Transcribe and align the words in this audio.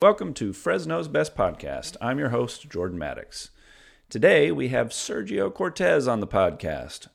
Welcome 0.00 0.32
to 0.34 0.52
Fresno's 0.52 1.08
Best 1.08 1.34
Podcast. 1.34 1.96
I'm 2.00 2.20
your 2.20 2.28
host, 2.28 2.70
Jordan 2.70 3.00
Maddox. 3.00 3.50
Today 4.08 4.52
we 4.52 4.68
have 4.68 4.90
Sergio 4.90 5.52
Cortez 5.52 6.06
on 6.06 6.20
the 6.20 6.26
podcast. 6.28 7.08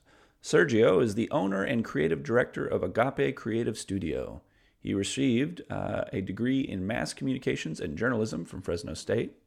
Sergio 0.44 1.02
is 1.02 1.16
the 1.16 1.32
owner 1.32 1.64
and 1.64 1.86
creative 1.86 2.24
director 2.24 2.68
of 2.68 2.84
Agape 2.84 3.38
Creative 3.38 3.78
Studio. 3.78 4.42
He 4.82 4.94
received 4.94 5.62
uh, 5.72 6.04
a 6.12 6.20
degree 6.20 6.60
in 6.60 6.86
mass 6.86 7.14
communications 7.14 7.80
and 7.80 7.98
journalism 7.98 8.44
from 8.44 8.62
Fresno 8.62 8.96
State. 8.96 9.38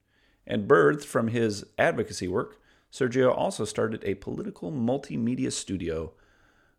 And 0.47 0.67
birthed 0.67 1.05
from 1.05 1.29
his 1.29 1.67
advocacy 1.77 2.29
work, 2.29 2.59
Sergio 2.91 3.37
also 3.37 3.67
started 3.67 4.03
a 4.03 4.15
political 4.15 4.73
multimedia 4.73 5.53
studio 5.53 6.15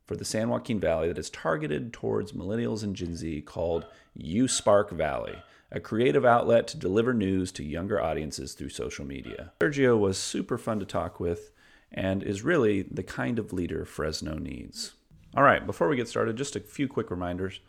for 0.07 0.15
the 0.15 0.25
San 0.25 0.49
Joaquin 0.49 0.79
Valley 0.79 1.09
that 1.09 1.19
is 1.19 1.29
targeted 1.29 1.93
towards 1.93 2.31
millennials 2.31 2.81
and 2.81 2.95
Gen 2.95 3.15
Z 3.15 3.41
called 3.41 3.85
USpark 4.17 4.89
Valley 4.89 5.35
a 5.71 5.79
creative 5.79 6.25
outlet 6.25 6.67
to 6.67 6.77
deliver 6.77 7.13
news 7.13 7.51
to 7.53 7.63
younger 7.63 8.01
audiences 8.01 8.53
through 8.53 8.69
social 8.69 9.05
media. 9.05 9.51
Sergio 9.59 9.97
was 9.99 10.17
super 10.17 10.57
fun 10.57 10.79
to 10.79 10.85
talk 10.85 11.19
with 11.19 11.51
and 11.91 12.23
is 12.23 12.43
really 12.43 12.83
the 12.83 13.03
kind 13.03 13.39
of 13.39 13.53
leader 13.53 13.85
Fresno 13.85 14.37
needs. 14.37 14.93
All 15.35 15.43
right, 15.43 15.65
before 15.65 15.87
we 15.87 15.95
get 15.95 16.07
started, 16.07 16.37
just 16.37 16.55
a 16.55 16.61
few 16.61 16.87
quick 16.87 17.11
reminders. 17.11 17.59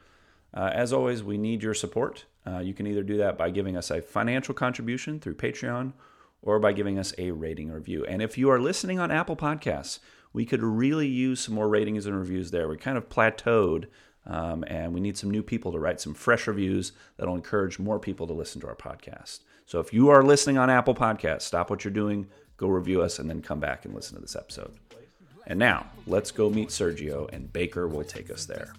Uh, 0.55 0.70
as 0.73 0.92
always, 0.92 1.23
we 1.23 1.37
need 1.37 1.62
your 1.62 1.75
support. 1.75 2.25
Uh, 2.47 2.61
you 2.61 2.73
can 2.73 2.87
either 2.87 3.03
do 3.03 3.19
that 3.19 3.37
by 3.37 3.51
giving 3.51 3.77
us 3.77 3.91
a 3.91 4.01
financial 4.01 4.55
contribution 4.55 5.20
through 5.20 5.34
Patreon 5.34 5.92
or 6.41 6.59
by 6.59 6.73
giving 6.73 6.98
us 6.98 7.12
a 7.19 7.33
rating 7.33 7.70
or 7.70 7.75
review. 7.75 8.05
And 8.06 8.23
if 8.23 8.39
you 8.39 8.48
are 8.51 8.61
listening 8.61 8.98
on 8.98 9.11
Apple 9.11 9.37
Podcasts, 9.37 9.98
we 10.33 10.47
could 10.47 10.62
really 10.62 11.09
use 11.09 11.41
some 11.41 11.55
more 11.55 11.69
ratings 11.69 12.06
and 12.06 12.17
reviews 12.17 12.51
there. 12.51 12.69
We 12.69 12.77
kind 12.77 12.97
of 12.97 13.09
plateaued 13.09 13.87
um, 14.28 14.64
and 14.66 14.92
we 14.92 15.00
need 15.00 15.16
some 15.16 15.30
new 15.30 15.42
people 15.42 15.73
to 15.73 15.78
write 15.78 16.00
some 16.00 16.14
fresh 16.14 16.46
reviews 16.46 16.92
that'll 17.16 17.34
encourage 17.34 17.78
more 17.78 17.98
people 17.98 18.27
to 18.27 18.32
listen 18.32 18.60
to 18.60 18.69
our 18.69 18.77
podcast. 18.77 19.41
So 19.66 19.80
if 19.80 19.92
you 19.92 20.09
are 20.10 20.23
listening 20.23 20.59
on 20.59 20.70
Apple 20.70 20.95
Podcasts, 20.95 21.42
stop 21.42 21.70
what 21.70 21.84
you're 21.84 21.92
doing, 21.92 22.27
go 22.56 22.69
review 22.69 23.03
us, 23.03 23.19
and 23.19 23.28
then 23.28 23.42
come 23.42 23.61
back 23.61 23.84
and 23.84 23.94
listen 23.94 24.14
to 24.14 24.20
this 24.20 24.36
episode. 24.36 24.75
And 25.47 25.58
now, 25.58 25.86
let's 26.06 26.30
go 26.30 26.50
meet 26.50 26.69
Sergio, 26.69 27.27
and 27.33 27.50
Baker 27.50 27.88
will 27.88 28.05
take 28.05 28.30
us 28.30 28.44
there. 28.44 28.75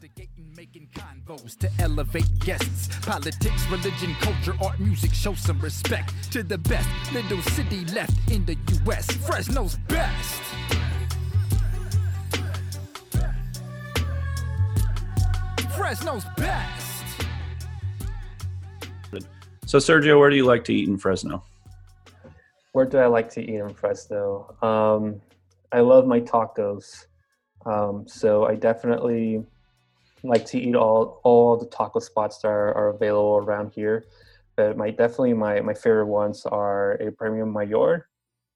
To 1.60 1.70
elevate 1.80 2.40
guests, 2.40 2.90
politics, 3.02 3.66
religion, 3.72 4.16
culture, 4.22 4.54
art, 4.64 4.80
music, 4.80 5.12
show 5.14 5.34
some 5.34 5.60
respect 5.62 6.32
to 6.32 6.44
the 6.44 6.60
best 6.60 6.88
little 7.12 7.42
city 7.42 7.86
left 7.86 8.14
in 8.30 8.46
the 8.46 8.56
U.S. 8.86 9.10
Fresno's 9.12 9.78
best. 9.88 10.42
Fresno's 15.80 16.26
best. 16.36 17.06
So, 19.66 19.78
Sergio, 19.78 20.20
where 20.20 20.30
do 20.30 20.36
you 20.36 20.44
like 20.44 20.66
to 20.66 20.74
eat 20.74 20.90
in 20.90 20.98
Fresno? 20.98 21.42
Where 22.74 22.86
do 22.86 22.98
I 22.98 23.06
like 23.06 23.30
to 23.30 23.42
eat 23.42 23.62
in 23.62 23.74
Fresno? 23.74 24.58
Um, 24.62 25.22
I 25.72 25.80
love 25.80 26.06
my 26.06 26.20
tacos. 26.20 27.06
Um, 27.66 28.06
so 28.10 28.46
I 28.46 28.56
definitely 28.56 29.46
like 30.22 30.46
to 30.48 30.60
eat 30.60 30.76
all 30.76 31.22
all 31.24 31.56
the 31.56 31.68
taco 31.68 32.00
spots 32.00 32.40
that 32.40 32.50
are, 32.50 32.74
are 32.74 32.90
available 32.90 33.38
around 33.38 33.72
here. 33.72 34.04
But 34.58 34.76
my 34.76 34.90
definitely 34.90 35.34
my, 35.34 35.62
my 35.62 35.74
favorite 35.74 36.08
ones 36.08 36.46
are 36.46 36.96
a 36.96 37.10
Premium 37.10 37.54
Mayor, 37.54 38.10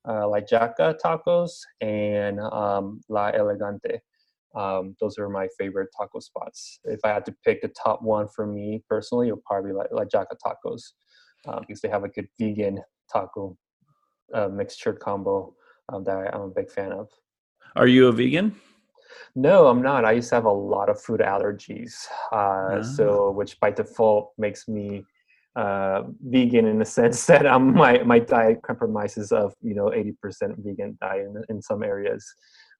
uh, 0.06 0.28
La 0.28 0.42
Jaca 0.42 1.00
tacos, 1.00 1.62
and 1.80 2.42
um, 2.42 3.00
La 3.08 3.30
Elegante. 3.30 4.02
Um, 4.56 4.96
those 5.00 5.18
are 5.18 5.30
my 5.30 5.48
favorite 5.58 5.90
taco 5.98 6.20
spots. 6.20 6.80
If 6.84 7.00
I 7.04 7.10
had 7.10 7.26
to 7.26 7.36
pick 7.44 7.62
the 7.62 7.70
top 7.70 8.02
one 8.02 8.28
for 8.28 8.46
me 8.46 8.84
personally, 8.88 9.30
it 9.30 9.32
would 9.32 9.44
probably 9.44 9.72
be 9.72 9.76
like, 9.76 9.92
like 9.92 10.10
Jaca 10.10 10.36
Tacos 10.46 10.82
um, 11.48 11.62
because 11.62 11.82
they 11.82 11.90
have 11.90 12.04
a 12.04 12.10
good 12.10 12.28
vegan 12.40 12.82
taco 13.12 13.58
uh, 14.34 14.48
mixture 14.48 14.94
combo 14.94 15.54
um, 15.92 16.04
that 16.04 16.34
I'm 16.34 16.42
a 16.42 16.48
big 16.50 16.70
fan 16.70 16.92
of. 16.92 17.10
Are 17.76 17.88
you 17.88 18.08
a 18.08 18.12
vegan? 18.12 18.56
No, 19.36 19.68
I'm 19.68 19.82
not. 19.82 20.06
I 20.06 20.12
used 20.12 20.30
to 20.30 20.36
have 20.36 20.46
a 20.46 20.52
lot 20.52 20.90
of 20.90 21.02
food 21.02 21.20
allergies, 21.20 21.94
uh, 22.32 22.36
uh-huh. 22.36 22.84
so 22.84 23.32
which 23.32 23.60
by 23.60 23.72
default 23.72 24.32
makes 24.38 24.68
me 24.68 25.06
uh, 25.56 26.04
vegan 26.22 26.66
in 26.66 26.80
the 26.80 26.86
sense 26.86 27.26
that 27.28 27.46
um, 27.46 27.74
my 27.74 28.02
my 28.04 28.20
diet 28.20 28.62
compromises 28.64 29.32
of 29.32 29.54
you 29.62 29.76
know 29.76 29.86
80% 29.86 30.56
vegan 30.60 30.98
diet 31.02 31.28
in, 31.28 31.44
in 31.50 31.62
some 31.62 31.84
areas 31.84 32.26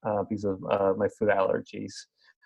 uh, 0.04 0.22
because 0.28 0.44
of 0.44 0.62
uh, 0.70 0.94
my 0.96 1.08
food 1.08 1.28
allergies. 1.28 1.92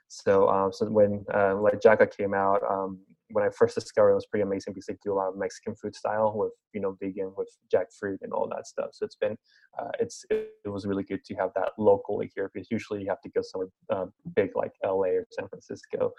So, 0.09 0.49
um, 0.49 0.73
so 0.73 0.87
when 0.87 1.25
uh, 1.35 1.55
La 1.57 1.71
Jaca 1.71 2.11
came 2.11 2.33
out, 2.33 2.63
um, 2.69 2.99
when 3.31 3.45
I 3.45 3.51
first 3.51 3.75
discovered 3.75 4.11
it, 4.11 4.13
it 4.13 4.15
was 4.17 4.27
pretty 4.27 4.43
amazing 4.43 4.73
because 4.73 4.87
they 4.87 4.97
do 5.05 5.13
a 5.13 5.15
lot 5.15 5.29
of 5.29 5.37
Mexican 5.37 5.75
food 5.75 5.95
style 5.95 6.33
with 6.35 6.53
you 6.73 6.81
know 6.81 6.97
vegan 7.01 7.33
with 7.37 7.49
jackfruit 7.73 8.19
and 8.23 8.33
all 8.33 8.49
that 8.55 8.67
stuff. 8.67 8.91
So 8.93 9.05
it's 9.05 9.17
been 9.17 9.37
uh, 9.79 9.91
it's 10.01 10.25
it, 10.31 10.49
it, 10.65 10.69
was 10.69 10.87
really 10.87 11.03
good 11.03 11.23
to 11.25 11.35
have 11.35 11.51
that 11.55 11.73
locally 11.79 12.31
here 12.35 12.51
because 12.53 12.71
usually 12.71 13.03
you 13.03 13.09
have 13.09 13.21
to 13.23 13.29
go 13.29 13.43
somewhere 13.43 13.69
uh, 13.91 14.07
big 14.35 14.51
like 14.55 14.73
LA 14.85 15.09
or 15.09 15.27
San 15.31 15.49
Francisco 15.49 16.13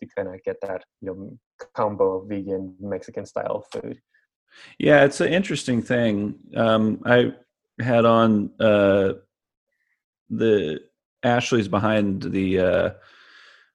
to 0.00 0.06
kind 0.16 0.28
of 0.28 0.42
get 0.42 0.56
that 0.62 0.84
you 1.00 1.06
know 1.08 1.38
combo 1.74 2.24
vegan 2.26 2.74
Mexican 2.80 3.24
style 3.24 3.64
food. 3.72 4.00
Yeah, 4.78 5.04
it's 5.04 5.20
an 5.20 5.32
interesting 5.32 5.82
thing. 5.82 6.34
Um, 6.56 7.02
I 7.04 7.34
had 7.80 8.04
on 8.04 8.50
uh, 8.58 9.12
the 10.30 10.80
Ashley's 11.22 11.68
behind 11.68 12.22
the 12.22 12.60
uh, 12.60 12.90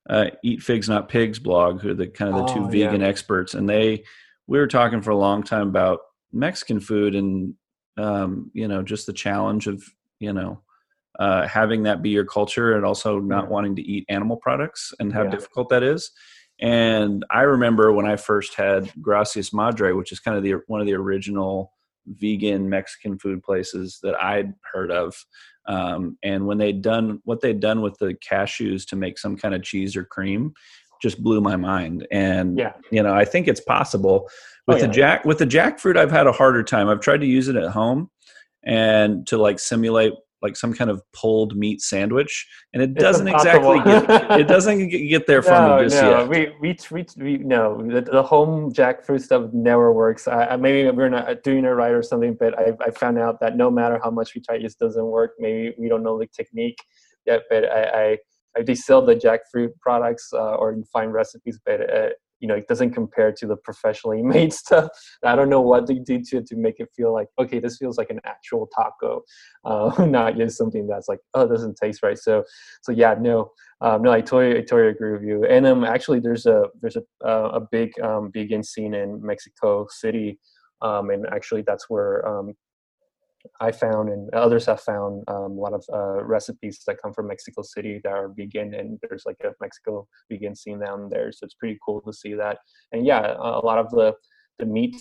uh, 0.10 0.26
Eat 0.44 0.62
Figs 0.62 0.90
Not 0.90 1.10
Pigs 1.10 1.40
blog, 1.40 1.82
who 1.82 1.92
are 1.92 1.96
the 1.96 2.08
kind 2.08 2.34
of 2.34 2.46
the 2.46 2.52
oh, 2.52 2.56
two 2.56 2.70
vegan 2.70 3.02
yeah. 3.02 3.08
experts, 3.08 3.54
and 3.54 3.70
they 3.70 4.04
we 4.48 4.60
were 4.60 4.68
talking 4.68 5.02
for 5.02 5.12
a 5.12 5.18
long 5.18 5.44
time 5.44 5.68
about 5.68 6.00
Mexican 6.32 6.80
food 6.80 7.16
and 7.16 7.54
um, 7.98 8.52
you 8.54 8.68
know 8.68 8.82
just 8.82 9.06
the 9.06 9.14
challenge 9.14 9.68
of 9.68 9.84
you 10.20 10.34
know 10.34 10.62
uh, 11.20 11.48
having 11.48 11.84
that 11.84 12.02
be 12.02 12.10
your 12.10 12.26
culture 12.26 12.76
and 12.76 12.86
also 12.86 13.20
not 13.20 13.46
yeah. 13.46 13.50
wanting 13.50 13.76
to 13.76 13.82
eat 13.82 14.06
animal 14.10 14.38
products 14.38 14.94
and 15.00 15.14
how 15.14 15.24
yeah. 15.24 15.30
difficult 15.30 15.70
that 15.70 15.84
is. 15.84 16.12
And 16.60 17.26
I 17.30 17.42
remember 17.42 17.92
when 17.92 18.06
I 18.06 18.16
first 18.16 18.56
had 18.56 18.92
Gracias 19.02 19.54
Madre, 19.54 19.92
which 19.92 20.12
is 20.12 20.20
kind 20.20 20.38
of 20.38 20.44
the 20.44 20.56
one 20.68 20.82
of 20.82 20.88
the 20.88 20.94
original 20.94 21.72
vegan 22.08 22.70
Mexican 22.70 23.18
food 23.18 23.44
places 23.44 24.00
that 24.04 24.22
I'd 24.22 24.54
heard 24.72 24.92
of. 24.92 25.16
Um, 25.66 26.18
and 26.24 26.46
when 26.46 26.58
they'd 26.58 26.82
done 26.82 27.22
what 27.24 27.42
they'd 27.42 27.60
done 27.60 27.82
with 27.82 27.98
the 28.00 28.14
cashews 28.16 28.86
to 28.88 28.96
make 28.96 29.18
some 29.18 29.38
kind 29.38 29.56
of 29.56 29.64
cheese 29.64 29.96
or 29.96 30.04
cream, 30.04 30.54
just 31.02 31.24
blew 31.24 31.42
my 31.42 31.56
mind. 31.56 32.08
And 32.12 32.58
yeah. 32.58 32.74
you 32.92 33.04
know, 33.04 33.14
I 33.14 33.26
think 33.26 33.48
it's 33.48 33.62
possible 33.62 34.30
with 34.68 34.78
oh, 34.78 34.80
yeah. 34.80 34.88
the 34.88 34.94
jack 34.94 35.26
with 35.26 35.38
the 35.38 35.46
jackfruit. 35.46 35.98
I've 35.98 36.12
had 36.12 36.28
a 36.28 36.32
harder 36.32 36.64
time. 36.64 36.90
I've 36.90 37.02
tried 37.02 37.22
to 37.22 37.28
use 37.28 37.48
it 37.48 37.56
at 37.56 37.72
home 37.72 38.10
and 38.66 39.28
to 39.28 39.38
like 39.38 39.60
simulate 39.60 40.14
like 40.44 40.56
some 40.56 40.74
kind 40.74 40.92
of 40.92 41.02
pulled 41.14 41.56
meat 41.56 41.82
sandwich, 41.82 42.48
and 42.74 42.84
it 42.84 42.94
doesn't 42.94 43.28
exactly 43.28 43.80
get 43.80 44.40
it 44.40 44.48
doesn't 44.56 44.90
get 44.90 45.26
there 45.26 45.42
from 45.42 45.68
no, 45.68 45.78
me 45.78 45.84
just 45.84 46.02
no. 46.02 46.20
yet. 46.20 46.30
We 46.30 46.52
we 46.62 46.78
we, 46.92 47.06
we 47.18 47.38
no 47.38 47.82
the, 47.82 48.02
the 48.02 48.22
home 48.22 48.72
jackfruit 48.74 49.22
stuff 49.22 49.52
never 49.54 49.92
works. 49.94 50.28
I, 50.28 50.56
maybe 50.58 50.90
we're 50.92 51.10
not 51.10 51.42
doing 51.44 51.66
it 51.66 51.70
right 51.70 51.94
or 51.94 52.04
something, 52.04 52.36
but 52.40 52.58
I 52.60 52.74
I 52.82 52.92
found 52.92 53.18
out 53.18 53.40
that 53.40 53.56
no 53.58 53.72
matter 53.72 54.00
how 54.04 54.12
much 54.12 54.36
we 54.36 54.42
try, 54.42 54.56
it 54.56 54.62
just 54.62 54.78
doesn't 54.78 55.06
work. 55.06 55.32
Maybe 55.40 55.74
we 55.80 55.88
don't 55.90 56.04
know 56.04 56.20
the 56.20 56.28
technique 56.28 56.78
yet, 57.26 57.44
but 57.50 57.66
I. 57.66 57.84
I 58.04 58.18
I 58.56 58.74
sell 58.76 59.04
the 59.04 59.16
jackfruit 59.16 59.70
products 59.82 60.32
uh, 60.32 60.54
or 60.54 60.74
you 60.74 60.84
find 60.94 61.12
recipes, 61.12 61.60
but 61.66 61.90
uh, 61.90 62.10
you 62.44 62.50
know 62.50 62.56
it 62.56 62.68
doesn't 62.68 62.92
compare 62.92 63.32
to 63.32 63.48
the 63.48 63.56
professionally 63.56 64.22
made 64.36 64.52
stuff. 64.54 64.90
I 65.24 65.36
don't 65.36 65.50
know 65.50 65.62
what 65.62 65.88
they 65.88 65.96
do 65.96 66.22
to 66.30 66.44
to 66.44 66.56
make 66.58 66.76
it 66.80 66.90
feel 66.96 67.14
like 67.14 67.30
okay 67.40 67.60
this 67.60 67.78
feels 67.78 67.98
like 67.98 68.10
an 68.10 68.20
actual 68.26 68.70
taco 68.76 69.24
uh, 69.66 70.06
not 70.06 70.36
just 70.36 70.58
something 70.58 70.86
that's 70.86 71.08
like 71.08 71.20
oh 71.34 71.44
it 71.44 71.50
doesn't 71.50 71.78
taste 71.78 72.04
right. 72.04 72.18
So 72.18 72.44
so 72.82 72.92
yeah 72.92 73.16
no 73.20 73.52
um, 73.80 74.02
no 74.02 74.12
i 74.12 74.22
totally, 74.22 74.58
I 74.58 74.62
totally 74.62 74.90
agree 74.90 75.14
with 75.14 75.24
you. 75.24 75.46
And 75.46 75.66
um 75.66 75.86
actually 75.86 76.20
there's 76.20 76.46
a 76.46 76.66
there's 76.82 76.98
a 76.98 77.04
uh, 77.26 77.52
a 77.54 77.62
big 77.72 77.98
um, 78.02 78.30
vegan 78.34 78.64
scene 78.64 78.94
in 78.94 79.26
mexico 79.26 79.88
city 79.90 80.38
um, 80.82 81.10
and 81.12 81.26
actually 81.28 81.64
that's 81.66 81.90
where 81.90 82.28
um, 82.28 82.54
I 83.60 83.72
found 83.72 84.10
and 84.10 84.34
others 84.34 84.66
have 84.66 84.82
found 84.82 85.24
um, 85.28 85.52
a 85.58 85.62
lot 85.62 85.74
of 85.74 85.84
uh, 85.94 86.24
recipes 86.24 86.82
that 86.88 87.02
come 87.02 87.14
from 87.14 87.28
Mexico 87.28 87.62
City 87.62 88.00
that 88.04 88.12
are 88.12 88.34
vegan, 88.36 88.74
and 88.74 89.00
there's 89.02 89.24
like 89.26 89.38
a 89.44 89.52
Mexico 89.62 90.08
vegan 90.32 90.56
scene 90.56 90.80
down 90.80 91.10
there. 91.10 91.32
So 91.32 91.46
it's 91.46 91.56
pretty 91.56 91.78
cool 91.86 92.02
to 92.02 92.14
see 92.14 92.34
that. 92.36 92.60
And 92.92 93.06
yeah, 93.06 93.36
a 93.38 93.60
lot 93.60 93.80
of 93.80 93.90
the 93.92 94.14
the 94.60 94.66
meat 94.66 94.96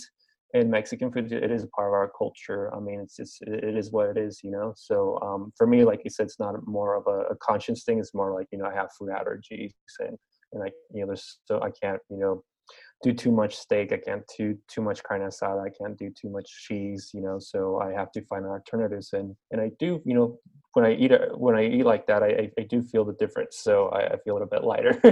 in 0.54 0.70
Mexican 0.70 1.10
food 1.10 1.32
it 1.32 1.50
is 1.50 1.64
a 1.64 1.68
part 1.68 1.88
of 1.88 1.94
our 1.94 2.10
culture. 2.16 2.74
I 2.74 2.80
mean, 2.80 3.00
it's 3.00 3.16
just 3.16 3.42
it 3.42 3.76
is 3.76 3.90
what 3.90 4.10
it 4.10 4.18
is, 4.18 4.40
you 4.42 4.50
know. 4.50 4.74
So 4.76 5.18
um, 5.22 5.52
for 5.56 5.66
me, 5.66 5.84
like 5.84 6.00
you 6.04 6.10
said, 6.10 6.26
it's 6.26 6.40
not 6.40 6.54
more 6.66 6.96
of 6.96 7.06
a, 7.06 7.32
a 7.32 7.36
conscious 7.36 7.84
thing. 7.84 7.98
It's 7.98 8.14
more 8.14 8.34
like 8.34 8.48
you 8.52 8.58
know 8.58 8.66
I 8.66 8.74
have 8.74 8.90
food 8.98 9.10
allergies 9.10 9.72
and 10.00 10.18
and 10.52 10.62
I 10.62 10.70
you 10.92 11.00
know 11.00 11.06
there's 11.06 11.38
so 11.44 11.60
I 11.62 11.70
can't 11.70 12.00
you 12.10 12.18
know 12.18 12.42
do 13.02 13.12
too 13.12 13.32
much 13.32 13.56
steak. 13.56 13.92
I 13.92 13.98
can't 13.98 14.22
do 14.38 14.56
too 14.68 14.82
much 14.82 15.02
carne 15.02 15.22
asada. 15.22 15.64
I 15.64 15.70
can't 15.70 15.98
do 15.98 16.10
too 16.10 16.30
much 16.30 16.48
cheese, 16.66 17.10
you 17.12 17.20
know. 17.20 17.38
So 17.38 17.80
I 17.80 17.92
have 17.92 18.12
to 18.12 18.24
find 18.26 18.46
alternatives, 18.46 19.12
and 19.12 19.34
and 19.50 19.60
I 19.60 19.70
do, 19.78 20.00
you 20.04 20.14
know, 20.14 20.38
when 20.74 20.84
I 20.84 20.94
eat 20.94 21.12
when 21.34 21.54
I 21.56 21.64
eat 21.66 21.84
like 21.84 22.06
that, 22.06 22.22
I 22.22 22.50
I 22.58 22.62
do 22.62 22.82
feel 22.82 23.04
the 23.04 23.14
difference. 23.14 23.58
So 23.58 23.88
I, 23.88 24.14
I 24.14 24.16
feel 24.18 24.36
it 24.36 24.42
a 24.42 24.46
bit 24.46 24.64
lighter. 24.64 24.98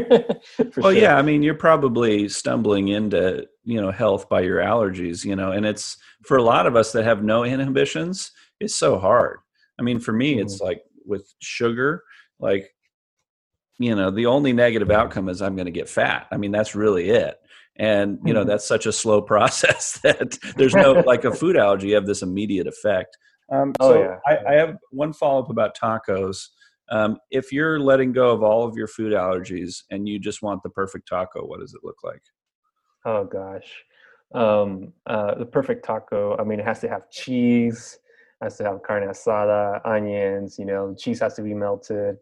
well, 0.58 0.72
sure. 0.72 0.92
yeah. 0.92 1.16
I 1.16 1.22
mean, 1.22 1.42
you're 1.42 1.54
probably 1.54 2.28
stumbling 2.28 2.88
into 2.88 3.46
you 3.64 3.80
know 3.80 3.90
health 3.90 4.28
by 4.28 4.40
your 4.40 4.58
allergies 4.58 5.24
you 5.24 5.36
know 5.36 5.52
and 5.52 5.66
it's 5.66 5.96
for 6.24 6.36
a 6.38 6.42
lot 6.42 6.66
of 6.66 6.76
us 6.76 6.92
that 6.92 7.04
have 7.04 7.22
no 7.22 7.44
inhibitions 7.44 8.32
it's 8.58 8.74
so 8.74 8.98
hard 8.98 9.38
i 9.78 9.82
mean 9.82 10.00
for 10.00 10.12
me 10.12 10.40
it's 10.40 10.56
Mm-hmm. 10.56 10.64
like 10.64 10.82
with 11.04 11.32
sugar 11.40 12.02
like 12.38 12.74
you 13.78 13.94
know 13.94 14.10
the 14.10 14.26
only 14.26 14.52
negative 14.52 14.90
outcome 14.90 15.28
is 15.28 15.42
i'm 15.42 15.56
going 15.56 15.66
to 15.66 15.72
get 15.72 15.88
fat 15.88 16.26
i 16.32 16.36
mean 16.36 16.50
that's 16.50 16.74
really 16.74 17.10
it 17.10 17.39
and 17.80 18.18
you 18.24 18.32
know 18.34 18.44
Mhm. 18.44 18.46
that's 18.46 18.68
such 18.68 18.86
a 18.86 18.92
slow 18.92 19.20
process 19.32 19.98
that 20.02 20.38
there's 20.56 20.76
no 20.76 20.92
like 21.06 21.24
a 21.24 21.32
food 21.32 21.56
allergy 21.56 21.88
you 21.88 21.94
have 21.94 22.06
this 22.06 22.22
immediate 22.22 22.68
effect 22.68 23.16
um, 23.52 23.72
Oh, 23.80 23.88
so 23.88 24.02
yeah. 24.02 24.16
I, 24.26 24.52
I 24.52 24.54
have 24.54 24.76
one 24.92 25.12
follow-up 25.12 25.50
about 25.50 25.76
tacos 25.76 26.48
um, 26.92 27.18
if 27.30 27.52
you're 27.52 27.80
letting 27.80 28.12
go 28.12 28.30
of 28.30 28.42
all 28.42 28.64
of 28.64 28.76
your 28.76 28.86
food 28.86 29.12
allergies 29.12 29.82
and 29.90 30.08
you 30.08 30.18
just 30.20 30.42
want 30.42 30.62
the 30.62 30.70
perfect 30.70 31.08
taco 31.08 31.44
what 31.46 31.60
does 31.60 31.74
it 31.74 31.80
look 31.82 32.04
like 32.04 32.22
Oh 33.06 33.24
gosh, 33.24 33.84
um, 34.34 34.92
uh, 35.06 35.34
the 35.36 35.46
perfect 35.46 35.84
taco. 35.86 36.36
I 36.38 36.44
mean, 36.44 36.60
it 36.60 36.66
has 36.66 36.80
to 36.80 36.88
have 36.88 37.10
cheese, 37.10 37.98
has 38.42 38.58
to 38.58 38.64
have 38.64 38.82
carne 38.82 39.08
asada, 39.08 39.80
onions. 39.86 40.58
You 40.58 40.66
know, 40.66 40.94
cheese 40.98 41.20
has 41.20 41.34
to 41.36 41.42
be 41.42 41.54
melted. 41.54 42.16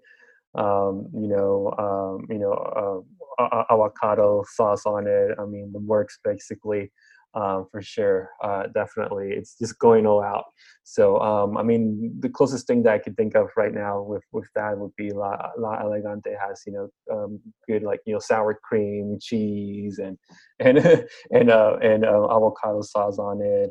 Um, 0.55 1.09
you 1.13 1.27
know, 1.29 1.75
um, 1.79 2.27
you 2.31 2.39
know, 2.39 2.53
uh, 2.53 2.81
a- 2.85 2.95
a- 3.01 3.18
avocado 3.39 4.45
sauce 4.55 4.87
on 4.87 5.07
it. 5.07 5.37
I 5.39 5.45
mean, 5.45 5.73
the 5.73 5.81
works 5.81 6.19
basically. 6.23 6.93
Um, 7.35 7.67
for 7.71 7.83
sure, 7.83 8.31
uh, 8.43 8.69
definitely. 8.75 9.33
It's 9.33 9.57
just 9.59 9.79
going 9.79 10.07
all 10.07 10.23
out. 10.23 10.47
So, 10.83 11.21
um, 11.21 11.59
I 11.59 11.63
mean, 11.63 12.17
the 12.19 12.31
closest 12.31 12.67
thing 12.67 12.83
that 12.85 12.95
I 12.95 12.99
could 12.99 13.17
think 13.19 13.37
of 13.37 13.49
right 13.55 13.73
now 13.73 14.01
with 14.01 14.23
with 14.33 14.49
that 14.55 14.79
would 14.79 14.97
be 14.97 15.11
La 15.11 15.37
La 15.59 15.75
Elegante 15.79 16.31
has 16.41 16.63
you 16.67 16.73
know 16.73 16.89
um, 17.15 17.39
good 17.69 17.83
like 17.83 18.01
you 18.07 18.15
know 18.15 18.19
sour 18.19 18.59
cream, 18.65 19.19
cheese, 19.21 19.99
and 19.99 20.17
and 20.59 20.79
and 21.31 21.51
uh, 21.51 21.77
and 21.83 22.07
uh, 22.07 22.25
avocado 22.35 22.81
sauce 22.81 23.19
on 23.19 23.43
it. 23.43 23.71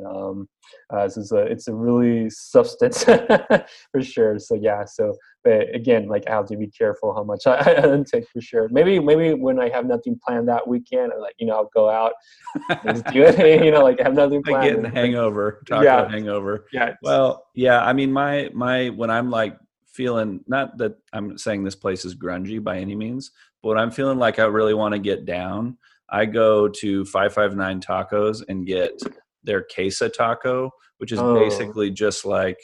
Uh, 0.94 1.08
so 1.10 1.20
it's 1.22 1.32
a 1.32 1.38
it's 1.38 1.68
a 1.68 1.74
really 1.74 2.30
substance 2.30 3.04
for 3.92 4.02
sure. 4.02 4.40
So 4.40 4.56
yeah. 4.56 4.86
So 4.86 5.16
but 5.44 5.74
again, 5.74 6.08
like 6.08 6.24
I 6.28 6.32
have 6.32 6.46
to 6.48 6.58
be 6.58 6.68
careful 6.68 7.14
how 7.16 7.24
much 7.24 7.44
I, 7.48 7.56
I 7.56 7.94
intake 7.94 8.26
for 8.34 8.42
sure. 8.42 8.68
Maybe 8.70 9.00
maybe 9.00 9.34
when 9.34 9.60
I 9.60 9.70
have 9.70 9.86
nothing 9.86 10.20
planned 10.26 10.48
that 10.50 10.68
weekend, 10.68 11.14
or 11.14 11.20
like 11.22 11.36
you 11.38 11.48
know 11.48 11.56
I'll 11.56 11.70
go 11.74 11.90
out 11.90 12.14
just 12.86 13.06
do 13.08 13.24
it. 13.24 13.64
you 13.66 13.72
know, 13.72 13.84
like 13.84 14.00
I 14.00 14.04
have 14.04 14.14
nothing 14.14 14.42
like 14.46 14.56
planned. 14.62 14.84
getting 14.84 14.92
hangover 14.92 15.62
taco 15.68 15.84
Yeah. 15.84 16.10
hangover 16.10 16.66
Yeah. 16.72 16.94
well 17.02 17.46
yeah 17.56 17.84
i 17.84 17.94
mean 17.94 18.12
my 18.12 18.50
my 18.54 18.90
when 18.90 19.10
i'm 19.10 19.30
like 19.30 19.58
feeling 19.88 20.42
not 20.48 20.78
that 20.78 20.96
i'm 21.14 21.38
saying 21.38 21.64
this 21.64 21.76
place 21.76 22.06
is 22.06 22.16
grungy 22.16 22.64
by 22.64 22.78
any 22.78 22.96
means 22.96 23.32
but 23.62 23.70
when 23.70 23.78
i'm 23.78 23.92
feeling 23.92 24.18
like 24.18 24.40
i 24.40 24.46
really 24.46 24.74
want 24.74 24.94
to 24.94 25.00
get 25.00 25.26
down 25.26 25.78
i 26.10 26.26
go 26.26 26.68
to 26.68 27.04
559 27.06 27.82
tacos 27.82 28.44
and 28.48 28.66
get 28.68 28.92
their 29.48 29.66
queso 29.74 30.08
taco 30.08 30.70
which 31.00 31.12
is 31.12 31.18
Oh. 31.20 31.34
basically 31.40 31.90
just 31.90 32.24
like 32.26 32.60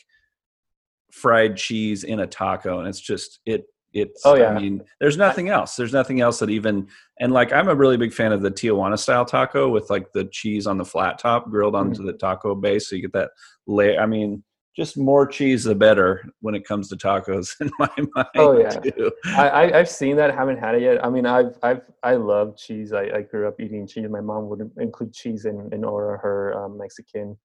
fried 1.12 1.56
cheese 1.58 2.04
in 2.04 2.20
a 2.20 2.28
taco 2.28 2.80
and 2.80 2.88
it's 2.88 3.00
just 3.00 3.40
it 3.46 3.64
it's 3.94 4.22
Oh, 4.26 4.36
yeah. 4.36 4.50
i 4.50 4.60
mean 4.60 4.82
there's 5.00 5.18
nothing 5.18 5.50
else 5.50 5.76
there's 5.76 5.94
nothing 5.94 6.22
else 6.22 6.40
that 6.40 6.50
even 6.50 6.88
and 7.20 7.32
like 7.32 7.54
i'm 7.54 7.68
a 7.70 7.76
really 7.76 7.98
big 7.98 8.12
fan 8.14 8.32
of 8.32 8.42
the 8.42 8.50
tijuana 8.50 8.98
style 8.98 9.24
taco 9.26 9.70
with 9.70 9.90
like 9.92 10.12
the 10.14 10.26
cheese 10.26 10.66
on 10.66 10.78
the 10.80 10.86
flat 10.86 11.20
top 11.20 11.50
grilled 11.50 11.76
onto 11.76 12.00
Mm-hmm. 12.00 12.08
the 12.08 12.14
taco 12.14 12.56
base 12.56 12.90
so 12.90 12.96
you 12.96 13.04
get 13.04 13.14
that 13.14 13.30
layer 13.68 14.00
i 14.02 14.08
mean 14.08 14.44
just 14.76 14.98
more 14.98 15.28
cheese 15.28 15.64
the 15.66 15.76
better 15.76 16.24
when 16.42 16.56
it 16.56 16.66
comes 16.66 16.90
to 16.90 16.96
tacos 16.96 17.50
in 17.62 17.70
my 17.78 17.90
mind 18.16 18.28
Oh, 18.36 18.58
yeah. 18.58 18.70
too. 18.70 19.12
I, 19.28 19.50
I 19.50 19.80
I've 19.80 19.90
seen 19.90 20.16
that. 20.18 20.34
Haven't 20.34 20.58
had 20.58 20.76
it 20.76 20.82
yet. 20.82 21.06
I 21.06 21.10
mean, 21.10 21.26
I've 21.26 21.58
I've 21.62 21.82
I 22.02 22.16
love 22.16 22.58
cheese. 22.58 22.92
I, 22.94 23.04
I 23.04 23.22
grew 23.22 23.48
up 23.48 23.60
eating 23.60 23.88
cheese. 23.88 24.08
My 24.10 24.22
mom 24.22 24.50
would 24.50 24.72
include 24.78 25.14
cheese 25.14 25.46
in 25.46 25.70
in 25.72 25.86
all 25.86 25.98
of 26.00 26.20
her 26.22 26.54
um, 26.58 26.78
Mexican, 26.78 27.38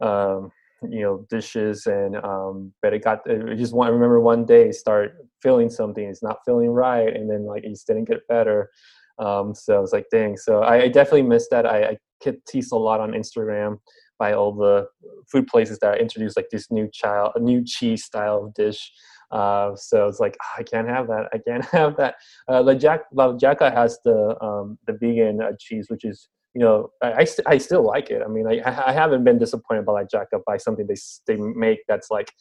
um, 0.00 0.50
you 0.88 1.00
know, 1.00 1.26
dishes. 1.28 1.86
And 1.86 2.16
um, 2.16 2.72
but 2.82 2.94
it 2.94 3.02
got. 3.02 3.28
I 3.28 3.54
just 3.54 3.74
want. 3.74 3.88
I 3.90 3.92
remember 3.92 4.20
one 4.20 4.44
day 4.46 4.70
start 4.70 5.16
feeling 5.42 5.70
something. 5.70 6.04
It's 6.04 6.22
not 6.22 6.38
feeling 6.44 6.70
right, 6.70 7.14
and 7.14 7.28
then 7.28 7.46
like 7.46 7.64
it 7.64 7.70
just 7.70 7.86
didn't 7.86 8.04
get 8.04 8.26
better. 8.28 8.70
Um, 9.18 9.52
so 9.56 9.76
I 9.76 9.80
was 9.80 9.92
like, 9.92 10.06
dang. 10.12 10.36
So 10.36 10.62
I, 10.62 10.82
I 10.82 10.88
definitely 10.88 11.22
missed 11.22 11.50
that. 11.50 11.66
I, 11.66 11.82
I 11.84 11.98
get 12.22 12.44
teased 12.46 12.70
a 12.72 12.76
lot 12.76 13.00
on 13.00 13.10
Instagram 13.10 13.78
by 14.18 14.32
all 14.32 14.52
the 14.52 14.86
food 15.30 15.46
places 15.46 15.78
that 15.80 16.00
introduce 16.00 16.36
like 16.36 16.48
this 16.50 16.70
new 16.70 16.88
child, 16.92 17.32
a 17.34 17.40
new 17.40 17.62
cheese 17.64 18.04
style 18.04 18.52
dish. 18.54 18.92
Uh, 19.30 19.76
so 19.76 20.08
it's 20.08 20.20
like 20.20 20.36
"Ah, 20.42 20.54
I 20.58 20.62
can't 20.62 20.88
have 20.88 21.06
that. 21.08 21.28
I 21.32 21.38
can't 21.38 21.64
have 21.72 21.96
that. 21.96 22.16
Uh, 22.48 22.62
La 22.62 22.74
Jack, 22.74 23.02
La 23.12 23.32
Jacka 23.36 23.70
has 23.70 23.98
the 24.04 24.36
um, 24.42 24.78
the 24.86 24.94
vegan 24.94 25.42
uh, 25.42 25.52
cheese, 25.58 25.86
which 25.88 26.04
is 26.04 26.28
you 26.54 26.62
know 26.62 26.90
I 27.02 27.12
I, 27.12 27.24
st- 27.24 27.46
I 27.46 27.58
still 27.58 27.84
like 27.84 28.10
it. 28.10 28.22
I 28.24 28.28
mean 28.28 28.46
I 28.46 28.62
I 28.64 28.92
haven't 28.92 29.24
been 29.24 29.38
disappointed 29.38 29.84
by 29.84 29.92
La 29.92 30.04
Jacka 30.04 30.38
by 30.46 30.56
something 30.56 30.86
they 30.86 30.96
they 31.26 31.36
make 31.36 31.80
that's 31.88 32.10
like 32.10 32.32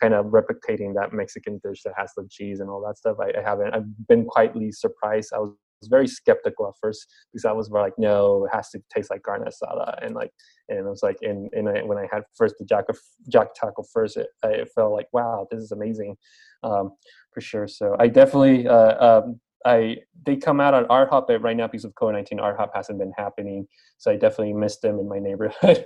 kind 0.00 0.14
of 0.14 0.26
replicating 0.26 0.94
that 0.94 1.12
Mexican 1.12 1.58
dish 1.64 1.82
that 1.84 1.94
has 1.96 2.12
the 2.16 2.26
cheese 2.30 2.60
and 2.60 2.68
all 2.68 2.84
that 2.86 2.98
stuff. 2.98 3.16
I, 3.20 3.38
I 3.38 3.42
haven't. 3.42 3.74
I've 3.74 4.06
been 4.06 4.26
quietly 4.26 4.70
surprised. 4.72 5.32
I 5.34 5.38
was 5.38 5.52
was 5.80 5.88
very 5.88 6.06
skeptical 6.06 6.66
at 6.68 6.74
first 6.80 7.06
because 7.32 7.44
I 7.44 7.52
was 7.52 7.70
like, 7.70 7.94
no, 7.98 8.46
it 8.46 8.54
has 8.54 8.70
to 8.70 8.80
taste 8.94 9.10
like 9.10 9.22
carne 9.22 9.44
asada, 9.44 10.04
and 10.04 10.14
like, 10.14 10.30
and 10.68 10.86
I 10.86 10.90
was 10.90 11.02
like, 11.02 11.18
and 11.22 11.50
and 11.52 11.68
I, 11.68 11.82
when 11.82 11.98
I 11.98 12.06
had 12.10 12.22
first 12.36 12.56
the 12.58 12.64
jack 12.64 12.84
of, 12.88 12.98
jack 13.28 13.48
taco 13.54 13.84
first, 13.92 14.16
it, 14.16 14.28
I 14.42 14.64
felt 14.74 14.92
like, 14.92 15.08
wow, 15.12 15.46
this 15.50 15.60
is 15.60 15.72
amazing, 15.72 16.16
um, 16.62 16.92
for 17.32 17.40
sure. 17.40 17.68
So 17.68 17.96
I 17.98 18.08
definitely, 18.08 18.66
uh, 18.66 19.04
um, 19.04 19.40
I 19.66 19.98
they 20.24 20.36
come 20.36 20.60
out 20.60 20.74
on 20.74 20.86
Art 20.86 21.10
Hop, 21.10 21.26
but 21.28 21.42
right 21.42 21.56
now 21.56 21.66
because 21.66 21.84
of 21.84 21.94
COVID 21.94 22.12
nineteen, 22.12 22.40
Art 22.40 22.56
Hop 22.58 22.72
hasn't 22.74 22.98
been 22.98 23.12
happening, 23.16 23.66
so 23.98 24.10
I 24.10 24.16
definitely 24.16 24.54
missed 24.54 24.82
them 24.82 24.98
in 24.98 25.08
my 25.08 25.18
neighborhood 25.18 25.84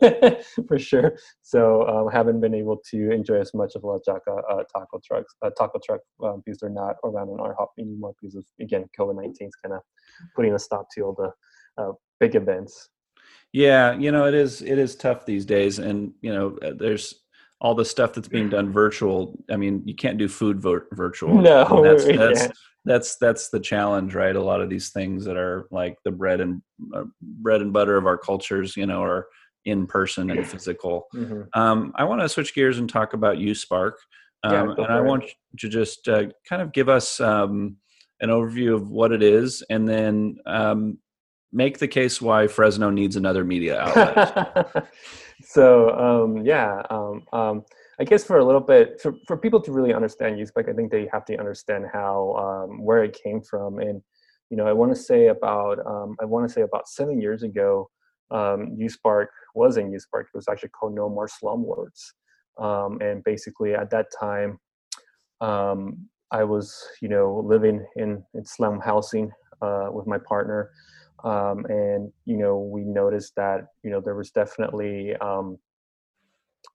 for 0.69 0.79
sure. 0.79 1.17
So 1.43 1.87
um, 1.89 2.09
I 2.09 2.13
haven't 2.13 2.41
been 2.41 2.55
able 2.55 2.79
to 2.91 3.11
enjoy 3.11 3.41
as 3.41 3.55
much 3.55 3.73
of 3.75 3.85
La 3.85 3.99
Jaca 4.07 4.43
uh, 4.51 4.63
taco 4.73 5.01
trucks, 5.05 5.35
uh, 5.43 5.51
taco 5.57 5.81
truck 5.85 6.01
um, 6.23 6.43
because 6.45 6.61
they're 6.61 6.71
not 6.71 6.97
around 7.05 7.31
on 7.31 7.41
Art 7.41 7.57
Hop 7.59 7.73
anymore 7.79 8.13
because 8.21 8.35
of 8.35 8.45
again 8.61 8.85
COVID 8.99 9.17
nineteen 9.17 9.49
is 9.49 9.57
kind 9.57 9.75
of 9.75 9.81
putting 10.37 10.55
a 10.55 10.59
stop 10.59 10.87
to 10.95 11.03
all 11.03 11.15
the 11.15 11.83
uh, 11.83 11.93
big 12.21 12.35
events. 12.35 12.91
Yeah, 13.53 13.97
you 13.99 14.13
know, 14.13 14.27
it 14.27 14.35
is 14.35 14.63
it 14.63 14.79
is 14.79 14.95
tough 14.95 15.27
these 15.27 15.45
days, 15.45 15.79
and 15.79 16.13
you 16.21 16.33
know, 16.33 16.59
there's 16.77 17.15
all 17.61 17.75
the 17.75 17.85
stuff 17.85 18.15
that's 18.15 18.29
being 18.29 18.49
done 18.49 18.73
virtual. 18.73 19.39
I 19.51 19.57
mean, 19.57 19.83
you 19.85 19.95
can't 19.95 20.17
do 20.19 20.29
food 20.29 20.61
vir- 20.63 20.87
virtual. 20.93 21.35
No, 21.41 21.65
And 21.67 21.85
that's 21.85 22.05
that's 22.07 22.41
can't. 22.43 22.53
that's 22.87 23.17
that's 23.17 23.49
the 23.51 23.61
challenge, 23.61 24.15
right? 24.15 24.35
A 24.35 24.43
lot 24.43 24.61
of 24.63 24.71
these 24.71 24.91
things 24.91 25.25
that 25.27 25.37
are 25.37 25.67
like 25.71 25.99
the 26.05 26.11
bread 26.11 26.41
and 26.41 26.63
uh, 26.95 27.05
bread 27.21 27.61
and 27.61 27.73
butter 27.73 27.97
of 27.97 28.07
our 28.07 28.17
cultures, 28.17 28.77
you 28.77 28.87
know, 28.87 29.03
are 29.03 29.27
in 29.67 29.87
person 29.87 30.31
and 30.31 30.47
physical. 30.47 31.07
Mhm. 31.15 31.49
Um, 31.53 31.93
I 31.97 32.05
want 32.05 32.23
to 32.23 32.29
switch 32.31 32.55
gears 32.55 32.79
and 32.79 32.89
talk 32.89 33.13
about 33.13 33.37
you, 33.37 33.55
Spark, 33.55 33.99
um, 34.43 34.53
Yeah, 34.53 34.75
and 34.85 34.87
I 34.87 35.03
want 35.03 35.25
to 35.59 35.69
just 35.69 36.09
uh, 36.09 36.25
kind 36.49 36.63
of 36.63 36.73
give 36.73 36.89
us 36.89 37.21
um, 37.21 37.77
an 38.23 38.31
overview 38.31 38.75
of 38.75 38.89
what 38.91 39.13
it 39.13 39.23
is, 39.23 39.63
and 39.69 39.87
then 39.87 40.39
um, 40.47 40.97
make 41.53 41.79
the 41.79 41.89
case 41.89 42.23
why 42.23 42.47
Fresno 42.47 42.89
needs 42.89 43.17
another 43.17 43.45
media 43.45 43.81
outlet. 43.81 44.87
so 45.43 45.91
um, 45.91 46.45
yeah, 46.45 46.83
um, 46.91 47.23
um, 47.33 47.65
I 47.99 48.05
guess 48.05 48.25
for 48.25 48.39
a 48.39 48.45
little 48.45 48.61
bit, 48.61 49.01
for, 49.01 49.15
for 49.27 49.37
people 49.37 49.61
to 49.63 49.73
really 49.73 49.93
understand 49.93 50.37
USpark, 50.37 50.69
I 50.69 50.73
think 50.73 50.91
they 50.91 51.09
have 51.13 51.25
to 51.27 51.37
understand 51.37 51.87
how 51.93 52.35
um, 52.69 52.83
where 52.83 53.05
it 53.05 53.19
came 53.23 53.41
from, 53.43 53.79
and 53.79 54.03
you 54.51 54.57
know, 54.57 54.67
I 54.67 54.73
want 54.73 54.95
to 54.95 55.01
say 55.01 55.29
about 55.29 55.79
um, 55.87 56.17
I 56.21 56.25
want 56.25 56.49
to 56.49 56.53
say 56.53 56.63
about 56.63 56.89
seven 56.89 57.21
years 57.21 57.43
ago, 57.43 57.91
um, 58.31 58.77
USpark 58.79 59.27
wasn't 59.55 59.93
USpark; 59.93 60.23
it 60.23 60.35
was 60.35 60.49
actually 60.49 60.71
called 60.71 60.95
No 60.95 61.09
More 61.09 61.29
Slumlords, 61.29 62.13
um, 62.59 63.01
and 63.01 63.23
basically 63.25 63.75
at 63.75 63.91
that 63.91 64.07
time, 64.19 64.59
um, 65.41 66.09
I 66.31 66.45
was 66.45 66.89
you 67.01 67.09
know 67.09 67.43
living 67.47 67.85
in 67.97 68.23
in 68.35 68.45
slum 68.45 68.81
housing 68.81 69.31
uh, 69.63 69.89
with 69.93 70.07
my 70.07 70.19
partner 70.19 70.71
um, 71.25 71.65
and 71.67 72.13
you 72.25 72.37
know 72.37 72.59
we 72.59 72.83
noticed 72.83 73.35
that 73.37 73.67
you 73.83 73.91
know 73.91 74.01
there 74.01 74.15
was 74.15 74.31
definitely 74.31 75.15
um, 75.17 75.59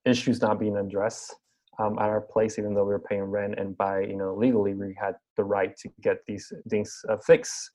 issues 0.06 0.42
not 0.42 0.60
being 0.60 0.78
addressed 0.78 1.36
um, 1.80 1.98
at 2.00 2.10
our 2.10 2.22
place 2.22 2.58
even 2.58 2.74
though 2.74 2.84
we 2.84 2.94
were 2.94 3.00
paying 3.00 3.24
rent 3.24 3.56
and 3.58 3.78
by 3.78 4.02
you 4.02 4.16
know 4.16 4.34
legally 4.36 4.74
we 4.74 4.96
had 5.00 5.16
the 5.38 5.44
right 5.44 5.76
to 5.78 5.90
get 6.02 6.18
these 6.28 6.52
things 6.70 7.02
uh, 7.10 7.18
fixed. 7.18 7.72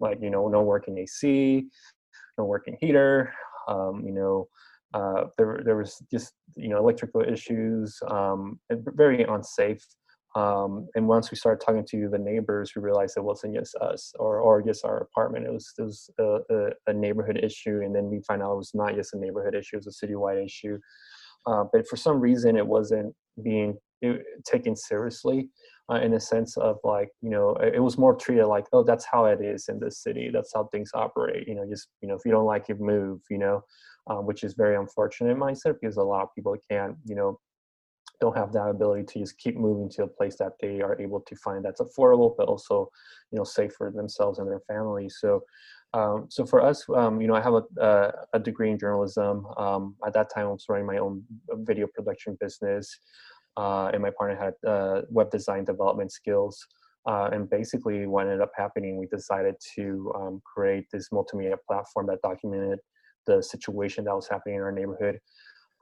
Like 0.00 0.18
you 0.20 0.30
know 0.30 0.48
no 0.48 0.62
working 0.62 0.98
ac 0.98 1.66
no 2.36 2.44
working 2.44 2.76
heater 2.80 3.32
um, 3.68 4.02
you 4.04 4.12
know 4.12 4.48
uh, 4.92 5.26
there, 5.36 5.60
there 5.64 5.76
was 5.76 6.02
just 6.10 6.34
you 6.56 6.68
know 6.68 6.78
electrical 6.78 7.22
issues 7.22 7.98
um, 8.10 8.58
very 8.70 9.22
unsafe 9.22 9.84
um, 10.34 10.88
and 10.96 11.06
once 11.06 11.30
we 11.30 11.36
started 11.36 11.64
talking 11.64 11.86
to 11.90 12.08
the 12.08 12.18
neighbors, 12.18 12.72
we 12.74 12.82
realized 12.82 13.16
it 13.16 13.22
wasn't 13.22 13.54
just 13.54 13.76
us 13.76 14.12
or, 14.18 14.40
or 14.40 14.62
just 14.62 14.84
our 14.84 14.98
apartment. 14.98 15.46
It 15.46 15.52
was, 15.52 15.72
it 15.78 15.82
was 15.82 16.10
a, 16.18 16.38
a, 16.50 16.70
a 16.88 16.92
neighborhood 16.92 17.38
issue. 17.40 17.82
And 17.84 17.94
then 17.94 18.10
we 18.10 18.20
find 18.22 18.42
out 18.42 18.52
it 18.52 18.56
was 18.56 18.74
not 18.74 18.96
just 18.96 19.14
a 19.14 19.18
neighborhood 19.18 19.54
issue, 19.54 19.76
it 19.76 19.84
was 19.84 20.02
a 20.02 20.06
citywide 20.06 20.44
issue. 20.44 20.78
Uh, 21.46 21.64
but 21.72 21.86
for 21.86 21.96
some 21.96 22.18
reason, 22.18 22.56
it 22.56 22.66
wasn't 22.66 23.14
being 23.42 23.76
it, 24.02 24.24
taken 24.44 24.74
seriously 24.74 25.48
uh, 25.90 25.96
in 25.96 26.14
a 26.14 26.20
sense 26.20 26.56
of 26.56 26.78
like 26.84 27.10
you 27.20 27.30
know 27.30 27.54
it, 27.56 27.82
was 27.82 27.98
more 27.98 28.14
treated 28.14 28.46
like 28.46 28.64
oh 28.72 28.82
that's 28.82 29.04
how 29.04 29.26
it 29.26 29.40
is 29.42 29.68
in 29.68 29.78
this 29.78 30.02
city 30.02 30.30
that's 30.32 30.52
how 30.54 30.64
things 30.72 30.90
operate 30.94 31.46
you 31.46 31.54
know 31.54 31.66
just 31.68 31.88
you 32.00 32.08
know 32.08 32.14
if 32.14 32.22
you 32.24 32.30
don't 32.30 32.46
like 32.46 32.70
it 32.70 32.80
move 32.80 33.20
you 33.30 33.38
know 33.38 33.62
um, 34.08 34.26
which 34.26 34.44
is 34.44 34.54
very 34.54 34.76
unfortunate 34.76 35.36
mindset 35.36 35.74
because 35.80 35.96
a 35.96 36.02
lot 36.02 36.22
of 36.22 36.34
people 36.34 36.56
can't 36.70 36.96
you 37.04 37.14
know 37.14 37.38
don't 38.20 38.36
have 38.36 38.52
that 38.52 38.68
ability 38.68 39.04
to 39.04 39.18
just 39.18 39.38
keep 39.38 39.56
moving 39.56 39.88
to 39.88 40.04
a 40.04 40.06
place 40.06 40.36
that 40.36 40.52
they 40.60 40.80
are 40.80 41.00
able 41.00 41.20
to 41.20 41.34
find 41.36 41.64
that's 41.64 41.80
affordable 41.80 42.34
but 42.36 42.46
also 42.48 42.88
you 43.30 43.38
know 43.38 43.44
safe 43.44 43.72
for 43.72 43.90
themselves 43.90 44.38
and 44.38 44.48
their 44.48 44.62
families 44.68 45.16
so 45.20 45.42
um, 45.94 46.26
so 46.28 46.44
for 46.44 46.60
us, 46.60 46.84
um, 46.94 47.20
you 47.20 47.28
know, 47.28 47.36
I 47.36 47.40
have 47.40 47.54
a, 47.54 47.62
a, 47.80 48.12
a 48.34 48.38
degree 48.40 48.70
in 48.70 48.78
journalism. 48.78 49.46
Um, 49.56 49.94
at 50.04 50.12
that 50.14 50.28
time, 50.34 50.46
I 50.46 50.50
was 50.50 50.64
running 50.68 50.86
my 50.86 50.98
own 50.98 51.22
video 51.58 51.86
production 51.86 52.36
business, 52.40 52.98
uh, 53.56 53.90
and 53.92 54.02
my 54.02 54.10
partner 54.10 54.36
had 54.36 54.68
uh, 54.68 55.02
web 55.08 55.30
design 55.30 55.64
development 55.64 56.10
skills. 56.10 56.66
Uh, 57.06 57.28
and 57.32 57.48
basically, 57.48 58.06
what 58.06 58.26
ended 58.26 58.40
up 58.40 58.50
happening, 58.56 58.96
we 58.96 59.06
decided 59.06 59.54
to 59.76 60.12
um, 60.16 60.42
create 60.44 60.86
this 60.92 61.10
multimedia 61.10 61.56
platform 61.68 62.08
that 62.08 62.20
documented 62.22 62.80
the 63.26 63.40
situation 63.40 64.04
that 64.04 64.14
was 64.14 64.28
happening 64.28 64.56
in 64.56 64.62
our 64.62 64.72
neighborhood. 64.72 65.20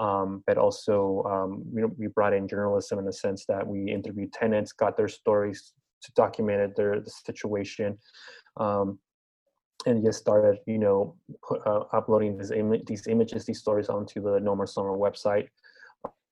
Um, 0.03 0.43
but 0.49 0.57
also, 0.59 0.97
um, 1.33 1.51
you 1.75 1.83
know, 1.83 1.91
we 1.97 2.09
brought 2.17 2.35
in 2.39 2.49
journalism 2.49 2.99
in 2.99 3.07
the 3.11 3.13
sense 3.13 3.41
that 3.47 3.65
we 3.73 3.79
interviewed 3.99 4.33
tenants, 4.33 4.73
got 4.73 4.97
their 4.97 5.13
stories, 5.21 5.61
to 6.05 6.13
documented 6.25 6.71
their 6.77 6.95
the 7.07 7.13
situation. 7.29 7.91
Um, 8.57 8.99
and 9.87 10.05
just 10.05 10.19
started, 10.19 10.57
you 10.67 10.79
know, 10.79 11.17
uh, 11.67 11.83
uploading 11.99 12.33
these, 12.39 12.51
Im- 12.51 12.85
these 12.87 13.07
images, 13.07 13.45
these 13.45 13.61
stories 13.61 13.89
onto 13.89 14.21
the 14.23 14.41
No 14.41 14.55
More 14.57 14.67
Slumlords 14.67 15.03
website. 15.07 15.47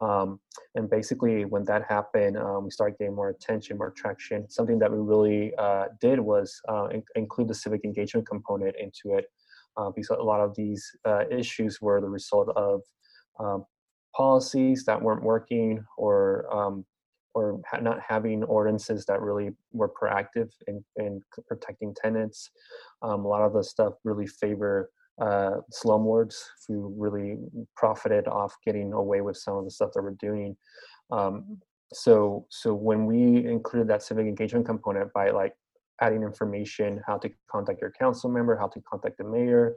Um, 0.00 0.40
and 0.76 0.88
basically, 0.88 1.44
when 1.44 1.64
that 1.64 1.82
happened, 1.88 2.36
um, 2.38 2.64
we 2.64 2.70
started 2.70 2.96
getting 2.98 3.14
more 3.14 3.30
attention, 3.30 3.78
more 3.78 3.92
traction. 4.02 4.48
Something 4.48 4.78
that 4.80 4.90
we 4.90 4.98
really 4.98 5.52
uh, 5.66 5.86
did 6.00 6.18
was 6.18 6.48
uh, 6.68 6.86
in- 6.94 7.04
include 7.14 7.48
the 7.48 7.54
civic 7.54 7.84
engagement 7.84 8.26
component 8.26 8.74
into 8.84 9.16
it, 9.18 9.26
uh, 9.76 9.90
because 9.90 10.10
a 10.10 10.28
lot 10.32 10.40
of 10.40 10.54
these 10.56 10.82
uh, 11.10 11.24
issues 11.30 11.80
were 11.80 12.00
the 12.00 12.08
result 12.08 12.48
of 12.56 12.80
um, 13.40 13.64
policies 14.14 14.84
that 14.84 15.00
weren't 15.00 15.22
working 15.22 15.84
or 15.96 16.46
um, 16.54 16.84
or 17.34 17.60
ha- 17.70 17.80
not 17.80 18.00
having 18.06 18.42
ordinances 18.44 19.06
that 19.06 19.20
really 19.20 19.50
were 19.72 19.88
proactive 19.88 20.50
in, 20.66 20.84
in 20.96 21.22
protecting 21.48 21.94
tenants. 21.94 22.50
Um, 23.02 23.24
a 23.24 23.28
lot 23.28 23.42
of 23.42 23.52
the 23.52 23.62
stuff 23.62 23.94
really 24.04 24.26
favor 24.26 24.90
uh, 25.20 25.60
slumlords 25.72 26.34
who 26.66 26.94
really 26.96 27.36
profited 27.76 28.26
off 28.26 28.54
getting 28.64 28.92
away 28.92 29.20
with 29.20 29.36
some 29.36 29.56
of 29.56 29.64
the 29.64 29.70
stuff 29.70 29.90
that 29.94 30.02
we're 30.02 30.16
doing. 30.18 30.56
Um, 31.10 31.58
so, 31.92 32.46
so 32.50 32.74
when 32.74 33.06
we 33.06 33.46
included 33.46 33.88
that 33.88 34.02
civic 34.02 34.26
engagement 34.26 34.66
component 34.66 35.12
by 35.12 35.30
like 35.30 35.54
adding 36.00 36.22
information, 36.22 37.02
how 37.06 37.18
to 37.18 37.30
contact 37.50 37.80
your 37.80 37.92
council 37.92 38.30
member, 38.30 38.56
how 38.56 38.68
to 38.68 38.80
contact 38.80 39.18
the 39.18 39.24
mayor, 39.24 39.76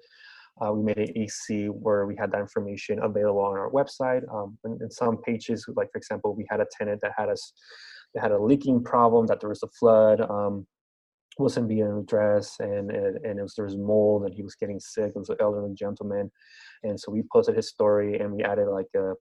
uh, 0.62 0.72
we 0.72 0.83
made 0.83 0.98
an 0.98 1.10
AC 1.15 1.67
where 1.67 2.05
we 2.05 2.15
had 2.15 2.31
that 2.31 2.39
information 2.39 3.00
available 3.01 3.41
on 3.41 3.57
our 3.57 3.72
website. 3.72 4.22
Um, 4.33 4.57
and, 4.63 4.79
and, 4.81 4.93
some 4.93 5.17
pages, 5.17 5.65
like 5.75 5.91
for 5.91 5.98
example, 5.98 6.36
we 6.36 6.45
had 6.50 6.60
a 6.60 6.67
tenant 6.77 7.01
that 7.01 7.13
had 7.17 7.29
us 7.29 7.53
that 8.13 8.22
had 8.22 8.31
a 8.31 8.41
leaking 8.41 8.83
problem, 8.83 9.25
that 9.27 9.39
there 9.39 9.50
was 9.50 9.63
a 9.63 9.67
flood, 9.79 10.22
um, 10.22 10.67
wasn't 11.39 11.67
being 11.67 12.00
addressed, 12.03 12.60
and 12.60 12.91
and, 12.91 13.17
and 13.25 13.39
it 13.39 13.41
was 13.41 13.55
there 13.55 13.65
was 13.65 13.77
mold, 13.77 14.25
and 14.25 14.33
he 14.33 14.43
was 14.43 14.55
getting 14.55 14.79
sick. 14.79 15.13
It 15.15 15.19
was 15.19 15.29
an 15.29 15.38
elderly 15.39 15.74
gentleman, 15.74 16.31
and 16.83 17.00
so 17.00 17.12
we 17.12 17.24
posted 17.31 17.55
his 17.55 17.69
story, 17.69 18.19
and 18.19 18.31
we 18.31 18.43
added 18.43 18.67
like 18.67 18.88
a 18.95 19.13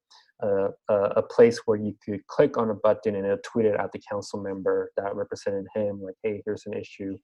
a, 0.42 0.94
a 1.16 1.22
place 1.22 1.60
where 1.66 1.76
you 1.76 1.94
could 2.04 2.26
click 2.26 2.56
on 2.58 2.70
a 2.70 2.74
button 2.74 3.14
and 3.14 3.26
it 3.26 3.46
tweeted 3.46 3.78
at 3.78 3.92
the 3.92 4.00
council 4.10 4.40
member 4.40 4.90
that 4.96 5.14
represented 5.14 5.66
him, 5.74 6.02
like, 6.02 6.14
hey, 6.22 6.42
here's 6.44 6.66
an 6.66 6.74
issue. 6.74 7.16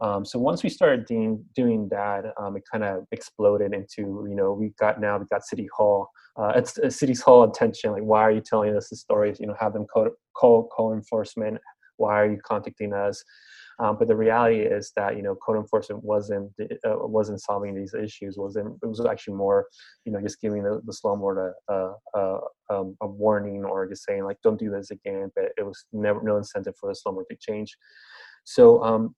Um, 0.00 0.24
so 0.24 0.38
once 0.38 0.62
we 0.62 0.70
started 0.70 1.06
doing, 1.06 1.44
doing 1.54 1.88
that, 1.90 2.24
um, 2.40 2.56
it 2.56 2.62
kind 2.70 2.84
of 2.84 3.04
exploded 3.12 3.72
into, 3.72 4.26
you 4.28 4.34
know, 4.34 4.52
we 4.52 4.72
got 4.78 5.00
now, 5.00 5.18
we 5.18 5.26
got 5.30 5.44
City 5.44 5.68
Hall, 5.76 6.08
uh, 6.36 6.52
it's 6.56 6.78
uh, 6.78 6.90
City 6.90 7.14
Hall 7.14 7.44
attention, 7.44 7.92
like, 7.92 8.02
why 8.02 8.22
are 8.22 8.32
you 8.32 8.40
telling 8.40 8.76
us 8.76 8.88
the 8.88 8.96
stories? 8.96 9.38
You 9.38 9.46
know, 9.46 9.56
have 9.60 9.72
them 9.72 9.86
call, 9.86 10.08
call, 10.34 10.68
call 10.68 10.92
enforcement. 10.92 11.58
Why 11.96 12.20
are 12.20 12.30
you 12.30 12.40
contacting 12.44 12.92
us? 12.92 13.22
Um, 13.78 13.96
but 13.98 14.08
the 14.08 14.16
reality 14.16 14.60
is 14.60 14.92
that 14.96 15.16
you 15.16 15.22
know 15.22 15.34
code 15.34 15.56
enforcement 15.56 16.04
wasn't 16.04 16.52
uh, 16.60 16.96
wasn't 17.00 17.42
solving 17.42 17.74
these 17.74 17.94
issues. 17.94 18.36
wasn't 18.36 18.78
It 18.82 18.86
was 18.86 19.04
actually 19.04 19.34
more, 19.34 19.66
you 20.04 20.12
know, 20.12 20.20
just 20.20 20.40
giving 20.40 20.62
the, 20.62 20.80
the 20.84 20.92
slumlord 20.92 21.52
a, 21.68 21.92
a, 22.14 22.40
um, 22.70 22.96
a 23.00 23.06
warning 23.06 23.64
or 23.64 23.88
just 23.88 24.04
saying 24.04 24.24
like 24.24 24.38
don't 24.42 24.58
do 24.58 24.70
this 24.70 24.90
again. 24.90 25.30
But 25.34 25.46
it 25.56 25.64
was 25.64 25.86
never 25.92 26.22
no 26.22 26.36
incentive 26.36 26.74
for 26.78 26.88
the 26.88 26.94
slumlord 26.94 27.28
to 27.30 27.36
change. 27.40 27.76
So 28.44 28.82
um, 28.84 29.14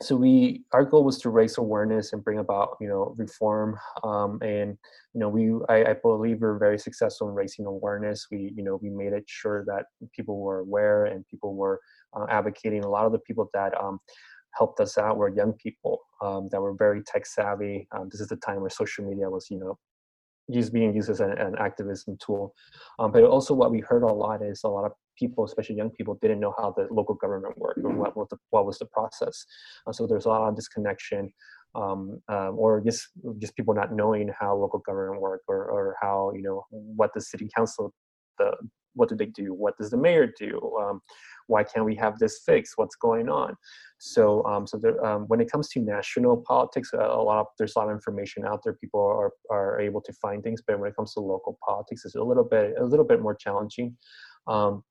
so 0.00 0.14
we 0.14 0.62
our 0.72 0.84
goal 0.84 1.04
was 1.04 1.18
to 1.18 1.30
raise 1.30 1.58
awareness 1.58 2.12
and 2.12 2.22
bring 2.22 2.38
about 2.38 2.76
you 2.80 2.88
know 2.88 3.14
reform 3.16 3.76
um, 4.04 4.38
and 4.42 4.76
you 5.12 5.20
know 5.20 5.28
we 5.28 5.52
I, 5.68 5.90
I, 5.90 5.94
believe 5.94 6.40
we 6.40 6.46
are 6.46 6.58
very 6.58 6.78
successful 6.78 7.28
in 7.28 7.34
raising 7.34 7.66
awareness. 7.66 8.26
We 8.30 8.52
you 8.56 8.62
know 8.62 8.78
we 8.80 8.90
made 8.90 9.12
it 9.12 9.24
sure 9.26 9.64
that 9.66 9.86
people 10.14 10.38
were 10.38 10.60
aware 10.60 11.06
and 11.06 11.26
people 11.26 11.54
were 11.54 11.80
uh, 12.16 12.26
advocating. 12.28 12.84
A 12.84 12.88
lot 12.88 13.06
of 13.06 13.12
the 13.12 13.18
people 13.20 13.50
that 13.54 13.78
um, 13.80 13.98
helped 14.56 14.78
us 14.80 14.98
out 14.98 15.16
were 15.16 15.28
young 15.28 15.52
people 15.54 16.00
um, 16.22 16.48
that 16.52 16.60
were 16.60 16.74
very 16.74 17.02
tech 17.02 17.26
savvy. 17.26 17.88
Um, 17.92 18.08
this 18.10 18.20
is 18.20 18.28
the 18.28 18.36
time 18.36 18.60
where 18.60 18.70
social 18.70 19.04
media 19.04 19.28
was 19.28 19.48
you 19.50 19.58
know 19.58 19.78
used 20.48 20.72
being 20.72 20.94
used 20.94 21.10
as 21.10 21.20
an, 21.20 21.32
an 21.32 21.54
activism 21.58 22.16
tool 22.24 22.54
um, 22.98 23.12
but 23.12 23.22
also 23.24 23.54
what 23.54 23.70
we 23.70 23.80
heard 23.80 24.02
a 24.02 24.06
lot 24.06 24.42
is 24.42 24.62
a 24.64 24.68
lot 24.68 24.84
of 24.84 24.92
people, 25.18 25.44
especially 25.44 25.76
young 25.76 25.90
people, 25.90 26.18
didn't 26.20 26.40
know 26.40 26.54
how 26.56 26.72
the 26.76 26.86
local 26.90 27.14
government 27.14 27.56
worked 27.58 27.80
or 27.84 27.90
what 27.90 28.16
was 28.16 28.28
the, 28.30 28.36
what 28.50 28.66
was 28.66 28.78
the 28.78 28.86
process. 28.86 29.44
Uh, 29.86 29.92
so 29.92 30.06
there's 30.06 30.26
a 30.26 30.28
lot 30.28 30.48
of 30.48 30.56
disconnection, 30.56 31.32
um, 31.74 32.20
um, 32.28 32.54
or 32.56 32.80
just 32.80 33.08
just 33.38 33.54
people 33.56 33.74
not 33.74 33.92
knowing 33.92 34.30
how 34.38 34.56
local 34.56 34.78
government 34.80 35.20
work 35.20 35.42
or 35.48 35.70
or 35.70 35.96
how 36.00 36.32
you 36.34 36.42
know 36.42 36.64
what 36.70 37.10
the 37.14 37.20
city 37.20 37.48
council 37.54 37.92
the 38.38 38.52
what 38.98 39.08
do 39.08 39.16
they 39.16 39.26
do? 39.26 39.54
What 39.54 39.76
does 39.78 39.90
the 39.90 39.96
mayor 39.96 40.32
do? 40.38 40.76
Um, 40.80 41.00
why 41.46 41.64
can't 41.64 41.86
we 41.86 41.94
have 41.96 42.18
this 42.18 42.42
fixed? 42.44 42.74
What's 42.76 42.96
going 42.96 43.28
on? 43.28 43.56
So, 43.98 44.44
um, 44.44 44.66
so 44.66 44.76
there, 44.76 45.02
um, 45.04 45.22
when 45.28 45.40
it 45.40 45.50
comes 45.50 45.68
to 45.70 45.80
national 45.80 46.36
politics, 46.46 46.90
a, 46.92 46.98
a, 46.98 47.22
lot 47.22 47.40
of 47.40 47.46
there's 47.58 47.74
a 47.74 47.78
lot 47.78 47.88
of 47.88 47.94
information 47.94 48.44
out 48.44 48.60
there. 48.62 48.74
People 48.74 49.00
are 49.00 49.32
are 49.50 49.80
able 49.80 50.00
to 50.02 50.12
find 50.12 50.42
things, 50.42 50.62
but 50.66 50.78
when 50.78 50.90
it 50.90 50.96
comes 50.96 51.14
to 51.14 51.20
local 51.20 51.58
politics, 51.64 52.04
it's 52.04 52.14
a 52.14 52.22
little 52.22 52.44
bit 52.44 52.74
a 52.78 52.84
little 52.84 53.04
bit 53.04 53.20
more 53.20 53.34
challenging. 53.34 53.96
Um, 54.46 54.84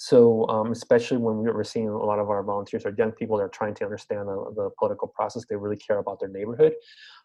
so 0.00 0.46
um, 0.48 0.70
especially 0.70 1.16
when 1.18 1.38
we 1.38 1.50
were 1.50 1.64
seeing 1.64 1.88
a 1.88 1.96
lot 1.96 2.18
of 2.18 2.30
our 2.30 2.42
volunteers 2.42 2.86
are 2.86 2.94
young 2.96 3.12
people 3.12 3.36
that 3.36 3.42
are 3.42 3.48
trying 3.48 3.74
to 3.74 3.84
understand 3.84 4.28
the, 4.28 4.52
the 4.54 4.70
political 4.78 5.08
process 5.08 5.44
they 5.48 5.56
really 5.56 5.76
care 5.76 5.98
about 5.98 6.20
their 6.20 6.28
neighborhood 6.28 6.72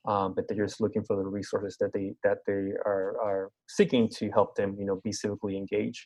um, 0.06 0.34
but 0.34 0.48
they're 0.48 0.66
just 0.66 0.82
looking 0.82 1.04
for 1.04 1.16
the 1.16 1.24
resources 1.24 1.78
that 1.80 1.94
they 1.94 2.14
that 2.24 2.40
they 2.46 2.74
are, 2.86 3.18
are 3.22 3.52
seeking 3.68 4.10
to 4.10 4.30
help 4.32 4.56
them 4.56 4.76
you 4.78 4.86
know 4.86 5.00
be 5.04 5.12
civically 5.12 5.56
engaged. 5.56 6.06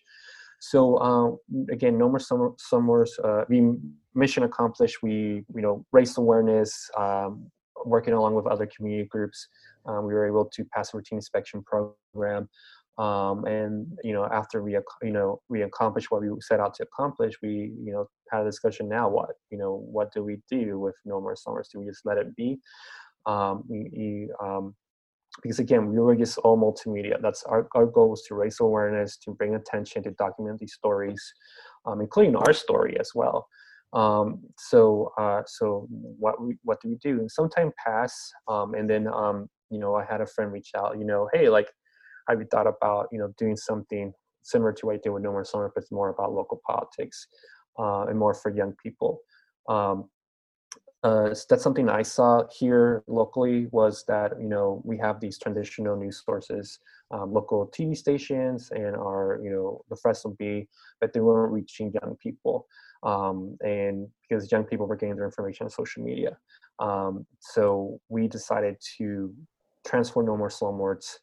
So 0.59 0.97
uh, 0.97 1.71
again 1.71 1.97
no 1.97 2.09
more 2.09 2.19
summer 2.19 2.51
summers 2.57 3.17
uh, 3.24 3.45
we 3.50 3.74
mission 4.13 4.43
accomplished. 4.43 5.01
We 5.01 5.43
you 5.55 5.62
know 5.62 5.86
raised 5.91 6.17
awareness 6.17 6.89
um, 6.97 7.50
working 7.86 8.13
along 8.13 8.36
with 8.36 8.47
other 8.47 8.67
community 8.67 9.07
groups. 9.07 9.47
Um, 9.86 10.05
we 10.05 10.13
were 10.13 10.27
able 10.27 10.45
to 10.45 10.65
pass 10.65 10.93
a 10.93 10.97
routine 10.97 11.17
inspection 11.17 11.63
program 11.63 12.50
um, 12.98 13.46
and 13.46 13.88
you 14.04 14.13
know 14.13 14.25
after 14.25 14.63
we 14.63 14.77
you 15.04 15.12
know 15.12 15.42
we 15.50 15.62
accomplished 15.62 16.10
what 16.10 16.22
we 16.22 16.30
set 16.42 16.60
out 16.60 16.74
to 16.75 16.84
accomplish 16.84 17.36
we 17.44 17.72
you 17.84 17.94
know 17.94 18.08
had 18.32 18.42
a 18.42 18.46
discussion 18.46 18.89
now 18.89 19.08
what? 19.10 19.30
You 19.51 19.58
know 19.58 19.86
what 19.92 20.12
do 20.13 20.24
we 20.24 20.39
do 20.50 20.80
with 20.80 20.96
no 21.06 21.22
more 21.22 21.36
summers? 21.36 21.70
Do 21.72 21.80
we 21.80 21.86
just 21.86 22.06
let 22.06 22.18
it 22.18 22.36
be? 22.36 22.60
Um, 23.25 23.63
we, 23.68 23.89
we 23.96 24.30
um, 24.42 24.75
because 25.42 25.60
again 25.60 25.92
we 25.92 26.00
were 26.00 26.16
just 26.16 26.38
all 26.39 26.58
multimedia. 26.58 27.22
That's 27.22 27.44
our, 27.44 27.68
our 27.75 27.86
goal 27.86 28.10
was 28.10 28.24
to 28.24 28.36
raise 28.36 28.60
awareness 28.60 29.18
to 29.18 29.32
bring 29.32 29.56
attention 29.56 30.04
to 30.04 30.12
document 30.12 30.60
these 30.60 30.74
stories 30.74 31.22
um, 31.86 32.01
including 32.01 32.36
our 32.36 32.54
story 32.54 32.98
as 33.00 33.12
well. 33.13 33.48
Um, 33.94 34.42
so 34.58 35.13
uh, 35.18 35.44
so 35.46 35.88
what 35.89 36.42
we 36.42 36.58
what 36.63 36.82
do 36.82 36.89
we 36.89 36.96
do? 36.96 37.20
And 37.20 37.32
some 37.32 37.50
time 37.50 37.72
um, 38.48 38.74
and 38.74 38.89
then 38.89 39.08
um, 39.08 39.48
you 39.70 39.80
know 39.80 39.96
i 39.96 40.04
had 40.04 40.22
a 40.22 40.25
friend 40.25 40.51
reach 40.51 40.72
out 40.77 40.98
you 40.98 41.06
know 41.06 41.30
hey 41.34 41.50
like 41.50 41.70
have 42.27 42.39
you 42.39 42.48
thought 42.50 42.67
about 42.67 43.07
you 43.12 43.19
know 43.19 43.34
doing 43.38 43.55
something 43.55 44.13
similar 44.43 44.72
to 44.74 44.86
what 44.86 44.96
I 44.96 45.00
did 45.03 45.10
with 45.10 45.24
No 45.24 45.31
More 45.31 45.43
Slumlords, 45.43 45.72
but 45.75 45.84
it's 45.84 45.91
more 45.91 46.10
about 46.10 46.34
local 46.34 46.62
politics 46.65 47.27
uh, 47.77 48.05
and 48.05 48.17
more 48.17 48.34
for 48.34 48.50
young 48.50 48.74
people. 48.81 49.19
Um, 49.67 50.10
uh, 51.03 51.34
that's 51.50 51.63
something 51.63 51.89
I 51.89 52.01
saw 52.01 52.43
here 52.51 53.03
locally 53.07 53.67
was 53.72 54.03
that 54.07 54.31
you 54.41 54.50
know 54.50 54.81
we 54.84 54.98
have 54.98 55.19
these 55.19 55.38
traditional 55.38 55.96
news 55.96 56.24
sources, 56.25 56.79
um, 57.12 57.31
local 57.31 57.67
TV 57.67 57.96
stations, 57.96 58.72
and 58.72 58.96
our 58.96 59.39
you 59.43 59.51
know 59.51 59.81
the 59.89 59.96
Fresno 59.96 60.36
Bee, 60.39 60.67
but 61.00 61.13
they 61.13 61.19
weren't 61.19 61.53
reaching 61.53 61.93
young 62.01 62.15
people, 62.17 62.67
um, 63.03 63.57
and 63.62 64.07
because 64.22 64.51
young 64.51 64.63
people 64.63 64.88
were 64.88 64.96
getting 64.96 65.15
their 65.15 65.25
information 65.25 65.65
on 65.65 65.69
social 65.69 66.03
media, 66.03 66.36
um, 66.79 67.25
so 67.39 68.00
we 68.10 68.27
decided 68.27 68.75
to 68.98 69.34
transform 69.86 70.25
No 70.25 70.36
More 70.36 70.50
Slumlords 70.50 71.19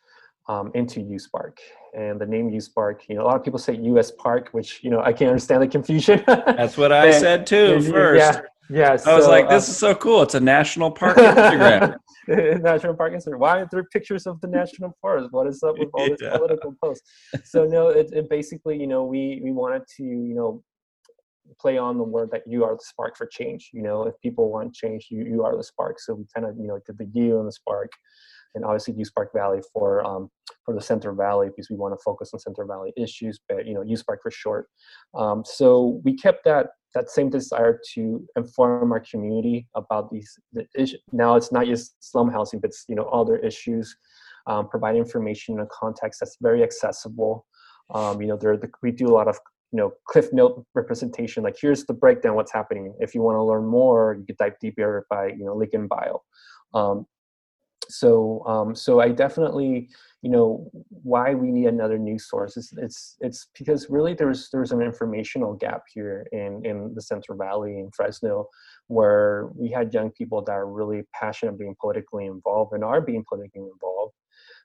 um, 0.49 0.71
into 0.75 1.01
USpark. 1.01 1.59
And 1.95 2.21
the 2.21 2.27
name 2.27 2.51
USpark, 2.51 3.03
you 3.09 3.15
know, 3.15 3.23
a 3.23 3.27
lot 3.27 3.37
of 3.37 3.45
people 3.45 3.59
say 3.59 3.75
US 3.75 4.11
Park, 4.11 4.49
which, 4.53 4.83
you 4.83 4.91
know, 4.91 5.01
I 5.01 5.13
can't 5.13 5.31
understand 5.31 5.63
the 5.63 5.69
confusion. 5.69 6.23
That's 6.27 6.77
what 6.77 6.93
I 6.93 7.11
said 7.13 7.47
too 7.47 7.81
first. 7.83 8.19
Yeah. 8.21 8.43
Yeah, 8.71 8.97
I 9.05 9.15
was 9.15 9.27
like, 9.27 9.51
this 9.51 9.69
uh, 9.69 9.73
is 9.73 9.77
so 9.77 9.95
cool. 9.95 10.23
It's 10.23 10.35
a 10.35 10.41
national 10.41 10.91
park 10.91 11.17
Instagram. 11.19 11.97
national 12.63 12.95
park 12.95 13.13
Instagram. 13.13 13.39
Why 13.39 13.61
are 13.61 13.69
there 13.71 13.85
pictures 13.85 14.27
of 14.27 14.41
the 14.41 14.49
national 14.49 14.97
forest? 15.03 15.29
What 15.33 15.47
is 15.49 15.63
up 15.63 15.79
with 15.79 15.91
all 15.93 16.09
this 16.09 16.19
yeah. 16.23 16.39
political 16.39 16.75
posts? 16.83 17.07
So 17.45 17.67
no, 17.67 17.89
it, 17.89 18.09
it, 18.15 18.31
basically, 18.31 18.81
you 18.81 18.87
know, 18.87 19.05
we 19.05 19.41
we 19.45 19.53
wanted 19.53 19.83
to, 19.99 20.03
you 20.03 20.35
know, 20.35 20.63
play 21.61 21.77
on 21.77 21.99
the 21.99 22.05
word 22.05 22.31
that 22.31 22.45
you 22.47 22.65
are 22.65 22.75
the 22.75 22.83
spark 22.83 23.19
for 23.19 23.27
change. 23.27 23.69
You 23.75 23.83
know, 23.83 24.05
if 24.05 24.15
people 24.23 24.51
want 24.51 24.75
change, 24.75 25.09
you 25.11 25.25
you 25.25 25.45
are 25.45 25.55
the 25.55 25.63
spark. 25.63 26.01
So 26.01 26.15
we 26.15 26.25
kind 26.35 26.47
of, 26.47 26.57
you 26.57 26.67
know, 26.67 26.81
did 26.87 26.97
the 26.97 27.11
you 27.13 27.39
and 27.41 27.47
the 27.47 27.53
spark 27.53 27.91
and 28.55 28.65
obviously 28.65 28.95
USpark 28.95 29.27
Valley 29.35 29.61
for 29.73 30.05
um, 30.07 30.31
for 30.65 30.75
the 30.75 30.81
Central 30.81 31.15
Valley 31.15 31.49
because 31.49 31.69
we 31.71 31.77
want 31.77 31.99
to 31.99 32.03
focus 32.03 32.31
on 32.33 32.41
Central 32.41 32.67
Valley 32.67 32.93
issues, 32.97 33.39
but 33.49 33.67
you 33.67 33.75
know 33.75 33.83
USpark 33.83 34.19
for 34.23 34.31
short. 34.31 34.69
Um, 35.15 35.45
so 35.45 36.01
we 36.05 36.17
kept 36.17 36.45
that 36.45 36.69
that 36.95 37.11
same 37.11 37.29
desire 37.29 37.81
to 37.95 38.25
inform 38.37 38.93
our 38.93 39.01
community 39.01 39.67
about 39.75 40.11
these 40.11 40.39
the 40.53 40.67
issue. 40.75 40.97
Now 41.13 41.37
it's 41.37 41.53
not 41.53 41.67
just 41.67 41.97
slum 42.01 42.31
housing, 42.31 42.61
but 42.61 42.71
it's 42.71 42.85
you 42.89 42.95
know 42.95 43.05
other 43.05 43.37
issues. 43.39 43.97
Um, 44.47 44.69
provide 44.69 44.95
information 44.95 45.55
in 45.55 45.61
a 45.61 45.67
context 45.67 46.21
that's 46.21 46.37
very 46.41 46.63
accessible. 46.63 47.47
Um, 47.95 48.21
you 48.21 48.29
know, 48.29 48.37
there 48.37 48.57
the, 48.57 48.71
we 48.83 48.91
do 48.91 49.07
a 49.07 49.15
lot 49.15 49.29
of 49.29 49.39
you 49.73 49.79
know 49.79 49.93
cliff 50.07 50.33
note 50.33 50.65
representation. 50.75 51.43
Like 51.43 51.57
here's 51.61 51.85
the 51.85 51.95
breakdown, 51.95 52.37
what's 52.37 52.53
happening. 52.53 52.95
If 53.01 53.15
you 53.15 53.23
want 53.23 53.37
to 53.37 53.43
learn 53.43 53.67
more, 53.67 54.17
you 54.19 54.25
could 54.25 54.37
dive 54.37 54.59
deeper 54.61 55.07
by 55.11 55.29
you 55.29 55.45
know 55.45 55.55
link 55.55 55.73
in 55.73 55.89
bio. 55.89 56.23
Um, 56.75 57.07
so 57.89 58.45
um, 58.47 58.75
so 58.75 59.01
I 59.01 59.11
definitely 59.11 59.89
you 60.23 60.31
know 60.31 60.71
why 60.89 61.35
we 61.35 61.51
need 61.51 61.67
another 61.67 61.99
news 61.99 62.29
source 62.29 62.57
is 62.57 62.73
it's 62.79 63.17
it's 63.21 63.49
because 63.59 63.89
really 63.91 64.15
there's 64.15 64.49
there's 64.51 64.73
an 64.73 64.81
informational 64.81 65.55
gap 65.55 65.83
here 65.93 66.27
in 66.33 66.65
in 66.65 66.95
the 66.95 67.03
Central 67.03 67.37
Valley 67.37 67.79
in 67.79 67.91
Fresno 67.95 68.49
where 68.89 69.51
we 69.55 69.71
had 69.71 69.93
young 69.93 70.11
people 70.13 70.43
that 70.43 70.53
are 70.53 70.67
really 70.67 71.03
passionate 71.13 71.51
about 71.51 71.59
being 71.61 71.77
politically 71.81 72.27
involved 72.27 72.73
and 72.73 72.85
are 72.85 73.01
being 73.01 73.25
politically 73.29 73.63
involved 73.63 74.15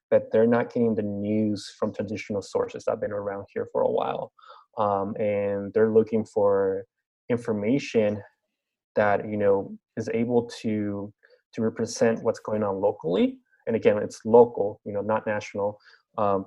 but 0.09 0.31
they're 0.31 0.47
not 0.47 0.73
getting 0.73 0.95
the 0.95 1.03
news 1.03 1.73
from 1.77 1.93
traditional 1.93 2.41
sources 2.41 2.83
that 2.85 2.91
have 2.91 3.01
been 3.01 3.11
around 3.11 3.45
here 3.53 3.67
for 3.71 3.81
a 3.81 3.89
while. 3.89 4.31
Um, 4.77 5.15
and 5.17 5.73
they're 5.73 5.91
looking 5.91 6.25
for 6.25 6.85
information 7.29 8.21
that 8.95 9.29
you 9.29 9.38
know 9.38 9.77
is 9.97 10.09
able 10.13 10.49
to 10.61 11.13
to 11.53 11.62
represent 11.62 12.24
what's 12.24 12.39
going 12.39 12.63
on 12.63 12.79
locally. 12.79 13.38
And 13.68 13.75
again, 13.75 13.98
it's 13.98 14.22
local, 14.25 14.82
you 14.86 14.94
know, 14.94 15.01
not 15.01 15.27
national, 15.27 15.79
um, 16.18 16.46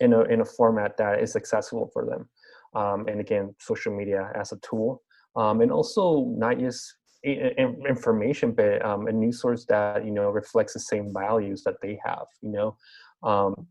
in 0.00 0.12
a 0.12 0.22
in 0.22 0.40
a 0.40 0.44
format 0.44 0.96
that 0.96 1.20
is 1.20 1.36
accessible 1.36 1.90
for 1.92 2.06
them. 2.06 2.28
Um, 2.74 3.08
and 3.08 3.20
again, 3.20 3.54
social 3.58 3.94
media 3.94 4.30
as 4.34 4.52
a 4.52 4.58
tool, 4.58 5.02
um, 5.36 5.60
and 5.60 5.72
also 5.72 6.26
not 6.36 6.58
just 6.58 6.94
information, 7.24 8.52
but 8.52 8.84
um, 8.84 9.08
a 9.08 9.12
news 9.12 9.40
source 9.40 9.64
that 9.66 10.04
you 10.04 10.12
know 10.12 10.30
reflects 10.30 10.74
the 10.74 10.80
same 10.80 11.12
values 11.12 11.62
that 11.64 11.80
they 11.82 11.98
have. 12.04 12.26
You 12.40 12.52
know, 12.52 12.76
um, 13.22 13.66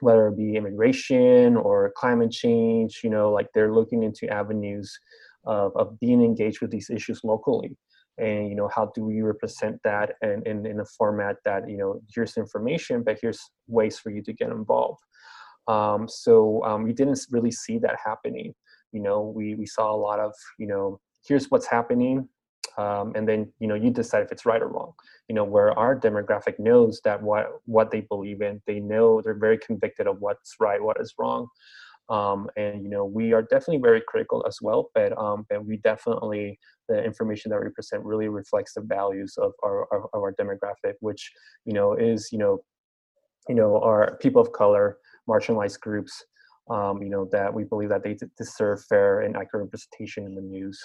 whether 0.00 0.28
it 0.28 0.36
be 0.36 0.56
immigration 0.56 1.56
or 1.56 1.92
climate 1.96 2.30
change. 2.30 3.00
You 3.02 3.10
know, 3.10 3.30
like 3.32 3.48
they're 3.54 3.74
looking 3.74 4.02
into 4.02 4.32
avenues 4.32 4.96
of, 5.44 5.76
of 5.76 5.98
being 6.00 6.22
engaged 6.22 6.60
with 6.60 6.70
these 6.70 6.90
issues 6.90 7.20
locally 7.24 7.76
and 8.18 8.48
you 8.48 8.54
know 8.54 8.68
how 8.68 8.86
do 8.94 9.04
we 9.04 9.22
represent 9.22 9.80
that 9.84 10.14
and 10.22 10.46
in, 10.46 10.66
in 10.66 10.80
a 10.80 10.84
format 10.84 11.36
that 11.44 11.68
you 11.68 11.76
know 11.76 12.00
here's 12.14 12.36
information 12.36 13.02
but 13.02 13.18
here's 13.20 13.40
ways 13.66 13.98
for 13.98 14.10
you 14.10 14.22
to 14.22 14.32
get 14.32 14.50
involved. 14.50 15.00
Um, 15.68 16.08
so 16.08 16.64
um, 16.64 16.82
we 16.82 16.92
didn't 16.92 17.20
really 17.30 17.52
see 17.52 17.78
that 17.78 17.96
happening. 18.04 18.54
You 18.92 19.00
know 19.02 19.20
we 19.22 19.54
we 19.54 19.66
saw 19.66 19.94
a 19.94 19.96
lot 19.96 20.20
of 20.20 20.32
you 20.58 20.66
know 20.66 21.00
here's 21.26 21.50
what's 21.50 21.66
happening 21.66 22.28
um, 22.78 23.12
and 23.14 23.28
then 23.28 23.52
you 23.58 23.66
know 23.66 23.74
you 23.74 23.90
decide 23.90 24.22
if 24.22 24.32
it's 24.32 24.46
right 24.46 24.62
or 24.62 24.68
wrong. 24.68 24.92
You 25.28 25.34
know 25.34 25.44
where 25.44 25.78
our 25.78 25.98
demographic 25.98 26.58
knows 26.58 27.00
that 27.04 27.22
what 27.22 27.46
what 27.66 27.90
they 27.90 28.00
believe 28.02 28.42
in 28.42 28.60
they 28.66 28.80
know 28.80 29.20
they're 29.20 29.34
very 29.34 29.58
convicted 29.58 30.06
of 30.06 30.20
what's 30.20 30.56
right 30.60 30.82
what 30.82 31.00
is 31.00 31.14
wrong 31.18 31.48
um, 32.10 32.48
and 32.56 32.82
you 32.82 32.88
know 32.88 33.04
we 33.04 33.32
are 33.32 33.42
definitely 33.42 33.78
very 33.78 34.02
critical 34.06 34.44
as 34.46 34.58
well 34.60 34.90
but 34.94 35.16
um, 35.16 35.46
but 35.48 35.64
we 35.64 35.78
definitely 35.78 36.58
the 36.88 37.02
information 37.02 37.50
that 37.50 37.60
we 37.62 37.70
present 37.70 38.04
really 38.04 38.28
reflects 38.28 38.74
the 38.74 38.80
values 38.80 39.34
of 39.38 39.52
our, 39.64 39.84
of 39.94 40.08
our 40.14 40.34
demographic 40.34 40.94
which 41.00 41.30
you 41.64 41.72
know 41.72 41.94
is 41.94 42.28
you 42.32 42.38
know 42.38 42.58
you 43.48 43.54
know 43.54 43.80
our 43.80 44.16
people 44.20 44.42
of 44.42 44.52
color 44.52 44.98
marginalized 45.28 45.80
groups 45.80 46.24
um, 46.70 47.02
you 47.02 47.08
know 47.08 47.28
that 47.32 47.52
we 47.52 47.64
believe 47.64 47.88
that 47.88 48.02
they 48.02 48.16
deserve 48.36 48.84
fair 48.84 49.20
and 49.20 49.36
accurate 49.36 49.64
representation 49.64 50.24
in 50.24 50.34
the 50.34 50.42
news 50.42 50.78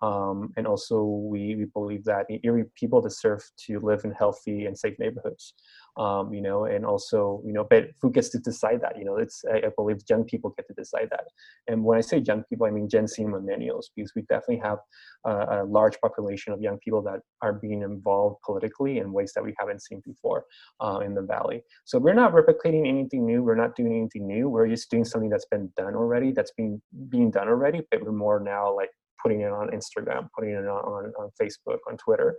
um, 0.00 0.52
and 0.56 0.66
also, 0.66 1.02
we, 1.02 1.56
we 1.56 1.64
believe 1.64 2.04
that 2.04 2.26
people 2.74 3.00
deserve 3.00 3.42
to 3.66 3.80
live 3.80 4.04
in 4.04 4.12
healthy 4.12 4.66
and 4.66 4.78
safe 4.78 4.98
neighborhoods. 4.98 5.54
Um, 5.98 6.32
you 6.32 6.40
know, 6.40 6.64
and 6.64 6.86
also, 6.86 7.42
you 7.44 7.52
know, 7.52 7.66
but 7.68 7.88
who 8.00 8.12
gets 8.12 8.28
to 8.28 8.38
decide 8.38 8.80
that? 8.82 8.96
You 8.96 9.04
know, 9.04 9.16
it's 9.16 9.44
I, 9.52 9.56
I, 9.56 9.70
believe 9.76 9.96
young 10.08 10.22
people 10.22 10.54
get 10.56 10.68
to 10.68 10.74
decide 10.74 11.08
that. 11.10 11.24
And 11.66 11.82
when 11.82 11.98
I 11.98 12.02
say 12.02 12.18
young 12.18 12.44
people, 12.44 12.66
I 12.66 12.70
mean 12.70 12.88
Gen 12.88 13.08
Z 13.08 13.20
and 13.20 13.34
millennials, 13.34 13.86
because 13.96 14.12
we 14.14 14.22
definitely 14.22 14.62
have 14.62 14.78
a, 15.24 15.62
a 15.62 15.64
large 15.64 15.98
population 16.00 16.52
of 16.52 16.60
young 16.60 16.78
people 16.78 17.02
that 17.02 17.20
are 17.42 17.52
being 17.52 17.82
involved 17.82 18.36
politically 18.46 18.98
in 18.98 19.12
ways 19.12 19.32
that 19.34 19.42
we 19.42 19.54
haven't 19.58 19.82
seen 19.82 20.00
before 20.06 20.44
uh, 20.80 21.00
in 21.04 21.14
the 21.14 21.22
valley. 21.22 21.62
So 21.84 21.98
we're 21.98 22.14
not 22.14 22.32
replicating 22.32 22.86
anything 22.86 23.26
new. 23.26 23.42
We're 23.42 23.56
not 23.56 23.74
doing 23.74 23.92
anything 23.92 24.28
new. 24.28 24.48
We're 24.48 24.68
just 24.68 24.90
doing 24.92 25.04
something 25.04 25.30
that's 25.30 25.46
been 25.46 25.72
done 25.76 25.96
already. 25.96 26.30
That's 26.30 26.52
being 26.52 26.80
being 27.08 27.32
done 27.32 27.48
already, 27.48 27.82
but 27.90 28.04
we're 28.04 28.12
more 28.12 28.38
now 28.38 28.74
like 28.74 28.90
putting 29.22 29.40
it 29.40 29.52
on 29.52 29.68
Instagram, 29.70 30.28
putting 30.34 30.50
it 30.50 30.66
on, 30.66 30.66
on, 30.66 31.12
on 31.18 31.30
Facebook, 31.40 31.78
on 31.88 31.96
Twitter. 31.96 32.36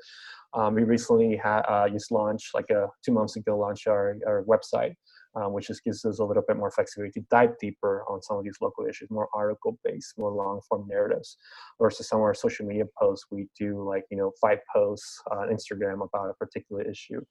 Um, 0.53 0.75
we 0.75 0.83
recently 0.83 1.37
had 1.37 1.61
uh, 1.61 1.87
just 1.89 2.11
launched, 2.11 2.53
like 2.53 2.65
a, 2.71 2.83
uh, 2.83 2.87
two 3.05 3.11
months 3.11 3.35
ago, 3.35 3.57
launched 3.57 3.87
our, 3.87 4.17
our 4.25 4.43
website, 4.45 4.95
um, 5.35 5.53
which 5.53 5.67
just 5.67 5.83
gives 5.83 6.03
us 6.05 6.19
a 6.19 6.23
little 6.23 6.43
bit 6.47 6.57
more 6.57 6.71
flexibility 6.71 7.19
to 7.19 7.25
dive 7.29 7.51
deeper 7.59 8.03
on 8.09 8.21
some 8.21 8.37
of 8.37 8.43
these 8.43 8.57
local 8.61 8.85
issues, 8.85 9.09
more 9.11 9.29
article 9.33 9.77
based, 9.83 10.13
more 10.17 10.31
long 10.31 10.59
form 10.67 10.87
narratives. 10.89 11.37
Versus 11.79 12.07
some 12.07 12.19
of 12.19 12.23
our 12.23 12.33
social 12.33 12.65
media 12.65 12.85
posts, 12.99 13.25
we 13.29 13.47
do 13.57 13.83
like, 13.83 14.05
you 14.09 14.17
know, 14.17 14.31
five 14.41 14.59
posts 14.73 15.21
on 15.31 15.49
Instagram 15.49 16.03
about 16.03 16.29
a 16.29 16.33
particular 16.33 16.81
issue. 16.81 17.21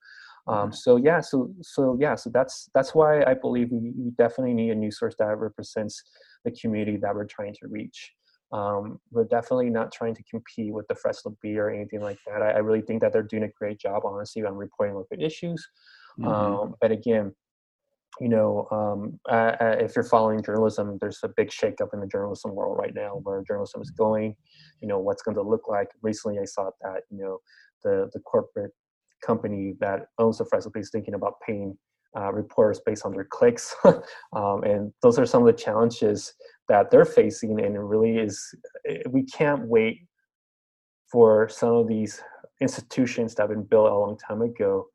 Um, 0.47 0.57
mm-hmm. 0.57 0.73
so 0.73 0.97
yeah, 0.97 1.21
so 1.21 1.51
so 1.61 1.97
yeah, 2.01 2.15
so 2.15 2.31
that's 2.31 2.71
that's 2.73 2.95
why 2.95 3.23
I 3.25 3.35
believe 3.35 3.71
we, 3.71 3.93
we 3.97 4.11
definitely 4.17 4.55
need 4.55 4.71
a 4.71 4.75
news 4.75 4.99
source 4.99 5.15
that 5.19 5.37
represents 5.37 6.03
the 6.45 6.53
community 6.53 6.97
that 6.99 7.15
we're 7.15 7.27
trying 7.27 7.55
to 7.55 7.69
reach. 7.69 8.13
Um, 8.51 8.99
we're 9.11 9.25
definitely 9.25 9.69
not 9.69 9.93
trying 9.93 10.15
to 10.15 10.23
compete 10.23 10.73
with 10.73 10.87
the 10.89 10.95
Fresno 10.95 11.37
Bee 11.43 11.59
or 11.59 11.71
anything 11.71 12.01
like 12.01 12.19
that. 12.27 12.43
I, 12.43 12.53
I, 12.53 12.59
really 12.59 12.81
think 12.81 13.03
that 13.03 13.13
they're 13.13 13.23
doing 13.23 13.43
a 13.43 13.49
great 13.49 13.79
job, 13.79 14.05
honestly, 14.07 14.43
on 14.43 14.55
reporting 14.55 14.95
local 14.95 15.23
issues. 15.23 15.69
Mm-hmm. 16.19 16.29
Um, 16.29 16.75
but 16.81 16.91
again, 16.91 17.35
you 18.21 18.29
know, 18.29 18.67
um, 18.71 19.21
uh, 19.31 19.53
if 19.61 19.95
you're 19.95 20.05
following 20.05 20.43
journalism, 20.43 20.97
there's 21.01 21.21
a 21.23 21.29
big 21.29 21.51
shakeup 21.51 21.93
in 21.93 22.01
the 22.01 22.07
journalism 22.07 22.55
world 22.55 22.79
right 22.79 22.95
now, 22.95 23.21
where 23.23 23.43
journalism 23.47 23.83
is 23.83 23.91
going. 23.91 24.35
You 24.81 24.89
know, 24.89 24.99
what's 24.99 25.23
going 25.23 25.37
to 25.37 25.43
look 25.43 25.69
like. 25.69 25.89
Recently, 26.03 26.39
I 26.39 26.45
saw 26.45 26.71
that 26.83 27.03
you 27.11 27.19
know 27.19 27.39
the 27.85 28.09
the 28.13 28.21
corporate 28.21 28.73
company 29.25 29.75
that 29.81 30.07
owns 30.19 30.39
the 30.39 30.47
Fresno 30.47 30.71
Bee 30.73 30.81
is 30.81 30.91
thinking 30.91 31.15
about 31.15 31.35
paying 31.47 31.77
uh, 32.17 32.33
reporters 32.33 32.81
based 32.85 33.05
on 33.05 33.13
their 33.13 33.25
clicks. 33.25 33.75
um, 33.85 34.63
and 34.65 34.93
those 35.03 35.19
are 35.19 35.27
some 35.27 35.43
of 35.43 35.47
the 35.47 35.61
challenges 35.61 36.35
that 36.69 36.91
they're 36.91 37.05
facing. 37.05 37.61
And 37.61 37.75
it 37.75 37.81
really 37.81 38.19
is, 38.19 38.55
eh, 38.89 39.03
we 39.09 39.25
can't 39.25 39.67
wait 39.67 40.07
for 41.11 41.49
some 41.49 41.73
of 41.73 41.89
these 41.89 42.23
institutions 42.61 43.35
that 43.35 43.45
have 43.45 43.51
been 43.51 43.65
built 43.65 43.91
a 43.91 43.95
long 43.95 44.19
time 44.19 44.43
ago 44.43 44.87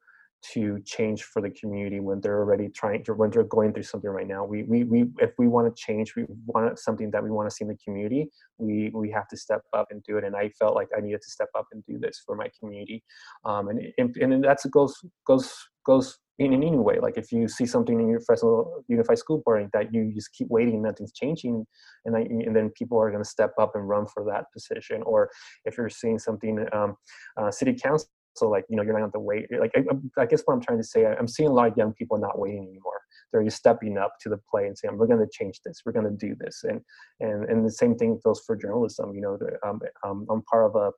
to 0.43 0.79
change 0.85 1.23
for 1.23 1.41
the 1.41 1.49
community 1.51 2.01
when 2.01 2.19
they're 2.19 2.39
already 2.39 2.67
trying 2.67 3.01
to 3.01 3.13
when 3.13 3.29
they're 3.29 3.43
going 3.43 3.71
through 3.71 3.83
something 3.83 4.09
right 4.09 4.27
now 4.27 4.43
we 4.43 4.63
we, 4.63 4.83
we 4.83 5.05
if 5.19 5.31
we 5.37 5.47
want 5.47 5.73
to 5.73 5.81
change 5.81 6.15
we 6.17 6.25
want 6.45 6.77
something 6.77 7.09
that 7.09 7.23
we 7.23 7.31
want 7.31 7.49
to 7.49 7.55
see 7.55 7.63
in 7.63 7.69
the 7.69 7.77
community 7.77 8.29
we 8.57 8.91
we 8.93 9.09
have 9.09 9.27
to 9.29 9.37
step 9.37 9.61
up 9.71 9.87
and 9.91 10.03
do 10.03 10.17
it 10.17 10.25
and 10.25 10.35
i 10.35 10.49
felt 10.49 10.75
like 10.75 10.89
i 10.97 10.99
needed 10.99 11.21
to 11.21 11.31
step 11.31 11.47
up 11.57 11.65
and 11.71 11.83
do 11.85 11.97
this 11.97 12.21
for 12.25 12.35
my 12.35 12.49
community 12.59 13.01
um, 13.45 13.69
and 13.69 13.79
and, 13.97 14.15
and 14.17 14.43
that's 14.43 14.65
goes 14.65 14.93
goes 15.25 15.55
goes 15.85 16.19
in, 16.39 16.53
in 16.53 16.63
any 16.63 16.77
way. 16.77 16.99
Like 16.99 17.17
if 17.17 17.31
you 17.31 17.47
see 17.47 17.65
something 17.65 17.99
in 17.99 18.07
your 18.07 18.19
Fresno 18.21 18.83
Unified 18.87 19.19
School 19.19 19.41
Board 19.45 19.69
that 19.73 19.93
you 19.93 20.11
just 20.13 20.33
keep 20.33 20.47
waiting 20.49 20.81
nothing's 20.81 21.13
changing 21.13 21.65
and, 22.05 22.15
and 22.15 22.55
then 22.55 22.71
people 22.71 22.99
are 22.99 23.11
going 23.11 23.23
to 23.23 23.29
step 23.29 23.53
up 23.59 23.75
and 23.75 23.87
run 23.87 24.07
for 24.07 24.25
that 24.25 24.45
position. 24.51 25.03
Or 25.03 25.29
if 25.65 25.77
you're 25.77 25.89
seeing 25.89 26.19
something 26.19 26.65
um, 26.73 26.95
uh, 27.37 27.51
city 27.51 27.73
council 27.73 28.09
like 28.41 28.65
you 28.67 28.75
know 28.75 28.81
you're 28.81 28.99
not 28.99 29.11
going 29.11 29.11
to 29.11 29.19
wait. 29.19 29.45
Like 29.59 29.71
I, 29.75 30.21
I, 30.21 30.25
guess 30.25 30.41
what 30.45 30.55
i'm 30.55 30.61
trying 30.61 30.79
to 30.79 30.83
say 30.83 31.05
i'm 31.05 31.27
seeing 31.27 31.49
a 31.49 31.53
lot 31.53 31.67
of 31.67 31.77
young 31.77 31.93
people 31.93 32.17
not 32.17 32.39
waiting 32.39 32.63
anymore. 32.63 32.99
They're 33.31 33.43
just 33.43 33.57
stepping 33.57 33.97
up 33.97 34.13
to 34.21 34.29
the 34.29 34.39
plate 34.49 34.67
and 34.67 34.77
saying 34.77 34.97
we're 34.97 35.07
going 35.07 35.19
to 35.19 35.29
change 35.31 35.59
this. 35.63 35.81
We're 35.85 35.91
going 35.91 36.09
to 36.09 36.27
do 36.27 36.35
this. 36.39 36.63
And 36.63 36.81
and 37.19 37.45
and 37.45 37.65
the 37.65 37.71
same 37.71 37.95
thing 37.95 38.19
goes 38.23 38.41
for 38.45 38.55
journalism. 38.55 39.13
You 39.13 39.21
know 39.21 39.37
um, 39.63 39.79
um, 40.03 40.25
i'm 40.31 40.41
part 40.43 40.65
of 40.65 40.75
a, 40.75 40.91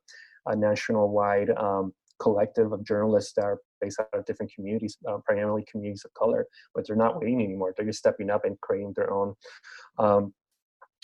a 0.50 0.56
national 0.56 1.10
wide 1.10 1.50
um, 1.58 1.92
collective 2.20 2.72
of 2.72 2.84
journalists 2.84 3.34
that 3.36 3.44
are 3.44 3.58
based 3.80 4.00
out 4.00 4.08
of 4.12 4.24
different 4.24 4.52
communities, 4.54 4.96
uh, 5.08 5.18
primarily 5.24 5.64
communities 5.70 6.04
of 6.04 6.12
color, 6.14 6.46
but 6.74 6.86
they're 6.86 6.96
not 6.96 7.20
waiting 7.20 7.42
anymore. 7.42 7.74
They're 7.76 7.86
just 7.86 7.98
stepping 7.98 8.30
up 8.30 8.44
and 8.44 8.60
creating 8.60 8.92
their 8.94 9.12
own 9.12 9.34
um, 9.98 10.34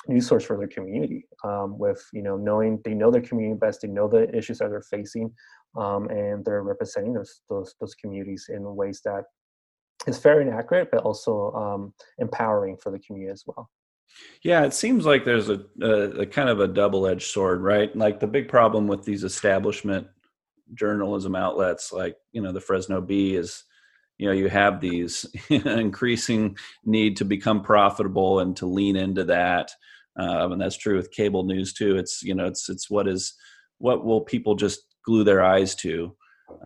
news 0.08 0.26
source 0.26 0.44
for 0.44 0.56
their 0.56 0.68
community. 0.68 1.26
Um, 1.44 1.78
with 1.78 2.04
you 2.12 2.22
know 2.22 2.36
knowing 2.36 2.80
they 2.84 2.94
know 2.94 3.10
their 3.10 3.20
community 3.20 3.58
best, 3.58 3.82
they 3.82 3.88
know 3.88 4.08
the 4.08 4.34
issues 4.36 4.58
that 4.58 4.70
they're 4.70 4.82
facing, 4.82 5.32
um, 5.76 6.08
and 6.08 6.44
they're 6.44 6.62
representing 6.62 7.14
those 7.14 7.40
those 7.48 7.74
those 7.80 7.94
communities 7.94 8.46
in 8.48 8.62
ways 8.76 9.00
that 9.04 9.24
is 10.06 10.18
fair 10.18 10.40
and 10.40 10.50
accurate, 10.50 10.90
but 10.90 11.02
also 11.02 11.52
um, 11.52 11.94
empowering 12.18 12.76
for 12.76 12.90
the 12.90 12.98
community 12.98 13.32
as 13.32 13.44
well. 13.46 13.70
Yeah, 14.42 14.64
it 14.64 14.74
seems 14.74 15.06
like 15.06 15.24
there's 15.24 15.48
a, 15.48 15.64
a, 15.80 15.92
a 16.20 16.26
kind 16.26 16.48
of 16.48 16.60
a 16.60 16.68
double-edged 16.68 17.30
sword, 17.30 17.62
right? 17.62 17.94
Like 17.96 18.20
the 18.20 18.26
big 18.26 18.48
problem 18.48 18.86
with 18.86 19.04
these 19.04 19.24
establishment 19.24 20.06
journalism 20.74 21.34
outlets, 21.34 21.92
like 21.92 22.16
you 22.32 22.42
know 22.42 22.52
the 22.52 22.60
Fresno 22.60 23.00
Bee, 23.00 23.36
is 23.36 23.64
you 24.18 24.26
know 24.26 24.32
you 24.32 24.48
have 24.48 24.80
these 24.80 25.26
increasing 25.50 26.56
need 26.84 27.16
to 27.16 27.24
become 27.24 27.62
profitable 27.62 28.40
and 28.40 28.56
to 28.56 28.66
lean 28.66 28.96
into 28.96 29.24
that, 29.24 29.70
um, 30.16 30.52
and 30.52 30.60
that's 30.60 30.76
true 30.76 30.96
with 30.96 31.12
cable 31.12 31.44
news 31.44 31.72
too. 31.72 31.96
It's 31.96 32.22
you 32.22 32.34
know 32.34 32.46
it's 32.46 32.68
it's 32.68 32.90
what 32.90 33.08
is 33.08 33.34
what 33.78 34.04
will 34.04 34.20
people 34.20 34.54
just 34.54 34.80
glue 35.04 35.24
their 35.24 35.44
eyes 35.44 35.74
to? 35.76 36.14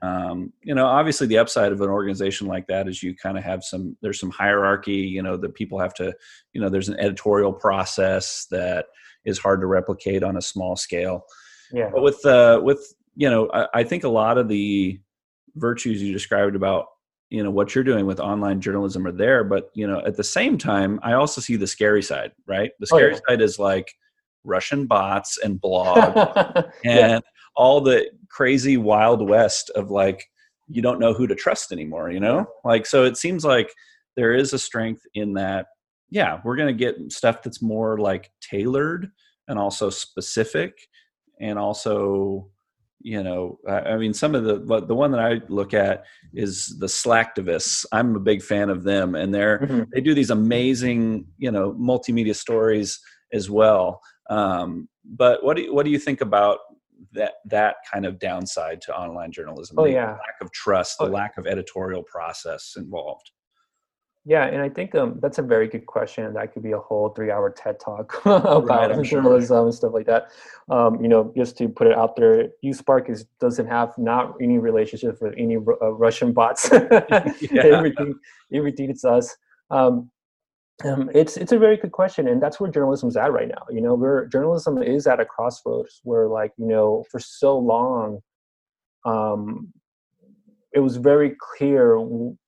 Um, 0.03 0.53
you 0.63 0.75
know 0.75 0.87
obviously 0.87 1.29
the 1.29 1.39
upside 1.39 1.71
of 1.71 1.81
an 1.81 1.89
organization 1.89 2.49
like 2.49 2.67
that 2.67 2.89
is 2.89 3.03
you 3.03 3.15
kind 3.15 3.39
of 3.39 3.45
have 3.45 3.63
some 3.63 3.97
there's 4.03 4.19
some 4.19 4.33
hierarchy 4.33 4.97
you 4.97 5.23
know 5.23 5.37
that 5.37 5.55
people 5.55 5.79
have 5.79 5.95
to 5.95 6.13
you 6.53 6.61
know 6.61 6.69
there's 6.69 6.89
an 6.89 6.99
editorial 6.99 7.53
process 7.53 8.47
that 8.51 8.87
is 9.27 9.39
hard 9.39 9.61
to 9.61 9.67
replicate 9.67 10.23
on 10.23 10.37
a 10.37 10.43
small 10.43 10.77
scale. 10.77 11.25
Yeah. 11.73 11.91
But 11.93 12.03
with 12.03 12.25
uh 12.25 12.61
with 12.63 12.95
you 13.17 13.29
know 13.29 13.51
I, 13.53 13.67
I 13.75 13.85
think 13.85 14.05
a 14.05 14.09
lot 14.09 14.39
of 14.39 14.49
the 14.49 15.01
virtues 15.57 16.03
you 16.03 16.13
described 16.13 16.55
about 16.55 16.87
you 17.31 17.43
know 17.43 17.51
what 17.51 17.75
you're 17.75 17.83
doing 17.83 18.07
with 18.07 18.21
online 18.21 18.61
journalism 18.61 19.07
are 19.07 19.13
there 19.13 19.43
but 19.43 19.71
you 19.75 19.87
know 19.87 20.01
at 20.07 20.17
the 20.17 20.25
same 20.25 20.57
time 20.57 21.01
i 21.03 21.15
also 21.15 21.41
see 21.41 21.57
the 21.57 21.67
scary 21.67 22.03
side 22.03 22.33
right? 22.47 22.71
The 22.79 22.89
oh, 22.93 22.97
scary 22.97 23.15
oh, 23.15 23.15
yeah. 23.15 23.21
side 23.29 23.41
is 23.41 23.59
like 23.59 23.93
russian 24.45 24.87
bots 24.87 25.39
and 25.43 25.61
blogs 25.61 26.71
and 26.85 26.95
yeah 27.01 27.21
all 27.57 27.81
the 27.81 28.11
crazy 28.29 28.77
wild 28.77 29.27
west 29.27 29.71
of 29.75 29.91
like 29.91 30.25
you 30.69 30.83
don't 30.83 31.01
know 31.01 31.15
who 31.15 31.27
to 31.27 31.35
trust 31.35 31.73
anymore 31.73 32.11
you 32.11 32.21
know? 32.21 32.47
Like 32.65 32.87
so 32.87 33.05
it 33.05 33.17
seems 33.17 33.45
like 33.45 33.73
there 34.15 34.35
is 34.35 34.53
a 34.53 34.59
strength 34.59 35.03
in 35.15 35.33
that 35.35 35.67
yeah 36.11 36.41
we're 36.45 36.57
going 36.57 36.77
to 36.77 36.85
get 36.85 37.11
stuff 37.11 37.43
that's 37.43 37.63
more 37.63 37.99
like 37.99 38.31
tailored 38.41 39.11
and 39.49 39.59
also 39.59 39.91
specific 39.91 40.79
and 41.41 41.59
also 41.59 42.51
you 43.07 43.23
know 43.23 43.57
i 43.69 43.97
mean 43.97 44.13
some 44.13 44.35
of 44.35 44.43
the 44.43 44.59
the 44.87 44.95
one 44.95 45.13
that 45.13 45.21
i 45.21 45.41
look 45.49 45.73
at 45.73 46.05
is 46.35 46.77
the 46.81 46.87
slacktivists 46.87 47.87
i'm 47.93 48.17
a 48.17 48.21
big 48.21 48.43
fan 48.43 48.69
of 48.69 48.83
them 48.83 49.15
and 49.15 49.33
they're 49.33 49.61
mm-hmm. 49.61 49.83
they 49.95 50.01
do 50.01 50.13
these 50.13 50.31
amazing 50.31 51.25
you 51.39 51.51
know 51.51 51.73
multimedia 51.75 52.35
stories 52.35 52.99
as 53.33 53.49
well 53.49 54.01
um, 54.29 54.89
but 55.05 55.45
what 55.45 55.57
do 55.57 55.63
you, 55.63 55.73
what 55.73 55.85
do 55.85 55.93
you 55.93 56.01
think 56.01 56.21
about 56.21 56.59
that 57.13 57.35
that 57.45 57.77
kind 57.93 58.07
of 58.07 58.19
downside 58.19 58.81
to 58.83 58.97
online 58.97 59.31
journalism. 59.33 59.77
Oh 59.79 59.85
the 59.85 59.93
yeah, 59.93 60.11
lack 60.11 60.41
of 60.41 60.51
trust, 60.53 60.97
oh. 61.01 61.07
the 61.07 61.13
lack 61.13 61.39
of 61.39 61.47
editorial 61.47 62.03
process 62.03 62.75
involved. 62.77 63.31
Yeah, 64.29 64.45
and 64.47 64.61
I 64.61 64.69
think 64.69 64.93
um, 64.97 65.21
that's 65.23 65.39
a 65.39 65.43
very 65.43 65.69
good 65.69 65.87
question. 65.87 66.35
That 66.35 66.53
could 66.53 66.65
be 66.65 66.73
a 66.73 66.81
whole 66.81 67.11
three-hour 67.11 67.51
TED 67.51 67.79
talk 67.79 68.21
about 68.25 68.91
right, 68.91 69.05
journalism 69.05 69.55
sure. 69.57 69.65
and 69.67 69.75
stuff 69.75 69.93
like 69.95 70.07
that. 70.07 70.33
Um, 70.69 71.01
you 71.01 71.07
know, 71.07 71.33
just 71.37 71.57
to 71.59 71.69
put 71.69 71.87
it 71.87 71.97
out 71.97 72.17
there, 72.17 72.49
USpark 72.65 73.09
is 73.09 73.27
doesn't 73.39 73.69
have 73.69 73.97
not 73.97 74.35
any 74.43 74.59
relationship 74.59 75.23
with 75.23 75.33
any 75.39 75.57
uh, 75.57 75.93
Russian 75.93 76.33
bots. 76.33 76.69
everything, 76.73 78.17
everything 78.53 78.91
it's 78.91 79.05
us. 79.05 79.37
Um, 79.71 80.11
um, 80.85 81.09
it's 81.15 81.37
it's 81.37 81.53
a 81.53 81.59
very 81.59 81.77
good 81.77 81.93
question, 81.93 82.27
and 82.27 82.43
that's 82.43 82.59
where 82.59 82.69
journalism's 82.69 83.17
at 83.17 83.33
right 83.33 83.49
now. 83.49 83.63
You 83.71 83.81
know, 83.81 83.95
where 83.95 84.27
journalism 84.27 84.83
is 84.83 85.07
at 85.07 85.21
a 85.21 85.25
crossroads 85.25 86.01
where, 86.03 86.27
like, 86.27 86.53
you 86.59 86.67
know, 86.67 87.05
for 87.13 87.21
so 87.21 87.57
long, 87.57 88.19
um, 89.05 89.73
it 90.77 90.81
was 90.81 90.99
very 90.99 91.35
clear 91.57 91.99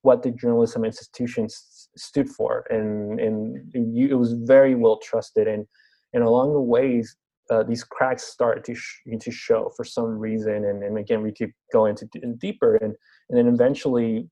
what 0.03 0.23
the 0.23 0.31
journalism 0.31 0.85
institutions 0.85 1.88
stood 1.97 2.29
for, 2.29 2.67
and 2.69 3.19
and 3.19 3.75
it 3.75 4.14
was 4.14 4.35
very 4.35 4.75
well 4.75 4.99
trusted, 4.99 5.49
and 5.49 5.67
and 6.12 6.23
along 6.23 6.53
the 6.53 6.61
ways, 6.61 7.17
uh, 7.51 7.62
these 7.62 7.83
cracks 7.83 8.25
started 8.25 8.64
to 8.64 8.75
sh- 8.75 9.01
to 9.19 9.31
show 9.31 9.73
for 9.75 9.85
some 9.85 10.19
reason, 10.19 10.67
and 10.67 10.83
and 10.83 10.99
again, 10.99 11.23
we 11.23 11.33
keep 11.33 11.55
going 11.73 11.97
to 11.97 12.05
d- 12.12 12.21
deeper, 12.38 12.77
and 12.77 12.95
and 13.31 13.38
then 13.38 13.49
eventually 13.49 14.29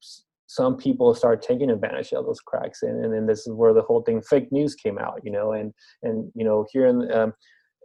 some 0.46 0.76
people 0.76 1.14
start 1.14 1.40
taking 1.40 1.70
advantage 1.70 2.12
of 2.12 2.24
those 2.24 2.40
cracks 2.40 2.84
and, 2.84 3.04
and 3.04 3.12
then 3.12 3.26
this 3.26 3.48
is 3.48 3.52
where 3.52 3.74
the 3.74 3.82
whole 3.82 4.02
thing 4.02 4.22
fake 4.22 4.46
news 4.52 4.76
came 4.76 4.96
out 4.96 5.20
you 5.24 5.32
know 5.32 5.50
and 5.50 5.74
and 6.04 6.30
you 6.36 6.44
know 6.44 6.64
here 6.72 6.86
in 6.86 7.10
um, 7.10 7.32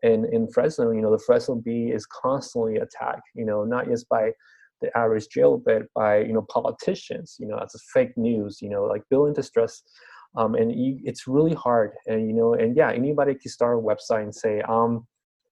in 0.04 0.32
in 0.32 0.48
fresno 0.48 0.92
you 0.92 1.02
know 1.02 1.10
the 1.10 1.24
fresno 1.26 1.56
bee 1.56 1.90
is 1.92 2.06
constantly 2.06 2.76
attacked 2.76 3.28
you 3.34 3.44
know 3.44 3.64
not 3.64 3.88
just 3.88 4.08
by 4.10 4.30
the 4.82 4.96
average 4.98 5.28
jail 5.30 5.62
but 5.64 5.84
by 5.94 6.20
you 6.20 6.34
know 6.34 6.46
politicians 6.50 7.36
you 7.40 7.48
know 7.48 7.58
as 7.58 7.74
a 7.76 7.80
fake 7.94 8.16
news 8.18 8.60
you 8.62 8.70
know 8.70 8.84
like 8.84 9.04
building 9.10 9.34
distress. 9.34 9.82
Um, 10.38 10.56
and 10.56 10.72
you, 10.72 10.98
it's 11.04 11.28
really 11.28 11.54
hard. 11.54 11.92
And 12.08 12.28
you 12.28 12.34
know 12.34 12.54
and 12.54 12.76
yeah 12.76 12.92
anybody 12.92 13.36
can 13.36 13.52
start 13.52 13.78
a 13.78 13.82
website 13.82 14.24
and 14.24 14.36
say 14.36 14.62
um 14.62 15.06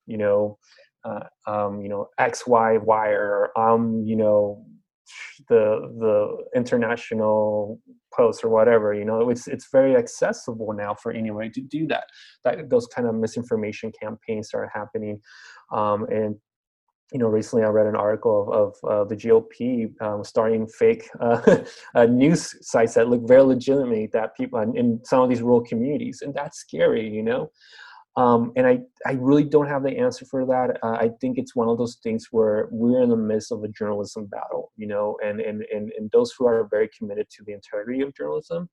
you 0.07 0.17
know 0.17 0.57
uh, 1.03 1.25
um 1.47 1.81
you 1.81 1.89
know 1.89 2.07
x 2.17 2.47
y 2.47 2.77
wire. 2.77 3.49
Um 3.57 4.03
you 4.05 4.15
know 4.15 4.65
the 5.49 5.63
the 5.99 6.37
international 6.55 7.79
post 8.15 8.43
or 8.43 8.49
whatever 8.49 8.93
you 8.93 9.05
know? 9.05 9.29
It's 9.29 9.47
it's 9.47 9.67
very 9.71 9.95
accessible 9.95 10.73
now 10.73 10.93
for 10.95 11.11
anyone 11.11 11.51
to 11.53 11.61
do 11.61 11.87
that. 11.87 12.05
That 12.43 12.69
those 12.69 12.87
kind 12.87 13.07
of 13.07 13.15
misinformation 13.15 13.91
campaigns 14.01 14.51
are 14.53 14.71
happening. 14.73 15.19
Um, 15.71 16.05
and 16.09 16.35
you 17.11 17.19
know 17.19 17.27
recently 17.27 17.63
i 17.63 17.67
read 17.67 17.87
an 17.87 17.95
article 17.95 18.51
of, 18.53 18.75
of 18.83 18.89
uh, 18.89 19.03
the 19.03 19.15
gop 19.15 20.01
um, 20.01 20.23
starting 20.23 20.67
fake 20.67 21.09
uh, 21.21 21.57
uh, 21.95 22.05
news 22.05 22.55
sites 22.67 22.93
that 22.93 23.09
look 23.09 23.27
very 23.27 23.41
legitimate 23.41 24.11
that 24.11 24.35
people 24.35 24.59
in 24.59 24.99
some 25.03 25.21
of 25.21 25.29
these 25.29 25.41
rural 25.41 25.61
communities 25.61 26.21
and 26.21 26.33
that's 26.33 26.59
scary 26.59 27.07
you 27.07 27.23
know 27.23 27.49
um, 28.19 28.51
and 28.57 28.67
I, 28.67 28.79
I 29.05 29.13
really 29.13 29.45
don't 29.45 29.67
have 29.67 29.83
the 29.83 29.97
answer 29.97 30.25
for 30.25 30.45
that. 30.45 30.77
Uh, 30.83 30.97
I 30.99 31.09
think 31.21 31.37
it's 31.37 31.55
one 31.55 31.69
of 31.69 31.77
those 31.77 31.99
things 32.03 32.27
where 32.31 32.67
we're 32.69 33.01
in 33.01 33.09
the 33.09 33.15
midst 33.15 33.49
of 33.51 33.63
a 33.63 33.69
journalism 33.69 34.25
battle, 34.25 34.73
you 34.75 34.87
know, 34.87 35.17
and, 35.23 35.39
and, 35.39 35.63
and, 35.73 35.91
and 35.97 36.11
those 36.11 36.33
who 36.37 36.45
are 36.45 36.67
very 36.69 36.89
committed 36.97 37.27
to 37.29 37.43
the 37.45 37.53
integrity 37.53 38.01
of 38.01 38.13
journalism, 38.13 38.67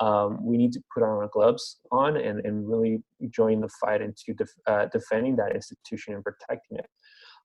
um, 0.00 0.44
we 0.44 0.58
need 0.58 0.72
to 0.72 0.82
put 0.92 1.02
our 1.02 1.26
gloves 1.32 1.78
on 1.92 2.16
and, 2.16 2.44
and 2.44 2.68
really 2.68 3.02
join 3.30 3.60
the 3.60 3.70
fight 3.80 4.02
into 4.02 4.34
def, 4.36 4.50
uh, 4.66 4.86
defending 4.92 5.36
that 5.36 5.54
institution 5.54 6.14
and 6.14 6.24
protecting 6.24 6.78
it. 6.78 6.86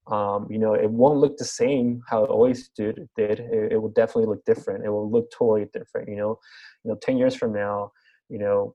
Um, 0.06 0.46
you 0.50 0.58
know, 0.58 0.74
it 0.74 0.90
won't 0.90 1.18
look 1.18 1.36
the 1.36 1.44
same 1.44 2.02
how 2.08 2.24
it 2.24 2.30
always 2.30 2.70
did. 2.76 3.08
did. 3.16 3.40
It, 3.40 3.72
it 3.72 3.82
will 3.82 3.90
definitely 3.90 4.26
look 4.26 4.44
different. 4.44 4.84
It 4.84 4.90
will 4.90 5.10
look 5.10 5.30
totally 5.30 5.66
different. 5.72 6.08
You 6.08 6.16
know, 6.16 6.38
you 6.84 6.90
know, 6.90 6.98
ten 7.00 7.16
years 7.16 7.34
from 7.34 7.52
now, 7.52 7.92
you 8.28 8.38
know, 8.38 8.74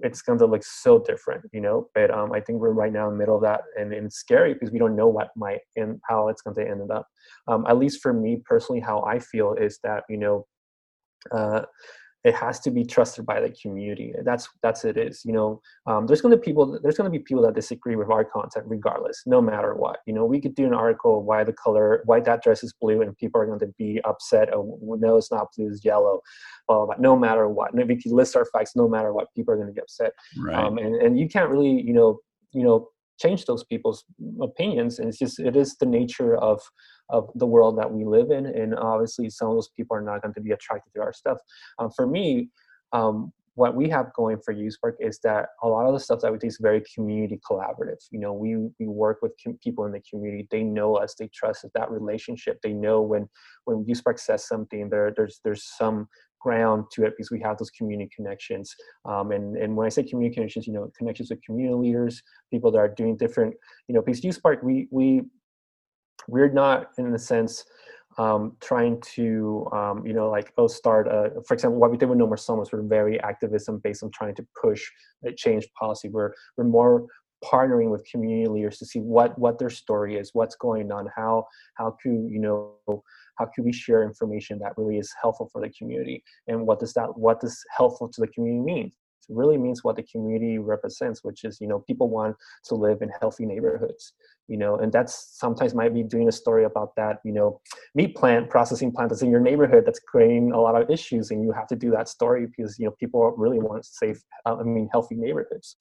it's 0.00 0.22
going 0.22 0.38
to 0.38 0.46
look 0.46 0.64
so 0.64 0.98
different, 0.98 1.44
you 1.52 1.60
know. 1.60 1.88
But 1.94 2.10
um, 2.10 2.32
I 2.32 2.40
think 2.40 2.58
we're 2.58 2.70
right 2.70 2.92
now 2.92 3.06
in 3.06 3.14
the 3.14 3.18
middle 3.18 3.36
of 3.36 3.42
that, 3.42 3.62
and, 3.78 3.92
and 3.92 4.06
it's 4.06 4.16
scary 4.16 4.54
because 4.54 4.70
we 4.70 4.78
don't 4.78 4.96
know 4.96 5.08
what 5.08 5.30
might 5.36 5.60
and 5.76 6.00
how 6.08 6.28
it's 6.28 6.42
going 6.42 6.56
to 6.56 6.68
end 6.68 6.90
up. 6.90 7.06
Um, 7.46 7.64
at 7.68 7.78
least 7.78 8.00
for 8.02 8.12
me 8.12 8.42
personally, 8.44 8.80
how 8.80 9.02
I 9.02 9.18
feel 9.18 9.54
is 9.54 9.78
that 9.84 10.04
you 10.08 10.16
know, 10.16 10.46
uh, 11.30 11.62
it 12.24 12.34
has 12.34 12.58
to 12.60 12.70
be 12.70 12.84
trusted 12.84 13.26
by 13.26 13.38
the 13.38 13.50
community. 13.50 14.14
That's 14.24 14.48
that's 14.62 14.84
it 14.84 14.96
is 14.96 15.22
you 15.24 15.32
know? 15.32 15.60
Um, 15.86 16.06
there's 16.06 16.20
going 16.20 16.32
to 16.32 16.38
be 16.38 16.44
people 16.44 16.78
there's 16.82 16.96
going 16.96 17.10
to 17.10 17.16
be 17.16 17.22
people 17.22 17.42
that 17.44 17.54
disagree 17.54 17.96
with 17.96 18.10
our 18.10 18.24
content 18.24 18.64
regardless 18.66 19.22
no 19.26 19.40
matter 19.40 19.74
what 19.74 19.98
you 20.06 20.14
know? 20.14 20.24
We 20.24 20.40
could 20.40 20.54
do 20.54 20.66
an 20.66 20.74
article 20.74 21.22
why 21.22 21.44
the 21.44 21.52
color 21.52 22.02
why 22.06 22.20
that 22.20 22.42
dress 22.42 22.64
is 22.64 22.72
blue 22.80 23.02
and 23.02 23.16
people 23.16 23.40
are 23.40 23.46
going 23.46 23.60
to 23.60 23.72
be 23.78 24.00
upset 24.04 24.52
oh 24.54 24.78
no 24.98 25.16
it's 25.16 25.30
not 25.30 25.48
blue 25.56 25.68
it's 25.68 25.84
yellow 25.84 26.20
blah, 26.66 26.78
blah, 26.78 26.86
blah, 26.86 26.94
no 26.98 27.16
matter 27.16 27.48
what. 27.48 27.74
And 27.74 27.86
we 27.88 28.00
can 28.00 28.12
list 28.12 28.36
our 28.36 28.46
facts 28.46 28.74
no 28.74 28.88
matter 28.88 29.12
what 29.12 29.32
people 29.34 29.52
are 29.52 29.56
going 29.56 29.68
to 29.68 29.74
get 29.74 29.84
upset. 29.84 30.12
Right. 30.38 30.56
um, 30.56 30.78
and, 30.78 30.94
and 30.96 31.18
you 31.18 31.28
can't 31.28 31.50
really 31.50 31.82
you 31.82 31.92
know 31.92 32.20
you 32.52 32.64
know 32.64 32.88
change 33.20 33.44
those 33.44 33.64
people's 33.64 34.04
opinions 34.42 34.98
and 34.98 35.08
it's 35.08 35.18
just 35.18 35.38
it 35.38 35.56
is 35.56 35.76
the 35.76 35.86
nature 35.86 36.36
of 36.36 36.60
of 37.10 37.28
the 37.36 37.46
world 37.46 37.78
that 37.78 37.90
we 37.90 38.04
live 38.04 38.30
in 38.30 38.46
and 38.46 38.74
obviously 38.74 39.28
some 39.30 39.48
of 39.48 39.54
those 39.54 39.70
people 39.76 39.96
are 39.96 40.02
not 40.02 40.22
going 40.22 40.34
to 40.34 40.40
be 40.40 40.52
attracted 40.52 40.92
to 40.92 41.00
our 41.00 41.12
stuff 41.12 41.38
um, 41.78 41.90
for 41.94 42.06
me 42.06 42.48
um, 42.92 43.32
what 43.56 43.74
we 43.74 43.88
have 43.88 44.12
going 44.14 44.38
for 44.44 44.52
USpark 44.52 44.94
is 44.98 45.20
that 45.20 45.50
a 45.62 45.68
lot 45.68 45.86
of 45.86 45.94
the 45.94 46.00
stuff 46.00 46.20
that 46.20 46.32
we 46.32 46.38
do 46.38 46.46
is 46.46 46.58
very 46.60 46.82
community 46.92 47.40
collaborative. 47.48 48.04
You 48.10 48.18
know, 48.18 48.32
we 48.32 48.56
we 48.80 48.86
work 48.86 49.18
with 49.22 49.32
com- 49.42 49.58
people 49.62 49.84
in 49.84 49.92
the 49.92 50.00
community. 50.00 50.48
They 50.50 50.64
know 50.64 50.96
us. 50.96 51.14
They 51.14 51.28
trust 51.28 51.64
us. 51.64 51.70
That 51.74 51.90
relationship. 51.90 52.60
They 52.62 52.72
know 52.72 53.00
when 53.02 53.28
when 53.64 53.84
USpark 53.84 54.18
says 54.18 54.46
something, 54.46 54.88
there 54.90 55.12
there's 55.16 55.40
there's 55.44 55.64
some 55.64 56.08
ground 56.44 56.78
to 56.92 57.04
it 57.06 57.12
because 57.16 57.30
we 57.30 57.40
have 57.46 57.56
those 57.58 57.70
community 57.78 58.10
connections. 58.14 58.66
Um, 59.10 59.26
and, 59.36 59.56
and 59.62 59.70
when 59.76 59.86
I 59.86 59.92
say 59.94 60.02
community 60.02 60.34
connections, 60.34 60.66
you 60.66 60.74
know, 60.74 60.90
connections 60.98 61.30
with 61.30 61.42
community 61.42 61.74
leaders, 61.84 62.22
people 62.52 62.70
that 62.72 62.78
are 62.84 62.92
doing 63.02 63.16
different, 63.16 63.54
you 63.88 63.94
know, 63.94 64.02
because 64.02 64.20
USpark, 64.20 64.62
we, 64.62 64.76
we, 64.98 65.22
we're 66.28 66.52
not 66.52 66.78
in 66.98 67.10
the 67.12 67.18
sense, 67.18 67.64
um, 68.18 68.42
trying 68.60 69.00
to, 69.16 69.66
um, 69.72 70.06
you 70.06 70.12
know, 70.12 70.28
like, 70.30 70.52
oh, 70.58 70.68
start, 70.68 71.08
a, 71.08 71.42
for 71.46 71.54
example, 71.54 71.80
what 71.80 71.90
we 71.90 71.96
did 71.96 72.08
with 72.08 72.18
No 72.18 72.26
More 72.26 72.36
Slumlords, 72.36 72.72
we're 72.72 72.82
very 72.82 73.16
activism 73.30 73.80
based 73.82 74.02
on 74.04 74.10
trying 74.10 74.34
to 74.36 74.46
push 74.60 74.82
a 75.24 75.32
change 75.32 75.66
policy. 75.78 76.08
We're, 76.08 76.32
we're 76.56 76.64
more 76.64 77.06
partnering 77.44 77.90
with 77.90 78.08
community 78.10 78.48
leaders 78.48 78.78
to 78.78 78.86
see 78.86 79.00
what, 79.00 79.38
what 79.38 79.58
their 79.58 79.70
story 79.70 80.16
is, 80.16 80.30
what's 80.32 80.56
going 80.56 80.92
on, 80.92 81.08
how, 81.16 81.46
how 81.74 81.96
can, 82.02 82.28
you 82.28 82.40
know, 82.40 83.02
how 83.36 83.46
can 83.46 83.64
we 83.64 83.72
share 83.72 84.02
information 84.02 84.58
that 84.60 84.76
really 84.76 84.98
is 84.98 85.12
helpful 85.20 85.48
for 85.52 85.60
the 85.60 85.70
community 85.70 86.22
and 86.48 86.66
what 86.66 86.80
does 86.80 86.92
that, 86.94 87.16
what 87.16 87.40
does 87.40 87.62
helpful 87.76 88.08
to 88.08 88.20
the 88.20 88.28
community 88.28 88.60
mean? 88.60 88.92
It 89.28 89.34
really 89.34 89.56
means 89.56 89.82
what 89.82 89.96
the 89.96 90.02
community 90.02 90.58
represents, 90.58 91.24
which 91.24 91.44
is, 91.44 91.58
you 91.60 91.66
know, 91.66 91.80
people 91.80 92.10
want 92.10 92.36
to 92.64 92.74
live 92.74 93.00
in 93.02 93.10
healthy 93.20 93.46
neighborhoods, 93.46 94.12
you 94.48 94.58
know, 94.58 94.76
and 94.76 94.92
that's 94.92 95.38
sometimes 95.38 95.74
might 95.74 95.94
be 95.94 96.02
doing 96.02 96.28
a 96.28 96.32
story 96.32 96.64
about 96.64 96.94
that, 96.96 97.20
you 97.24 97.32
know, 97.32 97.60
meat 97.94 98.14
plant, 98.14 98.50
processing 98.50 98.92
plant 98.92 99.10
that's 99.10 99.22
in 99.22 99.30
your 99.30 99.40
neighborhood 99.40 99.84
that's 99.86 100.00
creating 100.00 100.52
a 100.52 100.60
lot 100.60 100.80
of 100.80 100.90
issues. 100.90 101.30
And 101.30 101.42
you 101.42 101.52
have 101.52 101.66
to 101.68 101.76
do 101.76 101.90
that 101.92 102.08
story 102.08 102.46
because, 102.46 102.78
you 102.78 102.84
know, 102.84 102.94
people 103.00 103.32
really 103.36 103.58
want 103.58 103.86
safe, 103.86 104.22
uh, 104.44 104.56
I 104.56 104.62
mean, 104.62 104.88
healthy 104.92 105.16
neighborhoods. 105.16 105.76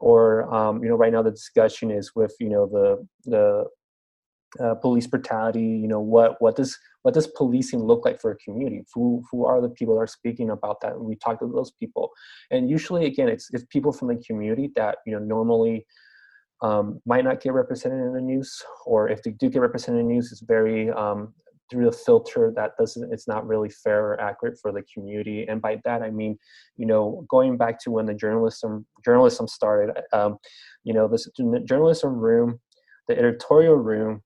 Or, 0.00 0.52
um, 0.54 0.82
you 0.82 0.90
know, 0.90 0.96
right 0.96 1.12
now 1.12 1.22
the 1.22 1.30
discussion 1.30 1.90
is 1.90 2.12
with, 2.14 2.34
you 2.40 2.50
know, 2.50 2.66
the, 2.66 3.06
the, 3.30 3.64
uh, 4.62 4.74
police 4.74 5.06
brutality 5.06 5.60
you 5.60 5.88
know 5.88 6.00
what 6.00 6.40
what 6.40 6.56
does 6.56 6.78
what 7.04 7.12
does 7.12 7.26
policing 7.26 7.80
look 7.80 8.06
like 8.06 8.18
for 8.18 8.30
a 8.30 8.36
community? 8.36 8.82
Who 8.94 9.22
who 9.30 9.44
are 9.44 9.60
the 9.60 9.68
people 9.68 9.94
that 9.94 10.00
are 10.00 10.06
speaking 10.06 10.50
about 10.50 10.80
that? 10.80 10.94
And 10.94 11.04
we 11.04 11.16
talk 11.16 11.38
to 11.40 11.46
those 11.46 11.70
people. 11.70 12.10
And 12.50 12.68
usually 12.68 13.04
again 13.04 13.28
it's 13.28 13.48
it's 13.52 13.64
people 13.66 13.92
from 13.92 14.08
the 14.08 14.16
community 14.16 14.70
that 14.74 14.98
you 15.06 15.12
know 15.12 15.18
normally 15.18 15.86
um, 16.62 17.00
might 17.04 17.24
not 17.24 17.42
get 17.42 17.52
represented 17.52 18.00
in 18.00 18.14
the 18.14 18.22
news 18.22 18.62
or 18.86 19.10
if 19.10 19.22
they 19.22 19.32
do 19.32 19.50
get 19.50 19.60
represented 19.60 20.00
in 20.00 20.08
the 20.08 20.14
news 20.14 20.32
it's 20.32 20.40
very 20.40 20.90
um, 20.90 21.34
through 21.70 21.84
the 21.84 21.92
filter 21.92 22.50
that 22.56 22.72
doesn't 22.78 23.12
it's 23.12 23.28
not 23.28 23.46
really 23.46 23.68
fair 23.68 24.06
or 24.06 24.20
accurate 24.20 24.58
for 24.58 24.72
the 24.72 24.82
community. 24.82 25.46
And 25.46 25.60
by 25.60 25.82
that 25.84 26.00
i 26.00 26.10
mean 26.10 26.38
you 26.78 26.86
know 26.86 27.26
going 27.28 27.58
back 27.58 27.78
to 27.80 27.90
when 27.90 28.06
the 28.06 28.14
journalism 28.14 28.86
journalism 29.04 29.46
started 29.46 29.94
um, 30.14 30.38
you 30.84 30.94
know 30.94 31.06
this 31.06 31.28
journalism 31.66 32.14
room 32.16 32.60
the 33.08 33.18
editorial 33.18 33.76
room 33.76 34.22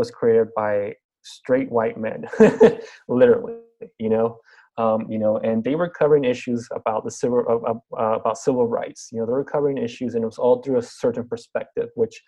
was 0.00 0.10
created 0.10 0.48
by 0.56 0.94
straight 1.22 1.70
white 1.70 1.98
men, 1.98 2.24
literally, 3.08 3.54
you 3.98 4.10
know. 4.10 4.38
Um, 4.78 5.00
you 5.10 5.18
know, 5.18 5.36
and 5.36 5.62
they 5.62 5.74
were 5.74 5.90
covering 5.90 6.24
issues 6.24 6.66
about 6.74 7.04
the 7.04 7.10
civil 7.10 7.40
uh, 7.50 8.00
uh, 8.02 8.18
about 8.20 8.38
civil 8.38 8.66
rights. 8.66 9.10
You 9.12 9.18
know, 9.18 9.26
they 9.26 9.32
were 9.32 9.44
covering 9.44 9.76
issues, 9.76 10.14
and 10.14 10.22
it 10.22 10.26
was 10.26 10.38
all 10.38 10.62
through 10.62 10.78
a 10.78 10.82
certain 10.82 11.28
perspective, 11.28 11.88
which, 11.96 12.22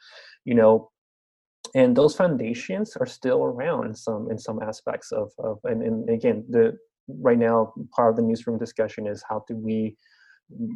you 0.45 0.55
know, 0.55 0.91
and 1.75 1.97
those 1.97 2.15
foundations 2.15 2.95
are 3.01 3.07
still 3.07 3.43
around 3.43 3.87
in 3.87 3.95
some 3.95 4.31
in 4.31 4.39
some 4.39 4.61
aspects 4.63 5.13
of 5.13 5.31
of 5.39 5.59
and, 5.65 5.83
and 5.83 6.11
again 6.11 6.45
the 6.51 6.77
right 7.09 7.39
now 7.39 7.73
part 7.97 8.11
of 8.11 8.17
the 8.17 8.23
newsroom 8.23 8.59
discussion 8.59 9.07
is 9.07 9.25
how 9.29 9.43
do 9.49 9.57
we 9.57 9.97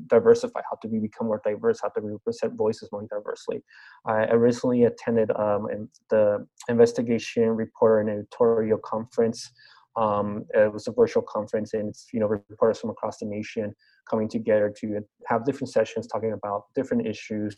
diversify? 0.07 0.61
How 0.71 0.79
do 0.83 0.89
we 0.89 0.99
become 0.99 1.27
more 1.27 1.41
diverse? 1.45 1.81
How 1.83 1.91
do 1.95 2.05
we 2.05 2.13
represent 2.13 2.55
voices 2.55 2.89
more 2.93 3.07
diversely? 3.09 3.63
I, 4.07 4.33
recently 4.33 4.85
attended 4.85 5.31
um, 5.33 5.89
the 6.11 6.47
investigation 6.69 7.49
reporter 7.51 8.01
and 8.01 8.11
editorial 8.11 8.79
conference. 8.79 9.51
Um, 9.97 10.45
it 10.55 10.73
was 10.73 10.87
a 10.89 10.93
virtual 10.93 11.23
conference, 11.23 11.73
and 11.75 11.89
it's 11.89 12.09
you 12.13 12.21
know 12.21 12.27
reporters 12.27 12.81
from 12.81 12.91
across 12.91 13.19
the 13.19 13.27
nation 13.27 13.75
coming 14.09 14.29
together 14.29 14.73
to 14.81 15.01
have 15.27 15.45
different 15.45 15.71
sessions 15.71 16.07
talking 16.07 16.33
about 16.33 16.65
different 16.75 17.07
issues 17.07 17.57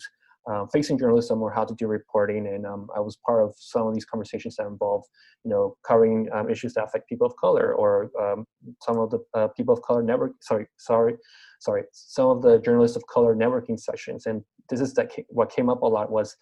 uh, 0.48 0.64
facing 0.72 0.98
journalism 0.98 1.42
or 1.42 1.52
how 1.52 1.64
to 1.64 1.74
do 1.74 1.86
reporting. 1.86 2.46
And 2.46 2.66
um, 2.66 2.88
I 2.96 3.00
was 3.00 3.18
part 3.26 3.44
of 3.44 3.54
some 3.58 3.86
of 3.86 3.94
these 3.94 4.04
conversations 4.04 4.56
that 4.56 4.66
involve, 4.66 5.04
you 5.44 5.50
know, 5.50 5.76
covering 5.86 6.28
um, 6.32 6.48
issues 6.48 6.74
that 6.74 6.84
affect 6.84 7.08
people 7.08 7.26
of 7.26 7.36
color 7.36 7.74
or 7.74 8.10
um, 8.20 8.46
some 8.82 8.98
of 8.98 9.10
the 9.10 9.18
uh, 9.34 9.48
people 9.48 9.74
of 9.74 9.82
color 9.82 10.02
network. 10.02 10.32
Sorry, 10.40 10.66
sorry, 10.78 11.16
sorry. 11.58 11.84
Some 11.92 12.28
of 12.28 12.42
the 12.42 12.58
journalists 12.58 12.96
of 12.96 13.06
color 13.06 13.34
networking 13.34 13.78
sessions. 13.78 14.26
And 14.26 14.42
this 14.68 14.80
is 14.80 14.94
that 14.94 15.10
what 15.28 15.50
came 15.50 15.68
up 15.68 15.82
a 15.82 15.86
lot 15.86 16.10
was 16.10 16.36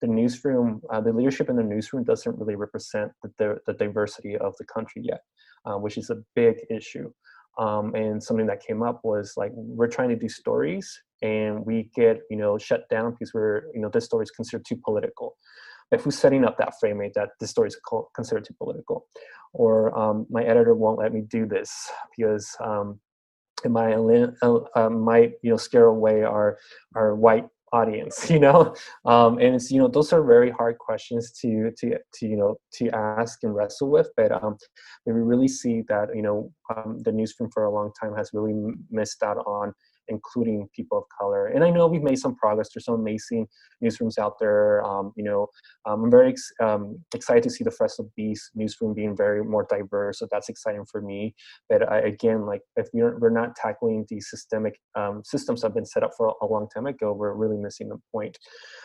the 0.00 0.06
newsroom, 0.06 0.82
uh, 0.90 1.00
the 1.00 1.12
leadership 1.12 1.48
in 1.48 1.56
the 1.56 1.62
newsroom 1.62 2.04
doesn't 2.04 2.38
really 2.38 2.56
represent 2.56 3.12
the, 3.38 3.58
the, 3.66 3.72
diversity 3.74 4.36
of 4.36 4.54
the 4.58 4.64
country 4.64 5.02
yet, 5.04 5.20
uh, 5.64 5.74
which 5.74 5.96
is 5.96 6.10
a 6.10 6.16
big 6.34 6.56
issue. 6.70 7.10
Um, 7.58 7.94
and 7.94 8.22
something 8.22 8.46
that 8.46 8.62
came 8.62 8.82
up 8.82 9.00
was 9.02 9.32
like 9.38 9.50
we're 9.54 9.88
trying 9.88 10.10
to 10.10 10.16
do 10.16 10.28
stories 10.28 11.00
and 11.22 11.64
we 11.64 11.90
get 11.94 12.20
you 12.28 12.36
know 12.36 12.58
shut 12.58 12.86
down 12.90 13.12
because 13.12 13.32
we're 13.32 13.62
you 13.72 13.80
know 13.80 13.88
this 13.88 14.04
story 14.04 14.24
is 14.24 14.30
considered 14.30 14.66
too 14.66 14.76
political 14.84 15.36
but 15.90 16.00
who's 16.00 16.18
setting 16.18 16.44
up 16.44 16.58
that 16.58 16.78
frame 16.78 16.98
rate 16.98 17.12
that 17.14 17.30
this 17.40 17.50
story 17.50 17.68
is 17.68 17.80
considered 18.14 18.44
too 18.44 18.54
political 18.58 19.06
or 19.54 19.96
um, 19.98 20.26
my 20.28 20.44
editor 20.44 20.74
won't 20.74 20.98
let 20.98 21.14
me 21.14 21.22
do 21.22 21.46
this 21.46 21.90
because 22.14 22.54
um, 22.62 23.00
it 23.64 23.70
might, 23.70 23.94
uh, 23.94 24.90
might 24.90 25.32
you 25.42 25.50
know 25.50 25.56
scare 25.56 25.86
away 25.86 26.22
our 26.22 26.58
our 26.94 27.14
white 27.14 27.46
audience 27.72 28.30
you 28.34 28.38
know? 28.38 28.74
Um, 29.04 29.38
and 29.38 29.54
it's 29.54 29.70
you 29.70 29.78
know 29.78 29.88
those 29.88 30.12
are 30.12 30.22
very 30.22 30.50
hard 30.50 30.78
questions 30.78 31.32
to 31.40 31.72
to 31.78 31.98
to 32.14 32.26
you 32.26 32.36
know 32.36 32.56
to 32.74 32.88
ask 32.90 33.42
and 33.42 33.54
wrestle 33.54 33.90
with 33.90 34.08
but 34.16 34.30
um 34.32 34.56
we 35.04 35.12
really 35.12 35.48
see 35.48 35.82
that 35.88 36.08
you 36.14 36.22
know 36.22 36.52
um, 36.74 36.98
the 37.04 37.12
newsroom 37.12 37.50
for 37.52 37.64
a 37.64 37.70
long 37.70 37.92
time 38.00 38.14
has 38.14 38.30
really 38.32 38.54
missed 38.90 39.22
out 39.22 39.38
on 39.38 39.72
including 40.08 40.68
people 40.74 40.98
of 40.98 41.04
color. 41.18 41.46
And 41.46 41.64
I 41.64 41.70
know 41.70 41.86
we've 41.86 42.02
made 42.02 42.18
some 42.18 42.34
progress. 42.34 42.70
There's 42.72 42.84
some 42.84 42.94
amazing 42.94 43.46
newsrooms 43.82 44.18
out 44.18 44.38
there. 44.38 44.84
Um, 44.84 45.12
you 45.16 45.24
know, 45.24 45.48
um, 45.86 46.04
I'm 46.04 46.10
very 46.10 46.30
ex- 46.30 46.52
um, 46.60 46.98
excited 47.14 47.42
to 47.44 47.50
see 47.50 47.64
the 47.64 47.70
Fresno 47.70 48.10
Bee's 48.16 48.50
newsroom 48.54 48.94
being 48.94 49.16
very 49.16 49.44
more 49.44 49.66
diverse. 49.68 50.18
So 50.18 50.28
that's 50.30 50.48
exciting 50.48 50.84
for 50.90 51.00
me. 51.00 51.34
But 51.68 51.90
I, 51.90 51.98
again, 52.00 52.46
like 52.46 52.62
if 52.76 52.88
we're, 52.92 53.18
we're 53.18 53.30
not 53.30 53.56
tackling 53.56 54.06
these 54.08 54.28
systemic 54.30 54.78
um, 54.94 55.22
systems 55.24 55.60
that 55.60 55.68
have 55.68 55.74
been 55.74 55.86
set 55.86 56.02
up 56.02 56.12
for 56.16 56.28
a, 56.28 56.44
a 56.44 56.46
long 56.46 56.68
time 56.74 56.86
ago, 56.86 57.12
we're 57.12 57.34
really 57.34 57.56
missing 57.56 57.88
the 57.88 57.98
point. 58.12 58.36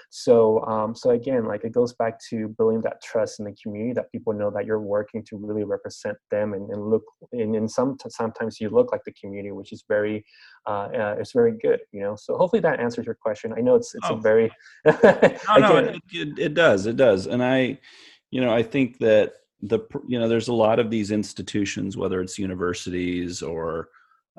So, 0.10 0.62
um, 0.66 0.94
so 0.96 1.12
again, 1.12 1.46
like 1.46 1.64
it 1.64 1.72
goes 1.72 1.94
back 1.94 2.20
to 2.30 2.50
building 2.58 2.82
that 2.82 3.02
trust 3.02 3.40
in 3.40 3.46
the 3.46 3.56
community 3.62 3.94
that 3.94 4.12
people 4.12 4.34
know 4.34 4.52
that 4.52 4.66
you're 4.66 4.82
working 4.82 5.24
to 5.30 5.38
really 5.38 5.64
represent 5.64 6.18
them 6.30 6.54
and, 6.54 6.70
and 6.70 6.90
look. 6.90 7.04
And, 7.32 7.56
and 7.56 7.70
some 7.70 7.98
sometimes 8.10 8.60
you 8.60 8.70
look 8.70 8.92
like 8.92 9.02
the 9.06 9.14
community, 9.14 9.52
which 9.52 9.72
is 9.72 9.84
very, 9.88 10.26
uh, 10.68 10.90
uh, 10.94 11.16
it's 11.20 11.32
very 11.32 11.54
good. 11.62 11.80
You 11.92 12.02
know. 12.02 12.16
So 12.16 12.38
hopefully 12.38 12.62
that 12.62 12.80
answers 12.80 13.06
your 13.06 13.16
question. 13.16 13.54
I 13.56 13.62
know 13.62 13.76
it's 13.76 13.96
it's 13.96 14.08
oh. 14.10 14.16
a 14.16 14.22
very. 14.22 14.52
no, 14.86 14.94
no, 15.58 15.78
it, 15.78 16.02
it, 16.12 16.40
it 16.40 16.54
does, 16.54 16.86
it 16.86 16.98
does, 16.98 17.28
and 17.28 17.44
I, 17.44 17.80
you 18.30 18.42
know, 18.42 18.54
I 18.54 18.64
think 18.64 19.00
that 19.00 19.34
the 19.62 19.80
you 20.08 20.20
know 20.20 20.28
there's 20.28 20.48
a 20.48 20.54
lot 20.54 20.80
of 20.80 20.90
these 20.90 21.12
institutions, 21.12 21.98
whether 21.98 22.22
it's 22.22 22.40
universities 22.40 23.42
or 23.42 23.90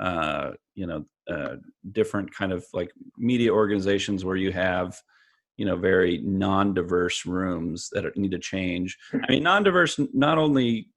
uh, 0.00 0.52
you 0.74 0.87
know 0.87 1.04
uh, 1.30 1.56
different 1.92 2.35
kind 2.35 2.52
of 2.52 2.64
like 2.72 2.92
media 3.18 3.52
organizations 3.52 4.24
where 4.24 4.37
you 4.37 4.52
have 4.52 5.00
you 5.56 5.66
know 5.66 5.76
very 5.76 6.18
non-diverse 6.24 7.26
rooms 7.26 7.88
that 7.92 8.16
need 8.16 8.30
to 8.30 8.38
change 8.38 8.96
i 9.12 9.30
mean 9.30 9.42
non-diverse 9.42 10.00
not 10.14 10.38
only 10.38 10.88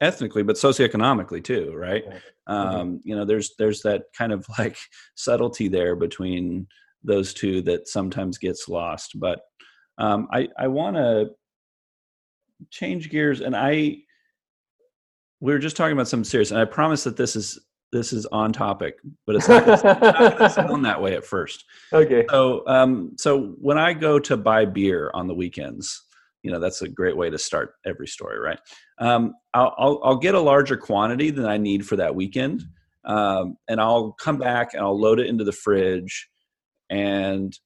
ethnically 0.00 0.42
but 0.42 0.56
socioeconomically 0.56 1.42
too 1.42 1.72
right 1.74 2.04
mm-hmm. 2.08 2.52
um, 2.52 3.00
you 3.04 3.14
know 3.14 3.24
there's 3.24 3.54
there's 3.58 3.82
that 3.82 4.04
kind 4.16 4.32
of 4.32 4.46
like 4.58 4.76
subtlety 5.14 5.68
there 5.68 5.96
between 5.96 6.66
those 7.02 7.32
two 7.32 7.62
that 7.62 7.88
sometimes 7.88 8.38
gets 8.38 8.68
lost 8.68 9.18
but 9.18 9.40
um, 9.98 10.28
i 10.32 10.48
i 10.58 10.66
want 10.66 10.96
to 10.96 11.30
change 12.70 13.10
gears 13.10 13.40
and 13.40 13.56
i 13.56 13.96
we 15.40 15.52
were 15.52 15.58
just 15.58 15.76
talking 15.76 15.92
about 15.92 16.08
something 16.08 16.24
serious 16.24 16.50
and 16.50 16.60
i 16.60 16.64
promise 16.64 17.04
that 17.04 17.16
this 17.16 17.36
is 17.36 17.58
this 17.92 18.12
is 18.12 18.26
on 18.26 18.52
topic, 18.52 18.98
but 19.26 19.36
it's 19.36 19.48
not, 19.48 19.68
it's 19.68 19.82
not 19.82 20.52
sound 20.52 20.84
that 20.84 21.00
way 21.00 21.14
at 21.16 21.24
first. 21.24 21.64
Okay. 21.92 22.24
So, 22.30 22.62
um, 22.68 23.16
so 23.16 23.56
when 23.60 23.76
I 23.76 23.92
go 23.94 24.20
to 24.20 24.36
buy 24.36 24.64
beer 24.64 25.10
on 25.12 25.26
the 25.26 25.34
weekends, 25.34 26.06
you 26.42 26.50
know 26.50 26.58
that's 26.58 26.82
a 26.82 26.88
great 26.88 27.16
way 27.16 27.30
to 27.30 27.38
start 27.38 27.74
every 27.84 28.06
story, 28.06 28.38
right? 28.38 28.58
Um, 28.98 29.34
I'll, 29.54 29.74
I'll, 29.78 30.00
I'll 30.04 30.16
get 30.16 30.34
a 30.34 30.40
larger 30.40 30.76
quantity 30.76 31.30
than 31.30 31.46
I 31.46 31.56
need 31.56 31.86
for 31.86 31.96
that 31.96 32.14
weekend, 32.14 32.62
um, 33.04 33.56
and 33.68 33.80
I'll 33.80 34.12
come 34.12 34.38
back 34.38 34.74
and 34.74 34.82
I'll 34.82 34.98
load 34.98 35.20
it 35.20 35.26
into 35.26 35.44
the 35.44 35.52
fridge, 35.52 36.28
and 36.88 37.56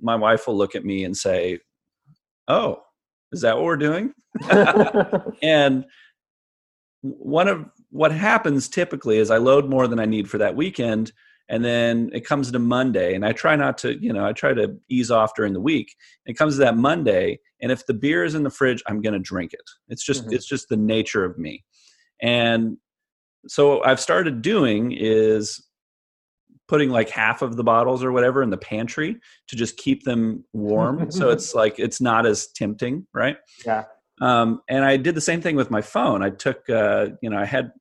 my 0.00 0.16
wife 0.16 0.46
will 0.46 0.56
look 0.56 0.74
at 0.74 0.84
me 0.84 1.04
and 1.04 1.16
say, 1.16 1.58
"Oh, 2.48 2.82
is 3.32 3.42
that 3.42 3.56
what 3.56 3.64
we're 3.64 3.76
doing?" 3.76 4.12
and 5.42 5.84
one 7.02 7.48
of 7.48 7.66
what 7.90 8.12
happens 8.12 8.68
typically 8.68 9.18
is 9.18 9.30
I 9.30 9.38
load 9.38 9.68
more 9.68 9.86
than 9.86 10.00
I 10.00 10.04
need 10.04 10.28
for 10.28 10.38
that 10.38 10.56
weekend, 10.56 11.12
and 11.48 11.64
then 11.64 12.10
it 12.12 12.26
comes 12.26 12.50
to 12.52 12.58
Monday, 12.58 13.14
and 13.14 13.24
I 13.24 13.32
try 13.32 13.56
not 13.56 13.78
to, 13.78 13.98
you 14.02 14.12
know, 14.12 14.24
I 14.24 14.32
try 14.32 14.54
to 14.54 14.76
ease 14.88 15.10
off 15.10 15.34
during 15.34 15.52
the 15.52 15.60
week. 15.60 15.94
It 16.26 16.36
comes 16.36 16.54
to 16.54 16.60
that 16.60 16.76
Monday, 16.76 17.40
and 17.60 17.72
if 17.72 17.86
the 17.86 17.94
beer 17.94 18.24
is 18.24 18.34
in 18.34 18.42
the 18.42 18.50
fridge, 18.50 18.82
I'm 18.86 19.00
going 19.00 19.14
to 19.14 19.18
drink 19.18 19.52
it. 19.52 19.64
It's 19.88 20.04
just 20.04 20.24
mm-hmm. 20.24 20.34
it's 20.34 20.46
just 20.46 20.68
the 20.68 20.76
nature 20.76 21.24
of 21.24 21.38
me, 21.38 21.64
and 22.22 22.76
so 23.46 23.78
what 23.78 23.88
I've 23.88 24.00
started 24.00 24.42
doing 24.42 24.92
is 24.92 25.64
putting 26.66 26.90
like 26.90 27.08
half 27.08 27.40
of 27.40 27.56
the 27.56 27.64
bottles 27.64 28.04
or 28.04 28.12
whatever 28.12 28.42
in 28.42 28.50
the 28.50 28.58
pantry 28.58 29.16
to 29.46 29.56
just 29.56 29.78
keep 29.78 30.02
them 30.02 30.44
warm 30.52 31.10
so 31.10 31.30
it's 31.30 31.54
like 31.54 31.78
it's 31.78 31.98
not 31.98 32.26
as 32.26 32.48
tempting 32.48 33.06
right 33.14 33.38
yeah 33.64 33.84
Um, 34.20 34.60
and 34.68 34.84
I 34.84 34.96
did 34.96 35.14
the 35.14 35.20
same 35.20 35.40
thing 35.40 35.56
with 35.56 35.70
my 35.70 35.80
phone. 35.80 36.22
I 36.22 36.30
took, 36.30 36.68
uh, 36.68 37.08
you 37.22 37.30
know, 37.30 37.38
I 37.38 37.44
had, 37.44 37.72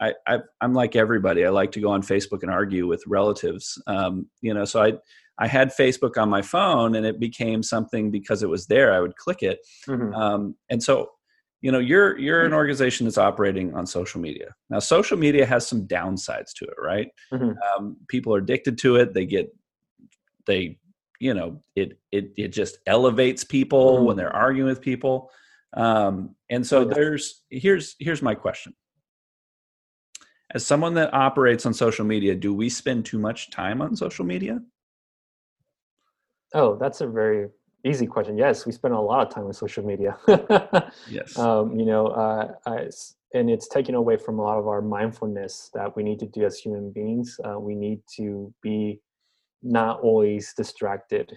I, 0.00 0.14
I, 0.26 0.38
am 0.60 0.74
like 0.74 0.96
everybody. 0.96 1.44
I 1.44 1.50
like 1.50 1.72
to 1.72 1.80
go 1.80 1.90
on 1.90 2.02
Facebook 2.02 2.42
and 2.42 2.50
argue 2.50 2.86
with 2.86 3.02
relatives. 3.06 3.80
Um, 3.86 4.28
you 4.42 4.52
know, 4.52 4.64
so 4.64 4.82
I, 4.82 4.94
I 5.38 5.46
had 5.46 5.70
Facebook 5.74 6.20
on 6.20 6.28
my 6.28 6.42
phone, 6.42 6.94
and 6.96 7.06
it 7.06 7.20
became 7.20 7.62
something 7.62 8.10
because 8.10 8.42
it 8.42 8.48
was 8.48 8.66
there. 8.66 8.92
I 8.92 9.00
would 9.00 9.16
click 9.16 9.42
it, 9.42 9.60
mm-hmm. 9.86 10.14
um, 10.14 10.54
and 10.70 10.82
so 10.82 11.10
you 11.62 11.72
know 11.72 11.78
you're 11.78 12.18
you're 12.18 12.44
an 12.44 12.52
organization 12.52 13.06
that's 13.06 13.18
operating 13.18 13.74
on 13.74 13.86
social 13.86 14.20
media 14.20 14.54
now 14.70 14.78
social 14.78 15.16
media 15.16 15.44
has 15.46 15.66
some 15.66 15.86
downsides 15.86 16.52
to 16.54 16.64
it 16.64 16.74
right 16.78 17.08
mm-hmm. 17.32 17.52
um, 17.76 17.96
people 18.08 18.34
are 18.34 18.38
addicted 18.38 18.78
to 18.78 18.96
it 18.96 19.14
they 19.14 19.26
get 19.26 19.48
they 20.46 20.78
you 21.18 21.34
know 21.34 21.60
it 21.74 21.98
it 22.12 22.30
it 22.36 22.48
just 22.48 22.78
elevates 22.86 23.42
people 23.42 23.96
mm-hmm. 23.96 24.04
when 24.04 24.16
they're 24.16 24.34
arguing 24.34 24.68
with 24.68 24.80
people 24.80 25.30
um, 25.76 26.34
and 26.50 26.66
so 26.66 26.84
there's 26.84 27.42
here's 27.50 27.96
here's 27.98 28.22
my 28.22 28.34
question 28.34 28.74
as 30.54 30.64
someone 30.64 30.94
that 30.94 31.12
operates 31.12 31.66
on 31.66 31.74
social 31.74 32.04
media 32.04 32.34
do 32.34 32.54
we 32.54 32.68
spend 32.68 33.04
too 33.04 33.18
much 33.18 33.50
time 33.50 33.80
on 33.80 33.96
social 33.96 34.24
media 34.24 34.60
oh 36.54 36.76
that's 36.76 37.00
a 37.00 37.06
very 37.06 37.48
easy 37.84 38.06
question 38.06 38.36
yes 38.36 38.66
we 38.66 38.72
spend 38.72 38.94
a 38.94 39.00
lot 39.00 39.26
of 39.26 39.32
time 39.32 39.44
on 39.44 39.52
social 39.52 39.84
media 39.84 40.16
yes 41.08 41.38
um, 41.38 41.78
you 41.78 41.86
know 41.86 42.08
uh, 42.08 42.52
I, 42.66 42.88
and 43.34 43.50
it's 43.50 43.68
taken 43.68 43.94
away 43.94 44.16
from 44.16 44.38
a 44.38 44.42
lot 44.42 44.58
of 44.58 44.66
our 44.66 44.80
mindfulness 44.80 45.70
that 45.74 45.94
we 45.96 46.02
need 46.02 46.18
to 46.20 46.26
do 46.26 46.44
as 46.44 46.58
human 46.58 46.90
beings 46.90 47.38
uh, 47.44 47.58
we 47.58 47.74
need 47.74 48.00
to 48.16 48.52
be 48.62 49.00
not 49.66 50.00
always 50.00 50.54
distracted. 50.54 51.32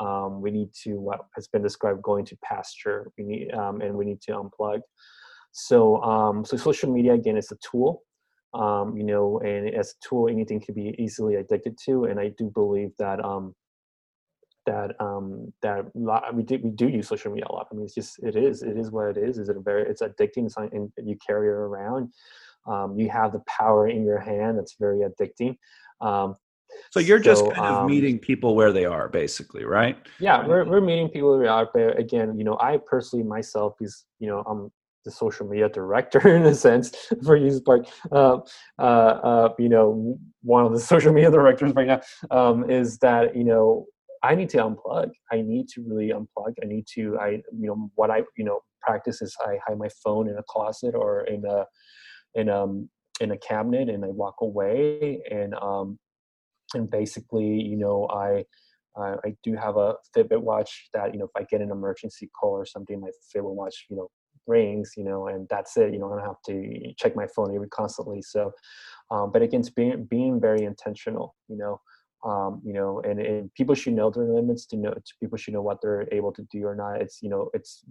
Um, 0.00 0.40
we 0.40 0.50
need 0.50 0.72
to 0.82 0.94
what 0.94 1.20
has 1.34 1.46
been 1.48 1.62
described 1.62 2.02
going 2.02 2.24
to 2.26 2.36
pasture. 2.42 3.10
We 3.16 3.24
need 3.24 3.52
um, 3.52 3.80
and 3.80 3.94
we 3.94 4.04
need 4.04 4.20
to 4.22 4.32
unplug. 4.32 4.80
So 5.52 6.02
um, 6.02 6.44
so 6.44 6.56
social 6.56 6.92
media 6.92 7.14
again 7.14 7.36
is 7.36 7.52
a 7.52 7.56
tool. 7.56 8.02
Um, 8.54 8.96
you 8.96 9.04
know, 9.04 9.40
and 9.40 9.74
as 9.74 9.90
a 9.90 10.08
tool, 10.08 10.28
anything 10.28 10.60
can 10.60 10.74
be 10.74 10.94
easily 10.98 11.34
addicted 11.36 11.76
to. 11.86 12.04
And 12.04 12.20
I 12.20 12.28
do 12.38 12.50
believe 12.54 12.92
that 12.98 13.24
um, 13.24 13.54
that 14.66 14.92
um, 15.00 15.52
that 15.62 15.86
we 16.34 16.42
do 16.42 16.58
we 16.62 16.70
do 16.70 16.88
use 16.88 17.08
social 17.08 17.32
media 17.32 17.46
a 17.48 17.52
lot. 17.52 17.68
I 17.70 17.74
mean, 17.74 17.84
it's 17.84 17.94
just 17.94 18.18
it 18.22 18.36
is 18.36 18.62
it 18.62 18.76
is 18.76 18.90
what 18.90 19.16
it 19.16 19.18
is. 19.18 19.38
Is 19.38 19.48
it 19.48 19.56
a 19.56 19.60
very 19.60 19.82
it's 19.88 20.02
addicting? 20.02 20.46
It's 20.46 20.56
and 20.56 20.90
you 21.04 21.16
carry 21.26 21.48
it 21.48 21.52
around. 21.52 22.12
Um, 22.66 22.98
you 22.98 23.10
have 23.10 23.32
the 23.32 23.42
power 23.46 23.88
in 23.88 24.04
your 24.04 24.18
hand. 24.20 24.58
That's 24.58 24.76
very 24.78 25.00
addicting. 25.00 25.56
Um, 26.00 26.36
so 26.90 27.00
you're 27.00 27.18
just 27.18 27.44
so, 27.44 27.50
kind 27.50 27.74
of 27.74 27.82
um, 27.82 27.86
meeting 27.86 28.18
people 28.18 28.56
where 28.56 28.72
they 28.72 28.84
are, 28.84 29.08
basically, 29.08 29.64
right? 29.64 29.96
Yeah, 30.18 30.46
we're 30.46 30.64
we're 30.64 30.80
meeting 30.80 31.08
people 31.08 31.30
where 31.30 31.40
they 31.40 31.48
are. 31.48 31.68
But 31.72 31.98
again, 31.98 32.36
you 32.38 32.44
know, 32.44 32.58
I 32.60 32.78
personally 32.78 33.24
myself 33.24 33.74
is, 33.80 34.04
you 34.18 34.28
know, 34.28 34.42
I'm 34.46 34.72
the 35.04 35.10
social 35.10 35.46
media 35.46 35.68
director 35.68 36.26
in 36.36 36.44
a 36.46 36.54
sense 36.54 36.90
for 37.24 37.38
USpark. 37.38 37.88
Uh, 38.10 38.38
uh, 38.78 38.82
uh, 38.82 39.48
you 39.58 39.68
know, 39.68 40.18
one 40.42 40.64
of 40.64 40.72
the 40.72 40.80
social 40.92 41.12
media 41.12 41.30
directors 41.30 41.72
right 41.74 41.86
now 41.86 42.00
um, 42.30 42.70
is 42.70 42.98
that 42.98 43.36
you 43.36 43.44
know 43.44 43.86
I 44.22 44.34
need 44.34 44.48
to 44.50 44.58
unplug. 44.58 45.10
I 45.30 45.42
need 45.42 45.68
to 45.70 45.82
really 45.82 46.08
unplug. 46.08 46.54
I 46.62 46.66
need 46.66 46.86
to 46.94 47.18
I 47.20 47.28
you 47.28 47.66
know 47.68 47.90
what 47.94 48.10
I 48.10 48.22
you 48.36 48.44
know 48.44 48.60
practice 48.80 49.22
is 49.22 49.34
I 49.40 49.56
hide 49.66 49.78
my 49.78 49.88
phone 50.02 50.28
in 50.28 50.36
a 50.36 50.42
closet 50.42 50.94
or 50.94 51.22
in 51.24 51.44
a 51.44 51.64
in 52.34 52.48
um 52.48 52.88
in 53.20 53.30
a 53.30 53.38
cabinet 53.38 53.88
and 53.88 54.04
I 54.04 54.08
walk 54.08 54.36
away 54.40 55.20
and 55.30 55.54
um 55.54 55.98
and 56.74 56.90
basically, 56.90 57.60
you 57.62 57.76
know, 57.76 58.08
I 58.08 58.44
uh, 58.96 59.16
I 59.24 59.34
do 59.42 59.54
have 59.56 59.76
a 59.76 59.94
Fitbit 60.16 60.40
watch 60.40 60.88
that 60.94 61.12
you 61.12 61.18
know 61.18 61.24
if 61.24 61.30
I 61.36 61.44
get 61.44 61.60
an 61.60 61.70
emergency 61.70 62.30
call 62.38 62.52
or 62.52 62.66
something, 62.66 63.00
my 63.00 63.08
Fitbit 63.34 63.54
watch 63.54 63.86
you 63.90 63.96
know 63.96 64.08
rings, 64.46 64.92
you 64.96 65.04
know, 65.04 65.28
and 65.28 65.46
that's 65.48 65.76
it. 65.76 65.92
You 65.92 65.98
know, 65.98 66.12
I 66.12 66.16
don't 66.16 66.26
have 66.26 66.42
to 66.46 66.94
check 66.96 67.16
my 67.16 67.26
phone 67.34 67.54
even 67.54 67.68
constantly. 67.70 68.22
So, 68.22 68.52
um, 69.10 69.32
but 69.32 69.42
again, 69.42 69.62
being 69.76 70.04
being 70.04 70.40
very 70.40 70.64
intentional, 70.64 71.34
you 71.48 71.56
know. 71.56 71.80
Um, 72.24 72.62
you 72.64 72.72
know, 72.72 73.02
and, 73.02 73.20
and 73.20 73.52
people 73.52 73.74
should 73.74 73.92
know 73.92 74.10
their 74.10 74.24
limits. 74.24 74.64
To 74.66 74.78
know, 74.78 74.94
people 75.20 75.36
should 75.36 75.52
know 75.52 75.60
what 75.60 75.82
they're 75.82 76.08
able 76.10 76.32
to 76.32 76.42
do 76.50 76.64
or 76.64 76.74
not. 76.74 77.02
It's 77.02 77.18
you 77.20 77.28
know, 77.28 77.50
it's 77.52 77.84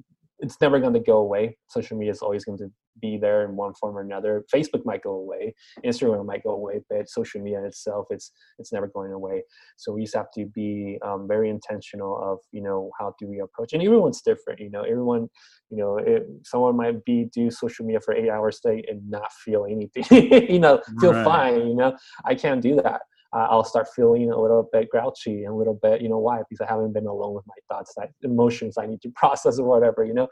it's 0.43 0.59
never 0.59 0.79
going 0.79 0.93
to 0.93 0.99
go 0.99 1.17
away. 1.17 1.57
Social 1.69 1.97
media 1.97 2.11
is 2.11 2.21
always 2.21 2.43
going 2.43 2.57
to 2.57 2.69
be 3.01 3.17
there 3.17 3.45
in 3.45 3.55
one 3.55 3.73
form 3.73 3.97
or 3.97 4.01
another. 4.01 4.45
Facebook 4.53 4.85
might 4.85 5.01
go 5.01 5.11
away, 5.11 5.55
Instagram 5.85 6.25
might 6.25 6.43
go 6.43 6.51
away, 6.51 6.81
but 6.89 7.09
social 7.09 7.41
media 7.41 7.63
itself, 7.63 8.05
it's 8.09 8.31
it's 8.59 8.71
never 8.73 8.87
going 8.87 9.13
away. 9.13 9.43
So 9.77 9.93
we 9.93 10.03
just 10.03 10.15
have 10.15 10.31
to 10.35 10.45
be 10.53 10.99
um, 11.03 11.27
very 11.27 11.49
intentional 11.49 12.19
of 12.21 12.39
you 12.51 12.61
know 12.61 12.91
how 12.99 13.15
do 13.19 13.27
we 13.27 13.39
approach, 13.39 13.73
and 13.73 13.81
everyone's 13.81 14.21
different. 14.21 14.59
You 14.59 14.69
know, 14.69 14.81
everyone, 14.81 15.29
you 15.69 15.77
know, 15.77 15.97
it, 15.97 16.27
someone 16.43 16.75
might 16.75 17.03
be 17.05 17.29
do 17.33 17.49
social 17.49 17.85
media 17.85 18.01
for 18.01 18.13
eight 18.13 18.29
hours 18.29 18.59
a 18.65 18.69
day 18.69 18.83
and 18.89 19.09
not 19.09 19.31
feel 19.45 19.65
anything. 19.65 20.03
you 20.49 20.59
know, 20.59 20.81
feel 20.99 21.13
right. 21.13 21.25
fine. 21.25 21.67
You 21.67 21.75
know, 21.75 21.97
I 22.25 22.35
can't 22.35 22.61
do 22.61 22.75
that 22.75 23.01
uh, 23.33 23.47
I'll 23.49 23.63
start 23.63 23.87
feeling 23.95 24.31
a 24.31 24.39
little 24.39 24.69
bit 24.71 24.89
grouchy 24.89 25.43
and 25.43 25.53
a 25.53 25.55
little 25.55 25.73
bit, 25.73 26.01
you 26.01 26.09
know, 26.09 26.19
why? 26.19 26.41
Because 26.47 26.61
I 26.61 26.71
haven't 26.71 26.93
been 26.93 27.07
alone 27.07 27.33
with 27.33 27.45
my 27.47 27.55
thoughts, 27.67 27.93
that 27.97 28.09
emotions 28.21 28.77
I 28.77 28.85
need 28.85 29.01
to 29.01 29.09
process 29.15 29.59
or 29.59 29.67
whatever, 29.67 30.03
you 30.03 30.13
know. 30.13 30.27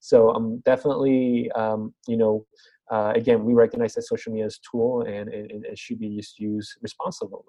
So 0.00 0.30
I'm 0.30 0.44
um, 0.44 0.62
definitely, 0.64 1.50
um, 1.52 1.94
you 2.06 2.16
know, 2.16 2.46
uh, 2.90 3.12
again, 3.14 3.44
we 3.44 3.52
recognize 3.52 3.94
that 3.94 4.02
social 4.02 4.32
media 4.32 4.46
is 4.46 4.58
a 4.58 4.70
tool 4.70 5.02
and, 5.02 5.28
and, 5.28 5.64
it 5.66 5.76
should 5.78 5.98
be 5.98 6.06
used, 6.06 6.38
used 6.38 6.76
responsibly. 6.82 7.40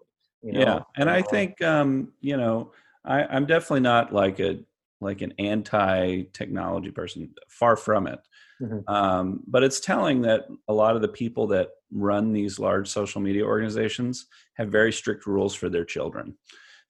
You 0.42 0.54
know? 0.54 0.60
Yeah, 0.60 0.80
and 0.96 1.10
I 1.10 1.22
think, 1.22 1.62
um, 1.62 2.12
you 2.22 2.38
know, 2.38 2.72
I, 3.06 3.24
I'm 3.24 3.46
definitely 3.46 3.82
not 3.82 4.14
like 4.14 4.40
a 4.40 4.60
like 5.00 5.22
an 5.22 5.32
anti-technology 5.38 6.90
person. 6.90 7.30
Far 7.50 7.76
from 7.76 8.08
it. 8.08 8.20
Mm-hmm. 8.62 8.90
Um, 8.92 9.44
but 9.48 9.64
it's 9.64 9.80
telling 9.80 10.22
that 10.24 10.48
a 10.68 10.74
lot 10.74 10.96
of 10.96 11.02
the 11.02 11.08
people 11.08 11.48
that 11.48 11.70
run 11.92 12.34
these 12.34 12.60
large 12.60 12.88
social 12.88 13.22
media 13.22 13.46
organizations 13.46 14.28
have 14.54 14.70
very 14.70 14.92
strict 14.92 15.26
rules 15.26 15.54
for 15.54 15.70
their 15.70 15.86
children. 15.86 16.36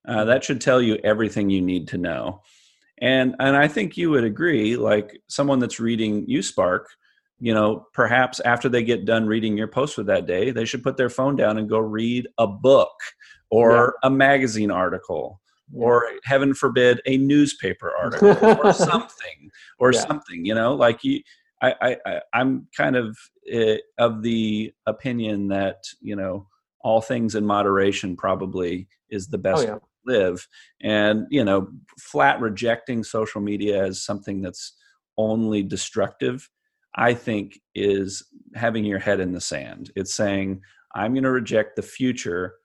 Uh, 0.08 0.24
that 0.24 0.44
should 0.44 0.62
tell 0.62 0.82
you 0.82 0.96
everything 1.04 1.50
you 1.50 1.62
need 1.62 1.88
to 1.90 1.98
know. 1.98 2.42
And 3.00 3.36
and 3.40 3.56
I 3.56 3.68
think 3.68 3.98
you 3.98 4.10
would 4.12 4.24
agree, 4.24 4.76
like 4.76 5.22
someone 5.28 5.60
that's 5.60 5.80
reading 5.80 6.26
USpark, 6.28 6.86
you 7.40 7.54
know, 7.54 7.86
perhaps 7.94 8.40
after 8.40 8.70
they 8.70 8.84
get 8.84 9.06
done 9.06 9.28
reading 9.28 9.58
your 9.58 9.68
post 9.68 9.96
for 9.96 10.04
that 10.04 10.26
day, 10.26 10.52
they 10.52 10.66
should 10.66 10.82
put 10.82 10.98
their 10.98 11.10
phone 11.10 11.36
down 11.36 11.58
and 11.58 11.70
go 11.70 11.78
read 11.78 12.28
a 12.38 12.48
book 12.48 12.94
or 13.52 13.96
yeah. 14.02 14.08
a 14.08 14.10
magazine 14.10 14.72
article 14.72 15.42
or 15.74 16.10
heaven 16.24 16.54
forbid 16.54 17.02
a 17.06 17.18
newspaper 17.18 17.92
article 18.00 18.60
or 18.64 18.74
something 18.74 19.52
or 19.80 19.92
yeah. 19.92 20.00
something 20.00 20.46
you 20.46 20.56
know 20.56 20.74
like 20.74 21.04
you 21.04 21.22
I, 21.62 21.98
I 22.06 22.22
i'm 22.34 22.68
kind 22.76 22.96
of 22.96 23.18
uh, 23.54 23.78
of 23.98 24.22
the 24.22 24.74
opinion 24.86 25.48
that 25.50 25.84
you 26.02 26.16
know 26.16 26.48
all 26.82 27.02
things 27.02 27.36
in 27.36 27.46
moderation 27.46 28.16
probably 28.16 28.88
is 29.10 29.28
the 29.28 29.38
best 29.38 29.68
oh, 29.68 29.68
yeah. 29.68 29.78
live 30.06 30.48
and 30.82 31.26
you 31.30 31.44
know 31.44 31.68
flat 32.00 32.40
rejecting 32.40 33.04
social 33.04 33.42
media 33.42 33.84
as 33.84 34.02
something 34.02 34.42
that's 34.42 34.74
only 35.18 35.64
destructive 35.64 36.50
i 36.96 37.14
think 37.14 37.60
is 37.76 38.24
having 38.56 38.86
your 38.86 39.00
head 39.00 39.20
in 39.20 39.32
the 39.32 39.42
sand 39.42 39.92
it's 39.96 40.14
saying 40.14 40.62
i'm 40.96 41.14
going 41.14 41.24
to 41.24 41.32
reject 41.32 41.76
the 41.76 41.82
future 41.82 42.56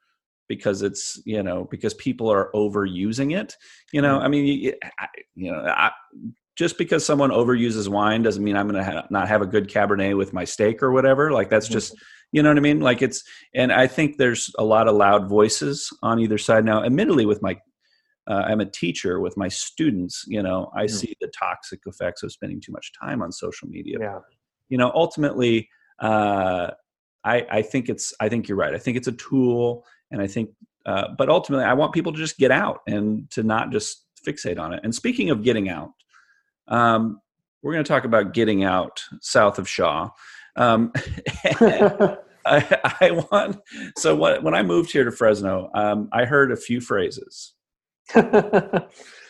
because 0.48 0.82
it's 0.82 1.20
you 1.24 1.42
know 1.42 1.66
because 1.70 1.94
people 1.94 2.30
are 2.30 2.50
overusing 2.54 3.34
it 3.34 3.56
you 3.92 4.02
know 4.02 4.16
mm-hmm. 4.16 4.24
i 4.26 4.28
mean 4.28 4.44
you, 4.46 4.74
you 5.34 5.50
know 5.50 5.64
I, 5.66 5.90
just 6.62 6.78
because 6.78 7.04
someone 7.04 7.30
overuses 7.30 7.88
wine 7.88 8.22
doesn't 8.22 8.44
mean 8.44 8.56
i'm 8.56 8.68
going 8.68 8.82
to 8.82 8.90
ha- 8.90 9.06
not 9.10 9.28
have 9.28 9.42
a 9.42 9.46
good 9.46 9.68
cabernet 9.68 10.16
with 10.16 10.32
my 10.32 10.44
steak 10.44 10.82
or 10.82 10.92
whatever 10.92 11.32
like 11.32 11.50
that's 11.50 11.66
mm-hmm. 11.66 11.74
just 11.74 11.94
you 12.30 12.42
know 12.42 12.50
what 12.50 12.56
i 12.56 12.60
mean 12.60 12.80
like 12.80 13.02
it's 13.02 13.24
and 13.54 13.72
i 13.72 13.86
think 13.86 14.16
there's 14.16 14.50
a 14.58 14.64
lot 14.64 14.86
of 14.88 14.94
loud 14.94 15.28
voices 15.28 15.90
on 16.02 16.20
either 16.20 16.38
side 16.38 16.64
now 16.64 16.84
admittedly 16.84 17.26
with 17.26 17.42
my 17.42 17.56
uh, 18.30 18.44
i'm 18.46 18.60
a 18.60 18.66
teacher 18.66 19.20
with 19.20 19.36
my 19.36 19.48
students 19.48 20.24
you 20.28 20.42
know 20.42 20.70
i 20.76 20.84
mm-hmm. 20.84 20.94
see 20.94 21.16
the 21.20 21.30
toxic 21.38 21.80
effects 21.86 22.22
of 22.22 22.30
spending 22.30 22.60
too 22.60 22.72
much 22.72 22.92
time 23.00 23.20
on 23.22 23.32
social 23.32 23.68
media 23.68 23.96
yeah. 24.00 24.18
you 24.68 24.78
know 24.78 24.92
ultimately 24.94 25.68
uh, 25.98 26.70
I, 27.24 27.46
I 27.50 27.62
think 27.62 27.88
it's 27.88 28.14
i 28.20 28.28
think 28.28 28.48
you're 28.48 28.56
right 28.56 28.74
i 28.74 28.78
think 28.78 28.96
it's 28.96 29.08
a 29.08 29.12
tool 29.12 29.84
and 30.12 30.20
I 30.20 30.26
think, 30.26 30.50
uh, 30.86 31.08
but 31.16 31.28
ultimately, 31.28 31.64
I 31.64 31.72
want 31.72 31.94
people 31.94 32.12
to 32.12 32.18
just 32.18 32.38
get 32.38 32.50
out 32.50 32.80
and 32.86 33.28
to 33.30 33.42
not 33.42 33.72
just 33.72 34.04
fixate 34.26 34.60
on 34.60 34.74
it. 34.74 34.80
And 34.84 34.94
speaking 34.94 35.30
of 35.30 35.42
getting 35.42 35.68
out, 35.68 35.90
um, 36.68 37.20
we're 37.62 37.72
going 37.72 37.84
to 37.84 37.88
talk 37.88 38.04
about 38.04 38.34
getting 38.34 38.64
out 38.64 39.02
south 39.20 39.58
of 39.58 39.68
Shaw. 39.68 40.10
Um, 40.56 40.92
I, 42.44 42.96
I, 43.00 43.10
want 43.30 43.60
so 43.96 44.16
what, 44.16 44.42
when 44.42 44.54
I 44.54 44.62
moved 44.62 44.90
here 44.90 45.04
to 45.04 45.12
Fresno, 45.12 45.70
um, 45.74 46.08
I 46.12 46.24
heard 46.24 46.50
a 46.50 46.56
few 46.56 46.80
phrases. 46.80 47.54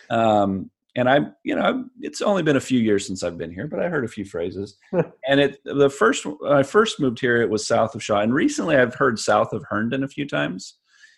um, 0.09 0.71
and 0.95 1.09
I, 1.09 1.21
you 1.43 1.55
know, 1.55 1.85
it's 2.01 2.21
only 2.21 2.43
been 2.43 2.55
a 2.55 2.61
few 2.61 2.79
years 2.79 3.05
since 3.05 3.23
I've 3.23 3.37
been 3.37 3.51
here, 3.51 3.67
but 3.67 3.79
I 3.79 3.89
heard 3.89 4.05
a 4.05 4.09
few 4.09 4.25
phrases. 4.25 4.77
and 5.27 5.39
it, 5.39 5.59
the 5.63 5.89
first, 5.89 6.25
when 6.25 6.51
I 6.51 6.63
first 6.63 6.99
moved 6.99 7.19
here, 7.19 7.41
it 7.41 7.49
was 7.49 7.65
south 7.65 7.95
of 7.95 8.03
Shaw, 8.03 8.21
and 8.21 8.33
recently 8.33 8.75
I've 8.75 8.95
heard 8.95 9.19
south 9.19 9.53
of 9.53 9.63
Herndon 9.69 10.03
a 10.03 10.07
few 10.07 10.27
times. 10.27 10.75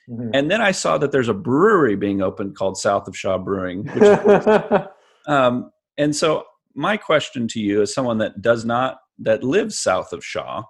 Mm-hmm. 0.09 0.31
And 0.33 0.51
then 0.51 0.61
I 0.61 0.71
saw 0.71 0.97
that 0.99 1.11
there's 1.11 1.29
a 1.29 1.33
brewery 1.33 1.95
being 1.95 2.21
opened 2.21 2.55
called 2.55 2.77
South 2.77 3.07
of 3.07 3.17
Shaw 3.17 3.37
Brewing. 3.37 3.85
Which, 3.85 4.87
um, 5.27 5.71
and 5.97 6.15
so 6.15 6.45
my 6.73 6.97
question 6.97 7.47
to 7.49 7.59
you, 7.59 7.81
as 7.81 7.93
someone 7.93 8.17
that 8.19 8.41
does 8.41 8.65
not 8.65 8.97
that 9.19 9.43
lives 9.43 9.79
south 9.79 10.11
of 10.11 10.25
Shaw, 10.25 10.63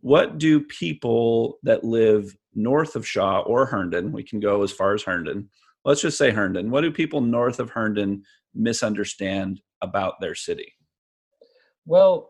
what 0.00 0.38
do 0.38 0.60
people 0.60 1.58
that 1.62 1.84
live 1.84 2.36
north 2.54 2.96
of 2.96 3.06
Shaw 3.06 3.40
or 3.40 3.66
Herndon, 3.66 4.12
we 4.12 4.22
can 4.22 4.40
go 4.40 4.62
as 4.62 4.72
far 4.72 4.94
as 4.94 5.02
Herndon, 5.02 5.48
let's 5.84 6.00
just 6.00 6.18
say 6.18 6.30
Herndon, 6.30 6.70
what 6.70 6.82
do 6.82 6.90
people 6.90 7.20
north 7.20 7.60
of 7.60 7.70
Herndon 7.70 8.24
misunderstand 8.54 9.60
about 9.80 10.20
their 10.20 10.34
city? 10.34 10.72
Well, 11.86 12.28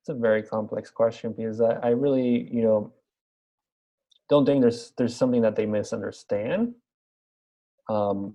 it's 0.00 0.10
a 0.10 0.14
very 0.14 0.42
complex 0.42 0.90
question 0.90 1.32
because 1.36 1.60
I, 1.60 1.72
I 1.74 1.88
really, 1.88 2.48
you 2.52 2.62
know, 2.62 2.92
don't 4.28 4.46
think 4.46 4.60
there's 4.62 4.92
there's 4.96 5.16
something 5.16 5.42
that 5.42 5.56
they 5.56 5.66
misunderstand. 5.66 6.74
Um, 7.88 8.34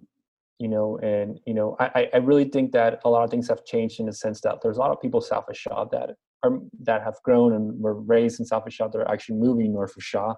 you 0.60 0.68
know, 0.68 0.98
and 1.02 1.40
you 1.46 1.54
know, 1.54 1.76
I, 1.80 2.10
I 2.14 2.18
really 2.18 2.44
think 2.44 2.74
that 2.74 3.00
a 3.06 3.10
lot 3.10 3.24
of 3.24 3.30
things 3.30 3.48
have 3.48 3.66
changed 3.66 4.00
in 4.00 4.06
the 4.06 4.14
sense 4.14 4.42
that 4.42 4.60
there's 4.62 4.78
a 4.78 4.82
lot 4.82 4.92
of 4.92 5.02
people 5.02 5.22
south 5.22 5.46
of 5.50 5.58
Shaw 5.58 5.86
that 5.86 6.12
are 6.44 6.60
that 6.84 7.02
have 7.02 7.16
grown 7.24 7.54
and 7.54 7.80
were 7.80 8.00
raised 8.00 8.40
in 8.40 8.46
south 8.46 8.68
of 8.68 8.74
Shaw 8.74 8.90
that 8.90 9.00
are 9.00 9.12
actually 9.12 9.38
moving 9.38 9.74
north 9.74 9.96
of 9.96 10.04
Shaw. 10.04 10.36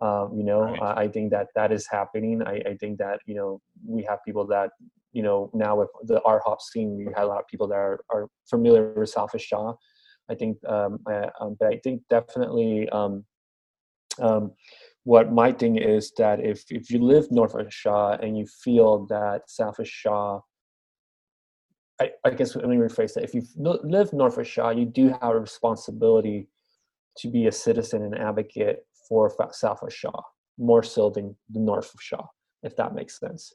Um, 0.00 0.32
you 0.36 0.44
know, 0.44 0.60
right. 0.60 0.82
I, 0.82 1.02
I, 1.02 1.08
think 1.08 1.30
that 1.30 1.48
that 1.54 1.72
is 1.72 1.86
happening. 1.88 2.42
I, 2.42 2.60
I, 2.66 2.76
think 2.78 2.98
that 2.98 3.20
you 3.26 3.34
know 3.34 3.60
we 3.86 4.04
have 4.08 4.18
people 4.24 4.46
that 4.48 4.70
you 5.12 5.22
know 5.22 5.50
now 5.54 5.76
with 5.76 5.88
the 6.04 6.20
ArtHop 6.20 6.60
scene, 6.60 6.96
we 6.96 7.06
have 7.16 7.24
a 7.24 7.26
lot 7.26 7.40
of 7.40 7.46
people 7.48 7.66
that 7.68 7.76
are, 7.76 8.00
are 8.10 8.28
familiar 8.48 8.92
with 8.94 9.08
South 9.08 9.34
of 9.34 9.40
Shaw. 9.40 9.74
I 10.30 10.34
think, 10.34 10.56
um, 10.66 10.98
I, 11.06 11.28
um, 11.40 11.56
but 11.58 11.68
I 11.68 11.80
think 11.82 12.02
definitely 12.08 12.88
um, 12.90 13.24
um, 14.20 14.52
what 15.04 15.32
my 15.32 15.52
thing 15.52 15.76
is 15.76 16.12
that 16.16 16.40
if 16.40 16.64
if 16.70 16.90
you 16.90 16.98
live 16.98 17.30
north 17.30 17.54
of 17.54 17.72
Shaw 17.72 18.12
and 18.12 18.36
you 18.36 18.46
feel 18.46 19.06
that 19.06 19.48
South 19.48 19.78
of 19.78 19.88
Shaw 19.88 20.40
I, 22.00 22.10
I, 22.24 22.30
guess 22.30 22.56
let 22.56 22.68
me 22.68 22.76
rephrase 22.76 23.14
that. 23.14 23.22
If 23.22 23.34
you 23.34 23.42
live 23.56 24.12
north 24.12 24.36
of 24.38 24.46
Shaw, 24.46 24.70
you 24.70 24.84
do 24.84 25.08
have 25.20 25.30
a 25.30 25.38
responsibility 25.38 26.48
to 27.18 27.28
be 27.28 27.46
a 27.46 27.52
citizen 27.52 28.02
and 28.02 28.18
advocate 28.18 28.84
for 29.08 29.32
south 29.52 29.82
of 29.82 29.92
Shaw, 29.92 30.20
more 30.58 30.82
so 30.82 31.10
than 31.10 31.36
the 31.50 31.60
north 31.60 31.92
of 31.94 32.00
Shaw, 32.00 32.26
if 32.62 32.74
that 32.76 32.94
makes 32.94 33.20
sense. 33.20 33.52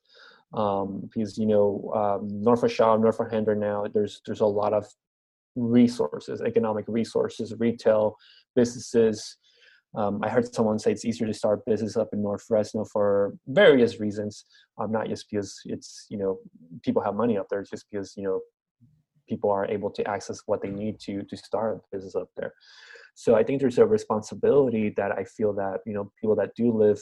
Um, 0.54 1.02
because 1.02 1.38
you 1.38 1.46
know, 1.46 1.92
um, 1.94 2.28
north 2.42 2.64
of 2.64 2.72
Shaw, 2.72 2.96
north 2.96 3.20
of 3.20 3.30
Herndon 3.30 3.60
now, 3.60 3.86
there's 3.94 4.22
there's 4.26 4.42
a 4.42 4.46
lot 4.46 4.74
of 4.74 4.88
resources, 5.56 6.42
economic 6.42 6.86
resources, 6.88 7.54
retail 7.60 8.16
businesses. 8.56 9.38
Um, 9.96 10.20
I 10.24 10.30
heard 10.30 10.54
someone 10.54 10.78
say 10.78 10.92
it's 10.92 11.06
easier 11.06 11.26
to 11.26 11.34
start 11.34 11.66
business 11.66 11.98
up 11.98 12.10
in 12.14 12.22
North 12.22 12.44
Fresno 12.48 12.86
for 12.86 13.34
various 13.48 14.00
reasons. 14.00 14.46
Um, 14.78 14.92
not 14.92 15.08
just 15.08 15.26
because 15.30 15.60
it's 15.66 16.06
you 16.10 16.18
know 16.18 16.40
people 16.84 17.02
have 17.02 17.16
money 17.16 17.38
up 17.38 17.48
there, 17.50 17.62
it's 17.62 17.72
just 17.72 17.86
because 17.90 18.14
you 18.16 18.24
know 18.24 18.40
people 19.28 19.50
are 19.50 19.66
able 19.66 19.90
to 19.92 20.08
access 20.08 20.42
what 20.46 20.62
they 20.62 20.70
need 20.70 21.00
to 21.02 21.24
to 21.24 21.38
start 21.38 21.78
a 21.78 21.96
business 21.96 22.16
up 22.16 22.30
there. 22.38 22.54
So 23.16 23.36
I 23.36 23.44
think 23.44 23.60
there's 23.60 23.80
a 23.80 23.86
responsibility 23.86 24.94
that 24.96 25.12
I 25.12 25.24
feel 25.24 25.54
that 25.54 25.80
you 25.86 25.94
know 25.94 26.12
people 26.22 26.36
that 26.36 26.54
do 26.56 26.72
live 26.72 27.02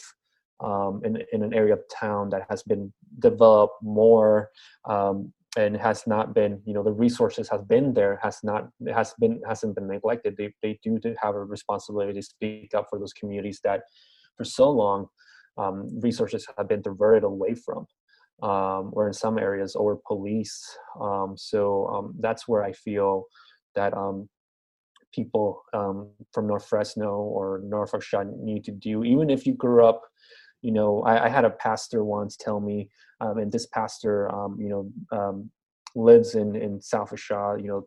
um, 0.63 1.01
in 1.03 1.21
in 1.33 1.43
an 1.43 1.53
area 1.53 1.73
of 1.73 1.81
town 1.93 2.29
that 2.29 2.47
has 2.49 2.63
been 2.63 2.93
developed 3.19 3.83
more 3.83 4.49
um, 4.89 5.33
and 5.58 5.76
has 5.76 6.05
not 6.05 6.34
been 6.34 6.62
you 6.66 6.74
know 6.74 6.84
the 6.84 6.91
resources 6.91 7.49
has 7.49 7.62
been 7.64 7.93
there 7.93 8.20
has 8.22 8.39
not 8.43 8.70
has 8.93 9.14
been 9.20 9.41
hasn't 9.45 9.76
been 9.76 9.88
neglected 9.88 10.36
they, 10.38 10.53
they 10.62 10.80
do 10.84 10.99
have 11.22 11.36
a 11.36 11.43
responsibility 11.43 12.14
to 12.14 12.22
speak 12.22 12.74
up 12.76 12.86
for 12.89 12.99
those 12.99 13.14
communities 13.14 13.60
that 13.64 13.82
for 14.38 14.45
so 14.45 14.70
long 14.70 15.08
um, 15.58 15.89
resources 15.99 16.45
have 16.58 16.70
been 16.70 16.82
diverted 16.82 17.24
away 17.24 17.55
from 17.55 17.86
um, 18.43 18.91
or 18.93 19.08
in 19.08 19.14
some 19.14 19.39
areas 19.39 19.76
over 19.76 19.97
police 20.05 20.64
um, 21.01 21.34
so 21.36 21.88
um, 21.88 22.14
that's 22.20 22.47
where 22.47 22.64
i 22.64 22.72
feel 22.72 23.26
that 23.76 23.97
um, 23.97 24.30
people 25.14 25.64
um, 25.74 26.10
from 26.34 26.47
North 26.47 26.68
Fresno 26.68 27.16
or 27.16 27.62
north 27.64 27.93
of 27.93 28.03
Shaw 28.03 28.24
need 28.24 28.64
to 28.66 28.72
do. 28.72 29.03
Even 29.03 29.30
if 29.30 29.45
you 29.47 29.53
grew 29.53 29.86
up, 29.86 30.01
you 30.62 30.72
know, 30.72 31.01
I, 31.03 31.26
I 31.26 31.30
had 31.30 31.45
a 31.45 31.49
pastor 31.49 32.03
once 32.03 32.36
tell 32.36 32.60
me, 32.60 32.89
um, 33.22 33.38
and 33.38 33.51
this 33.51 33.68
pastor, 33.68 34.34
um, 34.34 34.58
you 34.60 34.70
know, 34.70 35.18
um, 35.18 35.51
lives 35.95 36.36
in 36.36 36.55
in 36.55 36.82
South 36.82 37.18
Shaw. 37.20 37.55
You 37.55 37.68
know, 37.68 37.86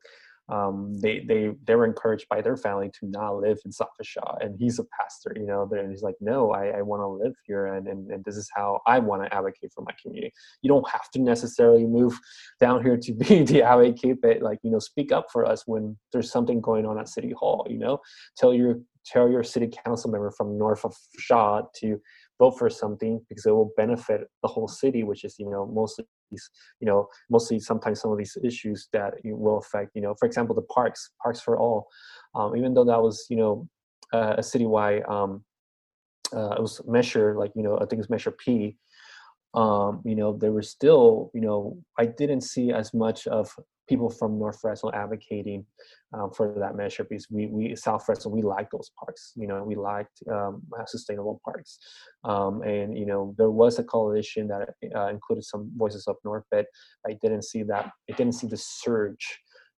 um, 0.51 0.99
they 1.01 1.21
they 1.21 1.53
they 1.67 1.75
were 1.75 1.85
encouraged 1.85 2.29
by 2.29 2.41
their 2.41 2.57
family 2.57 2.91
to 3.01 3.07
not 3.07 3.37
live 3.37 3.59
in 3.65 3.73
South 3.73 3.89
Shaw, 4.03 4.37
and 4.41 4.57
he's 4.59 4.79
a 4.79 4.85
pastor. 4.99 5.33
You 5.37 5.47
know, 5.47 5.69
and 5.71 5.91
he's 5.91 6.03
like, 6.03 6.17
no, 6.21 6.51
I, 6.53 6.79
I 6.79 6.83
want 6.83 7.03
to 7.03 7.07
live 7.07 7.35
here, 7.45 7.67
and, 7.67 7.87
and 7.87 8.11
and 8.11 8.25
this 8.25 8.37
is 8.37 8.51
how 8.55 8.81
I 8.87 8.99
want 8.99 9.23
to 9.23 9.35
advocate 9.35 9.73
for 9.75 9.83
my 9.83 9.93
community. 10.03 10.33
You 10.63 10.69
don't 10.69 10.89
have 10.89 11.11
to 11.13 11.21
necessarily 11.21 11.87
move 11.87 12.19
down 12.61 12.83
here 12.83 12.97
to 12.97 13.13
be 13.29 13.45
the 13.45 13.63
advocate, 13.63 14.19
but 14.21 14.43
like 14.43 14.59
you 14.63 14.71
know, 14.71 14.81
speak 14.81 15.13
up 15.13 15.27
for 15.33 15.47
us 15.47 15.65
when 15.67 15.97
there's 16.13 16.31
something 16.31 16.61
going 16.61 16.87
on 16.87 16.99
at 16.99 17.09
City 17.09 17.33
Hall. 17.37 17.67
You 17.71 17.79
know, 17.79 18.01
tell 18.37 18.53
your 18.53 18.81
tell 19.05 19.31
your 19.31 19.43
city 19.43 19.71
council 19.85 20.11
member 20.11 20.31
from 20.31 20.59
north 20.59 20.85
of 20.85 20.95
Shaw 21.19 21.63
to 21.77 22.01
vote 22.41 22.59
for 22.59 22.71
something 22.71 23.21
because 23.29 23.47
it 23.47 23.53
will 23.53 23.73
benefit 23.77 24.23
the 24.43 24.49
whole 24.49 24.67
city, 24.67 25.05
which 25.05 25.23
is 25.25 25.37
you 25.39 25.49
know 25.51 25.67
mostly 25.67 26.05
these 26.31 26.51
you 26.81 26.87
know 26.89 27.07
mostly 27.29 27.61
sometimes 27.61 28.01
some 28.01 28.11
of 28.11 28.19
these 28.19 28.37
issues 28.43 28.89
that 28.93 29.15
will 29.25 29.59
affect 29.59 29.91
you 29.95 30.03
know 30.03 30.15
for 30.19 30.27
example 30.27 30.55
the 30.55 30.69
parks 30.75 31.11
parks 31.23 31.41
for 31.41 31.59
all. 31.59 31.87
Um, 32.35 32.57
even 32.57 32.75
though 32.75 32.89
that 32.91 33.03
was 33.03 33.27
you 33.29 33.37
know 33.37 33.69
uh, 34.13 34.35
a 34.39 34.45
citywide 34.51 35.09
um, 35.09 35.45
uh, 36.35 36.55
it 36.59 36.63
was 36.63 36.81
measure 36.87 37.37
like 37.39 37.53
you 37.55 37.63
know 37.63 37.79
I 37.79 37.85
think 37.87 38.01
it's 38.01 38.11
measure 38.11 38.33
P. 38.33 38.77
Um, 39.53 40.01
you 40.05 40.15
know 40.15 40.37
there 40.37 40.53
was 40.53 40.71
still 40.71 41.31
you 41.35 41.41
know 41.41 41.79
I 41.99 42.07
didn't 42.07 42.43
see 42.43 42.73
as 42.73 42.95
much 42.95 43.27
of 43.27 43.55
people 43.91 44.09
from 44.09 44.39
North 44.39 44.61
Fresno 44.61 44.91
advocating 44.95 45.67
um, 46.15 46.31
for 46.31 46.55
that 46.61 46.77
measure 46.77 47.05
because 47.05 47.27
we, 47.29 47.47
we 47.49 47.75
South 47.75 48.07
Fresno 48.07 48.31
we 48.31 48.41
like 48.41 48.71
those 48.71 48.91
parks. 48.99 49.33
You 49.35 49.49
know, 49.49 49.65
we 49.65 49.75
liked 49.75 50.23
um, 50.31 50.63
sustainable 50.87 51.41
parks, 51.45 51.79
um, 52.25 52.63
and 52.63 52.97
you 52.97 53.05
know 53.05 53.35
there 53.37 53.51
was 53.51 53.79
a 53.79 53.85
coalition 53.85 54.47
that 54.49 54.71
uh, 54.95 55.09
included 55.09 55.45
some 55.45 55.73
voices 55.77 56.07
up 56.07 56.19
north, 56.25 56.45
but 56.51 56.67
I 57.07 57.19
didn't 57.21 57.43
see 57.43 57.65
that. 57.65 57.91
I 58.09 58.13
didn't 58.17 58.37
see 58.37 58.47
the 58.47 58.57
surge, 58.57 59.27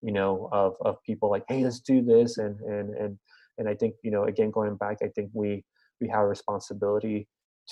you 0.01 0.11
know, 0.11 0.49
of 0.51 0.75
of 0.81 1.01
people 1.03 1.31
like, 1.31 1.45
hey, 1.47 1.63
let's 1.63 1.79
do 1.79 2.03
this, 2.03 2.37
and 2.37 2.59
and 2.59 2.93
and 2.95 3.17
and 3.57 3.69
I 3.69 3.75
think 3.75 3.95
you 4.03 4.11
know 4.11 4.25
again 4.25 4.51
going 4.51 4.75
back, 4.75 4.97
I 5.01 5.07
think 5.15 5.31
we 5.33 5.63
we 6.01 6.09
have 6.09 6.23
a 6.23 6.27
responsibility 6.27 7.27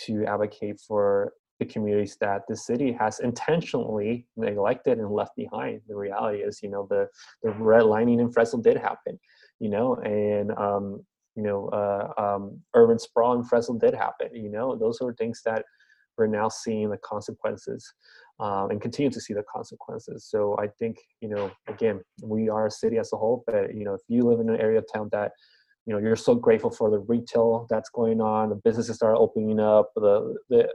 to 0.05 0.25
advocate 0.25 0.79
for 0.87 1.33
the 1.59 1.65
communities 1.65 2.17
that 2.21 2.43
the 2.47 2.55
city 2.55 2.91
has 2.91 3.19
intentionally 3.19 4.25
neglected 4.37 4.97
and 4.97 5.11
left 5.11 5.35
behind. 5.35 5.81
The 5.87 5.95
reality 5.95 6.39
is, 6.39 6.61
you 6.63 6.69
know, 6.69 6.87
the 6.89 7.07
the 7.43 7.49
redlining 7.49 8.19
in 8.19 8.31
Fresno 8.31 8.61
did 8.61 8.77
happen, 8.77 9.19
you 9.59 9.69
know, 9.69 9.95
and 9.95 10.51
um, 10.57 11.05
you 11.35 11.43
know, 11.43 11.67
uh, 11.69 12.11
um, 12.17 12.59
urban 12.73 12.99
sprawl 12.99 13.33
in 13.33 13.43
Fresno 13.43 13.77
did 13.77 13.93
happen. 13.93 14.33
You 14.33 14.49
know, 14.49 14.75
those 14.75 14.99
are 15.01 15.13
things 15.13 15.41
that 15.45 15.63
we're 16.17 16.27
now 16.27 16.49
seeing 16.49 16.89
the 16.89 16.97
consequences 16.97 17.93
um, 18.39 18.71
and 18.71 18.81
continue 18.81 19.09
to 19.11 19.21
see 19.21 19.33
the 19.33 19.43
consequences. 19.53 20.25
So 20.29 20.57
I 20.59 20.67
think, 20.67 20.97
you 21.21 21.29
know, 21.29 21.51
again, 21.67 22.01
we 22.21 22.49
are 22.49 22.67
a 22.67 22.71
city 22.71 22.97
as 22.97 23.13
a 23.13 23.17
whole, 23.17 23.43
but 23.47 23.73
you 23.73 23.85
know, 23.85 23.93
if 23.93 24.01
you 24.07 24.23
live 24.23 24.39
in 24.39 24.49
an 24.49 24.59
area 24.59 24.79
of 24.79 24.85
town 24.93 25.09
that 25.11 25.31
you 25.85 25.93
know 25.93 25.99
you're 25.99 26.15
so 26.15 26.35
grateful 26.35 26.69
for 26.69 26.91
the 26.91 26.99
retail 26.99 27.65
that's 27.69 27.89
going 27.89 28.21
on 28.21 28.49
the 28.49 28.55
businesses 28.55 28.99
that 28.99 29.05
are 29.07 29.15
opening 29.15 29.59
up 29.59 29.89
the 29.95 30.35
the 30.49 30.69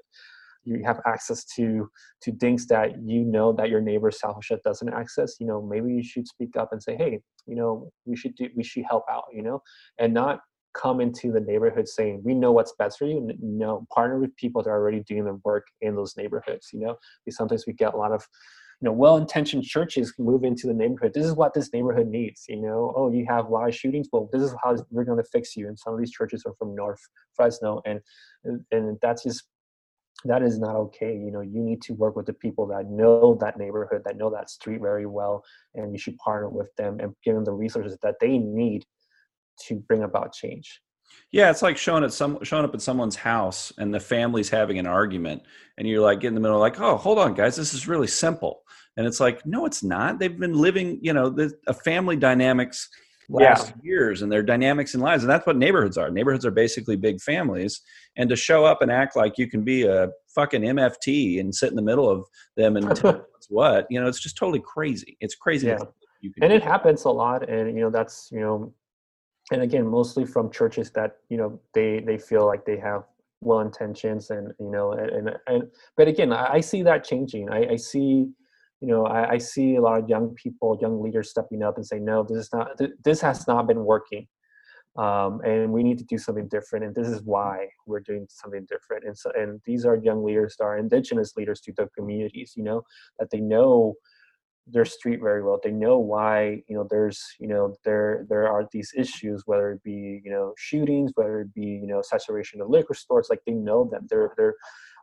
you 0.65 0.83
have 0.85 1.01
access 1.07 1.45
to 1.57 1.89
to 2.23 2.33
things 2.37 2.67
that 2.67 2.93
you 3.05 3.25
know 3.25 3.53
that 3.53 3.69
your 3.69 3.81
neighbor 3.81 4.11
South 4.11 4.45
Shaw 4.45 4.57
doesn't 4.65 4.93
access 4.93 5.37
you 5.41 5.47
know 5.47 5.62
maybe 5.62 5.93
you 5.93 6.03
should 6.03 6.27
speak 6.27 6.57
up 6.57 6.71
and 6.73 6.83
say 6.83 6.97
hey 6.97 7.21
you 7.47 7.57
know 7.57 7.91
we 8.05 8.17
should 8.17 8.35
do 8.35 8.49
we 8.57 8.65
should 8.65 8.85
help 8.89 9.05
out 9.11 9.25
you 9.33 9.43
know 9.43 9.62
and 9.99 10.12
not 10.12 10.41
come 10.75 11.01
into 11.01 11.31
the 11.31 11.41
neighborhood 11.41 11.89
saying 11.89 12.21
we 12.25 12.35
know 12.35 12.53
what's 12.53 12.75
best 12.79 12.99
for 12.99 13.07
you. 13.07 13.31
No 13.41 13.87
partner 13.95 14.19
with 14.19 14.35
people 14.37 14.62
that 14.62 14.71
are 14.71 14.77
already 14.77 15.05
doing 15.05 15.25
the 15.25 15.41
work 15.45 15.67
in 15.81 15.95
those 15.95 16.17
neighborhoods 16.17 16.71
you 16.73 16.81
know 16.81 16.97
because 17.25 17.37
sometimes 17.37 17.65
we 17.67 17.73
get 17.73 17.95
a 17.95 17.97
lot 17.97 18.12
of 18.12 18.27
you 18.81 18.87
know 18.87 18.93
well-intentioned 18.93 19.62
churches 19.62 20.12
move 20.19 20.45
into 20.45 20.67
the 20.67 20.75
neighborhood. 20.75 21.12
This 21.15 21.27
is 21.27 21.35
what 21.35 21.55
this 21.55 21.73
neighborhood 21.73 22.09
needs 22.09 22.45
you 22.49 22.61
know 22.61 22.93
oh 22.97 23.12
you 23.12 23.25
have 23.29 23.47
a 23.47 23.51
lot 23.51 23.69
of 23.69 23.75
shootings? 23.75 24.09
Well 24.12 24.29
this 24.33 24.43
is 24.43 24.55
how 24.62 24.77
we're 24.91 25.05
going 25.05 25.23
to 25.23 25.31
fix 25.31 25.57
you 25.57 25.69
and 25.69 25.79
some 25.79 25.95
of 25.95 26.01
these 26.01 26.12
churches 26.12 26.43
are 26.47 26.55
from 26.59 26.75
north 26.75 27.01
fresno 27.35 27.81
and 27.85 28.01
and 28.73 28.99
that's 29.01 29.23
just 29.23 29.45
that 30.25 30.43
is 30.43 30.59
not 30.59 30.77
okay. 30.77 31.12
You 31.12 31.31
know 31.31 31.41
you 31.41 31.61
need 31.61 31.83
to 31.83 31.95
work 31.95 32.16
with 32.16 32.27
the 32.27 32.33
people 32.33 32.66
that 32.68 32.91
know 32.91 33.37
that 33.41 33.59
neighborhood 33.59 34.03
that 34.05 34.16
know 34.16 34.31
that 34.31 34.51
street 34.51 34.81
very 34.81 35.07
well 35.07 35.45
and 35.75 35.93
you 35.93 35.99
should 35.99 36.16
partner 36.18 36.49
with 36.49 36.75
them 36.77 36.99
and 37.01 37.14
give 37.22 37.35
them 37.35 37.45
the 37.45 37.53
resources 37.53 37.99
that 38.03 38.16
they 38.20 38.39
need 38.39 38.85
to 39.66 39.77
bring 39.77 40.03
about 40.03 40.33
change. 40.33 40.81
Yeah 41.31 41.51
it's 41.51 41.62
like 41.62 41.77
showing 41.77 42.05
at 42.05 42.12
some 42.12 42.39
showing 42.43 42.64
up 42.64 42.75
at 42.75 42.83
someone's 42.83 43.16
house 43.16 43.72
and 43.79 43.93
the 43.93 44.01
family's 44.01 44.49
having 44.49 44.79
an 44.79 44.87
argument 44.87 45.43
and 45.79 45.87
you're 45.87 46.03
like 46.03 46.25
in 46.25 46.35
the 46.35 46.41
middle 46.41 46.59
like 46.59 46.81
oh 46.81 46.97
hold 46.97 47.18
on 47.18 47.35
guys 47.35 47.57
this 47.57 47.75
is 47.75 47.87
really 47.87 48.09
simple. 48.09 48.62
And 48.97 49.07
it's 49.07 49.20
like 49.20 49.45
no 49.45 49.66
it's 49.66 49.83
not. 49.83 50.18
They've 50.18 50.39
been 50.39 50.55
living 50.55 50.99
you 51.03 51.12
know 51.12 51.29
the, 51.29 51.53
a 51.66 51.75
family 51.75 52.16
dynamics 52.16 52.89
last 53.29 53.68
Yeah. 53.68 53.75
years 53.83 54.22
and 54.22 54.31
their 54.31 54.43
dynamics 54.43 54.95
and 54.95 55.03
lives. 55.03 55.22
And 55.22 55.31
that's 55.31 55.47
what 55.47 55.57
neighborhoods 55.57 55.97
are. 55.99 56.11
Neighborhoods 56.11 56.45
are 56.45 56.51
basically 56.51 56.97
big 56.97 57.20
families. 57.20 57.81
And 58.16 58.29
to 58.31 58.37
show 58.37 58.64
up 58.64 58.83
and 58.83 58.91
act 58.91 59.16
like 59.16 59.39
you 59.39 59.49
can 59.49 59.62
be 59.62 59.87
a 59.87 60.11
fucking 60.35 60.62
MFT 60.62 61.41
and 61.41 61.55
sit 61.55 61.70
in 61.70 61.77
the 61.77 61.83
middle 61.83 62.09
of 62.11 62.27
them 62.57 62.77
and 62.77 62.95
tell 62.97 63.12
what's 63.33 63.49
what, 63.51 63.87
you 63.91 64.01
know, 64.01 64.07
it's 64.07 64.20
just 64.20 64.37
totally 64.37 64.61
crazy. 64.61 65.16
It's 65.20 65.35
crazy. 65.35 65.68
Yeah. 65.68 65.79
and 66.43 66.53
it 66.53 66.62
happens 66.62 67.05
a 67.05 67.11
lot 67.11 67.49
and 67.51 67.77
you 67.77 67.83
know 67.83 67.91
that's 67.91 68.31
you 68.33 68.41
know 68.41 68.72
and 69.53 69.61
again 69.61 69.87
mostly 69.87 70.25
from 70.25 70.51
churches 70.51 70.91
that 70.93 71.18
you 71.29 71.37
know 71.37 71.61
they 71.75 72.01
they 72.01 72.16
feel 72.16 72.47
like 72.47 72.64
they 72.64 72.79
have 72.79 73.03
well 73.43 73.61
intentions 73.61 74.31
and 74.31 74.51
you 74.59 74.70
know 74.70 74.93
and 74.93 75.11
and, 75.11 75.37
and 75.49 75.64
but 75.99 76.09
again 76.09 76.33
I, 76.33 76.55
I 76.55 76.61
see 76.61 76.83
that 76.83 77.05
changing 77.05 77.51
I, 77.51 77.72
I 77.72 77.77
see 77.77 78.31
you 78.85 78.91
know 78.93 79.07
I, 79.07 79.32
I 79.32 79.39
see 79.39 79.76
a 79.76 79.80
lot 79.80 79.99
of 80.03 80.09
young 80.09 80.35
people 80.35 80.78
young 80.80 81.03
leaders 81.03 81.30
stepping 81.30 81.62
up 81.62 81.76
and 81.76 81.87
saying 81.87 82.05
no 82.05 82.22
this 82.22 82.39
is 82.39 82.51
not 82.53 82.76
th- 82.78 82.93
this 83.03 83.20
has 83.20 83.47
not 83.47 83.66
been 83.66 83.85
working 83.85 84.26
um, 84.97 85.41
and 85.45 85.72
we 85.72 85.82
need 85.82 85.99
to 85.99 86.05
do 86.05 86.18
something 86.18 86.49
different 86.49 86.85
and 86.85 86.95
this 86.95 87.09
is 87.09 87.22
why 87.22 87.66
we're 87.87 88.01
doing 88.01 88.26
something 88.28 88.66
different 88.68 89.05
and 89.05 89.16
so 89.16 89.30
and 89.35 89.61
these 89.64 89.85
are 89.87 89.97
young 89.97 90.22
leaders 90.22 90.57
that 90.59 90.64
are 90.64 90.76
indigenous 90.76 91.32
leaders 91.37 91.61
to 91.62 91.72
the 91.76 91.89
communities 91.97 92.53
you 92.57 92.62
know 92.62 92.82
that 93.18 93.30
they 93.30 93.41
know 93.41 93.95
their 94.66 94.85
street 94.85 95.20
very 95.20 95.43
well. 95.43 95.61
They 95.62 95.70
know 95.70 95.99
why 95.99 96.62
you 96.68 96.76
know 96.76 96.87
there's 96.89 97.22
you 97.39 97.49
know 97.49 97.74
there 97.85 98.24
there 98.28 98.49
are 98.49 98.66
these 98.72 98.93
issues, 98.97 99.43
whether 99.47 99.72
it 99.72 99.82
be 99.82 100.22
you 100.24 100.30
know 100.30 100.55
shootings, 100.57 101.12
whether 101.16 101.43
it 101.43 101.55
be 101.55 101.66
you 101.66 101.87
know 101.87 102.01
saturation 102.03 102.61
of 102.61 102.70
liquor 102.70 102.95
stores. 102.95 103.26
Like 103.28 103.41
they 103.47 103.53
know 103.53 103.89
them. 103.91 104.07
They're 104.09 104.32
they're 104.37 104.55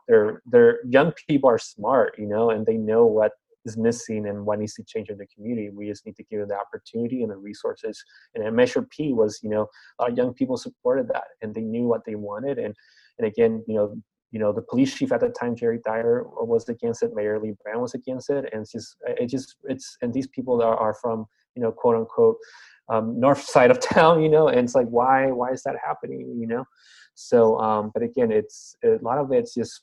they're 0.08 0.42
they're 0.46 0.78
young 0.86 1.12
people 1.28 1.48
are 1.48 1.58
smart, 1.58 2.14
you 2.18 2.26
know, 2.26 2.50
and 2.50 2.66
they 2.66 2.76
know 2.76 3.06
what 3.06 3.32
is 3.64 3.76
missing 3.76 4.26
and 4.26 4.44
what 4.44 4.58
needs 4.58 4.74
to 4.74 4.84
change 4.84 5.08
in 5.08 5.18
the 5.18 5.26
community. 5.26 5.70
We 5.70 5.88
just 5.88 6.04
need 6.06 6.16
to 6.16 6.24
give 6.24 6.40
them 6.40 6.48
the 6.48 6.58
opportunity 6.58 7.22
and 7.22 7.30
the 7.30 7.36
resources. 7.36 8.02
And 8.34 8.44
at 8.44 8.52
Measure 8.52 8.82
P 8.82 9.12
was 9.12 9.40
you 9.42 9.50
know 9.50 9.68
a 9.98 10.02
lot 10.02 10.12
of 10.12 10.16
young 10.16 10.34
people 10.34 10.56
supported 10.56 11.08
that 11.08 11.24
and 11.40 11.54
they 11.54 11.62
knew 11.62 11.84
what 11.84 12.04
they 12.04 12.14
wanted. 12.14 12.58
And 12.58 12.74
and 13.18 13.26
again, 13.26 13.62
you 13.66 13.74
know, 13.74 13.94
you 14.32 14.40
know 14.40 14.52
the 14.52 14.62
police 14.62 14.94
chief 14.94 15.12
at 15.12 15.20
the 15.20 15.28
time 15.28 15.54
jerry 15.54 15.78
dyer 15.84 16.24
was 16.24 16.68
against 16.68 17.02
it 17.02 17.14
mayor 17.14 17.38
Lee 17.38 17.54
Brand 17.62 17.80
was 17.80 17.94
against 17.94 18.30
it 18.30 18.48
and 18.52 18.62
it's 18.62 18.72
just 18.72 18.96
it 19.06 19.26
just 19.26 19.56
it's 19.64 19.96
and 20.02 20.12
these 20.12 20.26
people 20.26 20.60
are, 20.62 20.76
are 20.76 20.94
from 20.94 21.26
you 21.54 21.62
know 21.62 21.70
quote 21.70 21.96
unquote 21.96 22.36
um, 22.88 23.20
north 23.20 23.42
side 23.54 23.70
of 23.70 23.78
town 23.78 24.22
you 24.22 24.28
know 24.28 24.48
and 24.48 24.60
it's 24.60 24.74
like 24.74 24.88
why 24.88 25.30
why 25.30 25.50
is 25.50 25.62
that 25.62 25.76
happening 25.84 26.34
you 26.40 26.46
know 26.46 26.64
so 27.14 27.58
um 27.58 27.90
but 27.92 28.02
again 28.02 28.32
it's 28.32 28.74
a 28.84 28.96
lot 29.02 29.18
of 29.18 29.30
it's 29.32 29.54
just 29.54 29.82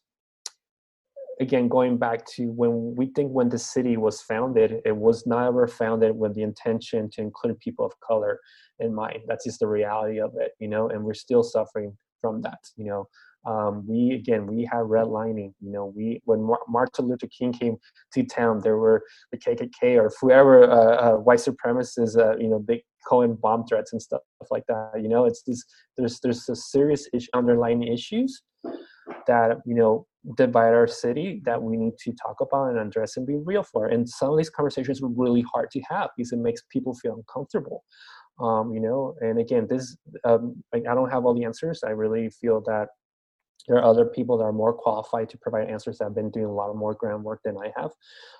again 1.39 1.67
going 1.67 1.97
back 1.97 2.25
to 2.25 2.47
when 2.51 2.95
we 2.95 3.07
think 3.07 3.31
when 3.31 3.49
the 3.49 3.57
city 3.57 3.97
was 3.97 4.21
founded 4.21 4.81
it 4.85 4.95
was 4.95 5.25
never 5.25 5.67
founded 5.67 6.15
with 6.15 6.35
the 6.35 6.41
intention 6.41 7.09
to 7.09 7.21
include 7.21 7.59
people 7.59 7.85
of 7.85 7.93
color 8.01 8.39
in 8.79 8.93
mind. 8.93 9.19
That's 9.27 9.45
just 9.45 9.59
the 9.59 9.67
reality 9.67 10.19
of 10.19 10.33
it 10.37 10.51
you 10.59 10.67
know 10.67 10.89
and 10.89 11.03
we're 11.03 11.13
still 11.13 11.43
suffering 11.43 11.97
from 12.21 12.41
that 12.41 12.59
you 12.75 12.85
know. 12.85 13.07
Um, 13.45 13.85
we 13.87 14.15
again 14.15 14.45
we 14.47 14.67
have 14.71 14.87
redlining 14.87 15.53
you 15.61 15.71
know. 15.71 15.93
We 15.95 16.21
when 16.25 16.41
Mar- 16.43 16.59
martin 16.67 17.07
luther 17.07 17.27
king 17.27 17.53
came 17.53 17.77
to 18.13 18.23
town 18.25 18.59
there 18.59 18.77
were 18.77 19.01
the 19.31 19.37
kkk 19.37 19.95
or 19.95 20.11
whoever 20.19 20.69
uh, 20.69 20.95
uh, 21.05 21.13
white 21.13 21.39
supremacists 21.39 22.17
uh, 22.17 22.37
you 22.37 22.49
know 22.49 22.59
big 22.59 22.81
calling 23.07 23.35
bomb 23.35 23.65
threats 23.65 23.93
and 23.93 24.01
stuff 24.01 24.21
like 24.51 24.65
that 24.67 24.91
you 25.01 25.07
know. 25.07 25.25
It's 25.25 25.41
this 25.43 25.63
there's 25.97 26.19
there's 26.19 26.49
a 26.49 26.55
serious 26.55 27.07
ish, 27.13 27.29
underlying 27.33 27.83
issues 27.83 28.41
that 29.27 29.57
you 29.65 29.75
know 29.75 30.05
divide 30.35 30.73
our 30.73 30.87
city 30.87 31.41
that 31.45 31.61
we 31.61 31.77
need 31.77 31.93
to 31.97 32.11
talk 32.13 32.35
about 32.41 32.69
and 32.69 32.79
address 32.79 33.17
and 33.17 33.25
be 33.25 33.37
real 33.37 33.63
for. 33.63 33.87
And 33.87 34.07
some 34.07 34.31
of 34.31 34.37
these 34.37 34.49
conversations 34.49 35.01
are 35.01 35.07
really 35.07 35.43
hard 35.53 35.71
to 35.71 35.81
have 35.89 36.09
because 36.15 36.31
it 36.31 36.39
makes 36.39 36.61
people 36.71 36.93
feel 36.93 37.15
uncomfortable 37.15 37.83
um, 38.39 38.73
you 38.73 38.79
know? 38.79 39.15
And 39.21 39.39
again 39.39 39.67
this 39.69 39.97
um, 40.23 40.63
like, 40.73 40.83
i 40.89 40.95
don't 40.95 41.09
have 41.09 41.25
all 41.25 41.33
the 41.33 41.43
answers. 41.43 41.83
I 41.85 41.91
really 41.91 42.29
feel 42.29 42.61
that 42.61 42.89
there 43.67 43.77
are 43.77 43.83
other 43.83 44.05
people 44.05 44.37
that 44.37 44.45
are 44.45 44.53
more 44.53 44.73
qualified 44.73 45.29
to 45.29 45.37
provide 45.37 45.67
answers 45.67 45.97
that 45.97 46.05
have 46.05 46.15
been 46.15 46.31
doing 46.31 46.45
a 46.45 46.53
lot 46.53 46.69
of 46.69 46.75
more 46.75 46.93
groundwork 46.93 47.41
than 47.43 47.57
I 47.57 47.71
have 47.75 47.91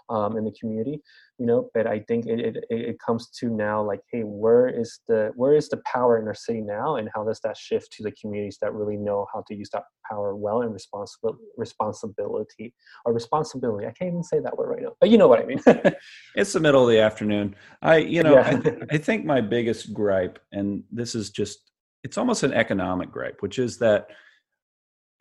um, 0.10 0.38
in 0.38 0.46
the 0.46 0.54
community, 0.60 1.02
you 1.38 1.46
know. 1.46 1.70
But 1.74 1.88
I 1.88 2.00
think 2.08 2.26
it, 2.26 2.40
it 2.40 2.66
it 2.70 3.00
comes 3.00 3.30
to 3.40 3.50
now 3.50 3.82
like, 3.84 4.02
hey, 4.12 4.22
where 4.22 4.68
is 4.68 5.00
the 5.08 5.32
where 5.36 5.56
is 5.56 5.70
the 5.70 5.82
power 5.92 6.20
in 6.20 6.28
our 6.28 6.34
city 6.34 6.62
now, 6.62 6.96
and 6.96 7.10
how 7.14 7.24
does 7.24 7.40
that 7.44 7.58
shift 7.58 7.92
to 7.94 8.04
the 8.04 8.12
communities 8.14 8.58
that 8.62 8.74
really 8.74 8.98
know 8.98 9.28
how 9.34 9.44
to 9.48 9.56
use 9.56 9.70
that 9.74 9.84
power 10.10 10.36
well 10.36 10.62
and 10.62 10.74
responsible 10.74 11.38
responsibility 11.58 12.74
or 13.06 13.14
responsibility? 13.14 13.86
I 13.86 13.92
can't 13.92 14.10
even 14.10 14.24
say 14.24 14.40
that 14.40 14.58
word 14.58 14.70
right 14.70 14.84
now, 14.84 14.96
but 15.00 15.10
you 15.10 15.18
know 15.18 15.28
what 15.28 15.40
I 15.40 15.46
mean. 15.46 15.62
it's 16.36 16.54
the 16.54 16.60
middle 16.60 16.84
of 16.84 16.90
the 16.90 17.00
afternoon. 17.00 17.56
I, 17.82 17.98
you 17.98 18.24
know, 18.24 18.36
Yeah. 18.36 18.62
I, 18.66 18.96
I 18.96 18.98
think 18.98 19.26
my 19.26 19.42
biggest 19.42 19.94
gripe, 19.94 20.40
and 20.52 20.84
this 20.92 21.16
is 21.16 21.30
just, 21.30 21.72
it's 22.04 22.18
almost 22.18 22.44
an 22.44 22.54
economic 22.54 23.12
gripe, 23.12 23.42
which 23.42 23.60
is 23.60 23.78
that 23.80 24.08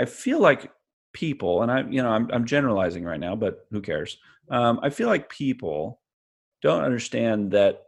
I 0.01 0.05
feel 0.05 0.41
like 0.41 0.71
people, 1.13 1.63
and 1.63 1.71
I, 1.71 1.83
you 1.89 2.03
know, 2.03 2.11
I'm, 2.11 2.31
I'm 2.33 2.45
generalizing 2.45 3.05
right 3.05 3.21
now, 3.21 3.35
but 3.35 3.67
who 3.71 3.81
cares? 3.81 4.19
Um, 4.51 4.81
I 4.83 4.91
feel 4.91 5.09
like 5.09 5.29
people 5.29 6.01
don't 6.63 6.85
understand 6.85 7.51
that 7.53 7.83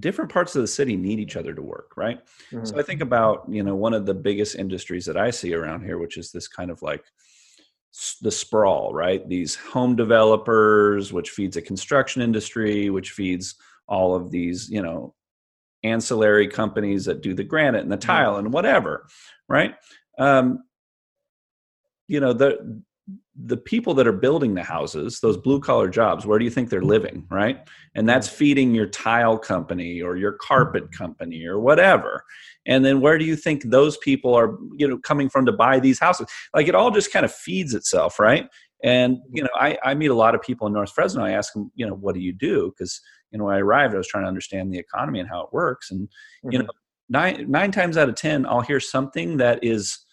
different 0.00 0.32
parts 0.32 0.56
of 0.56 0.62
the 0.62 0.68
city 0.68 0.96
need 0.96 1.20
each 1.20 1.36
other 1.36 1.54
to 1.54 1.62
work, 1.62 1.92
right? 1.96 2.20
Mhm. 2.50 2.66
So 2.66 2.78
I 2.78 2.82
think 2.82 3.00
about 3.00 3.44
you 3.48 3.62
know 3.62 3.74
one 3.74 3.94
of 3.94 4.06
the 4.06 4.14
biggest 4.14 4.56
industries 4.56 5.06
that 5.06 5.16
I 5.16 5.30
see 5.30 5.54
around 5.54 5.84
here, 5.84 5.98
which 5.98 6.16
is 6.16 6.32
this 6.32 6.48
kind 6.48 6.70
of 6.70 6.82
like 6.82 7.04
the 8.20 8.30
sprawl, 8.30 8.92
right? 8.92 9.26
These 9.28 9.54
home 9.54 9.94
developers, 9.94 11.12
which 11.12 11.30
feeds 11.30 11.56
a 11.56 11.62
construction 11.62 12.22
industry, 12.22 12.90
which 12.90 13.12
feeds 13.12 13.54
all 13.86 14.14
of 14.16 14.30
these 14.30 14.68
you 14.68 14.82
know 14.82 15.14
ancillary 15.84 16.48
companies 16.48 17.04
that 17.04 17.20
do 17.20 17.34
the 17.34 17.44
granite 17.44 17.82
and 17.82 17.92
the 17.92 17.96
tile 17.96 18.36
and 18.36 18.52
whatever, 18.52 19.06
right? 19.48 19.74
Um, 20.18 20.64
you 22.08 22.20
know 22.20 22.32
the 22.32 22.82
the 23.36 23.56
people 23.56 23.94
that 23.94 24.06
are 24.06 24.12
building 24.12 24.54
the 24.54 24.62
houses 24.62 25.20
those 25.20 25.36
blue 25.36 25.60
collar 25.60 25.88
jobs 25.88 26.24
where 26.24 26.38
do 26.38 26.44
you 26.44 26.50
think 26.50 26.70
they're 26.70 26.82
living 26.82 27.26
right? 27.30 27.68
And 27.94 28.08
that's 28.08 28.28
feeding 28.28 28.74
your 28.74 28.86
tile 28.86 29.38
company 29.38 30.00
or 30.00 30.16
your 30.16 30.32
carpet 30.32 30.90
company 30.92 31.44
or 31.44 31.60
whatever. 31.60 32.24
And 32.66 32.84
then 32.84 33.00
where 33.00 33.18
do 33.18 33.24
you 33.24 33.36
think 33.36 33.64
those 33.64 33.96
people 33.98 34.34
are 34.34 34.56
you 34.76 34.88
know 34.88 34.98
coming 34.98 35.28
from 35.28 35.46
to 35.46 35.52
buy 35.52 35.80
these 35.80 35.98
houses? 35.98 36.26
Like 36.54 36.68
it 36.68 36.74
all 36.74 36.90
just 36.90 37.12
kind 37.12 37.24
of 37.24 37.34
feeds 37.34 37.74
itself 37.74 38.18
right? 38.18 38.48
And 38.82 39.18
you 39.32 39.42
know 39.42 39.50
i, 39.54 39.78
I 39.82 39.94
meet 39.94 40.10
a 40.10 40.14
lot 40.14 40.34
of 40.34 40.42
people 40.42 40.66
in 40.66 40.72
north 40.72 40.92
fresno 40.92 41.24
i 41.24 41.30
ask 41.30 41.52
them 41.54 41.70
you 41.74 41.86
know 41.86 41.94
what 41.94 42.14
do 42.14 42.20
you 42.20 42.32
do? 42.32 42.72
Because 42.76 43.00
you 43.30 43.38
know 43.38 43.46
when 43.46 43.56
i 43.56 43.58
arrived 43.58 43.94
i 43.94 43.98
was 43.98 44.08
trying 44.08 44.24
to 44.24 44.28
understand 44.28 44.72
the 44.72 44.78
economy 44.78 45.20
and 45.20 45.28
how 45.28 45.42
it 45.42 45.52
works. 45.52 45.90
And 45.90 46.08
you 46.44 46.50
mm-hmm. 46.50 46.66
know 46.66 46.72
nine 47.08 47.50
nine 47.50 47.72
times 47.72 47.96
out 47.96 48.08
of 48.08 48.14
ten 48.14 48.46
i'll 48.46 48.62
hear 48.62 48.80
something 48.80 49.36
that 49.36 49.62
is 49.62 50.03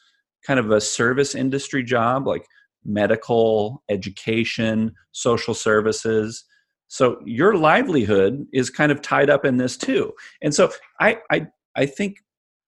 kind 0.46 0.60
of 0.60 0.72
a 0.72 0.82
service 0.82 1.36
industry 1.36 1.84
job 1.84 2.28
like 2.28 2.46
medical 2.84 3.84
education 3.90 4.92
social 5.12 5.54
services 5.54 6.46
so 6.88 7.22
your 7.26 7.56
livelihood 7.56 8.46
is 8.54 8.70
kind 8.70 8.92
of 8.92 9.02
tied 9.02 9.30
up 9.30 9.46
in 9.46 9.58
this 9.58 9.78
too 9.78 10.12
and 10.42 10.54
so 10.54 10.72
i 11.00 11.18
i 11.32 11.46
i 11.76 11.86
think 11.86 12.18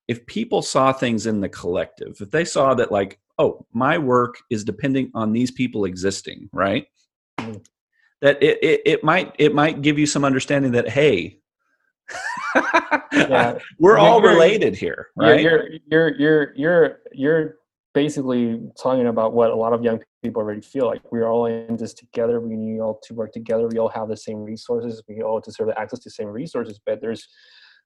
if 0.08 0.26
people 0.28 0.62
saw 0.62 0.94
things 0.94 1.26
in 1.26 1.42
the 1.42 1.50
collective 1.50 2.16
if 2.22 2.30
they 2.30 2.46
saw 2.46 2.74
that 2.76 2.92
like 2.92 3.20
oh 3.40 3.66
my 3.74 3.98
work 3.98 4.36
is 4.52 4.64
depending 4.64 5.10
on 5.16 5.32
these 5.34 5.50
people 5.52 5.86
existing 5.86 6.48
right 6.54 6.86
Mhm. 7.40 7.66
that 8.22 8.42
it, 8.44 8.60
it 8.62 8.82
it 8.86 9.04
might 9.04 9.34
it 9.40 9.56
might 9.56 9.82
give 9.82 9.98
you 9.98 10.06
some 10.06 10.24
understanding 10.24 10.72
that 10.74 10.88
hey 10.90 11.40
Yeah. 13.14 13.58
we're 13.80 13.98
all 13.98 14.22
You're- 14.22 14.34
related 14.34 14.76
here 14.76 15.08
right 15.16 15.42
You're 15.42 15.70
you're 15.90 16.10
you're 16.20 16.54
you're 16.56 17.00
you're 17.14 17.56
basically 17.94 18.60
talking 18.82 19.08
about 19.08 19.34
what 19.34 19.52
a 19.52 19.56
lot 19.56 19.74
of 19.74 19.84
young 19.84 20.02
people 20.24 20.42
already 20.42 20.62
feel 20.62 20.88
like. 20.88 21.02
We're 21.12 21.30
all 21.30 21.46
in 21.46 21.78
this 21.78 21.94
together. 21.94 22.40
We 22.40 22.56
need 22.56 22.80
all 22.80 23.00
to 23.04 23.14
work 23.14 23.32
together. 23.32 23.68
We 23.68 23.78
all 23.78 23.90
have 23.90 24.10
the 24.10 24.18
same 24.18 24.44
resources. 24.44 25.02
We 25.08 25.22
all 25.22 25.40
deserve 25.40 25.70
access 25.78 26.00
to 26.00 26.10
the 26.10 26.14
same 26.14 26.28
resources. 26.28 26.80
But 26.86 27.02
there's 27.02 27.28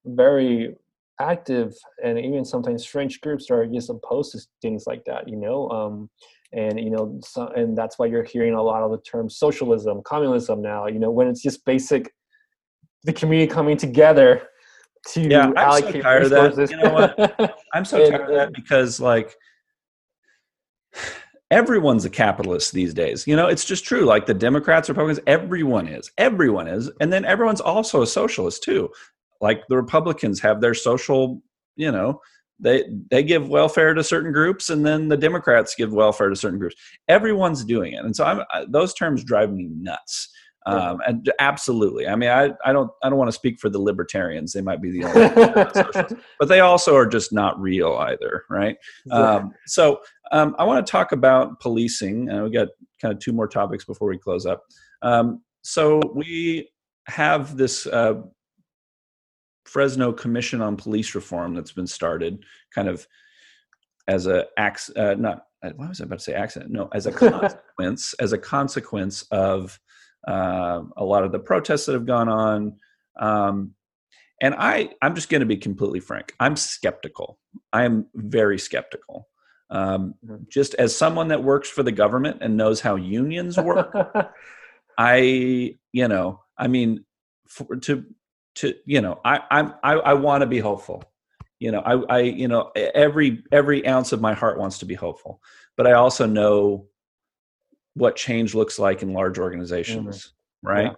very 0.05 0.76
active 1.20 1.74
and 2.03 2.20
even 2.20 2.45
sometimes 2.45 2.84
strange 2.84 3.20
groups 3.22 3.47
that 3.47 3.55
are 3.55 3.66
just 3.66 3.89
opposed 3.89 4.32
to 4.34 4.39
things 4.62 4.86
like 4.88 5.03
that. 5.05 5.28
You 5.28 5.38
know. 5.38 5.70
Um, 5.70 6.10
and 6.53 6.80
you 6.80 6.89
know, 6.89 7.20
so, 7.24 7.47
and 7.47 7.78
that's 7.78 7.99
why 7.99 8.05
you're 8.05 8.24
hearing 8.24 8.53
a 8.53 8.62
lot 8.62 8.82
of 8.82 8.91
the 8.91 8.99
terms 8.99 9.38
socialism, 9.38 10.01
communism 10.05 10.62
now. 10.62 10.88
You 10.88 10.99
know, 10.99 11.12
when 11.12 11.28
it's 11.28 11.41
just 11.41 11.66
basic, 11.66 12.14
the 13.03 13.12
community 13.12 13.51
coming 13.51 13.76
together 13.76 14.47
to 15.10 15.22
Yeah, 15.22 15.47
I'm 15.47 15.53
so 15.53 15.60
allocate 15.60 16.03
tired 16.03 16.24
of 16.24 16.55
that. 16.55 16.72
You 16.72 16.78
know 16.78 16.93
what? 16.93 17.58
I'm 17.74 17.84
so 17.84 17.97
tired 18.10 18.30
of 18.30 18.36
that 18.36 18.53
because 18.53 18.99
like 18.99 19.36
everyone's 21.52 22.06
a 22.06 22.10
capitalist 22.10 22.74
these 22.74 22.94
days. 22.94 23.26
You 23.28 23.36
know, 23.36 23.48
it's 23.48 23.66
just 23.66 23.86
true. 23.86 24.06
Like 24.06 24.26
the 24.26 24.34
Democrats, 24.34 24.90
Republicans, 24.90 25.24
everyone 25.28 25.88
is. 25.88 26.12
Everyone 26.18 26.68
is. 26.68 26.92
And 27.00 27.12
then 27.12 27.26
everyone's 27.26 27.62
also 27.62 28.02
a 28.02 28.08
socialist 28.08 28.64
too. 28.64 28.90
Like 29.40 29.62
the 29.70 29.78
Republicans 29.78 30.40
have 30.42 30.62
their 30.62 30.74
social, 30.74 31.42
you 31.76 31.92
know, 31.92 32.22
they 32.60 32.86
they 33.12 33.22
give 33.22 33.50
welfare 33.50 33.94
to 33.94 34.04
certain 34.04 34.32
groups 34.32 34.72
and 34.72 34.84
then 34.84 35.10
the 35.10 35.18
Democrats 35.18 35.76
give 35.76 35.94
welfare 35.94 36.30
to 36.30 36.36
certain 36.36 36.58
groups. 36.58 36.76
Everyone's 37.08 37.64
doing 37.64 37.94
it. 37.94 38.04
And 38.04 38.16
so 38.16 38.26
I'm 38.26 38.42
I, 38.52 38.66
those 38.68 38.94
terms 38.94 39.24
drive 39.24 39.52
me 39.52 39.70
nuts. 39.72 40.30
Um, 40.68 41.00
and 41.08 41.32
absolutely, 41.40 42.10
I 42.10 42.18
mean, 42.18 42.30
I, 42.30 42.52
I 42.66 42.74
don't 42.74 42.92
I 43.02 43.10
don't 43.10 43.18
want 43.18 43.30
to 43.30 43.34
speak 43.34 43.58
for 43.58 43.70
the 43.70 43.80
libertarians; 43.80 44.52
they 44.52 44.60
might 44.60 44.82
be 44.82 44.92
the 44.92 45.06
only, 45.06 46.16
but 46.40 46.50
they 46.50 46.60
also 46.60 46.94
are 46.94 47.06
just 47.06 47.32
not 47.32 47.58
real 47.58 47.94
either, 47.94 48.44
right? 48.50 48.76
Um, 49.10 49.54
so 49.66 50.02
um, 50.32 50.55
I 50.57 50.63
want 50.63 50.86
to 50.86 50.91
talk 50.91 51.11
about 51.11 51.59
policing, 51.59 52.30
and 52.30 52.43
we 52.43 52.49
got 52.49 52.69
kind 53.01 53.13
of 53.13 53.19
two 53.19 53.34
more 53.34 53.47
topics 53.47 53.86
before 53.86 54.07
we 54.07 54.17
close 54.17 54.45
up. 54.45 54.63
Um, 55.01 55.41
so 55.61 56.01
we 56.15 56.69
have 57.07 57.57
this 57.57 57.86
uh, 57.88 58.21
Fresno 59.65 60.11
Commission 60.11 60.61
on 60.61 60.78
Police 60.78 61.15
Reform 61.15 61.55
that's 61.55 61.71
been 61.71 61.88
started, 61.88 62.43
kind 62.73 62.88
of 62.88 63.07
as 64.07 64.28
a 64.28 64.45
uh, 64.57 65.15
not 65.17 65.43
uh, 65.63 65.71
what 65.75 65.89
was 65.89 66.01
I 66.01 66.05
about 66.05 66.19
to 66.19 66.23
say 66.23 66.34
accident? 66.34 66.71
No, 66.71 66.89
as 66.93 67.05
a 67.05 67.11
consequence, 67.13 68.13
as 68.15 68.34
a 68.34 68.38
consequence 68.38 69.23
of 69.32 69.80
uh, 70.28 70.82
a 70.97 71.03
lot 71.03 71.23
of 71.23 71.32
the 71.32 71.39
protests 71.39 71.86
that 71.86 71.93
have 71.93 72.05
gone 72.05 72.30
on. 72.30 72.75
Um, 73.19 73.73
and 74.41 74.53
I, 74.55 74.91
I'm 75.01 75.15
just 75.15 75.30
going 75.30 75.39
to 75.39 75.47
be 75.47 75.57
completely 75.57 75.99
frank. 75.99 76.34
I'm 76.39 76.55
skeptical. 76.55 77.39
I'm 77.73 78.05
very 78.13 78.59
skeptical. 78.59 79.28
Um, 79.70 80.15
mm-hmm. 80.26 80.43
just 80.47 80.76
as 80.76 80.95
someone 80.95 81.28
that 81.30 81.43
works 81.43 81.70
for 81.70 81.84
the 81.84 81.91
government 81.91 82.38
and 82.41 82.55
knows 82.55 82.80
how 82.80 82.95
unions 82.95 83.57
work, 83.57 83.93
I, 84.97 85.76
you 85.91 86.07
know, 86.07 86.41
I 86.57 86.68
mean, 86.68 87.03
for, 87.47 87.76
to 87.78 88.05
to 88.55 88.74
you 88.86 89.01
know, 89.01 89.20
I 89.24 89.41
I'm 89.51 89.74
I, 89.84 89.93
I 89.93 90.13
want 90.13 90.41
to 90.41 90.47
be 90.47 90.59
hopeful. 90.59 91.03
You 91.59 91.72
know, 91.72 91.80
I 91.80 92.18
I 92.18 92.20
you 92.22 92.47
know 92.47 92.72
every 92.76 93.43
every 93.51 93.88
ounce 93.88 94.11
of 94.11 94.22
my 94.22 94.34
heart 94.34 94.59
wants 94.59 94.80
to 94.80 94.86
be 94.86 94.95
hopeful, 94.95 95.41
but 95.76 95.88
I 95.88 95.93
also 95.93 96.26
know 96.26 96.88
what 97.93 98.15
change 98.15 98.53
looks 98.53 98.78
like 98.78 99.01
in 99.01 99.13
large 99.13 99.39
organizations, 99.39 100.28
mm-hmm. 100.28 100.68
right? 100.68 100.91
Yeah. 100.91 100.93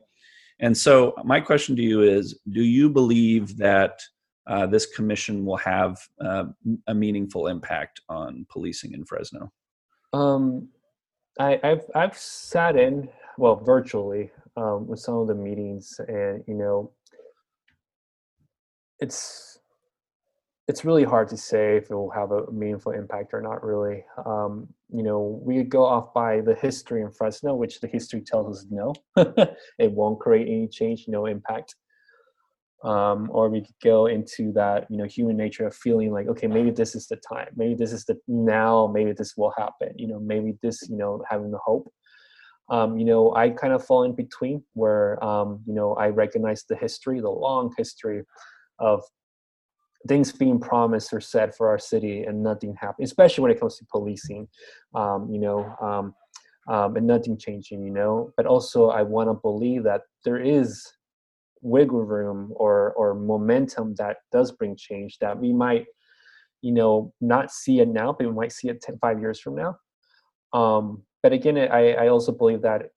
And 0.62 0.78
so, 0.78 1.14
my 1.24 1.40
question 1.40 1.76
to 1.78 1.82
you 1.82 2.02
is: 2.02 2.40
Do 2.50 2.62
you 2.62 2.90
believe 2.90 3.58
that 3.58 4.02
uh, 4.50 4.66
this 4.66 4.88
commission 4.88 5.46
will 5.46 5.58
have 5.58 6.00
uh, 6.20 6.46
a 6.88 6.94
meaningful 6.94 7.48
impact 7.48 8.02
on 8.10 8.46
policing 8.50 8.94
in 8.94 9.06
Fresno? 9.06 9.52
Um, 10.12 10.70
I, 11.40 11.60
have 11.64 11.86
I've 11.96 12.18
sat 12.18 12.76
in 12.76 13.08
well 13.38 13.56
virtually 13.56 14.32
um, 14.58 14.88
with 14.88 15.00
some 15.00 15.16
of 15.16 15.28
the 15.28 15.36
meetings, 15.36 16.02
and 16.08 16.44
you 16.48 16.56
know, 16.56 16.92
it's 19.00 19.60
it's 20.68 20.84
really 20.84 21.04
hard 21.04 21.28
to 21.28 21.38
say 21.38 21.78
if 21.78 21.90
it 21.90 21.96
will 21.96 22.12
have 22.12 22.32
a 22.32 22.52
meaningful 22.52 22.92
impact 22.92 23.34
or 23.34 23.42
not 23.42 23.64
really. 23.64 24.04
Um, 24.26 24.68
you 24.92 25.04
know 25.04 25.40
we 25.44 25.62
go 25.62 25.86
off 25.86 26.12
by 26.14 26.42
the 26.42 26.56
history 26.56 27.02
in 27.02 27.12
fresno 27.12 27.54
which 27.54 27.80
the 27.80 27.88
history 27.88 28.22
tells 28.22 28.58
us 28.58 28.66
no. 28.72 28.94
It 29.78 29.92
won't 29.92 30.20
create 30.20 30.48
any 30.48 30.68
change 30.68 31.06
no 31.08 31.28
impact 31.28 31.76
um, 32.84 33.30
or 33.32 33.50
we 33.50 33.62
could 33.62 33.76
go 33.84 34.06
into 34.08 34.52
that 34.54 34.88
you 34.90 34.98
know 34.98 35.06
human 35.06 35.36
nature 35.36 35.68
of 35.68 35.76
feeling 35.76 36.12
like 36.12 36.28
okay 36.28 36.48
maybe 36.48 36.72
this 36.72 36.96
is 36.96 37.08
the 37.08 37.18
time. 37.18 37.50
Maybe 37.56 37.76
this 37.76 37.92
is 37.92 38.06
the 38.06 38.18
now. 38.28 38.88
Maybe 38.88 39.14
this 39.14 39.36
will 39.36 39.54
happen. 39.58 39.94
You 39.98 40.08
know 40.08 40.20
maybe 40.20 40.58
this 40.62 40.88
you 40.90 40.98
know 40.98 41.24
having 41.30 41.52
the 41.52 41.60
hope. 41.60 41.92
Um, 42.70 43.00
you 43.00 43.06
know 43.06 43.34
i 43.36 43.50
kind 43.50 43.74
of 43.74 43.84
fall 43.84 44.04
in 44.04 44.14
between 44.14 44.64
where 44.74 45.24
um, 45.24 45.60
you 45.66 45.74
know 45.74 45.96
i 45.96 46.10
recognize 46.10 46.66
the 46.70 46.76
history 46.76 47.20
the 47.20 47.28
long 47.28 47.74
history 47.76 48.22
of 48.78 49.02
things 50.08 50.32
being 50.32 50.60
promised 50.60 51.14
or 51.14 51.20
said 51.20 51.54
for 51.56 51.68
our 51.68 51.80
city 51.80 52.24
and 52.24 52.42
nothing 52.42 52.76
happening, 52.80 53.06
especially 53.06 53.42
when 53.42 53.52
it 53.52 53.60
comes 53.60 53.78
to 53.78 53.86
policing, 53.92 54.48
um, 54.96 55.30
you 55.32 55.40
know, 55.40 55.76
um, 55.82 56.14
um, 56.74 56.96
and 56.96 57.08
nothing 57.08 57.38
changing, 57.38 57.84
you 57.84 57.92
know. 57.92 58.32
But 58.38 58.46
also, 58.46 58.90
I 58.90 59.02
want 59.02 59.30
to 59.30 59.34
believe 59.34 59.84
that 59.84 60.02
there 60.24 60.40
is 60.40 60.82
wiggle 61.62 62.04
room 62.04 62.54
or 62.56 62.94
or 62.94 63.14
momentum 63.14 63.96
that 63.96 64.18
does 64.32 64.52
bring 64.52 64.76
change 64.76 65.18
that 65.20 65.38
we 65.38 65.54
might, 65.54 65.86
you 66.62 66.72
know, 66.72 67.14
not 67.22 67.52
see 67.52 67.80
it 67.80 67.88
now, 67.88 68.14
but 68.14 68.28
we 68.28 68.34
might 68.34 68.52
see 68.52 68.70
it 68.70 68.82
10, 68.82 68.98
five 69.00 69.20
years 69.20 69.40
from 69.40 69.56
now. 69.56 69.78
Um, 70.54 71.04
but 71.22 71.34
again, 71.34 71.58
I, 71.58 71.94
I 71.94 72.08
also 72.08 72.32
believe 72.32 72.62
that 72.62 72.90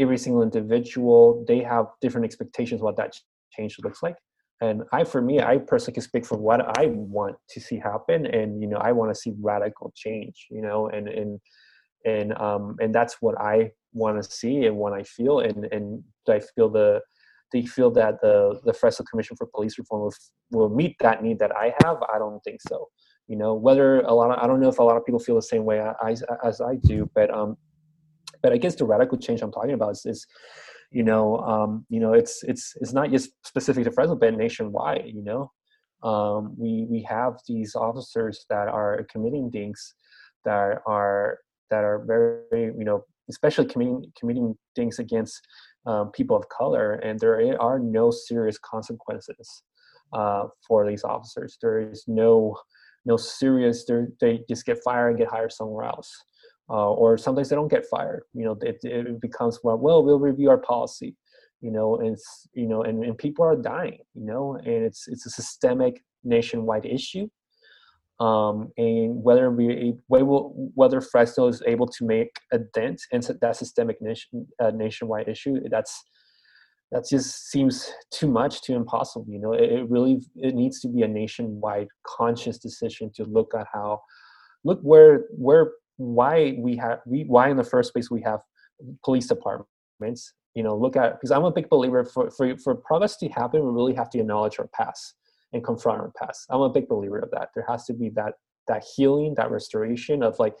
every 0.00 0.16
single 0.16 0.42
individual 0.42 1.44
they 1.46 1.60
have 1.60 1.86
different 2.00 2.24
expectations 2.24 2.80
what 2.80 2.96
that 2.96 3.14
change 3.52 3.76
looks 3.84 4.02
like 4.02 4.16
and 4.60 4.82
i 4.92 5.04
for 5.04 5.20
me 5.20 5.40
i 5.40 5.58
personally 5.58 5.94
can 5.94 6.02
speak 6.02 6.24
for 6.24 6.38
what 6.38 6.78
i 6.78 6.86
want 6.86 7.36
to 7.48 7.60
see 7.60 7.76
happen 7.76 8.26
and 8.26 8.60
you 8.62 8.68
know 8.68 8.78
i 8.78 8.90
want 8.90 9.12
to 9.12 9.20
see 9.20 9.34
radical 9.40 9.92
change 9.94 10.46
you 10.50 10.62
know 10.62 10.88
and 10.88 11.08
and 11.08 11.38
and 12.06 12.36
um 12.38 12.76
and 12.80 12.94
that's 12.94 13.16
what 13.20 13.38
i 13.40 13.70
want 13.92 14.22
to 14.22 14.30
see 14.30 14.64
and 14.64 14.76
what 14.76 14.92
i 14.92 15.02
feel 15.02 15.40
and 15.40 15.66
and 15.72 16.02
i 16.28 16.40
feel 16.40 16.68
the 16.68 17.00
do 17.52 17.58
you 17.58 17.68
feel 17.68 17.90
that 17.92 18.20
the 18.20 18.60
the 18.64 18.72
Fresno 18.72 19.04
Commission 19.10 19.36
for 19.36 19.46
Police 19.46 19.78
Reform 19.78 20.02
will, 20.02 20.14
will 20.50 20.74
meet 20.74 20.96
that 21.00 21.22
need 21.22 21.38
that 21.38 21.54
I 21.54 21.74
have? 21.84 21.98
I 22.12 22.18
don't 22.18 22.40
think 22.40 22.60
so. 22.66 22.88
You 23.26 23.36
know, 23.36 23.54
whether 23.54 24.00
a 24.00 24.12
lot 24.12 24.30
of 24.30 24.38
I 24.42 24.46
don't 24.46 24.60
know 24.60 24.68
if 24.68 24.78
a 24.78 24.82
lot 24.82 24.96
of 24.96 25.04
people 25.04 25.20
feel 25.20 25.36
the 25.36 25.42
same 25.42 25.64
way 25.64 25.80
as, 26.04 26.22
as 26.44 26.60
I 26.60 26.76
do, 26.84 27.08
but 27.14 27.32
um, 27.32 27.56
but 28.42 28.52
I 28.52 28.56
guess 28.56 28.74
the 28.74 28.84
radical 28.84 29.18
change 29.18 29.42
I'm 29.42 29.52
talking 29.52 29.72
about 29.72 29.92
is, 29.92 30.06
is 30.06 30.26
you 30.90 31.02
know 31.02 31.38
um, 31.38 31.86
you 31.88 32.00
know 32.00 32.12
it's 32.12 32.42
it's 32.42 32.74
it's 32.80 32.92
not 32.92 33.10
just 33.10 33.30
specific 33.44 33.84
to 33.84 33.92
Fresno 33.92 34.16
but 34.16 34.36
nationwide 34.36 35.04
you 35.06 35.22
know 35.22 35.50
um, 36.02 36.54
we 36.58 36.86
we 36.90 37.06
have 37.08 37.34
these 37.46 37.74
officers 37.74 38.46
that 38.48 38.68
are 38.68 39.06
committing 39.10 39.50
things 39.50 39.94
that 40.44 40.78
are 40.86 41.38
that 41.70 41.84
are 41.84 42.04
very 42.06 42.64
you 42.76 42.84
know 42.84 43.04
especially 43.28 43.66
committing 43.66 44.04
committing 44.18 44.56
things 44.74 44.98
against 44.98 45.40
um, 45.86 46.10
people 46.12 46.36
of 46.36 46.48
color 46.48 46.94
and 46.94 47.18
there 47.18 47.60
are 47.60 47.78
no 47.78 48.10
serious 48.10 48.58
consequences 48.58 49.62
uh, 50.12 50.44
for 50.66 50.86
these 50.88 51.04
officers 51.04 51.56
there 51.62 51.78
is 51.80 52.04
no 52.06 52.56
no 53.06 53.16
serious 53.16 53.86
they 54.20 54.40
just 54.48 54.66
get 54.66 54.78
fired 54.84 55.10
and 55.10 55.18
get 55.18 55.28
hired 55.28 55.52
somewhere 55.52 55.86
else 55.86 56.22
uh, 56.70 56.92
or 56.92 57.18
sometimes 57.18 57.48
they 57.48 57.56
don't 57.56 57.68
get 57.68 57.84
fired. 57.86 58.22
You 58.32 58.44
know, 58.44 58.58
it, 58.62 58.78
it 58.84 59.20
becomes 59.20 59.58
well, 59.64 59.76
well, 59.76 60.04
we'll 60.04 60.20
review 60.20 60.50
our 60.50 60.58
policy. 60.58 61.16
You 61.60 61.72
know, 61.72 61.96
and 61.96 62.12
it's 62.12 62.48
you 62.54 62.68
know, 62.68 62.84
and, 62.84 63.04
and 63.04 63.18
people 63.18 63.44
are 63.44 63.56
dying. 63.56 63.98
You 64.14 64.24
know, 64.24 64.54
and 64.54 64.84
it's 64.84 65.08
it's 65.08 65.26
a 65.26 65.30
systemic 65.30 66.02
nationwide 66.22 66.86
issue. 66.86 67.28
Um, 68.20 68.70
and 68.76 69.22
whether 69.22 69.50
we 69.50 69.94
whether 70.08 71.00
Fresno 71.00 71.48
is 71.48 71.62
able 71.66 71.86
to 71.86 72.04
make 72.04 72.30
a 72.52 72.58
dent 72.58 73.00
in 73.12 73.22
that 73.40 73.56
systemic 73.56 74.00
nation, 74.02 74.46
uh, 74.62 74.70
nationwide 74.70 75.28
issue, 75.28 75.56
that's 75.70 76.04
that 76.92 77.06
just 77.08 77.50
seems 77.50 77.90
too 78.10 78.28
much, 78.28 78.62
too 78.62 78.74
impossible. 78.74 79.24
You 79.28 79.38
know, 79.38 79.52
it, 79.54 79.72
it 79.72 79.88
really 79.88 80.20
it 80.36 80.54
needs 80.54 80.80
to 80.80 80.88
be 80.88 81.02
a 81.02 81.08
nationwide 81.08 81.88
conscious 82.06 82.58
decision 82.58 83.10
to 83.14 83.24
look 83.24 83.54
at 83.54 83.66
how 83.72 84.02
look 84.64 84.80
where 84.82 85.24
where 85.30 85.72
why 85.96 86.56
we 86.58 86.76
have 86.76 87.00
we 87.06 87.24
why 87.24 87.48
in 87.48 87.56
the 87.56 87.64
first 87.64 87.92
place 87.92 88.10
we 88.10 88.22
have 88.22 88.40
police 89.04 89.26
departments 89.26 90.34
you 90.54 90.62
know 90.62 90.74
look 90.74 90.96
at 90.96 91.12
because 91.12 91.30
i'm 91.30 91.44
a 91.44 91.50
big 91.50 91.68
believer 91.68 92.04
for, 92.04 92.30
for 92.30 92.56
for 92.56 92.74
progress 92.74 93.16
to 93.16 93.28
happen 93.28 93.62
we 93.62 93.70
really 93.70 93.94
have 93.94 94.08
to 94.08 94.18
acknowledge 94.18 94.58
our 94.58 94.68
past 94.68 95.14
and 95.52 95.64
confront 95.64 96.00
our 96.00 96.12
past 96.18 96.46
i'm 96.50 96.60
a 96.60 96.68
big 96.68 96.88
believer 96.88 97.18
of 97.18 97.30
that. 97.30 97.48
There 97.54 97.66
has 97.68 97.84
to 97.86 97.92
be 97.92 98.10
that 98.10 98.34
that 98.68 98.84
healing 98.96 99.34
that 99.36 99.50
restoration 99.50 100.22
of 100.22 100.38
like 100.38 100.54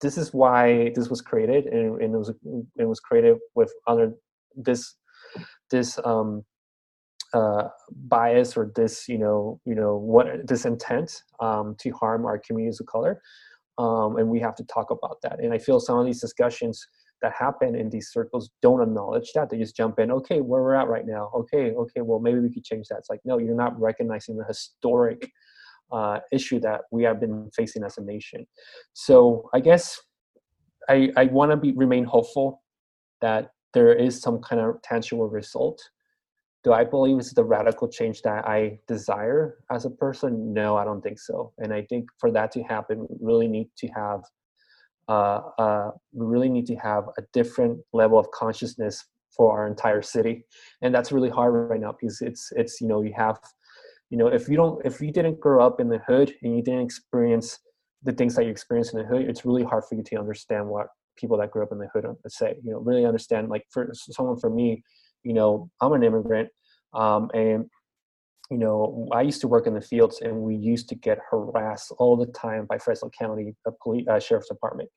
this 0.00 0.16
is 0.16 0.32
why 0.32 0.92
this 0.94 1.08
was 1.08 1.20
created 1.20 1.66
and, 1.66 2.00
and 2.00 2.14
it 2.14 2.18
was 2.18 2.32
it 2.78 2.84
was 2.84 3.00
created 3.00 3.36
with 3.54 3.72
other 3.86 4.14
this 4.56 4.96
this 5.70 5.98
um 6.04 6.44
uh, 7.32 7.68
bias 8.08 8.56
or 8.56 8.72
this 8.74 9.08
you 9.08 9.18
know 9.18 9.60
you 9.64 9.74
know 9.74 9.96
what 9.96 10.26
this 10.46 10.64
intent 10.64 11.22
um, 11.38 11.76
to 11.78 11.90
harm 11.90 12.26
our 12.26 12.38
communities 12.38 12.80
of 12.80 12.86
color. 12.86 13.20
Um, 13.78 14.16
and 14.18 14.28
we 14.28 14.40
have 14.40 14.56
to 14.56 14.64
talk 14.64 14.90
about 14.90 15.18
that. 15.22 15.38
And 15.42 15.54
I 15.54 15.58
feel 15.58 15.80
some 15.80 15.98
of 15.98 16.04
these 16.04 16.20
discussions 16.20 16.86
that 17.22 17.32
happen 17.32 17.74
in 17.74 17.90
these 17.90 18.10
circles 18.10 18.50
don't 18.62 18.82
acknowledge 18.82 19.32
that. 19.34 19.50
They 19.50 19.58
just 19.58 19.76
jump 19.76 19.98
in, 19.98 20.10
okay, 20.10 20.40
where 20.40 20.62
we're 20.62 20.74
at 20.74 20.88
right 20.88 21.06
now. 21.06 21.30
Okay, 21.34 21.72
okay, 21.72 22.00
well, 22.00 22.18
maybe 22.18 22.40
we 22.40 22.52
could 22.52 22.64
change 22.64 22.88
that. 22.88 22.98
It's 22.98 23.10
like, 23.10 23.20
no, 23.24 23.38
you're 23.38 23.54
not 23.54 23.78
recognizing 23.80 24.36
the 24.36 24.44
historic 24.44 25.30
uh, 25.92 26.20
issue 26.32 26.60
that 26.60 26.82
we 26.90 27.02
have 27.02 27.20
been 27.20 27.50
facing 27.54 27.84
as 27.84 27.98
a 27.98 28.02
nation. 28.02 28.46
So 28.92 29.48
I 29.52 29.60
guess 29.60 30.00
I, 30.88 31.10
I 31.16 31.24
want 31.26 31.50
to 31.50 31.56
be 31.56 31.72
remain 31.72 32.04
hopeful 32.04 32.62
that 33.20 33.50
there 33.74 33.92
is 33.92 34.20
some 34.20 34.40
kind 34.40 34.60
of 34.60 34.80
tangible 34.82 35.28
result 35.28 35.80
do 36.62 36.72
I 36.72 36.84
believe 36.84 37.18
it's 37.18 37.32
the 37.32 37.44
radical 37.44 37.88
change 37.88 38.22
that 38.22 38.46
I 38.46 38.78
desire 38.86 39.58
as 39.70 39.86
a 39.86 39.90
person? 39.90 40.52
No, 40.52 40.76
I 40.76 40.84
don't 40.84 41.00
think 41.00 41.18
so. 41.18 41.52
And 41.58 41.72
I 41.72 41.82
think 41.82 42.08
for 42.18 42.30
that 42.32 42.52
to 42.52 42.62
happen, 42.62 43.06
we 43.08 43.16
really 43.20 43.48
need 43.48 43.70
to 43.78 43.86
have 43.88 44.20
uh, 45.10 45.40
uh, 45.58 45.90
we 46.12 46.24
really 46.24 46.48
need 46.48 46.66
to 46.66 46.76
have 46.76 47.04
a 47.18 47.22
different 47.32 47.80
level 47.92 48.16
of 48.16 48.30
consciousness 48.30 49.04
for 49.36 49.52
our 49.58 49.66
entire 49.66 50.02
city, 50.02 50.44
and 50.82 50.94
that's 50.94 51.10
really 51.10 51.28
hard 51.28 51.52
right 51.68 51.80
now 51.80 51.92
because 52.00 52.20
it's 52.20 52.52
it's 52.54 52.80
you 52.80 52.86
know 52.86 53.02
you 53.02 53.12
have 53.16 53.38
you 54.10 54.16
know 54.16 54.28
if 54.28 54.48
you 54.48 54.56
don't 54.56 54.84
if 54.86 55.00
you 55.00 55.10
didn't 55.10 55.40
grow 55.40 55.66
up 55.66 55.80
in 55.80 55.88
the 55.88 55.98
hood 56.06 56.32
and 56.42 56.56
you 56.56 56.62
didn't 56.62 56.82
experience 56.82 57.58
the 58.04 58.12
things 58.12 58.36
that 58.36 58.44
you 58.44 58.50
experience 58.50 58.92
in 58.92 59.00
the 59.00 59.04
hood, 59.04 59.22
it's 59.28 59.44
really 59.44 59.64
hard 59.64 59.84
for 59.88 59.96
you 59.96 60.02
to 60.04 60.16
understand 60.16 60.66
what 60.66 60.86
people 61.16 61.36
that 61.36 61.50
grew 61.50 61.64
up 61.64 61.72
in 61.72 61.78
the 61.78 61.88
hood 61.92 62.06
say. 62.28 62.54
You 62.62 62.72
know, 62.72 62.78
really 62.78 63.04
understand. 63.04 63.48
Like 63.48 63.64
for 63.70 63.90
someone 63.92 64.38
for 64.38 64.48
me, 64.48 64.82
you 65.24 65.34
know, 65.34 65.68
I'm 65.80 65.92
an 65.92 66.04
immigrant, 66.04 66.48
um, 66.94 67.30
and 67.34 67.66
you 68.50 68.58
know, 68.58 69.08
I 69.12 69.22
used 69.22 69.40
to 69.42 69.48
work 69.48 69.66
in 69.66 69.74
the 69.74 69.80
fields, 69.80 70.20
and 70.22 70.42
we 70.42 70.56
used 70.56 70.88
to 70.88 70.94
get 70.94 71.18
harassed 71.30 71.92
all 71.98 72.16
the 72.16 72.26
time 72.26 72.66
by 72.66 72.78
Fresno 72.78 73.10
County 73.16 73.54
uh, 73.66 73.70
police, 73.82 74.06
uh, 74.08 74.18
Sheriff's 74.18 74.48
Department 74.48 74.90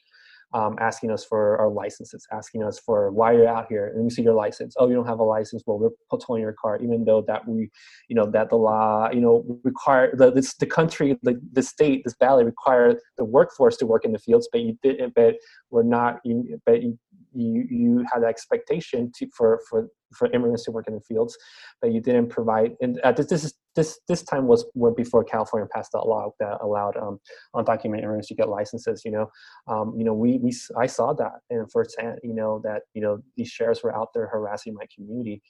um, 0.54 0.76
asking 0.80 1.12
us 1.12 1.26
for 1.26 1.58
our 1.58 1.70
licenses, 1.70 2.28
asking 2.32 2.64
us 2.64 2.80
for 2.80 3.12
why 3.12 3.32
you're 3.32 3.48
out 3.48 3.66
here. 3.70 3.88
And 3.88 4.04
we 4.04 4.10
see 4.10 4.22
your 4.22 4.36
license. 4.36 4.76
Oh, 4.78 4.88
you 4.88 4.94
don't 4.94 5.08
have 5.08 5.20
a 5.20 5.24
license. 5.24 5.64
Well, 5.66 5.80
we're 5.80 6.20
towing 6.20 6.42
your 6.42 6.54
car, 6.54 6.78
even 6.82 7.06
though 7.06 7.24
that 7.28 7.48
we, 7.48 7.72
you 8.08 8.16
know, 8.16 8.30
that 8.32 8.50
the 8.50 8.56
law, 8.56 9.10
you 9.12 9.22
know, 9.22 9.60
require 9.64 10.16
the 10.16 10.32
this, 10.32 10.54
the 10.56 10.68
country, 10.68 11.18
the, 11.24 11.42
the 11.54 11.64
state, 11.64 12.04
this 12.04 12.16
valley 12.20 12.44
require 12.44 13.00
the 13.18 13.26
workforce 13.26 13.78
to 13.78 13.88
work 13.88 14.06
in 14.06 14.12
the 14.12 14.20
fields, 14.20 14.48
but 14.52 14.62
you 14.62 14.78
didn't. 14.84 15.16
but 15.16 15.36
we're 15.72 15.84
not. 15.84 16.20
You, 16.24 16.60
but 16.66 16.84
you, 16.84 17.00
you 17.34 17.66
you 17.70 18.06
had 18.12 18.24
the 18.24 18.28
expectation 18.28 19.12
to 19.18 19.28
for 19.36 19.62
for 19.70 19.88
for 20.14 20.32
immigrants 20.32 20.64
to 20.66 20.72
work 20.72 20.88
in 20.88 20.94
the 20.94 21.02
fields, 21.02 21.38
but 21.82 21.92
you 21.92 22.00
didn't 22.00 22.30
provide. 22.30 22.74
And 22.82 23.00
uh, 23.02 23.12
this, 23.12 23.28
this 23.28 23.44
is 23.44 23.54
this 23.76 24.00
this 24.08 24.24
time 24.24 24.48
was 24.48 24.66
before 24.96 25.24
California 25.24 25.68
passed 25.74 25.92
that 25.94 26.06
law 26.06 26.32
that 26.40 26.60
allowed 26.62 26.96
um, 26.98 27.20
undocumented 27.56 28.00
immigrants 28.00 28.28
to 28.28 28.36
get 28.36 28.50
licenses. 28.50 29.02
You 29.04 29.12
know, 29.12 29.32
um, 29.68 29.94
you 29.98 30.04
know, 30.04 30.14
we 30.14 30.38
we 30.38 30.54
I 30.78 30.86
saw 30.86 31.14
that 31.14 31.34
and 31.50 31.72
firsthand. 31.72 32.20
You 32.24 32.36
know 32.36 32.62
that 32.64 32.84
you 32.94 33.02
know 33.02 33.20
these 33.36 33.50
sheriffs 33.50 33.84
were 33.84 33.96
out 33.96 34.10
there 34.14 34.28
harassing 34.28 34.74
my 34.76 34.86
community. 34.94 35.42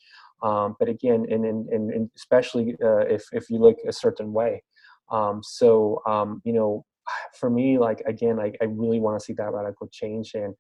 Um, 0.42 0.76
but 0.78 0.90
again, 0.90 1.26
and, 1.30 1.46
and, 1.46 1.70
and 1.70 2.10
especially 2.18 2.76
uh, 2.84 3.06
if 3.08 3.24
if 3.32 3.50
you 3.50 3.60
look 3.60 3.78
a 3.88 3.94
certain 3.94 4.34
way. 4.34 4.64
Um, 5.12 5.42
so 5.44 6.02
um, 6.08 6.42
you 6.44 6.54
know, 6.54 6.86
for 7.40 7.50
me, 7.50 7.78
like 7.78 8.02
again, 8.06 8.38
like 8.38 8.58
I 8.62 8.66
really 8.66 9.00
want 9.00 9.20
to 9.20 9.26
see 9.26 9.34
that 9.34 9.52
radical 9.52 9.88
change 9.92 10.32
and 10.34 10.54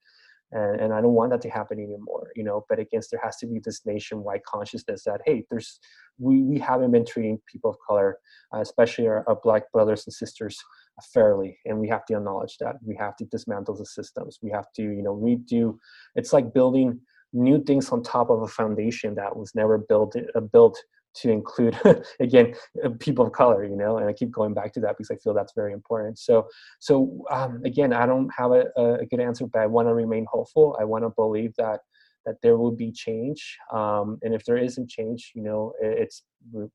and, 0.53 0.79
and 0.79 0.93
i 0.93 1.01
don't 1.01 1.13
want 1.13 1.31
that 1.31 1.41
to 1.41 1.49
happen 1.49 1.79
anymore 1.79 2.31
you 2.35 2.43
know 2.43 2.65
but 2.69 2.79
against 2.79 3.11
there 3.11 3.21
has 3.23 3.37
to 3.37 3.45
be 3.45 3.59
this 3.59 3.81
nationwide 3.85 4.43
consciousness 4.43 5.03
that 5.03 5.21
hey 5.25 5.43
there's 5.49 5.79
we, 6.19 6.43
we 6.43 6.59
haven't 6.59 6.91
been 6.91 7.05
treating 7.05 7.39
people 7.51 7.71
of 7.71 7.77
color 7.85 8.17
uh, 8.53 8.59
especially 8.59 9.07
our, 9.07 9.23
our, 9.27 9.39
black 9.43 9.71
brothers 9.71 10.05
and 10.05 10.13
sisters 10.13 10.63
fairly 11.01 11.57
and 11.65 11.77
we 11.77 11.87
have 11.87 12.05
to 12.05 12.15
acknowledge 12.15 12.57
that. 12.59 12.75
We 12.85 12.95
have 12.97 13.15
to 13.17 13.25
dismantle 13.25 13.75
the 13.75 13.85
systems. 13.85 14.39
We 14.41 14.51
have 14.51 14.71
to 14.75 14.83
you 14.83 15.01
know 15.01 15.15
redo 15.15 15.77
it's 16.15 16.33
like 16.33 16.53
building 16.53 16.99
new 17.33 17.63
things 17.63 17.89
on 17.89 18.03
top 18.03 18.29
of 18.29 18.41
a 18.43 18.47
foundation 18.47 19.15
that 19.15 19.35
was 19.35 19.55
never 19.55 19.77
built 19.77 20.15
uh, 20.35 20.39
built 20.39 20.77
to 21.15 21.29
include 21.29 21.77
again 22.19 22.53
uh, 22.83 22.89
people 22.99 23.25
of 23.25 23.31
color 23.31 23.65
you 23.65 23.75
know 23.75 23.97
and 23.97 24.07
i 24.07 24.13
keep 24.13 24.31
going 24.31 24.53
back 24.53 24.73
to 24.73 24.79
that 24.79 24.97
because 24.97 25.11
i 25.11 25.15
feel 25.15 25.33
that's 25.33 25.53
very 25.55 25.73
important. 25.73 26.17
So 26.19 26.47
so 26.79 27.23
um, 27.29 27.61
again 27.65 27.93
i 27.93 28.05
don't 28.05 28.29
have 28.35 28.51
a, 28.51 28.65
a 28.77 29.05
good 29.05 29.19
answer 29.19 29.45
but 29.47 29.61
i 29.61 29.65
want 29.65 29.87
to 29.87 29.93
remain 29.93 30.25
hopeful. 30.31 30.77
I 30.79 30.85
want 30.85 31.03
to 31.03 31.09
believe 31.09 31.53
that 31.57 31.79
that 32.25 32.35
there 32.41 32.57
will 32.57 32.71
be 32.71 32.89
change. 32.89 33.57
Um, 33.73 34.17
and 34.21 34.33
if 34.33 34.45
there 34.45 34.57
isn't 34.57 34.89
change 34.89 35.31
you 35.35 35.43
know 35.43 35.73
it's 35.81 36.23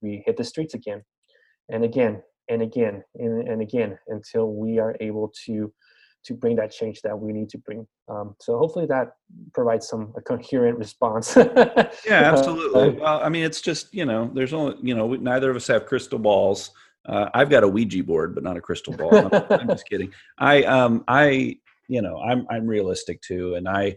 we 0.01 0.22
hit 0.26 0.36
the 0.36 0.45
streets 0.45 0.74
again. 0.74 1.03
And 1.70 1.84
again 1.84 2.22
and 2.49 2.62
again 2.62 3.03
and, 3.16 3.47
and 3.49 3.62
again 3.62 3.99
until 4.09 4.53
we 4.53 4.78
are 4.78 4.97
able 5.01 5.32
to 5.47 5.72
to 6.28 6.34
bring 6.34 6.56
that 6.56 6.70
change 6.70 7.00
that 7.02 7.18
we 7.18 7.32
need 7.32 7.48
to 7.48 7.58
bring. 7.58 7.86
Um, 8.08 8.36
so 8.38 8.58
hopefully 8.58 8.86
that 8.86 9.12
provides 9.54 9.88
some 9.88 10.12
a 10.16 10.20
coherent 10.20 10.78
response. 10.78 11.34
yeah, 11.36 11.88
absolutely. 12.06 12.88
Uh, 12.88 13.02
well, 13.02 13.20
I 13.22 13.30
mean, 13.30 13.44
it's 13.44 13.62
just 13.62 13.92
you 13.92 14.04
know, 14.04 14.30
there's 14.34 14.52
only 14.52 14.76
you 14.82 14.94
know, 14.94 15.14
neither 15.14 15.50
of 15.50 15.56
us 15.56 15.66
have 15.66 15.86
crystal 15.86 16.18
balls. 16.18 16.70
Uh, 17.08 17.30
I've 17.32 17.48
got 17.48 17.64
a 17.64 17.68
Ouija 17.68 18.04
board, 18.04 18.34
but 18.34 18.44
not 18.44 18.58
a 18.58 18.60
crystal 18.60 18.94
ball. 18.94 19.14
I'm, 19.16 19.44
I'm 19.50 19.68
just 19.68 19.88
kidding. 19.90 20.12
I 20.38 20.62
um 20.64 21.02
I 21.08 21.56
you 21.88 22.02
know 22.02 22.20
I'm 22.20 22.46
I'm 22.50 22.66
realistic 22.66 23.20
too, 23.22 23.54
and 23.54 23.68
I. 23.68 23.96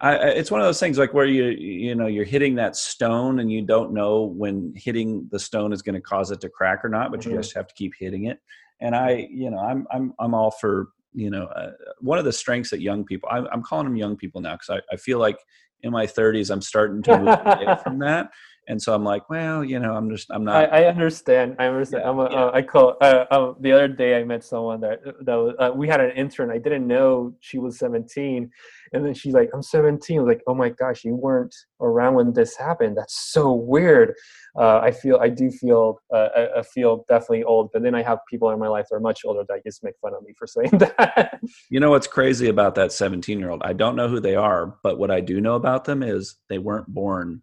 I, 0.00 0.14
it's 0.30 0.50
one 0.50 0.62
of 0.62 0.66
those 0.66 0.80
things 0.80 0.96
like 0.96 1.12
where 1.12 1.26
you 1.26 1.48
you 1.48 1.94
know 1.94 2.06
you're 2.06 2.24
hitting 2.24 2.54
that 2.54 2.76
stone 2.76 3.40
and 3.40 3.52
you 3.52 3.60
don't 3.60 3.92
know 3.92 4.22
when 4.22 4.72
hitting 4.74 5.28
the 5.30 5.38
stone 5.38 5.74
is 5.74 5.82
going 5.82 5.96
to 5.96 6.00
cause 6.00 6.30
it 6.30 6.40
to 6.40 6.48
crack 6.48 6.82
or 6.82 6.88
not, 6.88 7.10
but 7.10 7.20
mm-hmm. 7.20 7.32
you 7.32 7.36
just 7.36 7.54
have 7.54 7.68
to 7.68 7.74
keep 7.74 7.92
hitting 8.00 8.24
it 8.24 8.40
and 8.80 8.94
I, 8.94 9.28
you 9.30 9.50
know, 9.50 9.58
I'm 9.58 9.86
I'm 9.90 10.14
I'm 10.18 10.34
all 10.34 10.50
for 10.50 10.88
you 11.12 11.30
know 11.30 11.44
uh, 11.46 11.72
one 12.00 12.18
of 12.18 12.24
the 12.24 12.32
strengths 12.32 12.70
that 12.70 12.80
young 12.80 13.04
people. 13.04 13.28
I'm, 13.30 13.46
I'm 13.52 13.62
calling 13.62 13.86
them 13.86 13.96
young 13.96 14.16
people 14.16 14.40
now 14.40 14.52
because 14.54 14.70
I, 14.70 14.94
I 14.94 14.96
feel 14.96 15.18
like 15.18 15.38
in 15.82 15.92
my 15.92 16.06
30s 16.06 16.50
I'm 16.50 16.62
starting 16.62 17.02
to 17.04 17.18
move 17.18 17.38
away 17.44 17.76
from 17.82 17.98
that. 18.00 18.30
And 18.68 18.80
so 18.80 18.94
I'm 18.94 19.02
like, 19.02 19.28
well, 19.28 19.64
you 19.64 19.80
know, 19.80 19.94
I'm 19.94 20.08
just, 20.10 20.30
I'm 20.30 20.44
not. 20.44 20.72
I, 20.72 20.82
I 20.82 20.86
understand. 20.86 21.56
I 21.58 21.66
understand. 21.66 22.04
Yeah, 22.04 22.10
I'm 22.10 22.18
a, 22.20 22.30
yeah. 22.30 22.44
uh, 22.44 22.50
I 22.54 22.62
call. 22.62 22.96
Uh, 23.00 23.24
uh, 23.30 23.54
the 23.58 23.72
other 23.72 23.88
day 23.88 24.16
I 24.20 24.22
met 24.22 24.44
someone 24.44 24.80
that 24.82 25.00
that 25.24 25.34
was, 25.34 25.54
uh, 25.58 25.72
we 25.74 25.88
had 25.88 26.00
an 26.00 26.12
intern. 26.12 26.52
I 26.52 26.58
didn't 26.58 26.86
know 26.86 27.34
she 27.40 27.58
was 27.58 27.78
17, 27.78 28.48
and 28.92 29.04
then 29.04 29.12
she's 29.12 29.34
like, 29.34 29.50
"I'm 29.52 29.62
17." 29.62 30.18
I 30.18 30.22
was 30.22 30.28
like, 30.28 30.42
"Oh 30.46 30.54
my 30.54 30.68
gosh, 30.68 31.04
you 31.04 31.16
weren't 31.16 31.54
around 31.80 32.14
when 32.14 32.32
this 32.32 32.56
happened. 32.56 32.96
That's 32.96 33.32
so 33.32 33.52
weird." 33.52 34.14
Uh, 34.58 34.78
I 34.78 34.90
feel, 34.90 35.18
I 35.20 35.28
do 35.28 35.50
feel, 35.50 36.00
uh, 36.12 36.28
I, 36.56 36.62
feel 36.62 37.04
definitely 37.08 37.44
old. 37.44 37.70
But 37.72 37.82
then 37.82 37.94
I 37.94 38.02
have 38.02 38.18
people 38.28 38.50
in 38.50 38.58
my 38.58 38.66
life 38.66 38.86
that 38.90 38.96
are 38.96 39.00
much 39.00 39.24
older 39.24 39.44
that 39.48 39.62
just 39.64 39.84
make 39.84 39.94
fun 40.02 40.12
of 40.14 40.24
me 40.24 40.32
for 40.36 40.46
saying 40.46 40.70
that. 40.78 41.40
you 41.70 41.78
know 41.78 41.90
what's 41.90 42.06
crazy 42.06 42.48
about 42.48 42.74
that 42.74 42.92
17 42.92 43.38
year 43.38 43.50
old? 43.50 43.62
I 43.62 43.72
don't 43.72 43.96
know 43.96 44.08
who 44.08 44.20
they 44.20 44.34
are, 44.34 44.76
but 44.82 44.98
what 44.98 45.10
I 45.10 45.20
do 45.20 45.40
know 45.40 45.54
about 45.54 45.84
them 45.84 46.02
is 46.02 46.36
they 46.48 46.58
weren't 46.58 46.88
born 46.88 47.42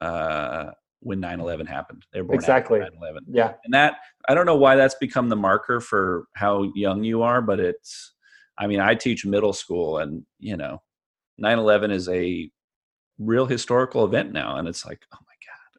uh, 0.00 0.70
when 1.00 1.20
9-11 1.20 1.68
happened. 1.68 2.04
They 2.12 2.20
were 2.20 2.28
born 2.28 2.38
exactly 2.38 2.80
9-11. 2.80 3.18
Yeah. 3.28 3.52
And 3.64 3.74
that, 3.74 3.96
I 4.28 4.34
don't 4.34 4.46
know 4.46 4.56
why 4.56 4.74
that's 4.74 4.96
become 4.96 5.28
the 5.28 5.36
marker 5.36 5.80
for 5.80 6.26
how 6.34 6.72
young 6.74 7.04
you 7.04 7.22
are, 7.22 7.40
but 7.40 7.60
it's, 7.60 8.12
I 8.58 8.66
mean, 8.66 8.80
I 8.80 8.94
teach 8.94 9.24
middle 9.24 9.52
school 9.52 9.98
and, 9.98 10.24
you 10.38 10.56
know, 10.56 10.82
9-11 11.42 11.92
is 11.92 12.08
a 12.08 12.50
real 13.18 13.46
historical 13.46 14.04
event 14.04 14.32
now. 14.32 14.56
And 14.56 14.68
it's 14.68 14.84
like, 14.84 15.04
oh 15.12 15.18
my 15.20 15.33
God, 15.33 15.33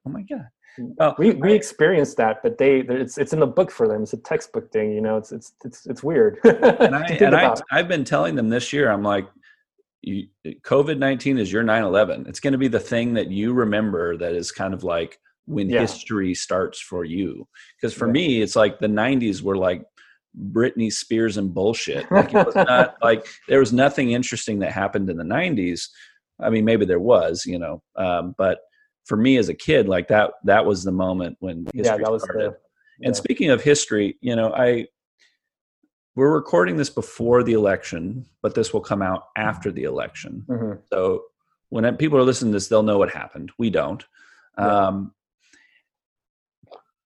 oh 0.05 0.09
my 0.09 0.21
God. 0.21 0.47
Well, 0.77 1.15
we, 1.17 1.31
we 1.31 1.53
experienced 1.53 2.17
that, 2.17 2.43
but 2.43 2.57
they 2.57 2.79
it's 2.79 3.17
it's 3.17 3.31
in 3.31 3.39
the 3.39 3.47
book 3.47 3.71
for 3.71 3.87
them. 3.87 4.03
It's 4.03 4.11
a 4.11 4.17
textbook 4.17 4.71
thing, 4.71 4.91
you 4.91 4.99
know. 4.99 5.15
It's 5.15 5.31
it's 5.31 5.53
it's 5.63 5.85
it's 5.85 6.03
weird. 6.03 6.37
and 6.43 6.93
I, 6.93 7.05
and 7.05 7.35
I 7.35 7.55
I've 7.71 7.87
been 7.87 8.03
telling 8.03 8.35
them 8.35 8.49
this 8.49 8.73
year. 8.73 8.91
I'm 8.91 9.03
like, 9.03 9.25
COVID 10.05 10.97
19 10.97 11.37
is 11.37 11.51
your 11.51 11.63
9 11.63 11.83
11. 11.83 12.25
It's 12.27 12.39
going 12.39 12.51
to 12.51 12.57
be 12.57 12.67
the 12.67 12.79
thing 12.79 13.13
that 13.13 13.31
you 13.31 13.53
remember 13.53 14.17
that 14.17 14.33
is 14.33 14.51
kind 14.51 14.73
of 14.73 14.83
like 14.83 15.19
when 15.45 15.69
yeah. 15.69 15.81
history 15.81 16.33
starts 16.33 16.79
for 16.79 17.05
you. 17.05 17.47
Because 17.79 17.93
for 17.93 18.07
yeah. 18.07 18.13
me, 18.13 18.41
it's 18.41 18.55
like 18.55 18.79
the 18.79 18.87
90s 18.87 19.41
were 19.41 19.57
like 19.57 19.83
Britney 20.51 20.91
Spears 20.91 21.37
and 21.37 21.53
bullshit. 21.53 22.05
Like 22.11 22.33
it 22.33 22.45
was 22.45 22.55
not 22.55 22.95
like 23.01 23.25
there 23.47 23.59
was 23.59 23.73
nothing 23.73 24.11
interesting 24.11 24.59
that 24.59 24.71
happened 24.71 25.09
in 25.09 25.17
the 25.17 25.23
90s. 25.23 25.87
I 26.39 26.49
mean, 26.49 26.65
maybe 26.65 26.85
there 26.85 26.99
was, 26.99 27.45
you 27.45 27.59
know, 27.59 27.81
um, 27.95 28.35
but 28.37 28.59
for 29.05 29.15
me 29.17 29.37
as 29.37 29.49
a 29.49 29.53
kid, 29.53 29.87
like 29.87 30.07
that, 30.09 30.33
that 30.43 30.65
was 30.65 30.83
the 30.83 30.91
moment 30.91 31.37
when 31.39 31.65
history 31.73 31.83
yeah, 31.83 32.17
started. 32.17 32.51
The, 32.51 32.57
and 33.03 33.15
speaking 33.15 33.49
of 33.49 33.61
history, 33.61 34.17
you 34.21 34.35
know, 34.35 34.53
I 34.53 34.87
we're 36.15 36.33
recording 36.33 36.77
this 36.77 36.89
before 36.89 37.43
the 37.43 37.53
election, 37.53 38.25
but 38.41 38.55
this 38.55 38.73
will 38.73 38.81
come 38.81 39.01
out 39.01 39.27
after 39.35 39.71
the 39.71 39.83
election. 39.83 40.45
Mm-hmm. 40.47 40.79
So 40.89 41.23
when 41.69 41.97
people 41.97 42.17
are 42.17 42.23
listening 42.23 42.51
to 42.51 42.55
this, 42.55 42.67
they'll 42.67 42.83
know 42.83 42.97
what 42.97 43.11
happened. 43.11 43.51
We 43.57 43.69
don't. 43.69 44.03
Yeah. 44.57 44.87
Um, 44.87 45.13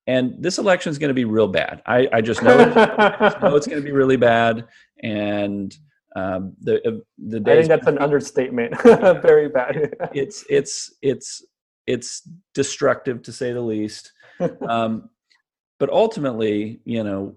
and 0.05 0.35
this 0.39 0.57
election 0.57 0.91
is 0.91 0.97
going 0.97 1.09
to 1.09 1.15
be 1.15 1.25
real 1.25 1.47
bad. 1.47 1.81
I, 1.85 2.07
I 2.11 2.21
just 2.21 2.41
know, 2.41 2.57
it, 2.59 2.75
I 2.75 3.37
know 3.41 3.55
it's 3.55 3.67
going 3.67 3.79
to 3.79 3.85
be 3.85 3.91
really 3.91 4.17
bad. 4.17 4.67
And 5.03 5.75
um, 6.15 6.55
the 6.61 6.75
uh, 6.87 6.99
the 7.17 7.37
I 7.45 7.55
think 7.55 7.67
that's 7.67 7.87
an 7.87 7.99
understatement. 7.99 8.79
Very 8.81 9.49
bad. 9.49 9.95
it's 10.13 10.43
it's 10.49 10.95
it's 11.01 11.45
it's 11.89 12.21
destructive 12.53 13.23
to 13.23 13.33
say 13.33 13.51
the 13.51 13.61
least. 13.61 14.13
Um, 14.69 15.09
but 15.79 15.89
ultimately, 15.89 16.79
you 16.85 17.03
know, 17.03 17.35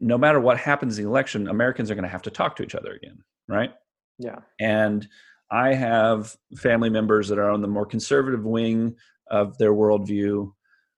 no 0.00 0.18
matter 0.18 0.40
what 0.40 0.58
happens 0.58 0.98
in 0.98 1.04
the 1.04 1.10
election, 1.10 1.46
Americans 1.46 1.92
are 1.92 1.94
going 1.94 2.02
to 2.02 2.10
have 2.10 2.22
to 2.22 2.30
talk 2.30 2.56
to 2.56 2.64
each 2.64 2.74
other 2.74 2.92
again, 2.92 3.18
right? 3.46 3.72
Yeah. 4.18 4.40
And 4.58 5.06
I 5.52 5.74
have 5.74 6.34
family 6.56 6.90
members 6.90 7.28
that 7.28 7.38
are 7.38 7.50
on 7.50 7.62
the 7.62 7.68
more 7.68 7.86
conservative 7.86 8.44
wing 8.44 8.96
of 9.30 9.56
their 9.58 9.72
worldview. 9.72 10.52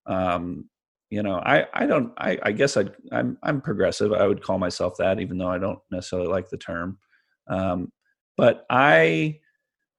Um, 0.06 0.70
you 1.10 1.22
know, 1.22 1.34
I, 1.34 1.66
I 1.74 1.84
don't, 1.84 2.14
I, 2.16 2.38
I 2.42 2.52
guess 2.52 2.78
i 2.78 2.86
I'm, 3.12 3.36
I'm 3.42 3.60
progressive. 3.60 4.14
I 4.14 4.26
would 4.26 4.42
call 4.42 4.58
myself 4.58 4.94
that, 4.98 5.20
even 5.20 5.36
though 5.36 5.50
I 5.50 5.58
don't 5.58 5.80
necessarily 5.90 6.28
like 6.28 6.48
the 6.48 6.56
term. 6.56 6.96
Um, 7.46 7.92
but 8.38 8.64
I, 8.70 9.40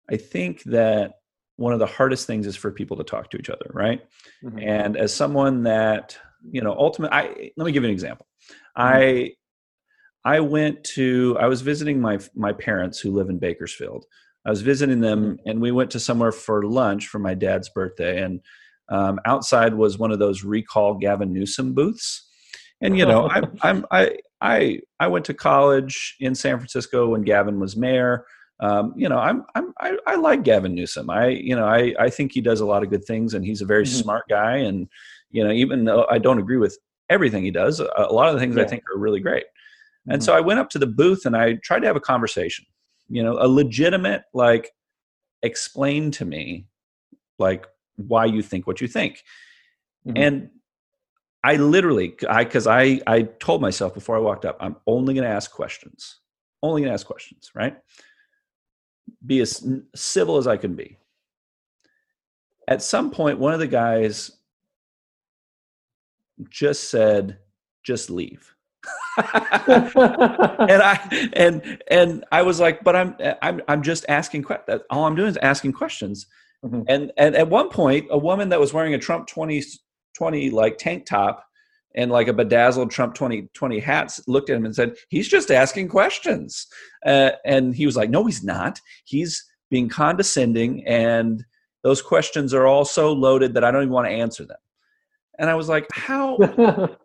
I 0.10 0.18
think 0.18 0.64
that 0.64 1.14
one 1.58 1.74
of 1.74 1.80
the 1.80 1.86
hardest 1.86 2.26
things 2.28 2.47
is 2.47 2.55
for 2.55 2.72
people 2.72 2.97
to 2.97 3.03
talk 3.03 3.30
to 3.32 3.38
each 3.38 3.49
other, 3.49 3.70
right? 3.74 4.01
Mm-hmm. 4.43 4.60
And 4.60 4.97
as 4.97 5.14
someone 5.14 5.64
that, 5.64 6.18
you 6.49 6.62
know, 6.62 6.74
ultimately, 6.78 7.18
I, 7.18 7.51
let 7.58 7.66
me 7.66 7.72
give 7.72 7.84
you 7.84 7.89
an 7.89 7.93
example. 7.93 8.28
I 8.76 9.34
I 10.24 10.39
went 10.39 10.84
to 10.95 11.38
I 11.39 11.47
was 11.47 11.62
visiting 11.62 11.99
my 11.99 12.20
my 12.36 12.53
parents 12.53 12.99
who 12.99 13.12
live 13.12 13.30
in 13.30 13.39
Bakersfield. 13.39 14.05
I 14.45 14.49
was 14.49 14.62
visiting 14.62 15.01
them, 15.01 15.24
mm-hmm. 15.24 15.49
and 15.49 15.62
we 15.62 15.72
went 15.72 15.91
to 15.91 15.99
somewhere 15.99 16.32
for 16.32 16.64
lunch 16.64 17.08
for 17.08 17.20
my 17.20 17.34
dad's 17.34 17.70
birthday. 17.70 18.22
And 18.22 18.39
um, 18.89 19.20
outside 19.26 19.74
was 19.74 19.97
one 19.97 20.12
of 20.12 20.20
those 20.20 20.43
recall 20.43 20.93
Gavin 20.93 21.34
Newsom 21.34 21.74
booths. 21.74 22.28
And 22.82 22.97
you 22.97 23.05
know, 23.05 23.30
I'm 23.32 23.58
I'm 23.62 23.86
I 23.91 24.18
I 24.39 24.80
I 24.99 25.08
went 25.08 25.26
to 25.26 25.34
college 25.34 26.16
in 26.20 26.36
San 26.36 26.58
Francisco 26.58 27.10
when 27.10 27.24
Gavin 27.24 27.60
was 27.60 27.76
mayor. 27.76 28.26
Um, 28.60 28.93
you 28.95 29.08
know, 29.08 29.20
I'm, 29.20 29.45
I'm 29.53 29.74
I, 29.80 29.97
I, 30.08 30.16
like 30.16 30.43
Gavin 30.43 30.74
Newsom. 30.74 31.10
I 31.10 31.28
you 31.28 31.55
know 31.55 31.66
I 31.66 31.93
I 31.99 32.10
think 32.10 32.32
he 32.32 32.41
does 32.41 32.60
a 32.60 32.66
lot 32.66 32.84
of 32.84 32.89
good 32.89 33.05
things, 33.05 33.34
and 33.34 33.45
he's 33.45 33.62
a 33.62 33.66
very 33.66 33.84
mm-hmm. 33.84 34.01
smart 34.01 34.28
guy. 34.28 34.58
And 34.58 34.88
you 35.30 35.43
know, 35.43 35.51
even 35.51 35.86
though 35.86 36.08
I 36.10 36.18
don't 36.18 36.39
agree 36.39 36.58
with 36.58 36.78
everything 37.10 37.43
he 37.43 37.51
does, 37.51 37.80
a, 37.80 38.08
lot 38.12 38.28
of 38.28 38.34
the 38.34 38.39
things 38.39 38.55
yeah. 38.55 38.64
I 38.64 38.68
think 38.68 38.84
are 38.93 38.99
really 38.99 39.20
great. 39.20 39.43
Mm-hmm. 39.45 40.14
And 40.14 40.24
so 40.24 40.36
I 40.36 40.41
went 40.41 40.60
up 40.60 40.70
to 40.72 40.80
the 40.80 40.88
booth 40.88 41.26
and 41.26 41.38
I 41.38 41.53
tried 41.64 41.80
to 41.80 41.88
have 41.88 41.95
a 41.95 42.01
conversation. 42.01 42.66
You 43.10 43.24
know, 43.24 43.38
a 43.39 43.47
legitimate 43.47 44.24
like 44.34 44.72
explain 45.43 46.12
to 46.12 46.26
me 46.26 46.66
like 47.38 47.68
why 47.95 48.26
you 48.26 48.41
think 48.41 48.66
what 48.66 48.82
you 48.82 48.88
think. 48.88 49.24
Mm-hmm. 50.08 50.18
And 50.18 50.49
I 51.43 51.55
literally, 51.55 52.16
I 52.28 52.43
because 52.43 52.68
I 52.68 53.01
I 53.05 53.24
told 53.24 53.62
myself 53.62 53.93
before 53.93 54.16
I 54.18 54.20
walked 54.20 54.45
up, 54.45 54.58
I'm 54.60 54.78
only 54.88 55.14
going 55.14 55.24
to 55.24 55.34
ask 55.34 55.51
questions. 55.51 56.20
Only 56.64 56.82
going 56.82 56.89
to 56.89 56.93
ask 56.93 57.05
questions, 57.05 57.51
right? 57.53 57.78
Be 59.26 59.39
as 59.41 59.66
civil 59.95 60.38
as 60.38 60.47
I 60.47 60.58
can 60.58 60.76
be. 60.76 60.97
At 62.68 62.82
some 62.82 63.12
point, 63.12 63.39
one 63.39 63.53
of 63.53 63.60
the 63.60 63.68
guys 63.68 64.32
just 66.49 66.89
said, 66.89 67.39
"Just 67.84 68.10
leave." 68.10 68.53
and 69.18 70.82
I 70.82 71.30
and 71.34 71.82
and 71.89 72.26
I 72.32 72.41
was 72.41 72.60
like, 72.60 72.84
"But 72.84 72.95
I'm 72.95 73.16
I'm 73.41 73.62
I'm 73.68 73.82
just 73.82 74.05
asking 74.10 74.43
questions. 74.43 74.82
All 74.89 75.05
I'm 75.05 75.16
doing 75.16 75.30
is 75.30 75.38
asking 75.38 75.74
questions." 75.74 76.28
Mm-hmm. 76.64 76.82
And 76.88 77.12
and 77.18 77.36
at 77.36 77.49
one 77.49 77.70
point, 77.70 78.08
a 78.10 78.18
woman 78.18 78.49
that 78.49 78.60
was 78.60 78.74
wearing 78.74 78.93
a 78.93 78.99
Trump 78.99 79.28
20 79.28 79.64
20 80.16 80.49
like 80.49 80.78
tank 80.78 81.05
top 81.05 81.47
and 81.98 82.12
like 82.12 82.28
a 82.28 82.34
bedazzled 82.34 82.91
Trump 82.91 83.16
2020 83.16 83.80
hats 83.80 84.22
looked 84.28 84.52
at 84.52 84.56
him 84.56 84.66
and 84.66 84.76
said, 84.76 84.95
He's 85.10 85.28
just 85.28 85.52
asking 85.52 85.89
questions. 85.89 86.68
Uh, 87.06 87.32
and 87.43 87.76
he 87.76 87.86
was 87.86 87.98
like, 87.98 88.12
No, 88.12 88.24
he's 88.26 88.43
not. 88.43 88.80
He's 89.04 89.43
being 89.70 89.89
condescending, 89.89 90.88
and 90.88 91.43
those 91.84 92.02
questions 92.02 92.54
are 92.54 92.68
all 92.68 92.86
so 92.86 93.12
loaded 93.12 93.56
that 93.56 93.64
I 93.64 93.72
don't 93.72 93.82
even 93.82 93.93
want 93.93 94.08
to 94.08 94.14
answer 94.14 94.45
them. 94.45 94.58
And 95.39 95.50
I 95.50 95.56
was 95.56 95.68
like, 95.68 95.88
How, 95.91 96.38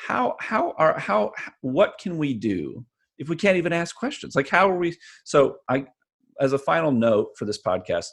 how, 0.00 0.36
how 0.40 0.74
are, 0.78 0.98
how, 0.98 1.32
what 1.60 1.98
can 2.00 2.16
we 2.16 2.32
do 2.32 2.84
if 3.18 3.28
we 3.28 3.36
can't 3.36 3.58
even 3.58 3.72
ask 3.72 3.94
questions? 3.94 4.34
Like, 4.34 4.48
how 4.48 4.70
are 4.70 4.78
we? 4.78 4.96
So, 5.24 5.58
I, 5.68 5.86
as 6.40 6.54
a 6.54 6.58
final 6.58 6.90
note 6.90 7.28
for 7.36 7.44
this 7.44 7.60
podcast, 7.62 8.06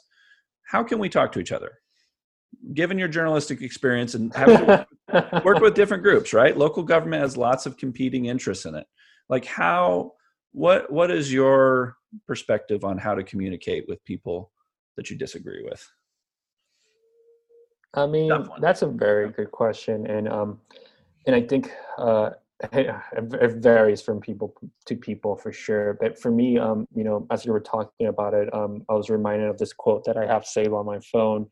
how 0.66 0.82
can 0.82 0.98
we 0.98 1.08
talk 1.08 1.32
to 1.32 1.40
each 1.40 1.52
other? 1.52 1.72
given 2.72 2.98
your 2.98 3.08
journalistic 3.08 3.62
experience 3.62 4.14
and 4.14 4.34
have 4.34 4.86
worked 5.44 5.60
with 5.60 5.74
different 5.74 6.02
groups, 6.02 6.32
right? 6.32 6.56
Local 6.56 6.82
government 6.82 7.22
has 7.22 7.36
lots 7.36 7.66
of 7.66 7.76
competing 7.76 8.26
interests 8.26 8.64
in 8.66 8.74
it. 8.74 8.86
Like 9.28 9.44
how 9.44 10.12
what 10.52 10.90
what 10.92 11.10
is 11.10 11.32
your 11.32 11.96
perspective 12.26 12.84
on 12.84 12.98
how 12.98 13.14
to 13.14 13.24
communicate 13.24 13.86
with 13.88 14.04
people 14.04 14.52
that 14.96 15.10
you 15.10 15.16
disagree 15.16 15.62
with? 15.64 15.86
I 17.94 18.06
mean, 18.06 18.32
that's 18.60 18.82
a 18.82 18.88
very 18.88 19.30
good 19.30 19.50
question, 19.52 20.06
and 20.06 20.28
um, 20.28 20.60
and 21.26 21.36
I 21.36 21.42
think 21.42 21.70
uh, 21.98 22.30
it 22.72 23.52
varies 23.56 24.02
from 24.02 24.20
people 24.20 24.54
to 24.86 24.96
people 24.96 25.36
for 25.36 25.52
sure. 25.52 25.96
But 26.00 26.18
for 26.18 26.30
me, 26.30 26.58
um, 26.58 26.86
you 26.94 27.04
know, 27.04 27.26
as 27.30 27.44
you 27.44 27.52
were 27.52 27.60
talking 27.60 28.08
about 28.08 28.34
it, 28.34 28.52
um, 28.52 28.84
I 28.88 28.94
was 28.94 29.10
reminded 29.10 29.48
of 29.48 29.58
this 29.58 29.72
quote 29.72 30.04
that 30.04 30.16
I 30.16 30.26
have 30.26 30.44
saved 30.44 30.72
on 30.72 30.86
my 30.86 31.00
phone 31.00 31.46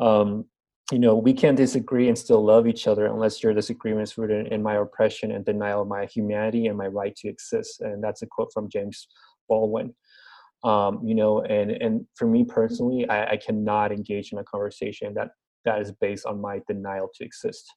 um, 0.00 0.44
you 0.92 1.00
know, 1.00 1.16
we 1.16 1.32
can't 1.32 1.56
disagree 1.56 2.08
and 2.08 2.16
still 2.16 2.44
love 2.44 2.68
each 2.68 2.86
other 2.86 3.06
unless 3.06 3.42
your 3.42 3.52
disagreement 3.52 4.08
is 4.08 4.16
rooted 4.16 4.48
in 4.48 4.62
my 4.62 4.76
oppression 4.76 5.32
and 5.32 5.44
denial 5.44 5.82
of 5.82 5.88
my 5.88 6.06
humanity 6.06 6.66
and 6.66 6.78
my 6.78 6.86
right 6.86 7.14
to 7.16 7.28
exist. 7.28 7.80
And 7.80 8.02
that's 8.02 8.22
a 8.22 8.26
quote 8.26 8.52
from 8.52 8.68
James 8.68 9.08
Baldwin. 9.48 9.94
Um, 10.62 11.00
you 11.04 11.14
know, 11.14 11.42
and 11.42 11.70
and 11.70 12.06
for 12.14 12.26
me 12.26 12.44
personally, 12.44 13.08
I, 13.08 13.32
I, 13.32 13.36
cannot 13.36 13.92
engage 13.92 14.32
in 14.32 14.38
a 14.38 14.44
conversation 14.44 15.12
that 15.14 15.28
that 15.64 15.80
is 15.80 15.92
based 15.92 16.24
on 16.24 16.40
my 16.40 16.60
denial 16.66 17.10
to 17.14 17.24
exist. 17.24 17.70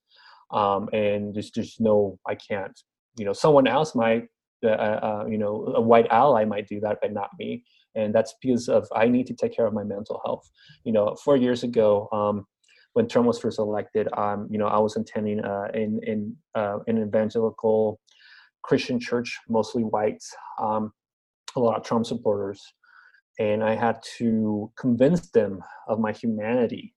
Um, 0.51 0.89
and 0.93 1.35
just 1.35 1.53
just 1.53 1.81
no, 1.81 2.17
I 2.27 2.35
can't. 2.35 2.79
You 3.17 3.25
know, 3.25 3.33
someone 3.33 3.67
else 3.67 3.95
might, 3.95 4.27
uh, 4.63 4.69
uh, 4.69 5.25
you 5.29 5.37
know, 5.37 5.73
a 5.75 5.81
white 5.81 6.07
ally 6.09 6.45
might 6.45 6.67
do 6.67 6.79
that, 6.79 6.99
but 7.01 7.11
not 7.11 7.29
me 7.37 7.63
and 7.95 8.13
that's 8.13 8.35
because 8.41 8.69
of 8.69 8.87
I 8.95 9.07
need 9.07 9.27
to 9.27 9.33
take 9.33 9.55
care 9.55 9.65
of 9.65 9.73
my 9.73 9.83
mental 9.83 10.21
health. 10.25 10.49
You 10.83 10.93
know, 10.93 11.15
four 11.23 11.37
years 11.37 11.63
ago, 11.63 12.07
um, 12.11 12.45
when 12.93 13.07
Trump 13.07 13.27
was 13.27 13.39
first 13.39 13.59
elected, 13.59 14.07
um, 14.17 14.47
you 14.49 14.57
know, 14.57 14.67
I 14.67 14.77
was 14.79 14.95
attending 14.95 15.39
uh, 15.39 15.67
in 15.73 15.99
in 16.03 16.35
uh, 16.55 16.79
an 16.87 17.01
evangelical 17.01 17.99
Christian 18.63 18.99
church, 18.99 19.37
mostly 19.47 19.83
whites, 19.83 20.33
um, 20.61 20.91
a 21.55 21.59
lot 21.59 21.77
of 21.77 21.83
Trump 21.83 22.05
supporters, 22.05 22.61
and 23.39 23.63
I 23.63 23.75
had 23.75 24.01
to 24.17 24.71
convince 24.77 25.29
them 25.31 25.63
of 25.87 25.99
my 25.99 26.11
humanity 26.11 26.93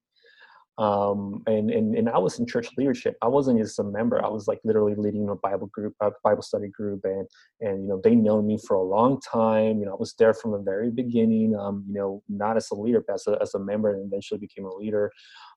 um, 0.79 1.43
and, 1.47 1.71
and 1.71 1.95
and 1.95 2.09
I 2.09 2.19
was 2.19 2.39
in 2.39 2.47
church 2.47 2.69
leadership. 2.79 3.17
I 3.21 3.29
wasn't 3.29 3.61
just 3.61 3.79
a 3.79 3.85
member. 3.85 4.25
I 4.25 4.29
was 4.29 4.49
like 4.49 4.59
literally 4.65 4.95
leading 4.97 5.29
a 5.29 5.37
Bible 5.37 5.67
group, 5.67 5.95
a 6.01 6.11
Bible 6.25 6.43
study 6.43 6.69
group, 6.69 7.01
and 7.05 7.29
and 7.61 7.83
you 7.83 7.89
know 7.89 8.01
they 8.03 8.15
know 8.15 8.41
me 8.41 8.59
for 8.67 8.75
a 8.77 8.83
long 8.83 9.21
time. 9.21 9.81
You 9.81 9.87
know, 9.87 9.93
I 9.93 9.97
was 9.99 10.15
there 10.19 10.33
from 10.33 10.53
the 10.53 10.59
very 10.59 10.91
beginning. 10.91 11.55
Um, 11.55 11.85
you 11.87 11.95
know, 11.95 12.23
not 12.29 12.57
as 12.57 12.71
a 12.71 12.75
leader, 12.75 13.05
but 13.07 13.15
as 13.15 13.27
a 13.27 13.37
as 13.43 13.55
a 13.55 13.59
member, 13.59 13.93
and 13.93 14.07
eventually 14.07 14.41
became 14.41 14.65
a 14.65 14.75
leader. 14.75 15.13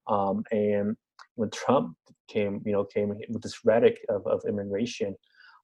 Um, 0.07 0.43
and 0.51 0.95
when 1.35 1.49
Trump 1.49 1.95
came, 2.27 2.61
you 2.65 2.71
know, 2.71 2.83
came 2.83 3.09
with 3.29 3.41
this 3.41 3.65
rhetoric 3.65 3.99
of, 4.09 4.25
of 4.27 4.41
immigration, 4.47 5.15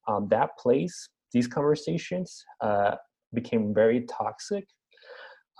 um, 0.08 0.28
that 0.30 0.58
place, 0.58 1.10
these 1.32 1.48
conversations 1.48 2.44
uh, 2.62 2.96
became 3.34 3.74
very 3.74 4.02
toxic 4.02 4.66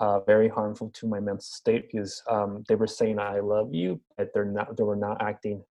uh, 0.02 0.20
very 0.22 0.50
harmful 0.50 0.90
to 0.96 1.08
my 1.08 1.20
mental 1.20 1.42
state 1.42 1.88
because 1.92 2.22
um, 2.30 2.64
they 2.68 2.76
were 2.76 2.88
saying 2.88 3.20
I 3.20 3.40
love 3.40 3.74
you, 3.74 4.02
but 4.18 4.30
they're 4.34 4.46
not. 4.46 4.76
They 4.76 4.84
were 4.84 4.96
not 4.96 5.22
acting 5.22 5.64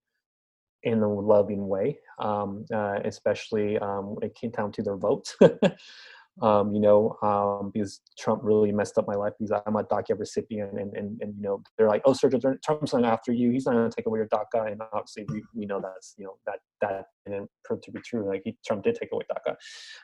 in 0.84 1.02
a 1.02 1.12
loving 1.12 1.66
way, 1.66 1.98
um, 2.20 2.64
uh, 2.72 3.00
especially 3.04 3.76
um, 3.78 4.14
when 4.14 4.24
it 4.24 4.34
came 4.36 4.50
down 4.50 4.72
to 4.72 4.82
their 4.82 4.96
votes. 4.96 5.36
um, 6.42 6.72
you 6.72 6.80
know, 6.80 7.16
um, 7.22 7.70
because 7.72 8.00
Trump 8.18 8.40
really 8.42 8.72
messed 8.72 8.96
up 8.96 9.06
my 9.06 9.14
life 9.14 9.34
because 9.38 9.60
I'm 9.66 9.76
a 9.76 9.84
DACA 9.84 10.18
recipient, 10.18 10.72
and, 10.72 10.96
and, 10.96 11.20
and 11.20 11.34
you 11.36 11.42
know, 11.42 11.62
they're 11.76 11.88
like, 11.88 12.02
oh, 12.04 12.12
Sergio, 12.12 12.56
Trump's 12.64 12.94
not 12.94 13.04
after 13.04 13.32
you. 13.32 13.50
He's 13.50 13.66
not 13.66 13.74
going 13.74 13.90
to 13.90 13.94
take 13.94 14.06
away 14.06 14.20
your 14.20 14.28
DACA, 14.28 14.72
and 14.72 14.80
obviously 14.92 15.26
we, 15.28 15.42
we 15.54 15.66
know 15.66 15.80
that's 15.80 16.14
you 16.16 16.24
know 16.24 16.36
that 16.46 16.60
that 16.80 17.06
didn't 17.26 17.50
prove 17.64 17.82
to 17.82 17.92
be 17.92 18.00
true. 18.00 18.26
Like 18.26 18.42
he, 18.44 18.56
Trump 18.66 18.84
did 18.84 18.94
take 18.94 19.10
away 19.12 19.24
DACA, 19.30 19.56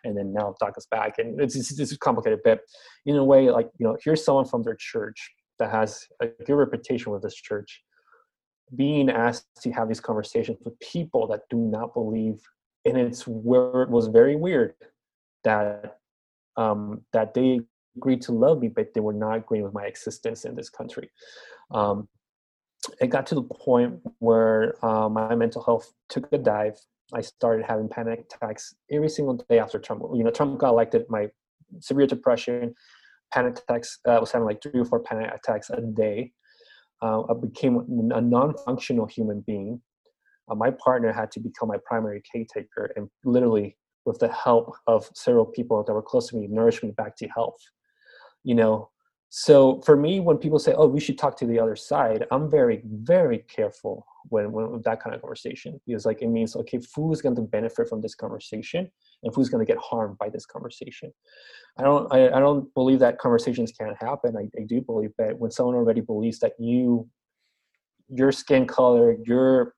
and 0.04 0.16
then 0.16 0.32
now 0.32 0.54
DACA's 0.62 0.86
back, 0.90 1.14
and 1.18 1.40
it's 1.40 1.56
it's, 1.56 1.78
it's 1.78 1.96
complicated. 1.96 2.40
But 2.44 2.60
in 3.06 3.16
a 3.16 3.24
way, 3.24 3.50
like 3.50 3.70
you 3.78 3.86
know, 3.86 3.96
here's 4.04 4.24
someone 4.24 4.46
from 4.46 4.62
their 4.62 4.76
church 4.78 5.32
that 5.58 5.70
has 5.70 6.04
a 6.20 6.28
good 6.44 6.54
reputation 6.54 7.12
with 7.12 7.22
this 7.22 7.34
church 7.34 7.82
being 8.74 9.08
asked 9.08 9.46
to 9.62 9.70
have 9.70 9.88
these 9.88 10.00
conversations 10.00 10.58
with 10.64 10.78
people 10.80 11.26
that 11.28 11.42
do 11.48 11.56
not 11.56 11.94
believe 11.94 12.40
and 12.86 12.96
it's 12.96 13.26
where 13.26 13.82
it 13.82 13.90
was 13.90 14.06
very 14.06 14.36
weird 14.36 14.74
that 15.44 15.98
um, 16.56 17.02
that 17.12 17.34
they 17.34 17.60
agreed 17.96 18.22
to 18.22 18.32
love 18.32 18.60
me, 18.60 18.68
but 18.68 18.92
they 18.94 19.00
were 19.00 19.12
not 19.12 19.38
agreeing 19.38 19.64
with 19.64 19.74
my 19.74 19.84
existence 19.84 20.44
in 20.44 20.54
this 20.54 20.70
country. 20.70 21.10
Um, 21.70 22.08
it 23.00 23.08
got 23.08 23.26
to 23.28 23.34
the 23.34 23.42
point 23.42 24.00
where 24.18 24.74
uh, 24.84 25.08
my 25.08 25.34
mental 25.34 25.62
health 25.62 25.92
took 26.08 26.28
a 26.32 26.38
dive. 26.38 26.78
I 27.14 27.20
started 27.20 27.64
having 27.66 27.88
panic 27.88 28.26
attacks 28.32 28.74
every 28.90 29.08
single 29.08 29.44
day 29.48 29.58
after 29.58 29.78
Trump. 29.78 30.02
You 30.14 30.24
know, 30.24 30.30
Trump 30.30 30.58
got 30.58 30.70
elected. 30.70 31.06
My 31.08 31.28
severe 31.80 32.06
depression, 32.06 32.74
panic 33.32 33.58
attacks. 33.58 33.98
Uh, 34.06 34.12
I 34.12 34.20
was 34.20 34.30
having 34.32 34.46
like 34.46 34.62
three 34.62 34.80
or 34.80 34.84
four 34.84 35.00
panic 35.00 35.30
attacks 35.32 35.70
a 35.70 35.80
day. 35.80 36.32
Uh, 37.02 37.22
I 37.22 37.34
became 37.34 37.76
a 38.14 38.20
non-functional 38.20 39.06
human 39.06 39.42
being. 39.46 39.80
Uh, 40.48 40.54
my 40.54 40.70
partner 40.70 41.12
had 41.12 41.30
to 41.32 41.40
become 41.40 41.68
my 41.68 41.78
primary 41.84 42.22
caretaker 42.32 42.92
and 42.96 43.08
literally 43.24 43.76
with 44.06 44.18
the 44.18 44.32
help 44.32 44.74
of 44.86 45.10
several 45.14 45.44
people 45.44 45.82
that 45.82 45.92
were 45.92 46.02
close 46.02 46.28
to 46.28 46.36
me, 46.36 46.46
nourished 46.46 46.82
me 46.82 46.92
back 46.92 47.16
to 47.16 47.28
health. 47.28 47.58
You 48.44 48.54
know, 48.54 48.90
so 49.28 49.82
for 49.84 49.96
me, 49.96 50.20
when 50.20 50.38
people 50.38 50.58
say, 50.58 50.72
"Oh, 50.72 50.86
we 50.86 51.00
should 51.00 51.18
talk 51.18 51.36
to 51.38 51.46
the 51.46 51.58
other 51.58 51.76
side," 51.76 52.26
I'm 52.30 52.48
very, 52.50 52.82
very 52.84 53.38
careful 53.38 54.06
when, 54.28 54.52
when 54.52 54.70
with 54.70 54.84
that 54.84 55.02
kind 55.02 55.14
of 55.14 55.20
conversation 55.20 55.80
because, 55.86 56.06
like, 56.06 56.22
it 56.22 56.28
means 56.28 56.56
okay, 56.56 56.80
who's 56.94 57.20
going 57.20 57.36
to 57.36 57.42
benefit 57.42 57.88
from 57.88 58.00
this 58.00 58.14
conversation 58.14 58.90
and 59.22 59.34
who's 59.34 59.48
going 59.48 59.64
to 59.64 59.70
get 59.70 59.82
harmed 59.82 60.16
by 60.18 60.28
this 60.28 60.46
conversation. 60.46 61.12
I 61.78 61.82
don't, 61.82 62.12
I, 62.12 62.28
I 62.28 62.40
don't 62.40 62.72
believe 62.74 63.00
that 63.00 63.18
conversations 63.18 63.72
can't 63.72 63.96
happen. 64.00 64.36
I, 64.36 64.48
I 64.58 64.64
do 64.64 64.80
believe 64.80 65.12
that 65.18 65.38
when 65.38 65.50
someone 65.50 65.74
already 65.74 66.00
believes 66.00 66.38
that 66.38 66.52
you, 66.58 67.08
your 68.08 68.32
skin 68.32 68.66
color, 68.66 69.16
your, 69.24 69.74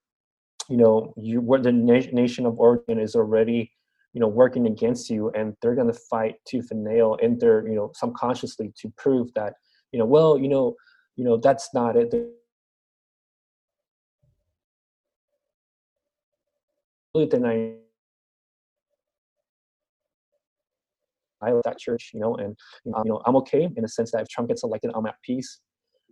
you 0.69 0.77
know, 0.77 1.15
you 1.17 1.41
what 1.41 1.63
the 1.63 1.73
na- 1.73 2.13
nation 2.13 2.47
of 2.47 2.59
origin 2.61 3.01
is 3.01 3.17
already 3.17 3.73
you 4.19 4.21
know 4.21 4.27
working 4.27 4.67
against 4.67 5.09
you 5.09 5.31
and 5.37 5.55
they're 5.63 5.77
going 5.77 5.87
to 5.87 6.01
fight 6.11 6.35
tooth 6.45 6.73
and 6.73 6.83
nail 6.83 7.17
and 7.23 7.39
they're 7.39 7.65
you 7.69 7.77
know 7.77 7.93
subconsciously 7.95 8.73
to 8.77 8.93
prove 8.97 9.33
that 9.35 9.53
you 9.93 9.99
know 10.01 10.05
well 10.05 10.37
you 10.37 10.49
know 10.49 10.75
you 11.15 11.25
know 11.25 11.37
that's 11.37 11.69
not 11.73 11.95
it 11.95 12.13
denying 17.31 17.79
I 21.41 21.53
left 21.53 21.67
that 21.67 21.79
church, 21.79 22.11
you 22.13 22.19
know, 22.19 22.35
and 22.35 22.57
um, 22.97 23.03
you 23.05 23.13
know 23.13 23.23
I'm 23.25 23.37
okay 23.37 23.69
in 23.77 23.83
the 23.83 23.89
sense 23.89 24.11
that 24.11 24.23
if 24.23 24.29
Trump 24.29 24.49
gets 24.49 24.65
elected, 24.65 24.91
I'm 24.97 25.07
at 25.07 25.15
peace, 25.23 25.61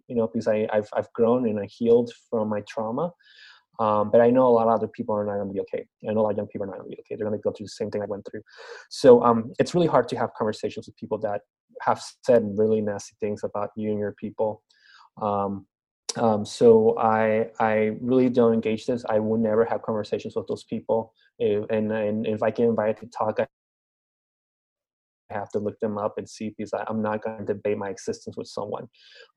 you 0.07 0.15
know, 0.15 0.29
because 0.29 0.47
I, 0.47 0.69
I've 0.73 0.89
I've 0.97 1.13
grown 1.13 1.49
and 1.49 1.59
I 1.59 1.67
healed 1.67 2.13
from 2.31 2.49
my 2.49 2.63
trauma. 2.69 3.11
Um, 3.79 4.11
but 4.11 4.21
I 4.21 4.31
know 4.31 4.47
a 4.47 4.49
lot 4.49 4.69
of 4.69 4.75
other 4.75 4.89
people 4.89 5.15
are 5.15 5.25
not 5.25 5.35
going 5.35 5.49
to 5.49 5.55
be 5.55 5.61
okay. 5.61 5.85
I 6.09 6.13
know 6.13 6.21
a 6.21 6.23
lot 6.23 6.31
of 6.31 6.37
young 6.39 6.47
people 6.47 6.65
are 6.65 6.71
not 6.71 6.79
going 6.79 6.91
to 6.91 6.97
be 6.97 7.01
okay. 7.01 7.17
They're 7.17 7.27
going 7.29 7.39
to 7.39 7.43
go 7.43 7.53
through 7.53 7.67
the 7.67 7.71
same 7.71 7.91
thing 7.91 8.03
I 8.03 8.07
went 8.07 8.27
through. 8.31 8.43
So 8.91 9.23
um, 9.23 9.53
it's 9.59 9.75
really 9.75 9.87
hard 9.87 10.09
to 10.09 10.17
have 10.17 10.31
conversations 10.37 10.87
with 10.87 10.97
people 10.97 11.19
that 11.19 11.43
have 11.83 12.03
said 12.25 12.43
really 12.57 12.81
nasty 12.81 13.15
things 13.21 13.45
about 13.45 13.71
you 13.77 13.91
and 13.91 13.99
your 13.99 14.13
people. 14.13 14.63
Um, 15.21 15.67
um, 16.17 16.47
so 16.47 16.97
I 16.99 17.51
I 17.61 17.97
really 18.01 18.31
don't 18.31 18.55
engage 18.55 18.87
this. 18.87 19.05
I 19.09 19.19
will 19.19 19.37
never 19.39 19.65
have 19.65 19.83
conversations 19.83 20.35
with 20.35 20.47
those 20.47 20.65
people. 20.65 21.13
If, 21.39 21.69
and, 21.69 21.93
and 21.93 22.27
if 22.27 22.43
I 22.43 22.51
get 22.51 22.67
invited 22.67 22.99
to 23.01 23.07
talk, 23.09 23.39
I 23.41 23.47
have 25.31 25.51
to 25.51 25.59
look 25.59 25.79
them 25.81 25.99
up 25.99 26.15
and 26.19 26.29
see 26.29 26.55
because 26.57 26.73
I, 26.73 26.85
am 26.89 27.03
not 27.03 27.23
going 27.23 27.39
to 27.39 27.45
debate 27.45 27.79
my 27.79 27.91
existence 27.91 28.37
with 28.37 28.49
someone. 28.49 28.89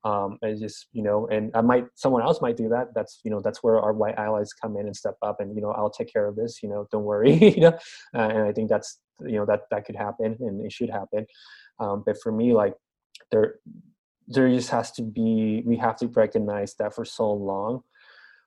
Um, 0.04 0.38
it's 0.42 0.60
just 0.60 0.86
you 0.92 1.02
know, 1.02 1.26
and 1.28 1.50
I 1.54 1.60
might 1.60 1.86
someone 1.94 2.22
else 2.22 2.40
might 2.40 2.56
do 2.56 2.68
that. 2.68 2.94
That's 2.94 3.20
you 3.24 3.30
know 3.30 3.40
that's 3.40 3.62
where 3.62 3.80
our 3.80 3.92
white 3.92 4.16
allies 4.16 4.52
come 4.52 4.76
in 4.76 4.86
and 4.86 4.96
step 4.96 5.16
up, 5.22 5.40
and 5.40 5.54
you 5.54 5.62
know 5.62 5.70
I'll 5.72 5.90
take 5.90 6.12
care 6.12 6.26
of 6.26 6.36
this. 6.36 6.62
You 6.62 6.68
know, 6.68 6.86
don't 6.90 7.04
worry. 7.04 7.34
you 7.54 7.60
know, 7.60 7.78
uh, 8.14 8.28
and 8.28 8.42
I 8.42 8.52
think 8.52 8.68
that's 8.68 8.98
you 9.20 9.36
know 9.36 9.46
that 9.46 9.62
that 9.70 9.84
could 9.84 9.96
happen 9.96 10.36
and 10.40 10.64
it 10.64 10.72
should 10.72 10.90
happen. 10.90 11.26
Um, 11.78 12.02
but 12.04 12.16
for 12.22 12.32
me, 12.32 12.52
like 12.52 12.74
there 13.30 13.56
there 14.28 14.48
just 14.48 14.70
has 14.70 14.92
to 14.92 15.02
be 15.02 15.62
we 15.66 15.76
have 15.76 15.96
to 15.96 16.06
recognize 16.08 16.74
that 16.78 16.94
for 16.94 17.04
so 17.04 17.30
long 17.32 17.82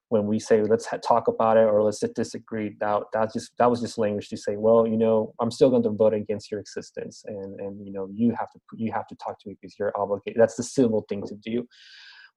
when 0.09 0.27
we 0.27 0.39
say 0.39 0.61
let's 0.61 0.87
talk 1.05 1.27
about 1.27 1.57
it 1.57 1.65
or 1.65 1.81
let's 1.81 1.99
disagree 2.15 2.75
that 2.79 3.01
that 3.13 3.33
just 3.33 3.51
that 3.57 3.69
was 3.69 3.81
just 3.81 3.97
language 3.97 4.29
to 4.29 4.37
say 4.37 4.55
well 4.57 4.85
you 4.85 4.97
know 4.97 5.33
i'm 5.39 5.51
still 5.51 5.69
going 5.69 5.83
to 5.83 5.89
vote 5.89 6.13
against 6.13 6.51
your 6.51 6.59
existence 6.59 7.23
and 7.25 7.59
and 7.59 7.85
you 7.85 7.91
know 7.91 8.07
you 8.13 8.33
have 8.37 8.51
to 8.51 8.59
you 8.75 8.91
have 8.91 9.07
to 9.07 9.15
talk 9.15 9.39
to 9.39 9.47
me 9.47 9.55
because 9.59 9.75
you're 9.77 9.93
obligated. 9.95 10.39
That's 10.39 10.55
the 10.55 10.63
civil 10.63 11.05
thing 11.09 11.23
to 11.27 11.35
do 11.35 11.67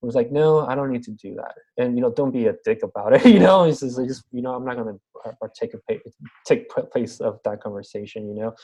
was 0.03 0.15
like, 0.15 0.31
no, 0.31 0.67
I 0.67 0.75
don't 0.75 0.91
need 0.91 1.03
to 1.05 1.11
do 1.11 1.35
that. 1.35 1.55
And, 1.79 1.97
you 1.97 2.03
know, 2.03 2.13
don't 2.13 2.31
be 2.31 2.47
a 2.47 2.55
dick 2.65 2.83
about 2.83 3.13
it. 3.15 3.25
You 3.37 3.41
know, 3.41 3.65
it's 3.65 3.81
just, 3.81 3.97
just 3.97 4.25
you 4.31 4.43
know, 4.43 4.55
I'm 4.55 4.65
not 4.65 4.77
going 4.77 4.95
to 4.95 5.01
of 5.75 5.81
take 6.47 6.69
place 6.93 7.21
of 7.21 7.41
that 7.45 7.61
conversation, 7.61 8.29
you 8.29 8.43
know? 8.43 8.55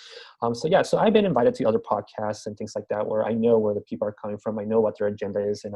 Um, 0.42 0.54
so 0.54 0.68
yeah, 0.68 0.82
so 0.82 0.98
I've 0.98 1.12
been 1.12 1.24
invited 1.24 1.54
to 1.56 1.64
other 1.64 1.80
podcasts 1.80 2.46
and 2.46 2.56
things 2.56 2.72
like 2.74 2.84
that, 2.90 3.06
where 3.06 3.24
I 3.24 3.32
know 3.32 3.58
where 3.58 3.74
the 3.74 3.80
people 3.80 4.06
are 4.06 4.14
coming 4.22 4.38
from. 4.38 4.58
I 4.58 4.64
know 4.64 4.80
what 4.80 4.98
their 4.98 5.08
agenda 5.08 5.40
is. 5.40 5.64
And 5.64 5.74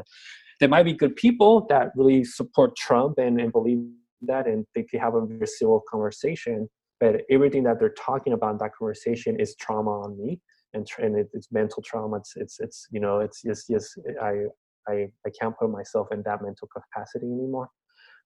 there 0.61 0.69
might 0.69 0.85
be 0.85 0.93
good 0.93 1.17
people 1.17 1.67
that 1.69 1.91
really 1.97 2.25
support 2.25 2.77
Trump 2.77 3.19
and, 3.19 3.41
and 3.41 3.51
believe 3.53 3.79
that, 4.23 4.47
and 4.47 4.65
they 4.75 4.83
can 4.83 5.01
have 5.01 5.15
a 5.15 5.27
very 5.27 5.47
civil 5.47 5.83
conversation. 5.91 6.69
But 7.01 7.23
everything 7.31 7.65
that 7.65 7.79
they're 7.79 7.95
talking 7.99 8.33
about 8.33 8.53
in 8.53 8.59
that 8.59 8.73
conversation 8.79 9.39
is 9.39 9.55
trauma 9.57 10.01
on 10.03 10.17
me 10.19 10.41
and, 10.73 10.87
and 10.99 11.27
it's 11.35 11.49
mental 11.53 11.83
trauma. 11.83 12.19
It's, 12.19 12.35
it's, 12.37 12.61
it's, 12.61 12.87
you 12.91 13.01
know, 13.01 13.21
it's 13.21 13.43
just, 13.43 13.67
yes, 13.69 13.95
I, 14.23 14.45
I, 14.89 15.09
I 15.27 15.31
can't 15.39 15.57
put 15.57 15.71
myself 15.71 16.09
in 16.13 16.23
that 16.25 16.43
mental 16.43 16.69
capacity 16.69 17.27
anymore. 17.27 17.69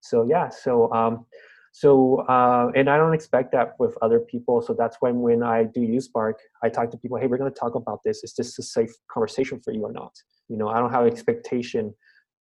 So 0.00 0.26
yeah, 0.28 0.48
so 0.48 0.92
um, 0.92 1.26
so 1.72 2.20
uh, 2.28 2.70
and 2.74 2.88
I 2.90 2.96
don't 2.96 3.14
expect 3.14 3.52
that 3.52 3.74
with 3.78 3.96
other 4.02 4.20
people. 4.20 4.60
So 4.62 4.74
that's 4.74 4.96
when 5.00 5.20
when 5.20 5.42
I 5.42 5.64
do 5.64 5.80
USpark, 5.80 6.34
I 6.62 6.68
talk 6.68 6.90
to 6.90 6.96
people. 6.98 7.18
Hey, 7.18 7.26
we're 7.26 7.38
going 7.38 7.52
to 7.52 7.58
talk 7.58 7.74
about 7.74 8.00
this. 8.04 8.24
Is 8.24 8.34
this 8.34 8.58
a 8.58 8.62
safe 8.62 8.90
conversation 9.10 9.60
for 9.60 9.72
you 9.72 9.82
or 9.84 9.92
not? 9.92 10.12
You 10.48 10.56
know, 10.56 10.68
I 10.68 10.78
don't 10.78 10.90
have 10.90 11.06
expectation 11.06 11.94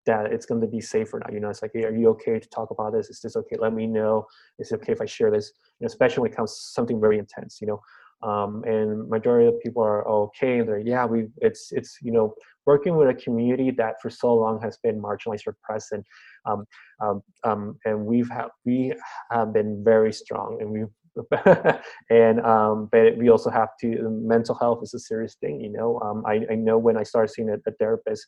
that 0.05 0.31
it's 0.31 0.45
going 0.45 0.61
to 0.61 0.67
be 0.67 0.81
safe 0.81 1.13
or 1.13 1.19
not. 1.19 1.31
You 1.33 1.39
know, 1.39 1.49
it's 1.49 1.61
like, 1.61 1.71
hey, 1.73 1.83
are 1.83 1.95
you 1.95 2.09
okay 2.09 2.39
to 2.39 2.49
talk 2.49 2.71
about 2.71 2.93
this? 2.93 3.09
Is 3.09 3.19
this 3.21 3.35
okay? 3.35 3.57
Let 3.59 3.73
me 3.73 3.85
know. 3.85 4.25
Is 4.57 4.71
it 4.71 4.75
okay 4.81 4.93
if 4.93 5.01
I 5.01 5.05
share 5.05 5.29
this? 5.29 5.51
You 5.79 5.85
know, 5.85 5.87
especially 5.87 6.21
when 6.23 6.31
it 6.31 6.35
comes 6.35 6.53
to 6.53 6.61
something 6.71 6.99
very 6.99 7.19
intense. 7.19 7.59
You 7.61 7.67
know, 7.67 7.81
um, 8.21 8.63
and 8.65 9.07
majority 9.09 9.47
of 9.47 9.59
people 9.61 9.83
are 9.83 10.07
okay. 10.07 10.61
They're 10.61 10.79
yeah, 10.79 11.05
we 11.05 11.27
it's 11.37 11.71
it's 11.71 11.97
you 12.01 12.11
know 12.11 12.33
working 12.65 12.95
with 12.95 13.09
a 13.09 13.13
community 13.13 13.71
that 13.71 13.95
for 14.01 14.09
so 14.09 14.33
long 14.35 14.61
has 14.61 14.77
been 14.77 15.01
marginalized, 15.01 15.47
repressed, 15.47 15.91
and 15.91 16.03
um, 16.45 16.65
um, 17.01 17.21
um, 17.43 17.77
and 17.85 18.05
we've 18.05 18.29
have 18.29 18.51
we 18.65 18.93
have 19.31 19.53
been 19.53 19.83
very 19.83 20.13
strong, 20.13 20.57
and 20.61 20.69
we 20.69 20.83
and 22.09 22.39
um, 22.41 22.89
but 22.91 23.17
we 23.17 23.29
also 23.29 23.49
have 23.49 23.69
to 23.81 24.09
mental 24.09 24.55
health 24.55 24.79
is 24.83 24.93
a 24.93 24.99
serious 24.99 25.35
thing. 25.35 25.59
You 25.59 25.71
know, 25.71 25.99
um, 26.01 26.23
I, 26.25 26.41
I 26.51 26.55
know 26.55 26.77
when 26.77 26.97
I 26.97 27.03
started 27.03 27.33
seeing 27.33 27.49
a, 27.49 27.55
a 27.67 27.73
therapist 27.79 28.25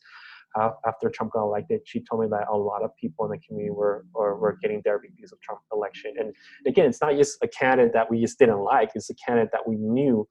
after 0.56 1.10
Trump 1.10 1.32
got 1.32 1.42
elected, 1.42 1.80
she 1.84 2.00
told 2.00 2.22
me 2.22 2.28
that 2.30 2.46
a 2.50 2.56
lot 2.56 2.82
of 2.82 2.94
people 2.96 3.24
in 3.24 3.30
the 3.30 3.38
community 3.38 3.70
were 3.70 4.04
or 4.14 4.36
were 4.36 4.58
getting 4.62 4.82
therapy 4.82 5.08
because 5.14 5.32
of 5.32 5.40
Trump 5.40 5.60
election. 5.72 6.14
And 6.18 6.34
again, 6.66 6.86
it's 6.86 7.00
not 7.00 7.16
just 7.16 7.38
a 7.42 7.48
candidate 7.48 7.92
that 7.94 8.10
we 8.10 8.20
just 8.20 8.38
didn't 8.38 8.60
like; 8.60 8.90
it's 8.94 9.10
a 9.10 9.14
candidate 9.14 9.50
that 9.52 9.66
we 9.66 9.76
knew 9.76 10.26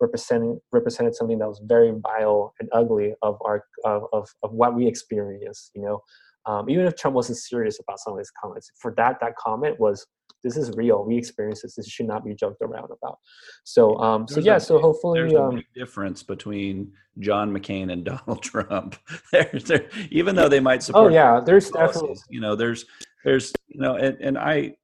represented 0.00 0.58
represented 0.72 1.14
something 1.14 1.38
that 1.38 1.48
was 1.48 1.60
very 1.64 1.92
vile 2.02 2.54
and 2.60 2.68
ugly 2.72 3.14
of 3.22 3.38
our 3.44 3.64
of 3.84 4.04
of, 4.12 4.28
of 4.42 4.52
what 4.52 4.74
we 4.74 4.86
experience. 4.86 5.70
You 5.74 5.82
know, 5.82 6.02
um, 6.46 6.68
even 6.68 6.86
if 6.86 6.96
Trump 6.96 7.14
wasn't 7.14 7.38
serious 7.38 7.78
about 7.80 8.00
some 8.00 8.14
of 8.14 8.18
his 8.18 8.30
comments, 8.42 8.70
for 8.78 8.92
that 8.96 9.18
that 9.20 9.36
comment 9.36 9.78
was 9.78 10.06
this 10.42 10.56
is 10.56 10.70
real. 10.76 11.04
We 11.04 11.16
experience 11.16 11.62
this. 11.62 11.76
This 11.76 11.88
should 11.88 12.06
not 12.06 12.24
be 12.24 12.34
joked 12.34 12.62
around 12.62 12.90
about. 12.90 13.18
So, 13.64 13.96
um, 13.98 14.26
so 14.28 14.40
yeah. 14.40 14.58
So 14.58 14.78
hopefully, 14.78 15.20
there's 15.20 15.34
um, 15.34 15.52
a 15.52 15.56
big 15.56 15.66
difference 15.74 16.22
between 16.22 16.92
John 17.18 17.52
McCain 17.52 17.92
and 17.92 18.04
Donald 18.04 18.42
Trump. 18.42 18.96
there's 19.32 19.64
there, 19.64 19.88
even 20.10 20.34
though 20.34 20.48
they 20.48 20.60
might 20.60 20.80
oh, 20.80 20.84
support. 20.84 21.12
Oh 21.12 21.14
yeah, 21.14 21.40
there's 21.44 21.70
policies, 21.70 21.94
definitely. 21.94 22.22
You 22.30 22.40
know, 22.40 22.56
there's 22.56 22.84
there's 23.24 23.52
you 23.68 23.80
know, 23.80 23.96
and, 23.96 24.16
and 24.20 24.38
I, 24.38 24.74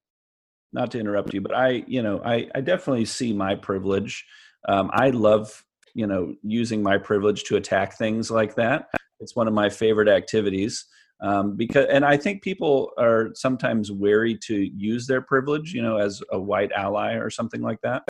not 0.72 0.90
to 0.92 1.00
interrupt 1.00 1.34
you, 1.34 1.40
but 1.40 1.54
I 1.54 1.84
you 1.86 2.02
know 2.02 2.20
I 2.24 2.48
I 2.54 2.60
definitely 2.60 3.04
see 3.04 3.32
my 3.32 3.54
privilege. 3.54 4.24
Um, 4.68 4.90
I 4.92 5.10
love 5.10 5.64
you 5.94 6.06
know 6.06 6.34
using 6.42 6.82
my 6.82 6.98
privilege 6.98 7.44
to 7.44 7.56
attack 7.56 7.96
things 7.96 8.30
like 8.30 8.54
that. 8.56 8.86
It's 9.20 9.34
one 9.34 9.48
of 9.48 9.54
my 9.54 9.68
favorite 9.68 10.08
activities 10.08 10.86
um, 11.20 11.56
because 11.56 11.86
and 11.90 12.04
i 12.04 12.16
think 12.16 12.42
people 12.42 12.90
are 12.98 13.30
sometimes 13.34 13.90
wary 13.90 14.36
to 14.36 14.70
use 14.76 15.06
their 15.06 15.20
privilege 15.20 15.72
you 15.72 15.82
know 15.82 15.98
as 15.98 16.22
a 16.32 16.38
white 16.38 16.72
ally 16.72 17.14
or 17.14 17.30
something 17.30 17.62
like 17.62 17.80
that. 17.82 18.02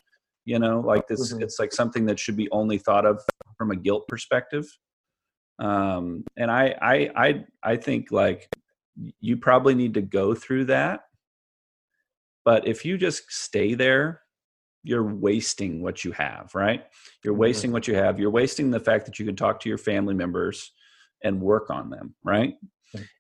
You 0.44 0.58
know 0.58 0.80
like 0.80 1.06
this 1.08 1.32
mm-hmm. 1.32 1.42
it's 1.42 1.58
like 1.58 1.72
something 1.72 2.06
that 2.06 2.18
should 2.18 2.36
be 2.36 2.50
only 2.50 2.78
thought 2.78 3.04
of 3.04 3.22
from 3.56 3.70
a 3.70 3.76
guilt 3.76 4.08
perspective. 4.08 4.66
Um, 5.58 6.24
and 6.36 6.50
I, 6.50 6.74
I 6.80 7.10
i 7.16 7.44
i 7.62 7.76
think 7.76 8.10
like 8.12 8.48
you 9.20 9.36
probably 9.36 9.74
need 9.74 9.94
to 9.94 10.02
go 10.02 10.34
through 10.34 10.66
that. 10.66 11.00
But 12.44 12.66
if 12.66 12.84
you 12.84 12.96
just 12.96 13.30
stay 13.30 13.74
there 13.74 14.22
you're 14.84 15.04
wasting 15.04 15.82
what 15.82 16.04
you 16.04 16.12
have 16.12 16.54
right? 16.54 16.84
You're 17.22 17.34
mm-hmm. 17.34 17.40
wasting 17.40 17.72
what 17.72 17.88
you 17.88 17.94
have. 17.96 18.18
You're 18.18 18.30
wasting 18.30 18.70
the 18.70 18.80
fact 18.80 19.04
that 19.06 19.18
you 19.18 19.26
can 19.26 19.36
talk 19.36 19.60
to 19.60 19.68
your 19.68 19.76
family 19.76 20.14
members 20.14 20.72
and 21.24 21.40
work 21.40 21.68
on 21.68 21.90
them 21.90 22.14
right 22.24 22.54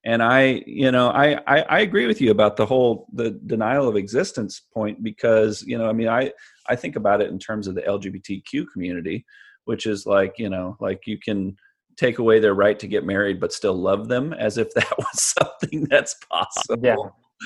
and 0.04 0.22
i 0.22 0.62
you 0.66 0.90
know 0.90 1.08
I, 1.10 1.40
I, 1.46 1.60
I 1.62 1.78
agree 1.80 2.06
with 2.06 2.20
you 2.20 2.30
about 2.30 2.56
the 2.56 2.66
whole 2.66 3.06
the 3.12 3.30
denial 3.46 3.88
of 3.88 3.96
existence 3.96 4.62
point 4.72 5.02
because 5.02 5.62
you 5.66 5.76
know 5.76 5.88
i 5.88 5.92
mean 5.92 6.08
i 6.08 6.32
i 6.68 6.76
think 6.76 6.96
about 6.96 7.20
it 7.20 7.30
in 7.30 7.38
terms 7.38 7.66
of 7.66 7.74
the 7.74 7.82
lgbtq 7.82 8.66
community 8.72 9.24
which 9.64 9.86
is 9.86 10.06
like 10.06 10.34
you 10.38 10.48
know 10.48 10.76
like 10.80 11.00
you 11.06 11.18
can 11.18 11.56
take 11.96 12.18
away 12.18 12.38
their 12.38 12.54
right 12.54 12.78
to 12.78 12.86
get 12.86 13.04
married 13.04 13.40
but 13.40 13.52
still 13.52 13.74
love 13.74 14.08
them 14.08 14.32
as 14.32 14.56
if 14.56 14.70
that 14.74 14.98
was 14.98 15.34
something 15.38 15.84
that's 15.90 16.16
possible. 16.30 16.80
yeah 16.82 16.96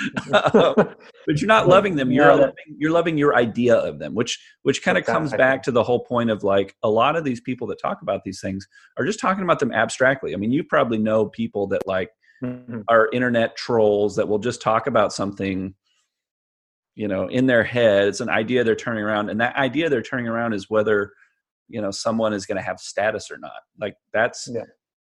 but 0.31 0.97
you're 1.27 1.47
not 1.47 1.69
loving 1.69 1.97
them 1.97 2.11
you're 2.11 2.35
loving 2.35 2.55
you're 2.79 2.91
loving 2.91 3.19
your 3.19 3.35
idea 3.35 3.77
of 3.77 3.99
them 3.99 4.15
which 4.15 4.43
which 4.63 4.83
kind 4.83 4.97
of 4.97 5.05
comes 5.05 5.33
back 5.33 5.63
to 5.63 5.71
the 5.71 5.83
whole 5.83 6.01
point 6.01 6.31
of 6.31 6.43
like 6.43 6.75
a 6.83 6.89
lot 6.89 7.15
of 7.15 7.25
these 7.25 7.41
people 7.41 7.67
that 7.67 7.79
talk 7.79 8.01
about 8.01 8.25
these 8.25 8.41
things 8.41 8.67
are 8.97 9.05
just 9.05 9.21
talking 9.21 9.45
about 9.45 9.59
them 9.59 9.73
abstractly. 9.73 10.33
I 10.33 10.37
mean 10.37 10.51
you 10.51 10.65
probably 10.65 10.99
know 10.99 11.27
people 11.27 11.67
that 11.69 11.87
like 11.87 12.11
mm-hmm. 12.43 12.81
are 12.89 13.11
internet 13.13 13.57
trolls 13.57 14.17
that 14.17 14.29
will 14.29 14.39
just 14.39 14.63
talk 14.63 14.87
about 14.87 15.13
something 15.13 15.75
you 16.95 17.09
know 17.09 17.29
in 17.29 17.47
their 17.47 17.65
head. 17.65 18.09
It's 18.09 18.21
an 18.21 18.31
idea 18.31 18.65
they're 18.65 18.75
turning 18.75 19.05
around 19.05 19.29
and 19.29 19.41
that 19.41 19.57
idea 19.57 19.91
they're 19.91 20.03
turning 20.03 20.29
around 20.29 20.55
is 20.55 20.71
whether 20.71 21.13
you 21.69 21.83
know 21.83 21.91
someone 21.91 22.33
is 22.33 22.47
going 22.47 22.57
to 22.57 22.63
have 22.63 22.81
status 22.81 23.31
or 23.31 23.39
not. 23.39 23.61
Like 23.79 23.97
that's 24.13 24.49
yeah 24.51 24.63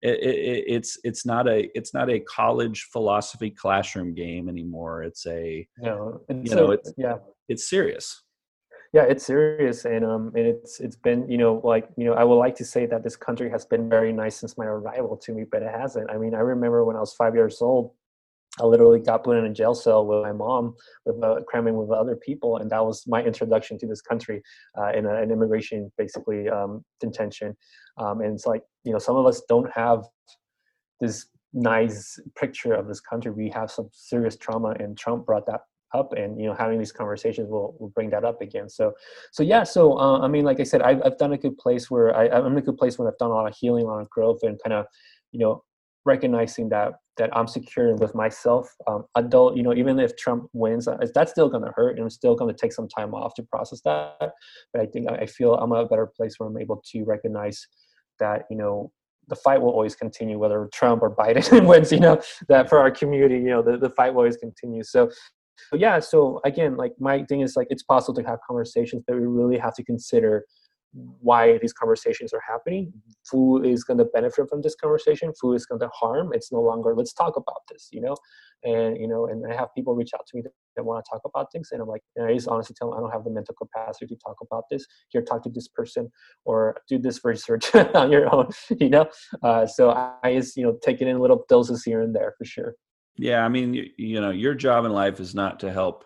it, 0.02 0.20
it, 0.20 0.64
it's 0.68 0.98
it's 1.04 1.26
not 1.26 1.48
a 1.48 1.70
it's 1.78 1.94
not 1.94 2.10
a 2.10 2.20
college 2.20 2.88
philosophy 2.92 3.52
classroom 3.52 4.14
game 4.14 4.50
anymore. 4.50 5.04
It's 5.04 5.26
a 5.28 5.68
no, 5.78 6.22
it's 6.28 6.50
you 6.50 6.56
know 6.56 6.72
it's 6.72 6.94
yeah 6.98 7.18
it's 7.48 7.70
serious. 7.70 8.24
Yeah, 8.94 9.04
it's 9.04 9.26
serious, 9.26 9.86
and 9.86 10.04
um, 10.04 10.34
and 10.36 10.46
it's 10.46 10.80
it's 10.80 10.98
been 10.98 11.30
you 11.30 11.38
know 11.38 11.62
like 11.64 11.88
you 11.98 12.06
know 12.06 12.14
I 12.14 12.24
would 12.24 12.36
like 12.36 12.56
to 12.56 12.66
say 12.66 12.86
that 12.88 13.04
this 13.04 13.16
country 13.16 13.50
has 13.50 13.66
been 13.66 13.90
very 13.90 14.12
nice 14.12 14.38
since 14.38 14.58
my 14.58 14.66
arrival 14.66 15.16
to 15.18 15.34
me, 15.34 15.46
but 15.50 15.62
it 15.62 15.72
hasn't. 15.72 16.10
I 16.10 16.18
mean, 16.18 16.36
I 16.36 16.40
remember 16.40 16.84
when 16.84 16.96
I 16.96 17.00
was 17.00 17.14
five 17.14 17.34
years 17.36 17.62
old, 17.62 17.94
I 18.60 18.66
literally 18.66 19.00
got 19.00 19.24
put 19.24 19.38
in 19.38 19.46
a 19.46 19.54
jail 19.54 19.74
cell 19.76 20.06
with 20.06 20.24
my 20.24 20.34
mom, 20.34 20.76
with 21.06 21.24
uh, 21.24 21.40
cramming 21.48 21.78
with 21.78 21.90
other 21.92 22.18
people, 22.18 22.58
and 22.58 22.70
that 22.72 22.84
was 22.84 23.06
my 23.08 23.24
introduction 23.24 23.78
to 23.80 23.88
this 23.88 24.02
country 24.02 24.42
uh, 24.78 24.90
in 24.90 25.06
a, 25.06 25.22
an 25.22 25.32
immigration 25.32 25.90
basically 25.98 26.50
um, 26.50 26.84
detention. 27.00 27.56
Um, 27.98 28.20
and 28.20 28.34
it's 28.34 28.46
like 28.46 28.64
you 28.84 28.92
know, 28.92 29.00
some 29.00 29.16
of 29.16 29.26
us 29.26 29.42
don't 29.48 29.70
have 29.74 30.06
this 31.00 31.28
nice 31.54 32.20
picture 32.38 32.74
of 32.74 32.88
this 32.88 33.00
country. 33.00 33.32
We 33.32 33.50
have 33.50 33.72
some 33.72 33.90
serious 33.92 34.38
trauma, 34.38 34.76
and 34.80 34.98
Trump 34.98 35.26
brought 35.26 35.46
that 35.48 35.62
up 35.94 36.14
and 36.14 36.40
you 36.40 36.48
know 36.48 36.54
having 36.54 36.80
these 36.80 36.92
conversations 36.92 37.50
will, 37.50 37.76
will 37.80 37.90
bring 37.90 38.10
that 38.10 38.24
up 38.24 38.42
again. 38.42 38.70
So 38.70 38.94
so 39.32 39.44
yeah 39.44 39.64
so 39.64 39.98
uh, 39.98 40.20
i 40.20 40.28
mean 40.28 40.46
like 40.46 40.60
i 40.60 40.64
said 40.64 40.82
I've, 40.82 41.02
I've 41.04 41.18
done 41.18 41.34
a 41.34 41.38
good 41.38 41.58
place 41.58 41.90
where 41.92 42.16
I, 42.16 42.28
i'm 42.30 42.46
in 42.46 42.58
a 42.58 42.62
good 42.62 42.78
place 42.78 42.98
when 42.98 43.08
i've 43.08 43.18
done 43.18 43.32
a 43.32 43.34
lot 43.34 43.48
of 43.48 43.56
healing 43.56 43.86
a 43.86 43.88
lot 43.88 44.02
of 44.02 44.10
growth 44.10 44.40
and 44.44 44.60
kind 44.64 44.74
of 44.74 44.86
you 45.32 45.40
know 45.40 45.64
recognizing 46.06 46.70
that 46.70 46.94
that 47.18 47.36
i'm 47.36 47.48
secure 47.48 47.96
with 47.96 48.16
myself. 48.16 48.74
Um, 48.88 49.06
adult 49.16 49.58
you 49.58 49.64
know 49.64 49.74
even 49.74 50.00
if 50.00 50.16
trump 50.16 50.50
wins 50.54 50.88
uh, 50.88 50.98
that's 51.14 51.32
still 51.32 51.50
going 51.50 51.64
to 51.64 51.72
hurt 51.76 51.92
and 51.92 52.02
i'm 52.02 52.10
still 52.10 52.36
going 52.36 52.54
to 52.54 52.60
take 52.60 52.74
some 52.74 52.88
time 52.88 53.14
off 53.14 53.34
to 53.36 53.44
process 53.44 53.82
that. 53.82 54.32
But 54.74 54.82
i 54.82 54.86
think 54.86 55.10
i 55.10 55.26
feel 55.26 55.56
i'm 55.56 55.72
a 55.72 55.86
better 55.86 56.08
place 56.08 56.36
where 56.38 56.50
i'm 56.50 56.58
able 56.58 56.82
to 56.92 57.04
recognize 57.04 57.68
that 58.22 58.46
you 58.50 58.56
know 58.56 58.92
the 59.28 59.36
fight 59.36 59.62
will 59.62 59.70
always 59.70 59.96
continue 59.96 60.38
whether 60.40 60.70
trump 60.74 61.02
or 61.02 61.14
biden 61.14 61.66
wins 61.72 61.92
you 61.92 62.00
know 62.00 62.22
that 62.48 62.70
for 62.70 62.80
our 62.80 62.90
community 62.90 63.36
you 63.36 63.50
know 63.50 63.62
the, 63.62 63.78
the 63.78 63.90
fight 63.90 64.14
will 64.14 64.20
always 64.20 64.38
continue. 64.38 64.84
So 64.84 65.10
so 65.70 65.76
yeah 65.76 66.00
so 66.00 66.40
again 66.46 66.76
like 66.76 66.94
my 67.00 67.24
thing 67.24 67.42
is 67.42 67.56
like 67.56 67.68
it's 67.70 67.84
possible 67.84 68.16
to 68.22 68.28
have 68.28 68.40
conversations 68.48 69.04
but 69.06 69.16
we 69.16 69.28
really 69.28 69.58
have 69.58 69.76
to 69.76 69.84
consider 69.84 70.46
why 70.94 71.58
these 71.60 71.74
conversations 71.74 72.34
are 72.34 72.42
happening. 72.46 72.92
Who 73.32 73.64
is 73.64 73.84
going 73.84 74.00
to 74.00 74.06
benefit 74.06 74.50
from 74.50 74.62
this 74.62 74.76
conversation. 74.76 75.32
Who 75.42 75.54
is 75.54 75.66
going 75.66 75.80
to 75.82 75.90
harm. 75.94 76.32
It's 76.34 76.52
no 76.52 76.62
longer 76.62 76.94
let's 76.96 77.14
talk 77.14 77.36
about 77.38 77.62
this 77.70 77.90
you 77.92 78.02
know? 78.02 78.16
And 78.64 78.98
you 78.98 79.08
know 79.08 79.28
and 79.28 79.52
i 79.52 79.56
have 79.56 79.70
people 79.76 79.96
reach 79.96 80.12
out 80.14 80.26
to 80.28 80.36
me 80.36 80.42
that, 80.44 80.52
that 80.76 80.84
want 80.84 81.04
to 81.04 81.10
talk 81.10 81.22
about 81.26 81.52
things 81.52 81.70
and 81.72 81.82
i'm 81.82 81.88
like 81.88 82.04
and 82.16 82.28
i 82.28 82.34
just 82.34 82.48
honestly 82.48 82.76
tell 82.78 82.90
them 82.90 83.00
i 83.00 83.02
don't 83.02 83.12
have 83.12 83.24
the 83.24 83.32
mental 83.32 83.56
capacity 83.56 84.06
to 84.08 84.16
talk 84.24 84.36
about 84.42 84.66
this. 84.70 84.86
Here 85.10 85.22
talk 85.22 85.42
to 85.44 85.50
this 85.50 85.68
person 85.68 86.12
or 86.46 86.78
do 86.88 87.00
this 87.00 87.22
research 87.26 87.74
on 87.76 88.12
your 88.12 88.34
own 88.34 88.50
you 88.80 88.90
know? 88.90 89.08
Uh, 89.42 89.66
so 89.66 89.92
i 90.24 90.36
just 90.36 90.56
you 90.58 90.64
know 90.64 90.78
take 90.84 91.02
it 91.02 91.08
in 91.08 91.20
little 91.20 91.46
doses 91.50 91.84
here 91.84 92.02
and 92.02 92.16
there 92.16 92.34
for 92.38 92.46
sure. 92.46 92.76
Yeah, 93.18 93.46
I 93.46 93.50
mean, 93.50 93.74
you, 93.74 93.90
you 93.98 94.22
know, 94.22 94.32
your 94.32 94.56
job 94.56 94.86
in 94.86 94.94
life 94.94 95.20
is 95.20 95.36
not 95.36 95.60
to 95.60 95.72
help 95.72 96.06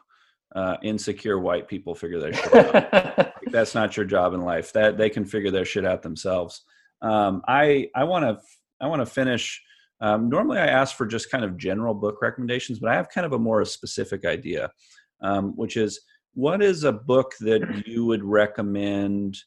uh, 0.55 0.77
insecure 0.83 1.39
white 1.39 1.67
people 1.67 1.95
figure 1.95 2.19
their 2.19 2.33
shit 2.33 2.75
out. 2.75 3.33
That's 3.51 3.75
not 3.75 3.95
your 3.95 4.05
job 4.05 4.33
in 4.33 4.41
life. 4.41 4.73
That 4.73 4.97
they 4.97 5.09
can 5.09 5.25
figure 5.25 5.51
their 5.51 5.65
shit 5.65 5.85
out 5.85 6.01
themselves. 6.01 6.63
Um, 7.01 7.41
I 7.47 7.89
I 7.95 8.03
want 8.03 8.25
to 8.25 8.43
I 8.81 8.87
want 8.87 9.01
to 9.01 9.05
finish. 9.05 9.61
Um, 10.01 10.29
normally, 10.29 10.59
I 10.59 10.67
ask 10.67 10.95
for 10.95 11.05
just 11.05 11.31
kind 11.31 11.45
of 11.45 11.57
general 11.57 11.93
book 11.93 12.21
recommendations, 12.21 12.79
but 12.79 12.91
I 12.91 12.95
have 12.95 13.09
kind 13.09 13.25
of 13.25 13.33
a 13.33 13.39
more 13.39 13.63
specific 13.63 14.25
idea, 14.25 14.71
um, 15.21 15.53
which 15.55 15.77
is 15.77 16.01
what 16.33 16.61
is 16.61 16.83
a 16.83 16.91
book 16.91 17.33
that 17.39 17.83
you 17.87 18.05
would 18.05 18.23
recommend 18.23 19.37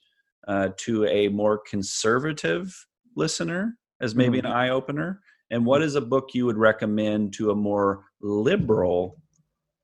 uh, 0.47 0.71
to 0.79 1.05
a 1.07 1.29
more 1.29 1.59
conservative 1.69 2.75
listener 3.15 3.77
as 4.01 4.15
maybe 4.15 4.39
mm-hmm. 4.39 4.47
an 4.47 4.53
eye 4.53 4.71
opener, 4.71 5.21
and 5.51 5.65
what 5.65 5.83
is 5.83 5.95
a 5.97 6.01
book 6.01 6.31
you 6.33 6.47
would 6.47 6.57
recommend 6.57 7.33
to 7.35 7.51
a 7.51 7.55
more 7.55 8.05
liberal 8.21 9.21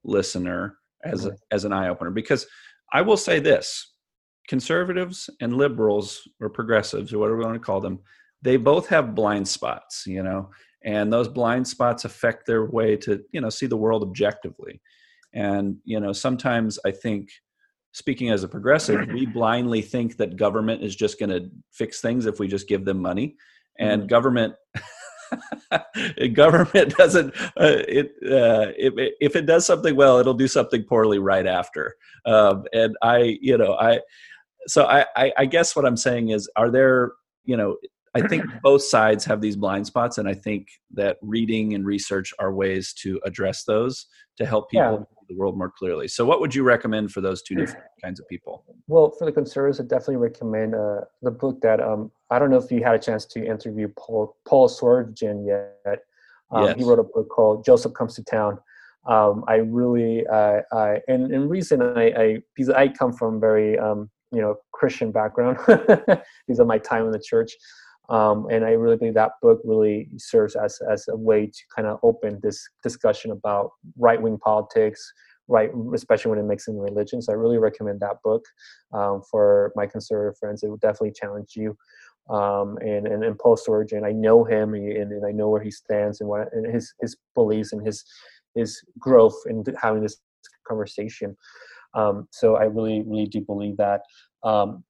listener 0.05 0.79
as 1.05 1.27
a, 1.27 1.37
as 1.51 1.65
an 1.65 1.73
eye 1.73 1.89
opener? 1.89 2.11
Because 2.11 2.47
I 2.93 3.03
will 3.03 3.17
say 3.17 3.39
this: 3.39 3.94
conservatives 4.49 5.31
and 5.41 5.57
liberals 5.57 6.29
or 6.41 6.49
progressives 6.51 7.13
or 7.13 7.19
whatever 7.19 7.39
we 7.39 7.45
want 7.45 7.55
to 7.57 7.61
call 7.61 7.81
them, 7.81 8.01
they 8.43 8.57
both 8.57 8.89
have 8.89 9.15
blind 9.15 9.49
spots, 9.49 10.05
you 10.07 10.23
know, 10.23 10.51
and 10.85 11.13
those 11.13 11.29
blind 11.29 11.67
spots 11.67 12.05
affect 12.05 12.47
their 12.47 12.67
way 12.67 12.97
to 12.97 13.23
you 13.33 13.41
know 13.41 13.51
see 13.51 13.67
the 13.67 13.77
world 13.77 14.03
objectively. 14.03 14.81
And 15.33 15.77
you 15.85 15.99
know, 15.99 16.13
sometimes 16.13 16.79
I 16.85 16.91
think 16.91 17.31
speaking 17.93 18.31
as 18.31 18.45
a 18.45 18.49
progressive, 18.49 19.09
we 19.09 19.27
blindly 19.35 19.83
think 19.83 20.17
that 20.19 20.37
government 20.37 20.83
is 20.83 20.95
just 20.95 21.19
going 21.19 21.31
to 21.31 21.49
fix 21.73 22.01
things 22.01 22.27
if 22.27 22.39
we 22.39 22.49
just 22.49 22.69
give 22.69 22.85
them 22.85 23.01
money. 23.01 23.37
And 23.79 24.03
mm-hmm. 24.03 24.09
government 24.09 24.55
government 26.35 26.97
doesn't 26.97 27.35
uh, 27.59 27.83
it, 27.89 28.13
uh, 28.25 28.73
if, 28.77 29.13
if 29.21 29.37
it 29.37 29.47
does 29.47 29.67
something 29.67 29.97
well 29.97 30.19
it'll 30.19 30.35
do 30.35 30.47
something 30.47 30.85
poorly 30.85 31.19
right 31.19 31.47
after 31.47 31.97
um, 32.27 32.65
and 32.73 32.97
i 33.03 33.37
you 33.41 33.57
know 33.57 33.75
i 33.75 33.99
so 34.67 34.85
I, 34.85 35.07
I 35.17 35.33
i 35.39 35.47
guess 35.47 35.75
what 35.77 35.85
i'm 35.85 35.97
saying 35.97 36.31
is 36.31 36.49
are 36.57 36.71
there 36.71 37.13
you 37.45 37.57
know 37.57 37.77
i 38.15 38.27
think 38.27 38.45
both 38.63 38.83
sides 38.83 39.25
have 39.25 39.41
these 39.41 39.57
blind 39.57 39.87
spots 39.87 40.19
and 40.19 40.29
i 40.29 40.35
think 40.35 40.69
that 40.93 41.19
reading 41.23 41.75
and 41.75 41.85
research 41.85 42.33
are 42.39 42.53
ways 42.53 42.93
to 43.03 43.21
address 43.25 43.65
those 43.65 44.07
to 44.37 44.45
help 44.45 44.71
people 44.71 44.99
yeah. 44.99 45.19
see 45.21 45.35
the 45.35 45.37
world 45.37 45.57
more 45.57 45.71
clearly 45.71 46.09
so 46.09 46.25
what 46.25 46.41
would 46.41 46.55
you 46.55 46.63
recommend 46.63 47.11
for 47.11 47.21
those 47.21 47.43
two 47.43 47.55
different 47.55 47.85
kinds 48.03 48.21
of 48.21 48.29
people 48.29 48.65
well 48.89 49.11
for 49.19 49.25
the 49.25 49.33
conservatives 49.33 49.81
i 49.81 49.83
definitely 49.85 50.17
recommend 50.17 50.75
uh, 50.75 51.01
the 51.23 51.31
book 51.31 51.61
that 51.61 51.81
um, 51.81 52.11
I 52.35 52.41
don't 52.41 52.51
know 52.51 52.57
if 52.57 52.71
you 52.73 52.83
had 52.83 52.97
a 52.97 52.99
chance 52.99 53.25
to 53.27 53.47
interview 53.47 53.87
Paul 53.97 54.37
Paul 54.45 54.69
Sorgen 54.69 55.47
yet. 55.47 56.01
Um, 56.51 56.65
yes. 56.65 56.77
He 56.77 56.85
wrote 56.85 56.99
a 56.99 57.05
book 57.05 57.29
called 57.29 57.65
Joseph 57.65 57.95
Comes 57.95 58.17
to 58.17 58.25
Town. 58.25 58.59
Um, 59.07 59.45
I 59.47 59.57
really, 59.57 60.27
uh, 60.27 60.63
I, 60.73 61.01
and 61.09 61.33
in 61.33 61.49
reason 61.49 61.83
I, 61.83 62.13
I, 62.17 62.39
because 62.55 62.71
I 62.71 62.89
come 62.89 63.13
from 63.13 63.39
very, 63.39 63.79
um, 63.79 64.11
you 64.35 64.41
know, 64.41 64.57
Christian 64.73 65.13
background. 65.13 65.59
These 66.49 66.61
are 66.61 66.67
my 66.67 66.79
time 66.79 67.07
in 67.07 67.13
the 67.13 67.23
church. 67.25 67.53
Um, 68.09 68.49
and 68.51 68.65
I 68.65 68.73
really 68.73 68.97
believe 68.97 69.15
that 69.15 69.33
book 69.41 69.61
really 69.65 70.09
serves 70.19 70.57
as, 70.57 70.79
as 70.91 71.09
a 71.09 71.17
way 71.17 71.47
to 71.47 71.63
kind 71.75 71.89
of 71.89 71.99
open 72.03 72.39
this 72.43 72.69
discussion 72.83 73.31
about 73.31 73.71
right 73.97 74.21
wing 74.21 74.39
politics, 74.39 75.11
right, 75.49 75.71
especially 75.95 76.31
when 76.31 76.39
it 76.39 76.45
makes 76.45 76.69
in 76.69 76.79
religion. 76.79 77.23
So 77.23 77.33
I 77.33 77.37
really 77.37 77.59
recommend 77.59 78.01
that 78.01 78.17
book 78.23 78.45
um, 78.93 79.23
for 79.31 79.73
my 79.75 79.87
conservative 79.87 80.39
friends. 80.39 80.63
It 80.63 80.69
will 80.69 80.77
definitely 80.77 81.13
challenge 81.13 81.53
you 81.57 81.77
um, 82.29 82.77
and, 82.79 83.07
and, 83.07 83.25
and 83.25 83.39
Paul 83.39 83.57
Sorgen. 83.57 84.05
I 84.05 84.13
know 84.13 84.45
him 84.45 84.75
and, 84.75 85.13
and 85.13 85.27
I 85.27 85.31
know 85.31 85.49
where 85.49 85.63
he 85.63 85.71
stands 85.71 86.21
and 86.21 86.29
what 86.29 86.53
and 86.53 86.67
his, 86.67 86.93
his 87.01 87.17
beliefs 87.35 87.73
and 87.73 87.87
his, 87.87 88.05
his 88.55 88.83
growth 88.99 89.37
in 89.47 89.65
having 89.81 90.03
this 90.03 90.19
conversation. 90.67 91.37
Um, 91.95 92.29
so 92.31 92.57
I 92.57 92.65
really, 92.65 93.03
really 93.07 93.27
do 93.27 93.41
believe 93.41 93.77
that. 93.79 94.03
Um, 94.43 94.85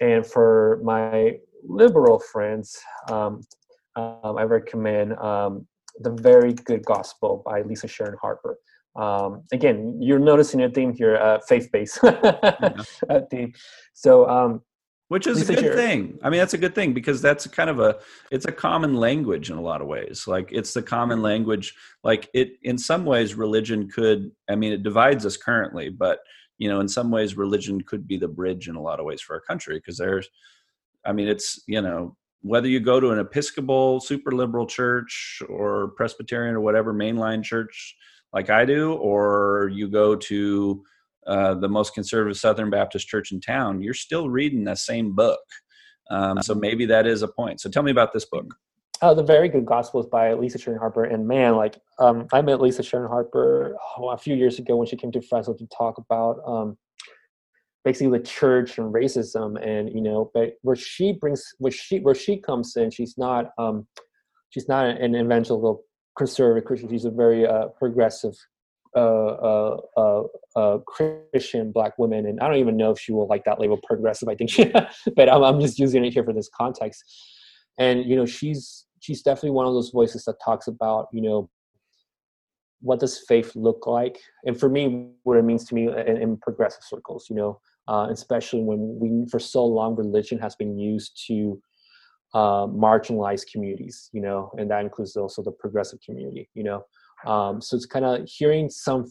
and 0.00 0.26
for 0.26 0.80
my 0.82 1.38
liberal 1.62 2.18
friends, 2.18 2.78
um, 3.10 3.42
um, 3.96 4.36
I 4.38 4.42
recommend 4.42 5.16
um, 5.18 5.66
The 6.00 6.10
Very 6.10 6.52
Good 6.52 6.84
Gospel 6.84 7.42
by 7.44 7.62
Lisa 7.62 7.88
Sharon 7.88 8.16
Harper. 8.20 8.58
Um, 8.94 9.42
again, 9.52 9.98
you're 10.00 10.18
noticing 10.18 10.62
a 10.62 10.70
theme 10.70 10.94
here, 10.94 11.16
uh, 11.16 11.38
faith-based 11.46 11.98
yeah. 12.04 13.20
theme. 13.30 13.52
So 13.92 14.28
um, 14.28 14.62
which 15.08 15.26
is 15.26 15.48
a 15.48 15.54
good 15.54 15.74
thing. 15.74 16.18
I 16.22 16.30
mean 16.30 16.40
that's 16.40 16.54
a 16.54 16.58
good 16.58 16.74
thing 16.74 16.92
because 16.92 17.22
that's 17.22 17.46
kind 17.46 17.70
of 17.70 17.80
a 17.80 17.98
it's 18.30 18.46
a 18.46 18.52
common 18.52 18.94
language 18.94 19.50
in 19.50 19.56
a 19.56 19.62
lot 19.62 19.80
of 19.80 19.86
ways. 19.86 20.26
Like 20.26 20.50
it's 20.52 20.74
the 20.74 20.82
common 20.82 21.22
language 21.22 21.74
like 22.06 22.30
it 22.34 22.52
in 22.62 22.78
some 22.78 23.04
ways 23.04 23.34
religion 23.34 23.90
could 23.90 24.30
i 24.48 24.54
mean 24.54 24.72
it 24.72 24.82
divides 24.82 25.26
us 25.26 25.36
currently 25.36 25.88
but 25.90 26.20
you 26.56 26.68
know 26.68 26.80
in 26.80 26.88
some 26.88 27.10
ways 27.10 27.36
religion 27.36 27.80
could 27.82 28.06
be 28.06 28.16
the 28.16 28.28
bridge 28.28 28.68
in 28.68 28.76
a 28.76 28.80
lot 28.80 29.00
of 29.00 29.06
ways 29.06 29.20
for 29.20 29.34
our 29.34 29.40
country 29.40 29.76
because 29.76 29.98
there's 29.98 30.28
i 31.04 31.12
mean 31.12 31.28
it's 31.28 31.60
you 31.66 31.82
know 31.82 32.16
whether 32.42 32.68
you 32.68 32.78
go 32.78 33.00
to 33.00 33.10
an 33.10 33.18
episcopal 33.18 34.00
super 34.00 34.32
liberal 34.32 34.66
church 34.66 35.42
or 35.48 35.88
presbyterian 35.96 36.54
or 36.54 36.60
whatever 36.60 36.94
mainline 36.94 37.42
church 37.42 37.96
like 38.32 38.50
i 38.50 38.64
do 38.64 38.94
or 38.94 39.70
you 39.74 39.88
go 39.88 40.14
to 40.14 40.82
uh, 41.26 41.54
the 41.54 41.68
most 41.68 41.94
conservative 41.94 42.38
Southern 42.38 42.70
Baptist 42.70 43.08
church 43.08 43.32
in 43.32 43.40
town, 43.40 43.82
you're 43.82 43.94
still 43.94 44.30
reading 44.30 44.64
the 44.64 44.74
same 44.74 45.14
book. 45.14 45.40
Um, 46.10 46.40
so 46.42 46.54
maybe 46.54 46.86
that 46.86 47.06
is 47.06 47.22
a 47.22 47.28
point. 47.28 47.60
So 47.60 47.68
tell 47.68 47.82
me 47.82 47.90
about 47.90 48.12
this 48.12 48.24
book. 48.24 48.54
Oh, 49.02 49.14
the 49.14 49.22
very 49.22 49.48
good 49.48 49.66
Gospels 49.66 50.06
by 50.06 50.32
Lisa 50.32 50.58
Sharon 50.58 50.78
Harper, 50.78 51.04
and 51.04 51.28
man, 51.28 51.56
like 51.56 51.78
um, 51.98 52.26
I 52.32 52.40
met 52.40 52.62
Lisa 52.62 52.82
Sharon 52.82 53.08
Harper 53.10 53.76
oh, 53.98 54.08
a 54.08 54.16
few 54.16 54.34
years 54.34 54.58
ago 54.58 54.76
when 54.76 54.86
she 54.86 54.96
came 54.96 55.12
to 55.12 55.20
Fresno 55.20 55.52
to 55.52 55.66
talk 55.66 55.98
about 55.98 56.40
um, 56.46 56.78
basically 57.84 58.18
the 58.18 58.24
church 58.24 58.78
and 58.78 58.94
racism, 58.94 59.62
and 59.62 59.92
you 59.92 60.00
know, 60.00 60.30
but 60.32 60.54
where 60.62 60.76
she 60.76 61.12
brings, 61.12 61.44
where 61.58 61.72
she 61.72 61.98
where 61.98 62.14
she 62.14 62.38
comes 62.38 62.74
in, 62.76 62.90
she's 62.90 63.18
not 63.18 63.50
um, 63.58 63.86
she's 64.48 64.66
not 64.66 64.86
an 64.86 65.14
evangelical 65.14 65.84
conservative 66.16 66.64
Christian. 66.64 66.88
She's 66.88 67.04
a 67.04 67.10
very 67.10 67.46
uh, 67.46 67.66
progressive 67.78 68.34
uh, 68.96 70.78
Christian 70.86 71.70
black 71.70 71.98
women, 71.98 72.26
and 72.26 72.40
I 72.40 72.48
don't 72.48 72.56
even 72.58 72.76
know 72.76 72.90
if 72.90 72.98
she 72.98 73.12
will 73.12 73.26
like 73.26 73.44
that 73.44 73.60
label 73.60 73.78
progressive. 73.82 74.28
I 74.28 74.34
think 74.34 74.50
she, 74.50 74.72
but 75.16 75.28
I'm, 75.28 75.42
I'm 75.42 75.60
just 75.60 75.78
using 75.78 76.04
it 76.04 76.12
here 76.12 76.24
for 76.24 76.32
this 76.32 76.48
context. 76.48 77.04
And 77.78 78.04
you 78.04 78.16
know, 78.16 78.26
she's 78.26 78.86
she's 79.00 79.22
definitely 79.22 79.50
one 79.50 79.66
of 79.66 79.74
those 79.74 79.90
voices 79.90 80.24
that 80.24 80.36
talks 80.44 80.66
about 80.66 81.08
you 81.12 81.20
know 81.20 81.50
what 82.80 83.00
does 83.00 83.18
faith 83.18 83.52
look 83.54 83.86
like, 83.86 84.18
and 84.44 84.58
for 84.58 84.68
me, 84.68 85.10
what 85.24 85.36
it 85.36 85.44
means 85.44 85.64
to 85.66 85.74
me 85.74 85.88
in, 85.88 86.16
in 86.16 86.36
progressive 86.38 86.82
circles. 86.82 87.26
You 87.28 87.36
know, 87.36 87.60
uh, 87.88 88.08
especially 88.10 88.62
when 88.62 88.98
we 88.98 89.28
for 89.30 89.38
so 89.38 89.64
long 89.64 89.94
religion 89.94 90.38
has 90.38 90.56
been 90.56 90.78
used 90.78 91.22
to 91.26 91.60
uh, 92.34 92.66
communities. 93.52 94.08
You 94.12 94.22
know, 94.22 94.52
and 94.58 94.70
that 94.70 94.80
includes 94.80 95.16
also 95.16 95.42
the 95.42 95.52
progressive 95.52 96.00
community. 96.00 96.48
You 96.54 96.64
know. 96.64 96.84
Um, 97.24 97.60
so 97.60 97.76
it's 97.76 97.86
kind 97.86 98.04
of 98.04 98.28
hearing 98.28 98.68
some, 98.68 99.10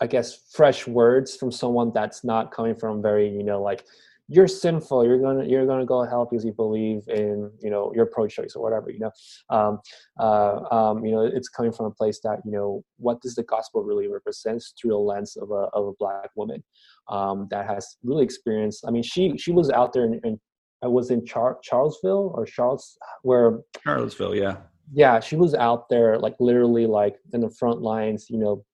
I 0.00 0.06
guess, 0.06 0.48
fresh 0.52 0.86
words 0.86 1.36
from 1.36 1.50
someone 1.50 1.92
that's 1.94 2.24
not 2.24 2.52
coming 2.52 2.74
from 2.74 3.02
very, 3.02 3.28
you 3.28 3.42
know, 3.42 3.60
like 3.62 3.84
you're 4.28 4.48
sinful. 4.48 5.04
You're 5.04 5.20
gonna 5.20 5.44
you're 5.44 5.66
gonna 5.66 5.86
go 5.86 6.02
to 6.02 6.10
hell 6.10 6.26
because 6.28 6.44
you 6.44 6.52
believe 6.52 7.02
in 7.08 7.50
you 7.60 7.70
know 7.70 7.92
your 7.94 8.06
pro-choice 8.06 8.56
or 8.56 8.62
whatever 8.62 8.90
you 8.90 8.98
know? 8.98 9.12
Um, 9.50 9.80
uh, 10.18 10.74
um, 10.74 11.04
you 11.04 11.12
know 11.12 11.24
it's 11.24 11.48
coming 11.48 11.72
from 11.72 11.86
a 11.86 11.90
place 11.90 12.20
that 12.24 12.40
you 12.44 12.50
know 12.50 12.82
what 12.98 13.20
does 13.20 13.34
the 13.34 13.44
gospel 13.44 13.84
really 13.84 14.08
represents 14.08 14.74
through 14.80 14.90
the 14.90 14.96
lens 14.98 15.36
of 15.36 15.50
a, 15.50 15.68
of 15.72 15.88
a 15.88 15.92
black 15.98 16.30
woman 16.34 16.62
um, 17.08 17.46
that 17.50 17.66
has 17.66 17.96
really 18.02 18.24
experienced 18.24 18.84
i 18.86 18.90
mean 18.90 19.02
she 19.02 19.36
she 19.38 19.52
was 19.52 19.70
out 19.70 19.92
there 19.92 20.04
and 20.04 20.38
i 20.82 20.88
was 20.88 21.10
in 21.10 21.24
Char- 21.24 21.58
charlesville 21.68 22.34
or 22.36 22.44
charles 22.44 22.98
where 23.22 23.60
charlottesville 23.84 24.34
yeah 24.34 24.56
yeah 24.92 25.20
she 25.20 25.36
was 25.36 25.54
out 25.54 25.88
there 25.88 26.18
like 26.18 26.34
literally 26.40 26.86
like 26.86 27.16
in 27.32 27.40
the 27.40 27.50
front 27.50 27.82
lines 27.82 28.26
you 28.30 28.38
know 28.38 28.64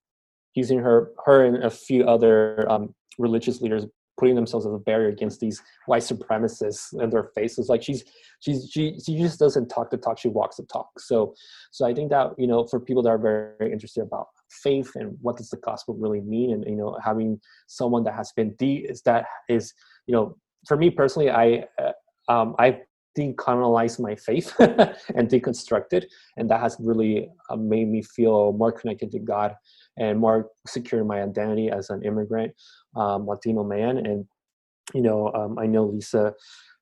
using 0.55 0.79
her 0.79 1.13
her 1.25 1.45
and 1.45 1.65
a 1.65 1.71
few 1.71 2.05
other 2.05 2.71
um, 2.71 2.95
religious 3.19 3.61
leaders 3.61 3.87
putting 4.19 4.35
themselves 4.35 4.67
as 4.67 4.73
a 4.73 4.79
barrier 4.79 5.09
against 5.09 5.41
these 5.41 5.63
white 5.87 6.03
supremacists 6.03 6.93
in 7.03 7.11
their 7.11 7.25
faces. 7.35 7.69
Like 7.69 7.83
she's 7.83 8.05
she's 8.41 8.69
she 8.71 8.99
she 9.05 9.17
just 9.19 9.39
doesn't 9.39 9.69
talk 9.69 9.91
the 9.91 9.97
talk 9.97 10.19
she 10.19 10.29
walks 10.29 10.57
the 10.57 10.65
talk. 10.65 10.89
So 10.99 11.35
so 11.71 11.87
i 11.87 11.95
think 11.95 12.11
that 12.11 12.33
you 12.39 12.47
know 12.47 12.67
for 12.67 12.79
people 12.79 13.03
that 13.03 13.09
are 13.11 13.19
very, 13.19 13.53
very 13.59 13.73
interested 13.73 14.03
about 14.03 14.29
faith 14.51 14.93
and 14.95 15.17
what 15.23 15.37
does 15.37 15.49
the 15.49 15.57
gospel 15.57 15.95
really 15.95 16.21
mean 16.21 16.53
and 16.53 16.65
you 16.65 16.77
know 16.77 16.97
having 17.03 17.41
someone 17.67 18.05
that 18.05 18.15
has 18.15 18.33
been 18.37 18.55
de 18.57 18.77
is 18.77 19.01
that 19.03 19.25
is 19.49 19.73
you 20.07 20.15
know 20.15 20.37
for 20.69 20.77
me 20.77 20.91
personally 20.91 21.31
i 21.31 21.65
uh, 21.81 21.93
um 22.29 22.55
i 22.59 22.79
decolonize 23.19 24.01
my 24.01 24.15
faith 24.15 24.55
and 24.59 25.29
deconstruct 25.29 25.93
it 25.93 26.07
and 26.37 26.51
that 26.51 26.61
has 26.61 26.77
really 26.81 27.29
uh, 27.51 27.57
made 27.57 27.89
me 27.89 28.03
feel 28.03 28.53
more 28.55 28.73
connected 28.73 29.11
to 29.13 29.19
god 29.19 29.55
and 29.99 30.19
more 30.19 30.51
secure 30.67 31.01
in 31.03 31.07
my 31.07 31.23
identity 31.23 31.71
as 31.71 31.91
an 31.91 32.03
immigrant 32.03 32.53
um, 32.97 33.27
Latino 33.27 33.65
man. 33.65 33.99
And 33.99 34.27
you 34.95 35.03
know, 35.03 35.33
um, 35.33 35.59
I 35.59 35.67
know 35.67 35.85
Lisa 35.85 36.35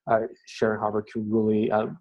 uh, 0.09 0.21
Sharon 0.45 0.79
Harper 0.79 1.01
could 1.01 1.31
really 1.31 1.71
um, 1.71 1.97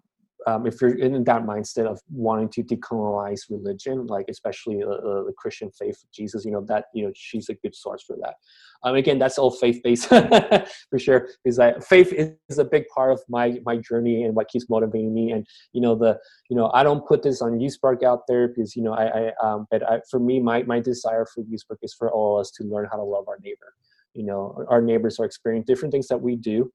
um, 0.47 0.67
if 0.67 0.81
you're 0.81 0.99
in 0.99 1.23
that 1.25 1.43
mindset 1.43 1.87
of 1.87 2.01
wanting 2.11 2.49
to 2.51 2.63
decolonize 2.63 3.43
religion, 3.51 4.07
like 4.07 4.27
especially 4.29 4.83
uh, 4.83 4.89
uh, 4.89 5.25
the 5.25 5.33
Christian 5.37 5.71
faith 5.71 6.03
Jesus, 6.13 6.45
you 6.45 6.51
know 6.51 6.65
that 6.69 6.87
you 6.95 7.05
know 7.05 7.13
she's 7.15 7.49
a 7.49 7.55
good 7.55 7.75
source 7.75 8.03
for 8.03 8.17
that. 8.23 8.35
Um, 8.83 8.97
again, 8.97 9.19
that's 9.19 9.39
all 9.39 9.51
faith 9.51 9.81
based 9.85 10.09
for 10.09 10.99
sure. 10.99 11.29
Is 11.45 11.57
that 11.57 11.85
faith 11.85 12.13
is 12.13 12.59
a 12.59 12.65
big 12.65 12.85
part 12.89 13.13
of 13.13 13.21
my 13.29 13.59
my 13.65 13.77
journey 13.77 14.25
and 14.25 14.35
what 14.35 14.49
keeps 14.49 14.69
motivating 14.71 15.13
me. 15.13 15.33
And 15.33 15.47
you 15.73 15.81
know 15.81 15.95
the 15.95 16.19
you 16.49 16.57
know 16.57 16.71
I 16.73 16.83
don't 16.83 17.07
put 17.07 17.23
this 17.23 17.43
on 17.43 17.59
USpark 17.59 18.03
out 18.03 18.23
there 18.27 18.49
because 18.49 18.75
you 18.75 18.83
know 18.83 18.93
I, 18.93 19.07
I 19.07 19.33
um, 19.43 19.67
but 19.71 19.89
I, 19.89 20.01
for 20.11 20.21
me 20.21 20.41
my 20.41 20.63
my 20.63 20.81
desire 20.81 21.27
for 21.35 21.43
USpark 21.45 21.79
is 21.83 21.95
for 21.95 22.11
all 22.11 22.39
of 22.39 22.43
us 22.43 22.51
to 22.53 22.65
learn 22.65 22.89
how 22.91 22.97
to 22.97 23.05
love 23.05 23.29
our 23.29 23.39
neighbor. 23.43 23.75
You 24.15 24.25
know 24.25 24.65
our 24.69 24.81
neighbors 24.81 25.21
are 25.21 25.27
experiencing 25.27 25.67
different 25.67 25.93
things 25.93 26.09
that 26.09 26.21
we 26.21 26.37
do 26.37 26.73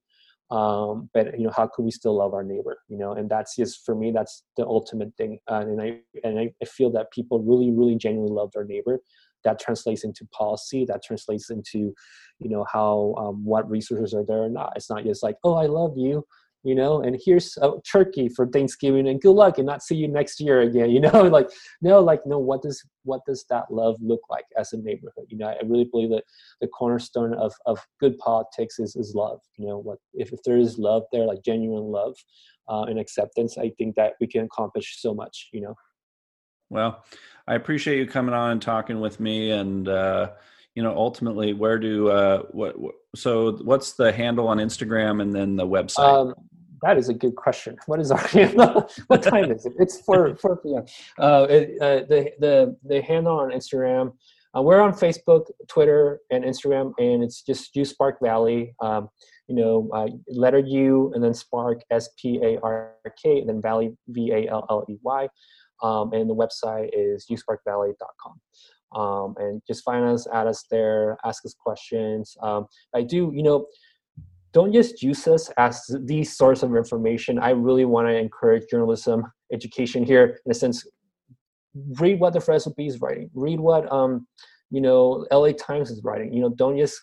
um, 0.51 1.09
but 1.13 1.37
you 1.37 1.45
know 1.45 1.53
how 1.55 1.67
could 1.67 1.83
we 1.83 1.91
still 1.91 2.17
love 2.17 2.33
our 2.33 2.43
neighbor 2.43 2.77
you 2.87 2.97
know? 2.97 3.13
And 3.13 3.29
that's 3.29 3.55
just 3.55 3.85
for 3.85 3.95
me 3.95 4.11
that's 4.11 4.43
the 4.57 4.65
ultimate 4.65 5.13
thing. 5.17 5.39
Uh, 5.49 5.65
and 5.67 5.81
i 5.81 5.99
and 6.23 6.39
I, 6.39 6.65
feel 6.65 6.91
that 6.91 7.11
people 7.11 7.41
really 7.41 7.71
really 7.71 7.95
genuinely 7.95 8.33
love 8.33 8.51
their 8.53 8.65
neighbor. 8.65 8.99
That 9.43 9.59
translates 9.59 10.03
into 10.03 10.25
policy. 10.33 10.85
That 10.85 11.03
translates 11.03 11.49
into 11.49 11.93
you 12.39 12.49
know 12.49 12.65
how 12.71 13.15
um, 13.17 13.45
what 13.45 13.69
resources 13.69 14.13
are 14.13 14.25
there 14.25 14.43
or 14.43 14.49
not. 14.49 14.73
It's 14.75 14.89
not 14.89 15.03
just 15.03 15.23
like 15.23 15.37
oh 15.43 15.55
i 15.55 15.65
love 15.65 15.93
you 15.97 16.25
you 16.65 16.73
know, 16.73 16.99
and 17.01 17.15
here's 17.23 17.55
a 17.61 17.73
turkey 17.89 18.27
for 18.27 18.47
Thanksgiving 18.47 19.07
and 19.07 19.21
good 19.21 19.33
luck 19.33 19.59
and 19.59 19.67
not 19.67 19.83
see 19.83 19.95
you 19.95 20.07
next 20.07 20.39
year 20.39 20.61
again, 20.61 20.89
you 20.95 20.99
know, 20.99 21.21
like, 21.21 21.47
no, 21.81 22.01
like, 22.01 22.25
no, 22.25 22.39
what 22.39 22.63
does, 22.63 22.83
what 23.03 23.21
does 23.27 23.45
that 23.51 23.65
love 23.69 23.95
look 24.01 24.21
like 24.29 24.45
as 24.57 24.73
a 24.73 24.77
neighborhood? 24.77 25.25
You 25.29 25.37
know, 25.37 25.47
I 25.47 25.57
really 25.63 25.85
believe 25.85 26.09
that 26.09 26.23
the 26.61 26.67
cornerstone 26.67 27.35
of, 27.35 27.53
of 27.67 27.79
good 27.99 28.17
politics 28.17 28.79
is, 28.79 28.95
is 28.95 29.13
love, 29.13 29.39
you 29.57 29.67
know, 29.67 29.77
what, 29.77 29.99
if, 30.15 30.33
if 30.33 30.39
there 30.43 30.57
is 30.57 30.79
love 30.79 31.03
there, 31.11 31.25
like 31.25 31.43
genuine 31.45 31.85
love 31.85 32.15
uh, 32.67 32.83
and 32.83 32.99
acceptance, 32.99 33.59
I 33.59 33.71
think 33.77 33.95
that 33.95 34.13
we 34.19 34.25
can 34.25 34.45
accomplish 34.45 34.97
so 34.99 35.13
much, 35.13 35.49
you 35.53 35.61
know? 35.61 35.75
Well, 36.71 37.05
I 37.47 37.53
appreciate 37.53 37.99
you 37.99 38.07
coming 38.07 38.33
on 38.33 38.51
and 38.51 38.61
talking 38.61 38.99
with 38.99 39.19
me 39.19 39.51
and, 39.51 39.87
uh, 39.87 40.31
you 40.73 40.83
know 40.83 40.93
ultimately 40.93 41.53
where 41.53 41.79
do 41.79 42.09
uh 42.09 42.39
what, 42.51 42.77
what, 42.77 42.95
so 43.15 43.53
what's 43.63 43.93
the 43.93 44.11
handle 44.11 44.49
on 44.49 44.57
instagram 44.57 45.21
and 45.21 45.33
then 45.33 45.55
the 45.55 45.65
website 45.65 45.99
um, 45.99 46.33
that 46.81 46.97
is 46.97 47.09
a 47.09 47.13
good 47.13 47.35
question. 47.35 47.77
What 47.85 47.99
is 47.99 48.11
our 48.11 48.19
what 49.07 49.23
time 49.23 49.51
is 49.51 49.65
it? 49.65 49.73
It's 49.79 50.01
four 50.01 50.35
four 50.35 50.57
p.m. 50.57 50.85
Uh, 51.19 51.47
it, 51.49 51.81
uh, 51.81 52.05
the 52.07 52.31
the 52.39 52.77
the 52.83 53.01
handle 53.01 53.37
on 53.37 53.51
Instagram. 53.51 54.13
Uh, 54.55 54.61
we're 54.61 54.79
on 54.79 54.93
Facebook, 54.93 55.47
Twitter, 55.67 56.21
and 56.31 56.45
Instagram, 56.45 56.93
and 56.97 57.23
it's 57.23 57.41
just 57.41 57.75
USpark 57.75 58.13
Valley. 58.21 58.73
Um, 58.81 59.09
you 59.47 59.55
know, 59.55 59.89
uh, 59.93 60.07
letter 60.29 60.59
U 60.59 61.11
and 61.13 61.23
then 61.23 61.33
Spark 61.33 61.81
S 61.91 62.09
P 62.17 62.39
A 62.41 62.59
R 62.61 62.93
K 63.21 63.39
and 63.39 63.49
then 63.49 63.61
Valley 63.61 63.95
V 64.07 64.31
A 64.31 64.49
L 64.49 64.65
L 64.69 64.85
E 64.89 64.97
Y. 65.03 65.27
Um, 65.83 66.13
and 66.13 66.29
the 66.29 66.35
website 66.35 66.89
is 66.93 67.27
usparkvalley.com. 67.29 68.39
Um, 68.95 69.35
and 69.37 69.61
just 69.67 69.83
find 69.83 70.05
us, 70.05 70.25
add 70.33 70.47
us 70.47 70.65
there, 70.71 71.17
ask 71.25 71.45
us 71.45 71.53
questions. 71.53 72.37
Um, 72.41 72.67
I 72.93 73.01
do, 73.01 73.31
you 73.35 73.43
know, 73.43 73.67
don't 74.55 74.71
just 74.71 75.03
use 75.03 75.27
us 75.27 75.51
as 75.57 75.83
the 76.05 76.23
source 76.23 76.63
of 76.63 76.73
information. 76.77 77.37
I 77.37 77.49
really 77.49 77.83
want 77.83 78.07
to 78.07 78.17
encourage 78.17 78.63
journalism 78.71 79.25
education 79.51 80.05
here 80.05 80.39
in 80.45 80.51
a 80.51 80.55
sense. 80.55 80.87
Read 81.99 82.21
what 82.21 82.31
the 82.31 82.39
Fresno 82.39 82.73
Bee 82.77 82.87
is 82.87 83.01
writing. 83.01 83.29
Read 83.33 83.59
what 83.59 83.91
um, 83.91 84.25
you 84.71 84.79
know 84.79 85.27
LA 85.29 85.51
Times 85.51 85.91
is 85.91 86.01
writing. 86.05 86.33
You 86.33 86.39
know, 86.39 86.49
don't 86.49 86.77
just 86.77 86.97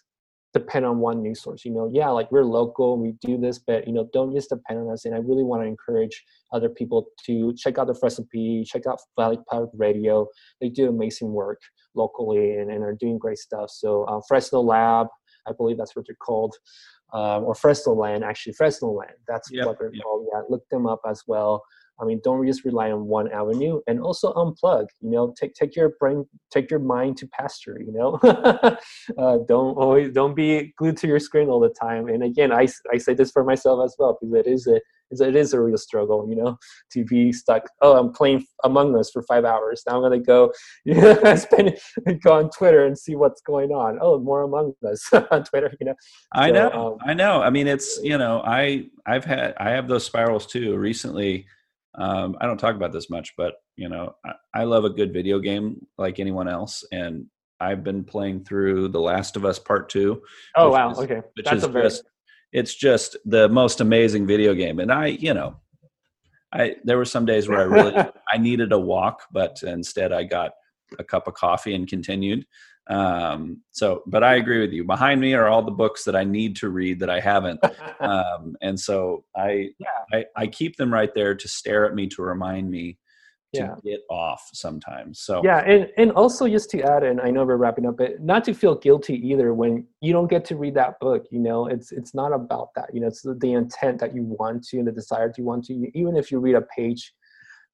depend 0.54 0.86
on 0.86 0.98
one 0.98 1.22
news 1.22 1.42
source. 1.42 1.62
You 1.62 1.72
know, 1.72 1.90
yeah, 1.92 2.08
like 2.08 2.32
we're 2.32 2.44
local, 2.44 2.98
we 2.98 3.12
do 3.20 3.36
this, 3.36 3.58
but 3.58 3.86
you 3.86 3.92
know, 3.92 4.08
don't 4.14 4.34
just 4.34 4.48
depend 4.48 4.80
on 4.80 4.90
us. 4.90 5.04
And 5.04 5.14
I 5.14 5.18
really 5.18 5.44
want 5.44 5.62
to 5.62 5.66
encourage 5.66 6.24
other 6.54 6.70
people 6.70 7.08
to 7.26 7.54
check 7.58 7.76
out 7.76 7.86
the 7.86 7.94
Fresno 7.94 8.24
Bee, 8.32 8.64
check 8.64 8.86
out 8.86 8.98
Valley 9.18 9.38
Public 9.50 9.70
Radio. 9.74 10.26
They 10.62 10.70
do 10.70 10.88
amazing 10.88 11.32
work 11.32 11.60
locally 11.94 12.56
and, 12.56 12.70
and 12.70 12.82
are 12.82 12.96
doing 12.98 13.18
great 13.18 13.38
stuff. 13.38 13.68
So 13.68 14.04
uh, 14.04 14.22
Fresno 14.26 14.62
Lab, 14.62 15.08
I 15.46 15.52
believe 15.52 15.76
that's 15.76 15.94
what 15.94 16.06
they're 16.06 16.16
called 16.16 16.54
um, 17.12 17.44
or 17.44 17.54
Fresnoland, 17.54 18.22
actually 18.22 18.54
Fresnoland. 18.54 19.16
That's 19.28 19.50
yep, 19.50 19.66
what 19.66 19.78
they're 19.78 19.94
yep. 19.94 20.02
called. 20.02 20.26
Yeah, 20.32 20.42
look 20.48 20.62
them 20.70 20.86
up 20.86 21.00
as 21.06 21.22
well. 21.26 21.62
I 22.00 22.04
mean, 22.04 22.20
don't 22.24 22.44
just 22.46 22.64
rely 22.64 22.90
on 22.90 23.06
one 23.06 23.30
avenue, 23.30 23.80
and 23.86 24.00
also 24.00 24.32
unplug. 24.32 24.86
You 25.00 25.10
know, 25.10 25.34
take 25.38 25.54
take 25.54 25.76
your 25.76 25.90
brain, 26.00 26.24
take 26.50 26.70
your 26.70 26.80
mind 26.80 27.18
to 27.18 27.28
pasture. 27.28 27.78
You 27.84 27.92
know, 27.92 28.18
uh, 29.18 29.38
don't 29.46 29.76
always 29.76 30.10
don't 30.12 30.34
be 30.34 30.72
glued 30.78 30.96
to 30.98 31.06
your 31.06 31.20
screen 31.20 31.48
all 31.48 31.60
the 31.60 31.68
time. 31.68 32.08
And 32.08 32.22
again, 32.24 32.50
I 32.50 32.66
I 32.92 32.98
say 32.98 33.14
this 33.14 33.30
for 33.30 33.44
myself 33.44 33.84
as 33.84 33.94
well 33.98 34.18
because 34.20 34.34
it 34.34 34.46
is 34.46 34.66
a 34.66 34.80
it 35.20 35.36
is 35.36 35.52
a 35.52 35.60
real 35.60 35.76
struggle. 35.76 36.26
You 36.28 36.36
know, 36.36 36.58
to 36.92 37.04
be 37.04 37.32
stuck. 37.32 37.68
Oh, 37.80 37.96
I'm 37.98 38.12
playing 38.12 38.46
Among 38.64 38.96
Us 38.98 39.10
for 39.10 39.22
five 39.22 39.44
hours. 39.44 39.82
Now 39.86 39.96
I'm 39.96 40.02
gonna 40.02 40.18
go 40.18 40.52
you 40.84 40.94
know, 41.00 41.34
spend 41.36 41.76
go 42.22 42.32
on 42.32 42.50
Twitter 42.50 42.84
and 42.86 42.98
see 42.98 43.16
what's 43.16 43.40
going 43.42 43.70
on. 43.70 43.98
Oh, 44.00 44.18
more 44.18 44.42
Among 44.42 44.74
Us 44.88 45.08
on 45.30 45.44
Twitter. 45.44 45.72
You 45.80 45.86
know, 45.86 45.94
I 46.32 46.48
so, 46.48 46.52
know, 46.54 46.92
um, 46.92 46.98
I 47.04 47.14
know. 47.14 47.42
I 47.42 47.50
mean, 47.50 47.66
it's 47.66 48.00
you 48.02 48.18
know, 48.18 48.42
I 48.44 48.86
I've 49.06 49.24
had 49.24 49.54
I 49.58 49.70
have 49.70 49.88
those 49.88 50.04
spirals 50.04 50.46
too 50.46 50.76
recently 50.76 51.46
um, 51.94 52.36
I 52.40 52.46
don't 52.46 52.58
talk 52.58 52.74
about 52.74 52.92
this 52.92 53.10
much, 53.10 53.34
but 53.36 53.54
you 53.76 53.88
know, 53.88 54.14
I, 54.24 54.32
I, 54.54 54.64
love 54.64 54.84
a 54.84 54.90
good 54.90 55.12
video 55.12 55.38
game 55.38 55.86
like 55.98 56.20
anyone 56.20 56.48
else, 56.48 56.84
and 56.90 57.26
I've 57.60 57.84
been 57.84 58.04
playing 58.04 58.44
through 58.44 58.88
The 58.88 59.00
Last 59.00 59.36
of 59.36 59.44
Us 59.44 59.58
Part 59.58 59.90
Two. 59.90 60.22
Oh 60.56 60.70
wow! 60.70 60.92
Is, 60.92 60.98
okay, 61.00 61.20
That's 61.44 61.62
is 61.62 61.68
very... 61.68 61.84
just 61.84 62.04
it's 62.52 62.74
just 62.74 63.16
the 63.24 63.48
most 63.48 63.80
amazing 63.80 64.26
video 64.26 64.54
game, 64.54 64.78
and 64.78 64.92
I, 64.92 65.06
you 65.06 65.34
know, 65.34 65.56
I 66.52 66.76
there 66.84 66.98
were 66.98 67.04
some 67.04 67.24
days 67.24 67.48
where 67.48 67.60
I 67.60 67.64
really 67.64 67.94
I 68.32 68.38
needed 68.38 68.72
a 68.72 68.78
walk, 68.78 69.22
but 69.32 69.62
instead 69.62 70.12
I 70.12 70.24
got 70.24 70.52
a 70.98 71.04
cup 71.04 71.26
of 71.26 71.34
coffee 71.34 71.74
and 71.74 71.88
continued. 71.88 72.46
Um, 72.88 73.62
so, 73.70 74.02
but 74.06 74.24
I 74.24 74.34
agree 74.34 74.60
with 74.60 74.72
you. 74.72 74.84
Behind 74.84 75.20
me 75.20 75.34
are 75.34 75.48
all 75.48 75.62
the 75.62 75.70
books 75.70 76.04
that 76.04 76.16
I 76.16 76.24
need 76.24 76.56
to 76.56 76.68
read 76.68 76.98
that 77.00 77.10
I 77.10 77.20
haven't. 77.20 77.60
Um, 78.02 78.56
and 78.60 78.80
so 78.80 79.24
I, 79.36 79.68
yeah. 79.78 79.86
I, 80.12 80.24
I 80.34 80.46
keep 80.48 80.74
them 80.74 80.92
right 80.92 81.14
there 81.14 81.36
to 81.36 81.46
stare 81.46 81.86
at 81.86 81.94
me 81.94 82.08
to 82.08 82.22
remind 82.22 82.68
me 82.68 82.98
to 83.54 83.60
yeah. 83.60 83.74
get 83.84 84.00
off 84.10 84.48
sometimes. 84.52 85.20
So 85.20 85.42
yeah, 85.44 85.58
and 85.58 85.88
and 85.96 86.12
also 86.12 86.48
just 86.48 86.70
to 86.70 86.82
add, 86.82 87.02
and 87.02 87.20
I 87.20 87.30
know 87.30 87.44
we're 87.44 87.56
wrapping 87.56 87.86
up, 87.86 87.96
but 87.96 88.20
not 88.20 88.44
to 88.44 88.54
feel 88.54 88.74
guilty 88.74 89.14
either 89.28 89.52
when 89.54 89.86
you 90.00 90.12
don't 90.12 90.28
get 90.28 90.44
to 90.46 90.56
read 90.56 90.74
that 90.74 90.98
book. 91.00 91.26
You 91.30 91.40
know, 91.40 91.66
it's 91.66 91.92
it's 91.92 92.14
not 92.14 92.32
about 92.32 92.70
that. 92.76 92.90
You 92.94 93.00
know, 93.00 93.08
it's 93.08 93.22
the, 93.22 93.34
the 93.34 93.52
intent 93.52 94.00
that 94.00 94.14
you 94.14 94.22
want 94.22 94.64
to 94.68 94.78
and 94.78 94.86
the 94.86 94.92
desire 94.92 95.28
that 95.28 95.38
you 95.38 95.44
want 95.44 95.64
to. 95.66 95.90
Even 95.94 96.16
if 96.16 96.30
you 96.30 96.38
read 96.38 96.54
a 96.54 96.62
page 96.62 97.12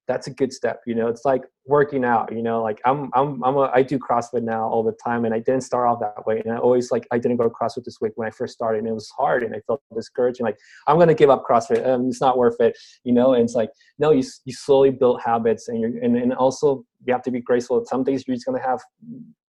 that's 0.09 0.25
a 0.25 0.31
good 0.31 0.51
step 0.51 0.81
you 0.87 0.95
know 0.95 1.07
it's 1.07 1.23
like 1.23 1.43
working 1.67 2.03
out 2.03 2.33
you 2.33 2.41
know 2.41 2.63
like 2.63 2.81
i'm 2.83 3.11
i'm 3.13 3.41
i'm 3.43 3.55
a, 3.55 3.69
i 3.75 3.83
do 3.83 3.99
crossfit 3.99 4.41
now 4.41 4.67
all 4.67 4.83
the 4.83 4.97
time 5.03 5.23
and 5.23 5.35
i 5.35 5.39
didn't 5.39 5.61
start 5.61 5.87
off 5.87 5.99
that 5.99 6.25
way 6.25 6.41
and 6.43 6.51
i 6.51 6.57
always 6.57 6.91
like 6.91 7.07
i 7.11 7.17
didn't 7.19 7.37
go 7.37 7.43
to 7.43 7.49
crossfit 7.49 7.83
this 7.85 8.01
week 8.01 8.11
when 8.15 8.27
i 8.27 8.31
first 8.31 8.53
started 8.53 8.79
and 8.79 8.87
it 8.87 8.93
was 8.93 9.07
hard 9.15 9.43
and 9.43 9.55
i 9.55 9.59
felt 9.67 9.79
discouraged 9.95 10.39
and 10.39 10.47
like 10.47 10.57
i'm 10.87 10.97
gonna 10.97 11.13
give 11.13 11.29
up 11.29 11.43
crossfit 11.47 11.87
um, 11.87 12.07
it's 12.07 12.19
not 12.19 12.39
worth 12.39 12.59
it 12.59 12.75
you 13.03 13.13
know 13.13 13.35
and 13.35 13.43
it's 13.43 13.53
like 13.53 13.69
no 13.99 14.09
you, 14.09 14.23
you 14.45 14.53
slowly 14.53 14.89
build 14.89 15.21
habits 15.23 15.67
and 15.67 15.79
you're 15.79 15.91
and, 16.03 16.17
and 16.17 16.33
also 16.33 16.83
you 17.05 17.13
have 17.13 17.23
to 17.23 17.31
be 17.31 17.41
graceful. 17.41 17.83
Some 17.85 18.03
days 18.03 18.23
you're 18.27 18.35
just 18.35 18.45
gonna 18.45 18.61
have 18.61 18.79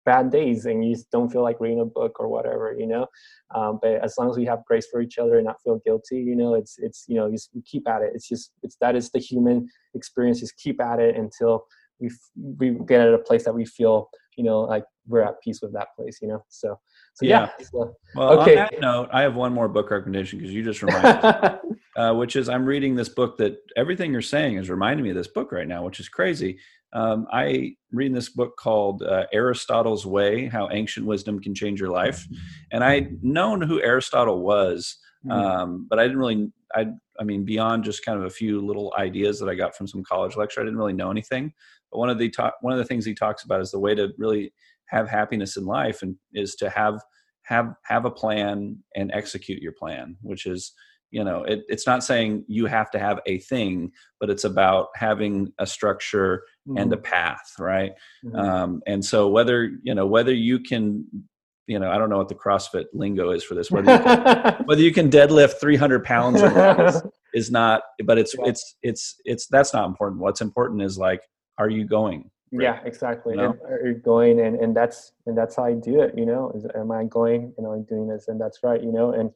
bad 0.05 0.31
days 0.31 0.65
and 0.65 0.83
you 0.83 0.95
don't 1.11 1.31
feel 1.31 1.43
like 1.43 1.59
reading 1.59 1.79
a 1.79 1.85
book 1.85 2.19
or 2.19 2.27
whatever 2.27 2.75
you 2.77 2.87
know? 2.87 3.05
Um, 3.53 3.79
but 3.81 4.03
as 4.03 4.15
long 4.17 4.29
as 4.29 4.37
we 4.37 4.45
have 4.45 4.65
grace 4.65 4.87
for 4.91 5.01
each 5.01 5.17
other 5.17 5.37
and 5.37 5.45
not 5.45 5.61
feel 5.63 5.79
guilty 5.85 6.19
you 6.19 6.35
know 6.35 6.55
it's 6.55 6.77
it's 6.79 7.05
you 7.07 7.15
know 7.15 7.27
you 7.27 7.61
keep 7.65 7.87
at 7.87 8.01
it. 8.01 8.11
It's 8.15 8.27
just 8.27 8.51
it's 8.63 8.77
that 8.81 8.95
is 8.95 9.09
the 9.11 9.19
human 9.19 9.67
experience. 9.93 10.39
Just 10.39 10.57
keep 10.57 10.81
at 10.81 10.99
it 10.99 11.15
until 11.15 11.65
we 11.99 12.09
we 12.57 12.71
get 12.85 13.01
at 13.01 13.13
a 13.13 13.19
place 13.19 13.45
that 13.45 13.53
we 13.53 13.65
feel 13.65 14.09
you 14.37 14.43
know 14.43 14.61
like 14.61 14.83
we're 15.07 15.21
at 15.21 15.41
peace 15.43 15.61
with 15.61 15.73
that 15.73 15.89
place 15.95 16.19
you 16.21 16.27
know? 16.27 16.43
So 16.49 16.79
so 17.13 17.25
yeah, 17.25 17.49
yeah. 17.59 17.65
Well 18.15 18.39
okay. 18.41 18.51
on 18.51 18.55
that 18.55 18.81
note 18.81 19.09
i 19.11 19.21
have 19.21 19.35
one 19.35 19.53
more 19.53 19.67
book 19.67 19.91
recommendation 19.91 20.39
because 20.39 20.53
you 20.53 20.63
just 20.63 20.81
reminded 20.81 21.59
me 21.63 21.77
uh, 21.95 22.13
which 22.13 22.35
is 22.35 22.49
i'm 22.49 22.65
reading 22.65 22.95
this 22.95 23.09
book 23.09 23.37
that 23.37 23.57
everything 23.75 24.11
you're 24.11 24.21
saying 24.21 24.57
is 24.57 24.69
reminding 24.69 25.03
me 25.03 25.09
of 25.11 25.15
this 25.15 25.27
book 25.27 25.51
right 25.51 25.67
now 25.67 25.83
which 25.83 25.99
is 25.99 26.09
crazy 26.09 26.57
um, 26.93 27.27
I 27.31 27.75
read 27.91 28.13
this 28.13 28.29
book 28.29 28.57
called 28.57 29.03
uh, 29.03 29.25
Aristotle's 29.31 30.05
Way: 30.05 30.47
How 30.47 30.69
Ancient 30.71 31.05
Wisdom 31.05 31.39
Can 31.39 31.55
Change 31.55 31.79
Your 31.79 31.89
Life, 31.89 32.27
and 32.71 32.83
I'd 32.83 33.23
known 33.23 33.61
who 33.61 33.81
Aristotle 33.81 34.41
was, 34.41 34.97
mm-hmm. 35.25 35.31
um, 35.31 35.87
but 35.89 35.99
I 35.99 36.03
didn't 36.03 36.19
really. 36.19 36.51
I 36.75 36.87
I 37.19 37.23
mean, 37.23 37.45
beyond 37.45 37.83
just 37.83 38.03
kind 38.03 38.17
of 38.17 38.25
a 38.25 38.29
few 38.29 38.65
little 38.65 38.93
ideas 38.97 39.39
that 39.39 39.47
I 39.49 39.55
got 39.55 39.75
from 39.75 39.87
some 39.87 40.03
college 40.03 40.35
lecture, 40.35 40.59
I 40.59 40.63
didn't 40.63 40.79
really 40.79 40.93
know 40.93 41.11
anything. 41.11 41.53
But 41.91 41.99
one 41.99 42.09
of 42.09 42.17
the 42.17 42.29
talk, 42.29 42.55
one 42.61 42.73
of 42.73 42.79
the 42.79 42.85
things 42.85 43.05
he 43.05 43.13
talks 43.13 43.43
about 43.43 43.61
is 43.61 43.71
the 43.71 43.79
way 43.79 43.95
to 43.95 44.09
really 44.17 44.53
have 44.91 45.09
happiness 45.09 45.57
in 45.57 45.65
life, 45.65 46.01
and 46.01 46.15
is 46.33 46.55
to 46.55 46.69
have 46.69 47.01
have 47.43 47.73
have 47.85 48.05
a 48.05 48.11
plan 48.11 48.77
and 48.95 49.11
execute 49.13 49.61
your 49.61 49.73
plan, 49.73 50.15
which 50.21 50.45
is 50.45 50.73
you 51.11 51.23
know 51.23 51.43
it, 51.43 51.61
it's 51.67 51.85
not 51.85 52.03
saying 52.03 52.43
you 52.47 52.65
have 52.65 52.89
to 52.89 52.97
have 52.97 53.19
a 53.25 53.39
thing 53.39 53.91
but 54.19 54.29
it's 54.29 54.45
about 54.45 54.87
having 54.95 55.51
a 55.59 55.67
structure 55.67 56.43
mm-hmm. 56.67 56.77
and 56.77 56.93
a 56.93 56.95
mm-hmm. 56.95 57.03
path 57.03 57.53
right 57.59 57.91
mm-hmm. 58.25 58.35
um, 58.35 58.81
and 58.87 59.03
so 59.03 59.27
whether 59.27 59.71
you 59.83 59.93
know 59.93 60.07
whether 60.07 60.33
you 60.33 60.59
can 60.59 61.05
you 61.67 61.77
know 61.77 61.91
i 61.91 61.97
don't 61.97 62.09
know 62.09 62.17
what 62.17 62.29
the 62.29 62.35
crossfit 62.35 62.85
lingo 62.93 63.31
is 63.31 63.43
for 63.43 63.53
this 63.53 63.69
whether 63.69 63.91
you 63.91 63.99
can, 63.99 64.55
whether 64.65 64.81
you 64.81 64.93
can 64.93 65.09
deadlift 65.09 65.59
300 65.59 66.03
pounds 66.03 66.41
is 67.33 67.51
not 67.51 67.83
but 68.05 68.17
it's 68.17 68.33
yeah. 68.37 68.45
it's 68.47 68.75
it's 68.81 69.15
it's 69.25 69.47
that's 69.47 69.73
not 69.73 69.87
important 69.87 70.21
what's 70.21 70.41
important 70.41 70.81
is 70.81 70.97
like 70.97 71.21
are 71.57 71.69
you 71.69 71.85
going 71.85 72.29
right? 72.51 72.63
yeah 72.63 72.79
exactly 72.85 73.35
know? 73.35 73.57
are 73.65 73.87
you 73.87 73.95
going 73.95 74.39
and 74.39 74.57
and 74.57 74.75
that's 74.75 75.13
and 75.25 75.37
that's 75.37 75.55
how 75.55 75.65
i 75.65 75.73
do 75.73 76.01
it 76.01 76.13
you 76.17 76.25
know 76.25 76.51
is 76.55 76.65
am 76.75 76.91
i 76.91 77.03
going 77.05 77.53
know 77.57 77.71
i'm 77.71 77.83
doing 77.83 78.07
this 78.07 78.27
and 78.27 78.39
that's 78.39 78.59
right 78.63 78.83
you 78.83 78.91
know 78.91 79.11
and 79.11 79.31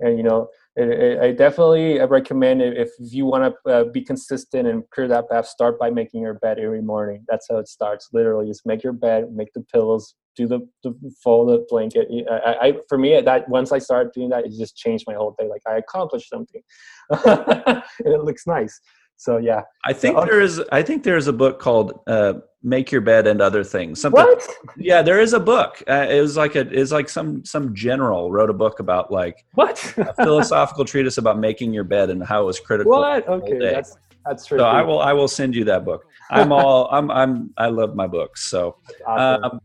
and 0.00 0.16
you 0.16 0.22
know 0.22 0.48
I 0.78 1.32
definitely 1.32 1.98
recommend 2.00 2.60
if 2.60 2.90
you 2.98 3.24
want 3.24 3.54
to 3.64 3.72
uh, 3.72 3.84
be 3.84 4.02
consistent 4.02 4.68
and 4.68 4.84
clear 4.90 5.08
that 5.08 5.30
path, 5.30 5.46
start 5.46 5.78
by 5.78 5.88
making 5.88 6.20
your 6.20 6.34
bed 6.34 6.58
every 6.58 6.82
morning. 6.82 7.24
That's 7.28 7.46
how 7.48 7.56
it 7.56 7.66
starts. 7.66 8.10
Literally, 8.12 8.46
just 8.46 8.66
make 8.66 8.84
your 8.84 8.92
bed, 8.92 9.32
make 9.32 9.54
the 9.54 9.62
pillows, 9.72 10.14
do 10.36 10.46
the, 10.46 10.60
the 10.84 10.94
fold 11.24 11.48
the 11.48 11.64
blanket. 11.70 12.08
I, 12.30 12.56
I, 12.60 12.74
for 12.90 12.98
me, 12.98 13.18
that 13.18 13.48
once 13.48 13.72
I 13.72 13.78
started 13.78 14.12
doing 14.12 14.28
that, 14.30 14.44
it 14.44 14.52
just 14.58 14.76
changed 14.76 15.06
my 15.06 15.14
whole 15.14 15.34
day. 15.38 15.48
Like 15.48 15.62
I 15.66 15.78
accomplished 15.78 16.28
something, 16.28 16.60
and 17.10 17.82
it 18.00 18.22
looks 18.22 18.46
nice 18.46 18.78
so 19.16 19.38
yeah. 19.38 19.62
I 19.84 19.92
think 19.92 20.16
so, 20.16 20.24
there 20.24 20.40
is 20.40 20.60
i 20.72 20.82
think 20.82 21.02
there 21.02 21.16
is 21.16 21.26
a 21.26 21.32
book 21.32 21.58
called 21.58 22.00
uh, 22.06 22.34
make 22.66 22.90
your 22.90 23.00
bed 23.00 23.28
and 23.28 23.40
other 23.40 23.62
things. 23.62 24.00
Something 24.00 24.24
what? 24.24 24.48
yeah 24.76 25.00
there 25.00 25.20
is 25.20 25.32
a 25.32 25.40
book. 25.40 25.82
Uh, 25.88 26.06
it 26.10 26.20
was 26.20 26.36
like 26.36 26.56
a 26.56 26.68
is 26.70 26.92
like 26.92 27.08
some 27.08 27.44
some 27.44 27.74
general 27.74 28.30
wrote 28.30 28.50
a 28.50 28.54
book 28.54 28.80
about 28.80 29.12
like 29.12 29.46
what? 29.54 29.78
a 29.96 30.12
philosophical 30.14 30.84
treatise 30.92 31.16
about 31.16 31.38
making 31.38 31.72
your 31.72 31.84
bed 31.84 32.10
and 32.10 32.22
how 32.22 32.42
it 32.42 32.46
was 32.46 32.60
critical 32.60 32.92
what? 32.92 33.26
okay 33.28 33.58
that's 33.58 33.96
that's 34.26 34.44
true 34.46 34.58
so 34.58 34.64
i 34.64 34.82
will 34.82 35.00
i 35.00 35.12
will 35.12 35.28
send 35.28 35.54
you 35.54 35.64
that 35.64 35.84
book. 35.84 36.04
I'm 36.30 36.52
all 36.52 36.88
i'm 36.92 37.10
i'm 37.10 37.54
i 37.56 37.68
love 37.68 37.94
my 37.94 38.08
books. 38.08 38.44
So 38.44 38.76
awesome. 39.06 39.44
um, 39.44 39.60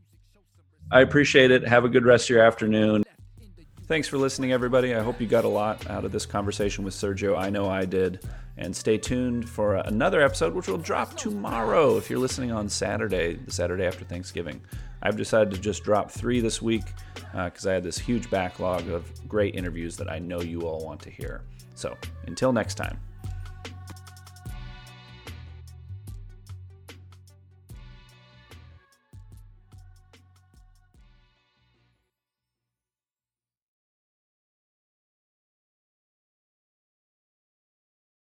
i 0.91 1.01
appreciate 1.01 1.49
it. 1.51 1.67
Have 1.67 1.83
a 1.83 1.89
good 1.89 2.05
rest 2.05 2.25
of 2.25 2.35
your 2.35 2.43
afternoon 2.43 3.03
Thanks 3.91 4.07
for 4.07 4.17
listening, 4.17 4.53
everybody. 4.53 4.95
I 4.95 5.03
hope 5.03 5.19
you 5.19 5.27
got 5.27 5.43
a 5.43 5.49
lot 5.49 5.89
out 5.89 6.05
of 6.05 6.13
this 6.13 6.25
conversation 6.25 6.85
with 6.85 6.93
Sergio. 6.93 7.37
I 7.37 7.49
know 7.49 7.67
I 7.67 7.83
did. 7.83 8.25
And 8.55 8.73
stay 8.73 8.97
tuned 8.97 9.49
for 9.49 9.75
another 9.75 10.21
episode, 10.21 10.53
which 10.53 10.67
will 10.67 10.77
drop 10.77 11.17
tomorrow 11.17 11.97
if 11.97 12.09
you're 12.09 12.17
listening 12.17 12.53
on 12.53 12.69
Saturday, 12.69 13.33
the 13.33 13.51
Saturday 13.51 13.83
after 13.83 14.05
Thanksgiving. 14.05 14.61
I've 15.03 15.17
decided 15.17 15.53
to 15.53 15.59
just 15.59 15.83
drop 15.83 16.09
three 16.09 16.39
this 16.39 16.61
week 16.61 16.83
because 17.33 17.65
uh, 17.65 17.71
I 17.71 17.73
had 17.73 17.83
this 17.83 17.97
huge 17.97 18.29
backlog 18.29 18.87
of 18.87 19.11
great 19.27 19.55
interviews 19.55 19.97
that 19.97 20.09
I 20.09 20.19
know 20.19 20.39
you 20.39 20.61
all 20.61 20.85
want 20.85 21.01
to 21.01 21.09
hear. 21.09 21.41
So 21.75 21.97
until 22.27 22.53
next 22.53 22.75
time. 22.75 22.97